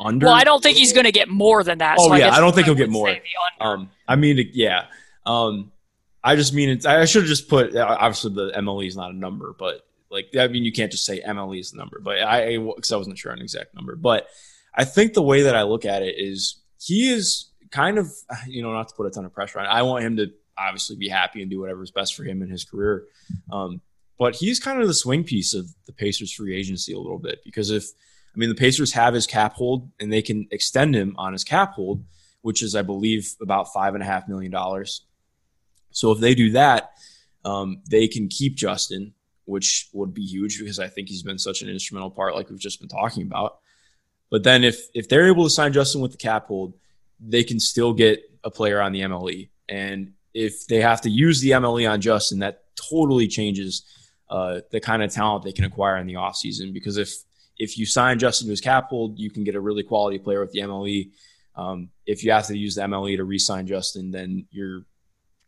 under. 0.00 0.26
Well, 0.26 0.34
I 0.34 0.44
don't 0.44 0.62
think 0.62 0.78
he's 0.78 0.94
going 0.94 1.04
to 1.04 1.12
get 1.12 1.28
more 1.28 1.62
than 1.62 1.78
that. 1.78 1.98
Oh 2.00 2.08
so 2.08 2.14
yeah, 2.14 2.30
I, 2.30 2.36
I 2.36 2.40
don't 2.40 2.54
think 2.54 2.64
he'll 2.64 2.74
get 2.74 2.88
more. 2.88 3.14
Um, 3.60 3.90
I 4.08 4.16
mean, 4.16 4.50
yeah. 4.54 4.86
Um, 5.26 5.72
I 6.22 6.36
just 6.36 6.54
mean 6.54 6.70
it's. 6.70 6.86
I 6.86 7.04
should 7.04 7.22
have 7.22 7.28
just 7.28 7.48
put. 7.50 7.76
Obviously, 7.76 8.32
the 8.32 8.52
MLE 8.52 8.86
is 8.86 8.96
not 8.96 9.10
a 9.10 9.14
number, 9.14 9.54
but 9.58 9.86
like 10.10 10.34
I 10.34 10.48
mean, 10.48 10.64
you 10.64 10.72
can't 10.72 10.90
just 10.90 11.04
say 11.04 11.20
MLE 11.20 11.60
is 11.60 11.72
the 11.72 11.76
number. 11.76 12.00
But 12.02 12.22
I, 12.22 12.56
because 12.56 12.92
I 12.92 12.96
wasn't 12.96 13.18
sure 13.18 13.30
on 13.30 13.38
an 13.38 13.44
exact 13.44 13.74
number. 13.74 13.94
But 13.94 14.26
I 14.74 14.84
think 14.84 15.12
the 15.12 15.22
way 15.22 15.42
that 15.42 15.54
I 15.54 15.64
look 15.64 15.84
at 15.84 16.02
it 16.02 16.14
is 16.16 16.56
he 16.80 17.12
is 17.12 17.50
kind 17.70 17.98
of, 17.98 18.10
you 18.46 18.62
know, 18.62 18.72
not 18.72 18.88
to 18.88 18.94
put 18.94 19.06
a 19.06 19.10
ton 19.10 19.26
of 19.26 19.34
pressure 19.34 19.60
on. 19.60 19.66
I 19.66 19.82
want 19.82 20.04
him 20.04 20.16
to 20.16 20.32
obviously 20.58 20.96
be 20.96 21.08
happy 21.08 21.42
and 21.42 21.50
do 21.50 21.60
whatever's 21.60 21.90
best 21.90 22.14
for 22.14 22.24
him 22.24 22.42
in 22.42 22.48
his 22.48 22.64
career. 22.64 23.04
Um, 23.50 23.80
but 24.18 24.36
he's 24.36 24.60
kind 24.60 24.80
of 24.80 24.86
the 24.86 24.94
swing 24.94 25.24
piece 25.24 25.54
of 25.54 25.68
the 25.86 25.92
Pacers 25.92 26.32
free 26.32 26.56
agency 26.56 26.92
a 26.92 26.98
little 26.98 27.18
bit 27.18 27.40
because 27.44 27.70
if 27.70 27.84
I 28.34 28.38
mean 28.38 28.48
the 28.48 28.54
Pacers 28.54 28.92
have 28.92 29.14
his 29.14 29.26
cap 29.26 29.54
hold 29.54 29.90
and 30.00 30.12
they 30.12 30.22
can 30.22 30.46
extend 30.50 30.94
him 30.94 31.14
on 31.18 31.32
his 31.32 31.44
cap 31.44 31.72
hold, 31.72 32.04
which 32.42 32.62
is 32.62 32.74
I 32.74 32.82
believe 32.82 33.34
about 33.40 33.72
five 33.72 33.94
and 33.94 34.02
a 34.02 34.06
half 34.06 34.28
million 34.28 34.52
dollars. 34.52 35.02
So 35.90 36.10
if 36.10 36.18
they 36.18 36.34
do 36.34 36.52
that, 36.52 36.92
um, 37.44 37.82
they 37.88 38.08
can 38.08 38.28
keep 38.28 38.56
Justin, 38.56 39.14
which 39.44 39.88
would 39.92 40.14
be 40.14 40.24
huge 40.24 40.58
because 40.58 40.78
I 40.78 40.88
think 40.88 41.08
he's 41.08 41.22
been 41.22 41.38
such 41.38 41.62
an 41.62 41.68
instrumental 41.68 42.10
part, 42.10 42.34
like 42.34 42.50
we've 42.50 42.58
just 42.58 42.80
been 42.80 42.88
talking 42.88 43.22
about. 43.22 43.58
But 44.30 44.42
then 44.42 44.64
if 44.64 44.88
if 44.94 45.08
they're 45.08 45.28
able 45.28 45.44
to 45.44 45.50
sign 45.50 45.72
Justin 45.72 46.00
with 46.00 46.12
the 46.12 46.16
cap 46.18 46.46
hold, 46.46 46.74
they 47.20 47.44
can 47.44 47.60
still 47.60 47.92
get 47.92 48.22
a 48.42 48.50
player 48.50 48.80
on 48.80 48.92
the 48.92 49.00
MLE. 49.02 49.48
And 49.68 50.12
if 50.34 50.66
they 50.66 50.80
have 50.80 51.00
to 51.02 51.10
use 51.10 51.40
the 51.40 51.52
MLE 51.52 51.90
on 51.90 52.00
Justin, 52.00 52.40
that 52.40 52.64
totally 52.76 53.28
changes 53.28 53.84
uh, 54.28 54.60
the 54.70 54.80
kind 54.80 55.02
of 55.02 55.12
talent 55.12 55.44
they 55.44 55.52
can 55.52 55.64
acquire 55.64 55.96
in 55.96 56.06
the 56.06 56.14
offseason. 56.14 56.72
Because 56.74 56.96
if 56.96 57.14
if 57.56 57.78
you 57.78 57.86
sign 57.86 58.18
Justin 58.18 58.48
to 58.48 58.50
his 58.50 58.60
cap 58.60 58.88
hold, 58.88 59.18
you 59.18 59.30
can 59.30 59.44
get 59.44 59.54
a 59.54 59.60
really 59.60 59.84
quality 59.84 60.18
player 60.18 60.40
with 60.40 60.50
the 60.50 60.60
MLE. 60.60 61.10
Um, 61.54 61.90
if 62.04 62.24
you 62.24 62.32
have 62.32 62.48
to 62.48 62.58
use 62.58 62.74
the 62.74 62.82
MLE 62.82 63.16
to 63.16 63.24
re-sign 63.24 63.68
Justin, 63.68 64.10
then 64.10 64.46
you're 64.50 64.84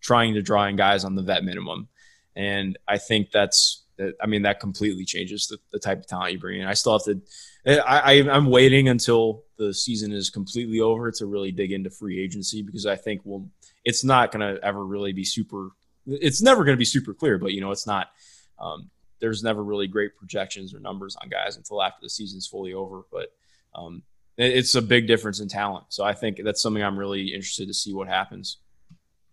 trying 0.00 0.34
to 0.34 0.42
draw 0.42 0.66
in 0.66 0.76
guys 0.76 1.04
on 1.04 1.16
the 1.16 1.22
vet 1.22 1.42
minimum. 1.42 1.88
And 2.36 2.78
I 2.86 2.98
think 2.98 3.32
that's, 3.32 3.82
I 4.22 4.26
mean, 4.26 4.42
that 4.42 4.60
completely 4.60 5.04
changes 5.04 5.48
the, 5.48 5.58
the 5.72 5.80
type 5.80 5.98
of 5.98 6.06
talent 6.06 6.32
you 6.32 6.38
bring 6.38 6.60
in. 6.60 6.66
I 6.68 6.74
still 6.74 6.92
have 6.92 7.04
to, 7.04 7.90
I, 7.90 8.22
I'm 8.30 8.46
waiting 8.46 8.88
until 8.88 9.42
the 9.58 9.74
season 9.74 10.12
is 10.12 10.30
completely 10.30 10.80
over 10.80 11.10
to 11.10 11.26
really 11.26 11.50
dig 11.50 11.72
into 11.72 11.90
free 11.90 12.22
agency 12.22 12.62
because 12.62 12.86
I 12.86 12.94
think 12.94 13.22
we'll 13.24 13.48
it's 13.86 14.02
not 14.04 14.32
going 14.32 14.40
to 14.54 14.62
ever 14.62 14.84
really 14.84 15.12
be 15.12 15.24
super. 15.24 15.70
It's 16.06 16.42
never 16.42 16.64
going 16.64 16.74
to 16.74 16.78
be 16.78 16.84
super 16.84 17.14
clear, 17.14 17.38
but 17.38 17.52
you 17.52 17.62
know, 17.62 17.70
it's 17.70 17.86
not. 17.86 18.08
Um, 18.58 18.90
there's 19.20 19.42
never 19.42 19.64
really 19.64 19.86
great 19.86 20.16
projections 20.16 20.74
or 20.74 20.80
numbers 20.80 21.16
on 21.22 21.30
guys 21.30 21.56
until 21.56 21.82
after 21.82 22.00
the 22.02 22.10
season's 22.10 22.46
fully 22.46 22.74
over. 22.74 23.02
But 23.10 23.32
um, 23.74 24.02
it's 24.36 24.74
a 24.74 24.82
big 24.82 25.06
difference 25.06 25.40
in 25.40 25.48
talent. 25.48 25.86
So 25.88 26.04
I 26.04 26.12
think 26.12 26.40
that's 26.44 26.60
something 26.60 26.82
I'm 26.82 26.98
really 26.98 27.28
interested 27.28 27.68
to 27.68 27.74
see 27.74 27.94
what 27.94 28.08
happens. 28.08 28.58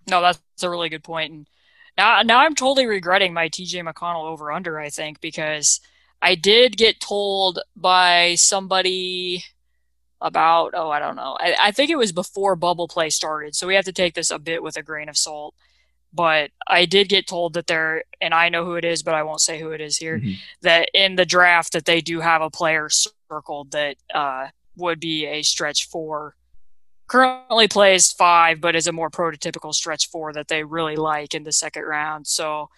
No, 0.07 0.21
that's 0.21 0.39
a 0.61 0.69
really 0.69 0.89
good 0.89 1.03
point. 1.03 1.33
And 1.33 1.49
now, 1.97 2.21
now 2.21 2.39
I'm 2.39 2.55
totally 2.55 2.85
regretting 2.85 3.33
my 3.33 3.49
TJ 3.49 3.83
McConnell 3.83 4.25
over 4.25 4.51
under. 4.51 4.79
I 4.79 4.89
think 4.89 5.19
because 5.19 5.81
I 6.21 6.35
did 6.35 6.77
get 6.77 7.01
told 7.01 7.59
by 7.75 8.35
somebody 8.35 9.43
about 10.23 10.71
oh 10.73 10.89
I 10.89 10.99
don't 10.99 11.17
know. 11.17 11.37
I, 11.39 11.55
I 11.59 11.71
think 11.71 11.91
it 11.91 11.97
was 11.97 12.11
before 12.11 12.55
bubble 12.55 12.87
play 12.87 13.09
started 13.09 13.55
so 13.55 13.67
we 13.67 13.75
have 13.75 13.85
to 13.85 13.93
take 13.93 14.15
this 14.15 14.31
a 14.31 14.39
bit 14.39 14.63
with 14.63 14.77
a 14.77 14.81
grain 14.81 15.09
of 15.09 15.17
salt. 15.17 15.53
But 16.15 16.51
I 16.67 16.85
did 16.85 17.09
get 17.09 17.27
told 17.27 17.53
that 17.53 17.67
there 17.67 18.03
and 18.21 18.33
I 18.33 18.49
know 18.49 18.65
who 18.65 18.75
it 18.75 18.85
is 18.85 19.03
but 19.03 19.15
I 19.15 19.23
won't 19.23 19.41
say 19.41 19.59
who 19.59 19.71
it 19.71 19.81
is 19.81 19.97
here 19.97 20.19
mm-hmm. 20.19 20.33
that 20.61 20.89
in 20.93 21.15
the 21.15 21.25
draft 21.25 21.73
that 21.73 21.85
they 21.85 22.01
do 22.01 22.21
have 22.21 22.41
a 22.41 22.49
player 22.49 22.87
circled 22.89 23.71
that 23.71 23.97
uh, 24.13 24.47
would 24.77 24.99
be 24.99 25.25
a 25.25 25.43
stretch 25.43 25.89
four. 25.89 26.35
Currently 27.07 27.67
plays 27.67 28.11
five 28.11 28.61
but 28.61 28.75
is 28.75 28.87
a 28.87 28.93
more 28.93 29.09
prototypical 29.09 29.73
stretch 29.73 30.09
four 30.09 30.31
that 30.33 30.47
they 30.47 30.63
really 30.63 30.95
like 30.95 31.33
in 31.33 31.43
the 31.43 31.51
second 31.51 31.83
round. 31.83 32.27
So 32.27 32.69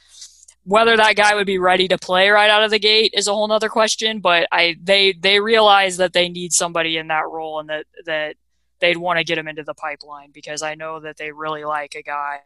whether 0.65 0.97
that 0.97 1.15
guy 1.15 1.35
would 1.35 1.45
be 1.45 1.59
ready 1.59 1.87
to 1.87 1.97
play 1.97 2.29
right 2.29 2.49
out 2.49 2.63
of 2.63 2.71
the 2.71 2.79
gate 2.79 3.13
is 3.15 3.27
a 3.27 3.33
whole 3.33 3.47
nother 3.47 3.69
question. 3.69 4.19
But 4.19 4.47
I 4.51 4.75
they 4.81 5.13
they 5.13 5.39
realize 5.39 5.97
that 5.97 6.13
they 6.13 6.27
need 6.27 6.53
somebody 6.53 6.97
in 6.97 7.07
that 7.07 7.29
role 7.29 7.59
and 7.59 7.69
that 7.69 7.85
that 8.05 8.35
they'd 8.79 8.97
want 8.97 9.19
to 9.19 9.23
get 9.23 9.37
him 9.37 9.47
into 9.47 9.63
the 9.63 9.73
pipeline 9.73 10.31
because 10.31 10.61
I 10.61 10.75
know 10.75 10.99
that 10.99 11.17
they 11.17 11.31
really 11.31 11.63
like 11.63 11.95
a 11.95 12.01
guy 12.01 12.39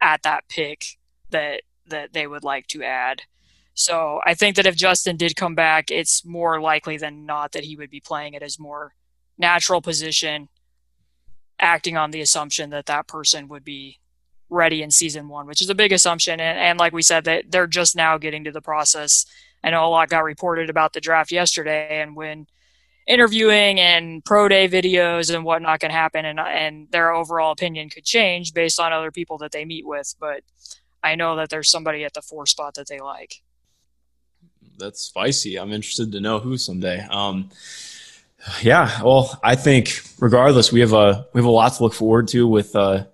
at 0.00 0.22
that 0.22 0.48
pick 0.48 0.84
that 1.30 1.62
that 1.86 2.12
they 2.12 2.26
would 2.26 2.44
like 2.44 2.66
to 2.68 2.82
add. 2.82 3.22
So 3.74 4.20
I 4.26 4.34
think 4.34 4.56
that 4.56 4.66
if 4.66 4.74
Justin 4.74 5.16
did 5.16 5.36
come 5.36 5.54
back, 5.54 5.90
it's 5.90 6.24
more 6.24 6.60
likely 6.60 6.96
than 6.96 7.26
not 7.26 7.52
that 7.52 7.64
he 7.64 7.76
would 7.76 7.90
be 7.90 8.00
playing 8.00 8.34
at 8.34 8.42
his 8.42 8.58
more 8.58 8.94
natural 9.36 9.80
position, 9.80 10.48
acting 11.60 11.96
on 11.96 12.10
the 12.10 12.20
assumption 12.20 12.70
that 12.70 12.86
that 12.86 13.06
person 13.06 13.48
would 13.48 13.64
be 13.64 14.00
ready 14.50 14.82
in 14.82 14.90
season 14.90 15.28
one, 15.28 15.46
which 15.46 15.60
is 15.60 15.70
a 15.70 15.74
big 15.74 15.92
assumption. 15.92 16.40
And, 16.40 16.58
and 16.58 16.78
like 16.78 16.92
we 16.92 17.02
said, 17.02 17.24
that 17.24 17.50
they're 17.50 17.66
just 17.66 17.96
now 17.96 18.18
getting 18.18 18.44
to 18.44 18.52
the 18.52 18.60
process. 18.60 19.26
I 19.62 19.70
know 19.70 19.84
a 19.84 19.88
lot 19.88 20.08
got 20.08 20.24
reported 20.24 20.70
about 20.70 20.92
the 20.92 21.00
draft 21.00 21.32
yesterday, 21.32 22.00
and 22.00 22.14
when 22.14 22.46
interviewing 23.06 23.80
and 23.80 24.24
pro 24.24 24.48
day 24.48 24.68
videos 24.68 25.34
and 25.34 25.44
whatnot 25.44 25.80
can 25.80 25.90
happen, 25.90 26.24
and 26.24 26.38
and 26.38 26.88
their 26.90 27.12
overall 27.12 27.52
opinion 27.52 27.88
could 27.90 28.04
change 28.04 28.54
based 28.54 28.78
on 28.78 28.92
other 28.92 29.10
people 29.10 29.38
that 29.38 29.52
they 29.52 29.64
meet 29.64 29.86
with. 29.86 30.14
But 30.20 30.42
I 31.02 31.16
know 31.16 31.36
that 31.36 31.50
there's 31.50 31.70
somebody 31.70 32.04
at 32.04 32.14
the 32.14 32.22
four 32.22 32.46
spot 32.46 32.74
that 32.74 32.88
they 32.88 33.00
like 33.00 33.42
that's 34.78 35.00
spicy. 35.00 35.58
I'm 35.58 35.72
interested 35.72 36.12
to 36.12 36.20
know 36.20 36.38
who 36.38 36.56
someday. 36.56 37.06
Um, 37.10 37.50
yeah, 38.62 39.02
well, 39.02 39.38
I 39.42 39.56
think 39.56 40.00
regardless, 40.20 40.72
we 40.72 40.80
have 40.80 40.92
a 40.92 41.26
we 41.32 41.40
have 41.40 41.46
a 41.46 41.50
lot 41.50 41.72
to 41.74 41.82
look 41.82 41.94
forward 41.94 42.28
to. 42.28 42.46
With 42.46 42.74
uh, 42.74 43.04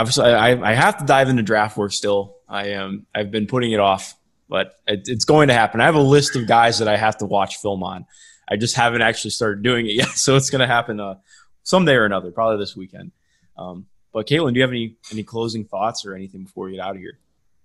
obviously, 0.00 0.24
I, 0.24 0.70
I 0.70 0.74
have 0.74 0.98
to 0.98 1.04
dive 1.04 1.28
into 1.28 1.42
draft 1.42 1.76
work 1.76 1.92
still. 1.92 2.36
I 2.48 2.68
am 2.68 3.06
I've 3.14 3.30
been 3.30 3.46
putting 3.46 3.72
it 3.72 3.80
off, 3.80 4.14
but 4.48 4.78
it, 4.86 5.08
it's 5.08 5.24
going 5.24 5.48
to 5.48 5.54
happen. 5.54 5.80
I 5.80 5.84
have 5.84 5.94
a 5.94 6.00
list 6.00 6.36
of 6.36 6.46
guys 6.46 6.78
that 6.78 6.88
I 6.88 6.96
have 6.96 7.18
to 7.18 7.26
watch 7.26 7.56
film 7.56 7.82
on. 7.82 8.06
I 8.48 8.56
just 8.56 8.76
haven't 8.76 9.02
actually 9.02 9.30
started 9.30 9.62
doing 9.62 9.86
it 9.86 9.92
yet, 9.96 10.08
so 10.08 10.36
it's 10.36 10.50
going 10.50 10.60
to 10.60 10.66
happen 10.66 11.00
uh, 11.00 11.16
someday 11.62 11.94
or 11.94 12.04
another, 12.04 12.30
probably 12.30 12.58
this 12.58 12.76
weekend. 12.76 13.12
Um, 13.56 13.86
but 14.12 14.26
Caitlin, 14.26 14.52
do 14.52 14.58
you 14.58 14.62
have 14.62 14.70
any 14.70 14.96
any 15.12 15.22
closing 15.22 15.64
thoughts 15.64 16.06
or 16.06 16.14
anything 16.14 16.44
before 16.44 16.66
we 16.66 16.72
get 16.72 16.80
out 16.80 16.96
of 16.96 17.00
here? 17.00 17.18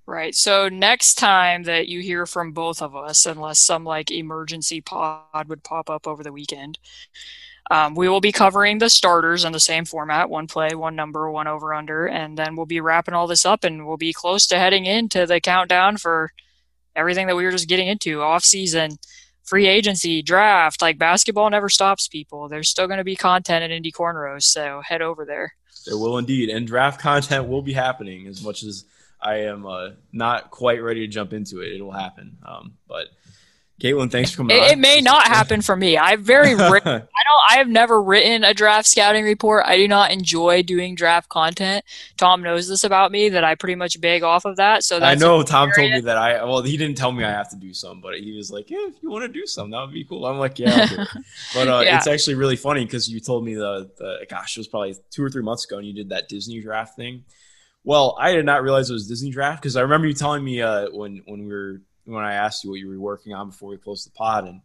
Right. 0.05 0.35
So 0.35 0.67
next 0.67 1.13
time 1.15 1.63
that 1.63 1.87
you 1.87 2.01
hear 2.01 2.25
from 2.25 2.51
both 2.51 2.81
of 2.81 2.95
us, 2.95 3.25
unless 3.25 3.59
some 3.59 3.85
like 3.85 4.11
emergency 4.11 4.81
pod 4.81 5.47
would 5.47 5.63
pop 5.63 5.89
up 5.89 6.07
over 6.07 6.23
the 6.23 6.33
weekend, 6.33 6.79
um, 7.69 7.95
we 7.95 8.09
will 8.09 8.21
be 8.21 8.31
covering 8.31 8.79
the 8.79 8.89
starters 8.89 9.45
in 9.45 9.53
the 9.53 9.59
same 9.59 9.85
format 9.85 10.29
one 10.29 10.47
play, 10.47 10.73
one 10.73 10.95
number, 10.95 11.29
one 11.29 11.47
over 11.47 11.73
under. 11.73 12.07
And 12.07 12.37
then 12.37 12.55
we'll 12.55 12.65
be 12.65 12.81
wrapping 12.81 13.13
all 13.13 13.27
this 13.27 13.45
up 13.45 13.63
and 13.63 13.87
we'll 13.87 13.97
be 13.97 14.13
close 14.13 14.47
to 14.47 14.59
heading 14.59 14.85
into 14.85 15.25
the 15.25 15.39
countdown 15.39 15.97
for 15.97 16.31
everything 16.95 17.27
that 17.27 17.35
we 17.35 17.45
were 17.45 17.51
just 17.51 17.69
getting 17.69 17.87
into 17.87 18.21
off 18.21 18.43
season, 18.43 18.97
free 19.43 19.67
agency, 19.67 20.21
draft. 20.21 20.81
Like 20.81 20.97
basketball 20.97 21.49
never 21.49 21.69
stops 21.69 22.07
people. 22.07 22.49
There's 22.49 22.69
still 22.69 22.87
going 22.87 22.97
to 22.97 23.03
be 23.03 23.15
content 23.15 23.63
at 23.63 23.71
Indy 23.71 23.91
Cornrows. 23.91 24.43
So 24.43 24.81
head 24.83 25.01
over 25.01 25.23
there. 25.23 25.53
There 25.85 25.97
will 25.97 26.17
indeed. 26.17 26.49
And 26.49 26.67
draft 26.67 26.99
content 26.99 27.47
will 27.47 27.61
be 27.61 27.73
happening 27.73 28.27
as 28.27 28.43
much 28.43 28.63
as 28.63 28.85
I 29.21 29.41
am 29.41 29.65
uh, 29.65 29.91
not 30.11 30.51
quite 30.51 30.81
ready 30.81 31.01
to 31.01 31.07
jump 31.07 31.31
into 31.31 31.61
it. 31.61 31.73
It 31.73 31.81
will 31.81 31.91
happen. 31.91 32.37
Um, 32.45 32.73
but 32.87 33.07
Caitlin, 33.81 34.11
thanks 34.11 34.29
for 34.29 34.37
coming. 34.37 34.57
It, 34.57 34.73
it 34.73 34.77
may 34.77 35.01
not 35.01 35.23
happen 35.23 35.61
for 35.61 35.75
me. 35.75 35.97
I've 35.97 36.21
very 36.21 36.51
I 36.53 36.55
don't. 36.55 37.05
I 37.49 37.55
have 37.55 37.67
never 37.67 38.01
written 38.01 38.43
a 38.43 38.53
draft 38.53 38.87
scouting 38.87 39.23
report. 39.23 39.65
I 39.65 39.75
do 39.75 39.87
not 39.87 40.11
enjoy 40.11 40.61
doing 40.61 40.93
draft 40.93 41.29
content. 41.29 41.83
Tom 42.15 42.43
knows 42.43 42.67
this 42.67 42.83
about 42.83 43.11
me 43.11 43.29
that 43.29 43.43
I 43.43 43.55
pretty 43.55 43.73
much 43.73 43.99
beg 43.99 44.21
off 44.21 44.45
of 44.45 44.57
that. 44.57 44.83
So 44.83 44.99
I 44.99 45.15
know 45.15 45.41
Tom 45.41 45.71
told 45.75 45.89
me 45.89 46.01
that 46.01 46.17
I. 46.17 46.43
Well, 46.43 46.61
he 46.61 46.77
didn't 46.77 46.97
tell 46.97 47.11
me 47.11 47.23
I 47.23 47.31
have 47.31 47.49
to 47.49 47.55
do 47.55 47.73
some, 47.73 48.01
but 48.01 48.19
he 48.19 48.35
was 48.35 48.51
like, 48.51 48.69
"Yeah, 48.69 48.87
if 48.87 49.01
you 49.01 49.09
want 49.09 49.23
to 49.23 49.27
do 49.27 49.47
some, 49.47 49.71
that 49.71 49.81
would 49.81 49.93
be 49.93 50.03
cool." 50.03 50.25
I'm 50.25 50.37
like, 50.37 50.59
"Yeah." 50.59 50.87
but 51.55 51.67
uh, 51.67 51.81
yeah. 51.83 51.97
it's 51.97 52.07
actually 52.07 52.35
really 52.35 52.57
funny 52.57 52.85
because 52.85 53.09
you 53.09 53.19
told 53.19 53.43
me 53.43 53.55
the, 53.55 53.89
the 53.97 54.27
gosh, 54.29 54.57
it 54.57 54.59
was 54.59 54.67
probably 54.67 54.95
two 55.09 55.23
or 55.23 55.29
three 55.31 55.43
months 55.43 55.65
ago, 55.65 55.79
and 55.79 55.87
you 55.87 55.93
did 55.93 56.09
that 56.09 56.29
Disney 56.29 56.61
draft 56.61 56.95
thing. 56.95 57.23
Well, 57.83 58.15
I 58.19 58.33
did 58.33 58.45
not 58.45 58.61
realize 58.61 58.91
it 58.91 58.93
was 58.93 59.07
Disney 59.07 59.31
Draft 59.31 59.59
because 59.59 59.75
I 59.75 59.81
remember 59.81 60.05
you 60.05 60.13
telling 60.13 60.43
me 60.43 60.61
uh, 60.61 60.89
when 60.91 61.23
when 61.25 61.47
we 61.47 61.51
were 61.51 61.81
when 62.05 62.23
I 62.23 62.33
asked 62.33 62.63
you 62.63 62.69
what 62.71 62.79
you 62.79 62.87
were 62.87 62.99
working 62.99 63.33
on 63.33 63.49
before 63.49 63.69
we 63.69 63.77
closed 63.77 64.05
the 64.05 64.11
pod, 64.11 64.47
and 64.47 64.61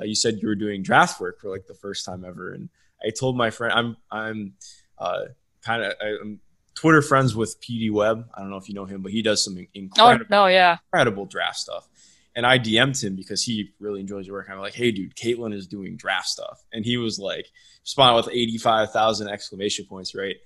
uh, 0.00 0.04
you 0.04 0.14
said 0.14 0.38
you 0.40 0.48
were 0.48 0.54
doing 0.54 0.82
draft 0.82 1.20
work 1.20 1.40
for 1.40 1.50
like 1.50 1.66
the 1.66 1.74
first 1.74 2.04
time 2.04 2.24
ever. 2.24 2.52
And 2.52 2.68
I 3.04 3.10
told 3.10 3.36
my 3.36 3.50
friend 3.50 3.72
I'm 3.72 3.96
I'm 4.10 4.54
uh, 4.98 5.24
kind 5.62 5.82
of 5.82 5.94
I'm 6.00 6.40
Twitter 6.74 7.02
friends 7.02 7.36
with 7.36 7.60
PD 7.60 7.90
Webb. 7.90 8.28
I 8.34 8.40
don't 8.40 8.50
know 8.50 8.56
if 8.56 8.68
you 8.68 8.74
know 8.74 8.84
him, 8.84 9.02
but 9.02 9.12
he 9.12 9.22
does 9.22 9.44
some 9.44 9.66
incredible, 9.74 10.26
oh, 10.30 10.44
no, 10.44 10.46
yeah, 10.46 10.78
incredible 10.92 11.26
draft 11.26 11.58
stuff. 11.58 11.88
And 12.36 12.44
I 12.44 12.58
DM'd 12.58 13.00
him 13.00 13.14
because 13.14 13.44
he 13.44 13.70
really 13.78 14.00
enjoys 14.00 14.26
your 14.26 14.34
work. 14.36 14.48
I'm 14.50 14.58
like, 14.58 14.74
hey, 14.74 14.90
dude, 14.90 15.14
Caitlin 15.14 15.54
is 15.54 15.68
doing 15.68 15.96
draft 15.96 16.26
stuff, 16.26 16.64
and 16.72 16.84
he 16.84 16.96
was 16.96 17.18
like, 17.18 17.46
responded 17.82 18.16
with 18.16 18.34
eighty 18.34 18.58
five 18.58 18.90
thousand 18.90 19.28
exclamation 19.28 19.86
points, 19.86 20.14
right? 20.14 20.36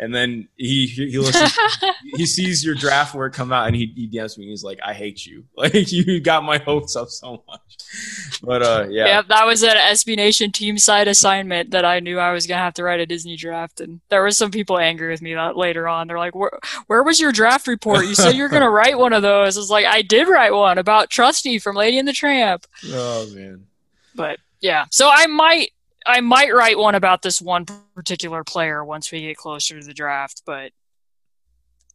And 0.00 0.14
then 0.14 0.48
he 0.56 0.86
he 0.86 1.18
listens, 1.18 1.56
he 2.16 2.24
sees 2.24 2.64
your 2.64 2.74
draft 2.74 3.14
work 3.14 3.34
come 3.34 3.52
out 3.52 3.66
and 3.66 3.74
he, 3.74 3.92
he 3.96 4.08
DMs 4.08 4.38
me 4.38 4.44
and 4.44 4.50
he's 4.50 4.62
like, 4.62 4.78
I 4.84 4.92
hate 4.94 5.26
you. 5.26 5.44
Like 5.56 5.90
you 5.90 6.20
got 6.20 6.44
my 6.44 6.58
hopes 6.58 6.94
up 6.94 7.08
so 7.08 7.42
much. 7.48 8.40
But 8.42 8.62
uh 8.62 8.86
yeah. 8.88 9.06
Yeah, 9.06 9.22
that 9.22 9.44
was 9.44 9.64
an 9.64 9.76
SB 9.76 10.16
Nation 10.16 10.52
team 10.52 10.78
side 10.78 11.08
assignment 11.08 11.72
that 11.72 11.84
I 11.84 11.98
knew 11.98 12.18
I 12.18 12.32
was 12.32 12.46
gonna 12.46 12.62
have 12.62 12.74
to 12.74 12.84
write 12.84 13.00
a 13.00 13.06
Disney 13.06 13.36
draft 13.36 13.80
and 13.80 14.00
there 14.08 14.22
was 14.22 14.38
some 14.38 14.52
people 14.52 14.78
angry 14.78 15.10
with 15.10 15.20
me 15.20 15.34
that 15.34 15.56
later 15.56 15.88
on. 15.88 16.06
They're 16.06 16.18
like, 16.18 16.36
Where 16.36 16.52
where 16.86 17.02
was 17.02 17.18
your 17.18 17.32
draft 17.32 17.66
report? 17.66 18.06
You 18.06 18.14
said 18.14 18.36
you're 18.36 18.48
gonna 18.48 18.70
write 18.78 18.98
one 18.98 19.12
of 19.12 19.22
those. 19.22 19.56
I 19.56 19.60
was 19.60 19.70
like, 19.70 19.86
I 19.86 20.02
did 20.02 20.28
write 20.28 20.54
one 20.54 20.78
about 20.78 21.10
Trusty 21.10 21.58
from 21.58 21.74
Lady 21.74 21.98
and 21.98 22.06
the 22.06 22.12
Tramp. 22.12 22.66
Oh 22.86 23.28
man. 23.34 23.66
But 24.14 24.38
yeah. 24.60 24.86
So 24.90 25.10
I 25.12 25.26
might 25.26 25.72
I 26.08 26.22
might 26.22 26.54
write 26.54 26.78
one 26.78 26.94
about 26.94 27.20
this 27.20 27.38
one 27.38 27.66
particular 27.94 28.42
player 28.42 28.82
once 28.82 29.12
we 29.12 29.20
get 29.20 29.36
closer 29.36 29.78
to 29.78 29.86
the 29.86 29.92
draft, 29.92 30.40
but 30.46 30.72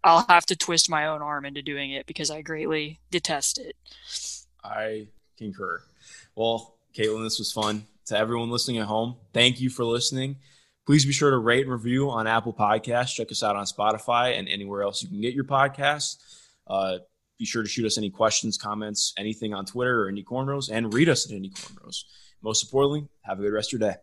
I'll 0.04 0.28
have 0.30 0.46
to 0.48 0.56
twist 0.56 0.88
my 0.88 1.08
own 1.08 1.24
arm 1.24 1.46
into 1.46 1.64
doing 1.64 1.92
it 1.92 2.06
because 2.06 2.30
I 2.30 2.44
greatly 2.44 3.00
detest 3.10 3.58
it. 3.58 3.76
I 4.64 5.08
concur. 5.36 5.82
Well, 6.36 6.76
Caitlin, 6.96 7.24
this 7.24 7.40
was 7.40 7.52
fun. 7.52 7.86
To 8.08 8.18
everyone 8.18 8.52
listening 8.52 8.78
at 8.78 8.86
home, 8.86 9.16
thank 9.34 9.60
you 9.60 9.72
for 9.72 9.84
listening. 9.84 10.36
Please 10.86 11.06
be 11.06 11.14
sure 11.14 11.32
to 11.32 11.38
rate 11.38 11.64
and 11.64 11.72
review 11.72 12.12
on 12.12 12.28
Apple 12.28 12.54
Podcasts. 12.54 13.16
Check 13.16 13.32
us 13.32 13.42
out 13.42 13.56
on 13.56 13.66
Spotify 13.66 14.38
and 14.38 14.48
anywhere 14.48 14.84
else 14.84 15.02
you 15.02 15.08
can 15.08 15.22
get 15.22 15.34
your 15.34 15.46
podcasts. 15.46 16.18
Uh, 16.68 17.00
be 17.40 17.46
sure 17.46 17.64
to 17.64 17.70
shoot 17.70 17.86
us 17.88 17.98
any 17.98 18.12
questions, 18.12 18.60
comments, 18.60 19.14
anything 19.18 19.56
on 19.56 19.66
Twitter 19.66 20.04
or 20.04 20.10
Indy 20.10 20.24
Cornrows, 20.24 20.70
and 20.72 20.94
read 20.94 21.10
us 21.10 21.26
at 21.26 21.36
Indy 21.36 21.50
Cornrows 21.50 22.04
most 22.44 22.64
importantly, 22.64 23.08
have 23.22 23.40
a 23.40 23.42
good 23.42 23.54
rest 23.54 23.74
of 23.74 23.80
your 23.80 23.90
day. 23.90 23.98